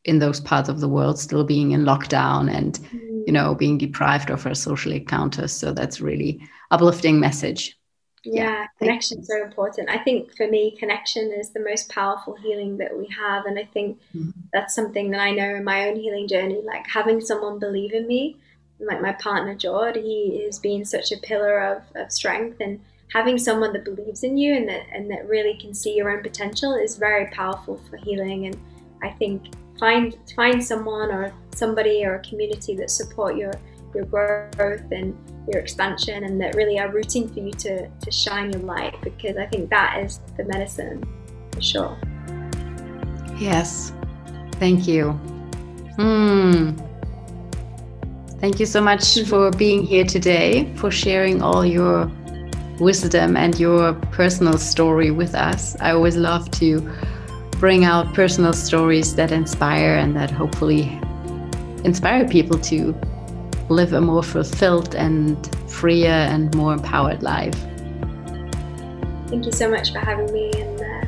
in 0.05 0.19
those 0.19 0.41
parts 0.41 0.69
of 0.69 0.81
the 0.81 0.89
world 0.89 1.19
still 1.19 1.45
being 1.45 1.73
in 1.73 1.85
lockdown 1.85 2.53
and 2.53 2.79
mm. 2.79 3.23
you 3.27 3.33
know 3.33 3.55
being 3.55 3.79
deprived 3.79 4.31
of 4.31 4.47
our 4.47 4.55
social 4.55 4.93
encounters 4.93 5.53
so 5.53 5.73
that's 5.73 6.01
really 6.01 6.41
uplifting 6.71 7.21
message 7.21 7.79
yeah, 8.23 8.67
connection 8.79 9.21
is 9.21 9.29
so 9.29 9.43
important 9.43 9.89
i 9.89 9.97
think 9.97 10.37
for 10.37 10.47
me 10.47 10.77
connection 10.79 11.33
is 11.33 11.51
the 11.51 11.61
most 11.61 11.89
powerful 11.89 12.35
healing 12.37 12.77
that 12.77 12.97
we 12.97 13.07
have 13.07 13.47
and 13.47 13.59
i 13.59 13.65
think 13.65 13.99
mm. 14.15 14.33
that's 14.53 14.75
something 14.75 15.11
that 15.11 15.21
i 15.21 15.31
know 15.31 15.55
in 15.55 15.65
my 15.65 15.89
own 15.89 15.97
healing 15.97 16.29
journey 16.29 16.61
like 16.65 16.87
having 16.87 17.21
someone 17.21 17.59
believe 17.59 17.93
in 17.93 18.07
me 18.07 18.37
like 18.81 19.01
my 19.01 19.13
partner 19.13 19.55
Jord, 19.55 19.97
he 19.97 20.43
has 20.45 20.59
been 20.59 20.85
such 20.85 21.13
a 21.13 21.19
pillar 21.19 21.61
of, 21.61 21.83
of 21.95 22.11
strength 22.11 22.61
and 22.61 22.81
having 23.13 23.39
someone 23.39 23.73
that 23.73 23.85
believes 23.85 24.23
in 24.23 24.37
you 24.37 24.55
and 24.55 24.69
that 24.69 24.83
and 24.93 25.11
that 25.11 25.29
really 25.29 25.59
can 25.59 25.75
see 25.75 25.95
your 25.95 26.11
own 26.11 26.23
potential 26.23 26.75
is 26.75 26.97
very 26.97 27.27
powerful 27.27 27.81
for 27.91 27.97
healing 27.99 28.47
and 28.47 28.57
I 29.03 29.11
think 29.11 29.53
find 29.79 30.17
find 30.37 30.63
someone 30.65 31.11
or 31.11 31.33
somebody 31.55 32.05
or 32.05 32.17
a 32.17 32.23
community 32.23 32.77
that 32.77 32.91
support 32.91 33.37
your 33.37 33.53
your 33.95 34.05
growth 34.05 34.91
and 34.93 35.17
your 35.53 35.61
expansion 35.61 36.25
and 36.25 36.41
that 36.41 36.55
really 36.55 36.79
are 36.79 36.91
rooting 36.91 37.29
for 37.29 37.41
you 37.41 37.53
to, 37.53 37.89
to 37.89 38.11
shine 38.11 38.53
your 38.53 38.63
light 38.63 38.95
because 39.03 39.37
I 39.37 39.47
think 39.47 39.71
that 39.71 40.01
is 40.05 40.21
the 40.37 40.45
medicine 40.45 41.05
for 41.53 41.61
sure. 41.61 41.99
Yes. 43.39 43.93
Thank 44.53 44.87
you. 44.87 45.13
Hmm. 45.97 46.73
Thank 48.39 48.59
you 48.61 48.67
so 48.67 48.81
much 48.81 49.23
for 49.25 49.51
being 49.51 49.83
here 49.83 50.05
today, 50.05 50.73
for 50.77 50.91
sharing 50.91 51.43
all 51.43 51.65
your 51.65 52.11
wisdom 52.79 53.37
and 53.37 53.59
your 53.61 53.93
personal 54.13 54.57
story 54.57 55.11
with 55.11 55.35
us. 55.35 55.77
I 55.81 55.93
always 55.93 56.17
love 56.17 56.51
to 56.53 56.81
bring 57.53 57.85
out 57.85 58.15
personal 58.15 58.55
stories 58.55 59.15
that 59.17 59.33
inspire 59.33 59.97
and 59.97 60.17
that 60.17 60.31
hopefully 60.31 60.99
inspire 61.85 62.27
people 62.27 62.59
to 62.59 62.95
live 63.71 63.93
a 63.93 64.01
more 64.01 64.23
fulfilled 64.23 64.95
and 64.97 65.55
freer 65.71 66.09
and 66.09 66.55
more 66.55 66.73
empowered 66.73 67.23
life. 67.23 67.55
Thank 69.29 69.47
you 69.47 69.53
so 69.53 69.71
much 69.71 69.93
for 69.93 70.01
having 70.01 70.33
me, 70.33 70.51
and 70.57 70.81
uh, 70.81 71.07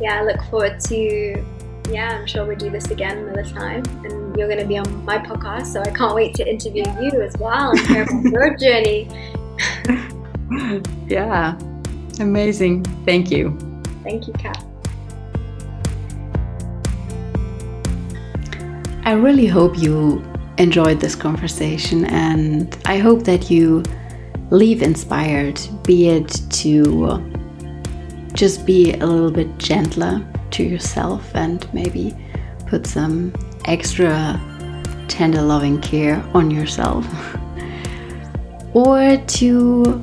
yeah, 0.00 0.20
I 0.20 0.24
look 0.24 0.42
forward 0.50 0.80
to. 0.80 1.44
Yeah, 1.90 2.18
I'm 2.18 2.26
sure 2.26 2.44
we'll 2.44 2.56
do 2.56 2.70
this 2.70 2.90
again 2.90 3.18
another 3.18 3.44
time, 3.44 3.84
and 4.04 4.36
you're 4.36 4.48
going 4.48 4.58
to 4.58 4.66
be 4.66 4.78
on 4.78 5.04
my 5.04 5.18
podcast, 5.18 5.66
so 5.66 5.80
I 5.80 5.90
can't 5.90 6.14
wait 6.14 6.34
to 6.36 6.48
interview 6.48 6.84
you 7.00 7.22
as 7.22 7.36
well 7.38 7.70
and 7.70 7.80
hear 7.80 8.02
about 8.02 8.24
your 8.24 8.56
journey. 8.58 9.08
yeah, 11.08 11.58
amazing. 12.18 12.84
Thank 13.04 13.30
you. 13.30 13.56
Thank 14.02 14.26
you, 14.26 14.32
Kat. 14.34 14.64
I 19.04 19.12
really 19.12 19.46
hope 19.46 19.76
you 19.78 20.22
enjoyed 20.62 21.00
this 21.00 21.16
conversation 21.16 22.04
and 22.06 22.78
I 22.86 22.98
hope 22.98 23.24
that 23.24 23.50
you 23.50 23.82
leave 24.50 24.80
inspired, 24.80 25.60
be 25.82 26.08
it 26.08 26.40
to 26.50 27.20
just 28.32 28.64
be 28.64 28.92
a 28.94 29.06
little 29.06 29.30
bit 29.30 29.58
gentler 29.58 30.24
to 30.52 30.62
yourself 30.62 31.34
and 31.34 31.66
maybe 31.74 32.14
put 32.66 32.86
some 32.86 33.34
extra 33.64 34.40
tender 35.08 35.42
loving 35.42 35.80
care 35.80 36.24
on 36.32 36.50
yourself, 36.50 37.06
or 38.72 39.16
to 39.16 40.00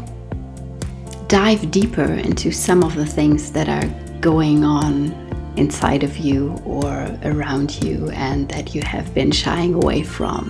dive 1.28 1.72
deeper 1.72 2.14
into 2.14 2.52
some 2.52 2.84
of 2.84 2.96
the 2.96 3.06
things 3.06 3.52
that 3.54 3.70
are 3.70 4.20
going 4.20 4.66
on 4.66 5.29
inside 5.60 6.04
of 6.04 6.18
you 6.18 6.60
or 6.66 6.90
around 7.24 7.84
you 7.84 8.10
and 8.12 8.48
that 8.50 8.74
you 8.74 8.82
have 8.82 9.14
been 9.14 9.32
shying 9.32 9.74
away 9.74 10.02
from. 10.02 10.42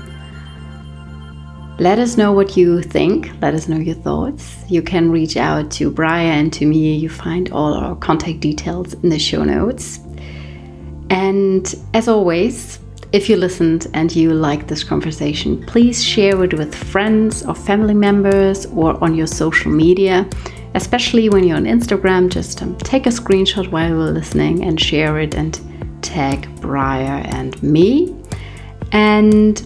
Let 1.80 1.98
us 1.98 2.18
know 2.18 2.34
what 2.34 2.58
you 2.58 2.82
think. 2.82 3.32
Let 3.42 3.54
us 3.54 3.68
know 3.70 3.78
your 3.78 3.96
thoughts. 3.96 4.64
You 4.68 4.82
can 4.82 5.12
reach 5.12 5.38
out 5.38 5.72
to 5.72 5.90
Bryre 5.90 6.32
and 6.40 6.52
to 6.54 6.66
me. 6.66 6.96
You 6.96 7.10
find 7.10 7.52
all 7.52 7.74
our 7.74 7.96
contact 7.96 8.42
details 8.42 8.94
in 8.96 9.10
the 9.10 9.18
show 9.20 9.44
notes. 9.44 10.00
And 11.10 11.74
as 11.94 12.08
always, 12.08 12.80
if 13.12 13.30
you 13.30 13.38
listened 13.38 13.88
and 13.94 14.16
you 14.16 14.34
liked 14.34 14.68
this 14.68 14.84
conversation, 14.84 15.66
please 15.66 16.04
share 16.04 16.44
it 16.44 16.54
with 16.54 16.76
friends 16.76 17.44
or 17.44 17.56
family 17.56 17.96
members 17.96 18.68
or 18.68 19.02
on 19.04 19.16
your 19.16 19.26
social 19.26 19.72
media 19.72 20.30
especially 20.76 21.30
when 21.30 21.44
you're 21.44 21.58
on 21.58 21.66
Instagram, 21.66 22.30
just 22.30 22.62
um, 22.62 22.78
take 22.78 23.06
a 23.06 23.10
screenshot 23.10 23.70
while 23.72 23.90
you're 23.90 24.12
listening 24.12 24.64
and 24.64 24.80
share 24.80 25.20
it 25.20 25.36
and 25.36 25.60
tag 26.04 26.48
Bryre 26.62 27.24
and 27.28 27.62
me. 27.62 28.16
And 28.92 29.60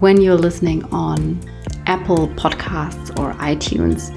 when 0.00 0.20
you're 0.20 0.36
listening 0.36 0.84
on 0.92 1.40
Apple 1.86 2.28
Podcasts 2.28 3.10
or 3.18 3.32
iTunes, 3.34 4.14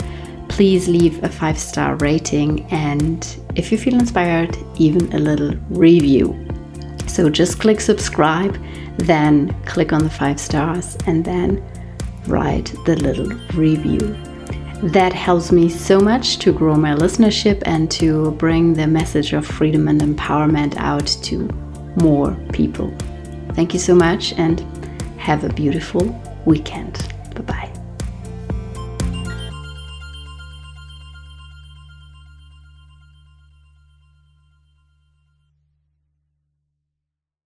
please 0.50 0.88
leave 0.88 1.24
a 1.24 1.30
five 1.30 1.58
star 1.60 1.96
rating 1.98 2.66
and 2.72 3.38
if 3.56 3.72
you 3.72 3.78
feel 3.78 3.96
inspired, 3.96 4.58
even 4.78 5.12
a 5.14 5.20
little 5.20 5.54
review. 5.70 6.48
So 7.08 7.30
just 7.30 7.60
click 7.60 7.82
subscribe, 7.82 8.58
then 8.98 9.56
click 9.66 9.92
on 9.92 10.04
the 10.04 10.10
five 10.10 10.40
stars, 10.40 10.96
and 11.08 11.26
then 11.26 11.64
write 12.28 12.74
the 12.86 12.96
little 12.98 13.30
review. 13.56 14.16
That 14.84 15.12
helps 15.12 15.52
me 15.52 15.70
so 15.70 16.00
much 16.00 16.38
to 16.40 16.54
grow 16.54 16.76
my 16.76 16.94
listenership 16.94 17.64
and 17.66 17.90
to 17.92 18.32
bring 18.32 18.74
the 18.74 18.86
message 18.86 19.34
of 19.34 19.46
freedom 19.46 19.88
and 19.88 20.00
empowerment 20.02 20.76
out 20.78 21.08
to 21.24 21.50
more 21.96 22.38
people. 22.54 22.94
Thank 23.54 23.74
you 23.74 23.80
so 23.80 23.96
much 23.96 24.34
and 24.34 24.60
have 25.18 25.44
a 25.44 25.50
beautiful 25.50 26.06
weekend. 26.46 27.12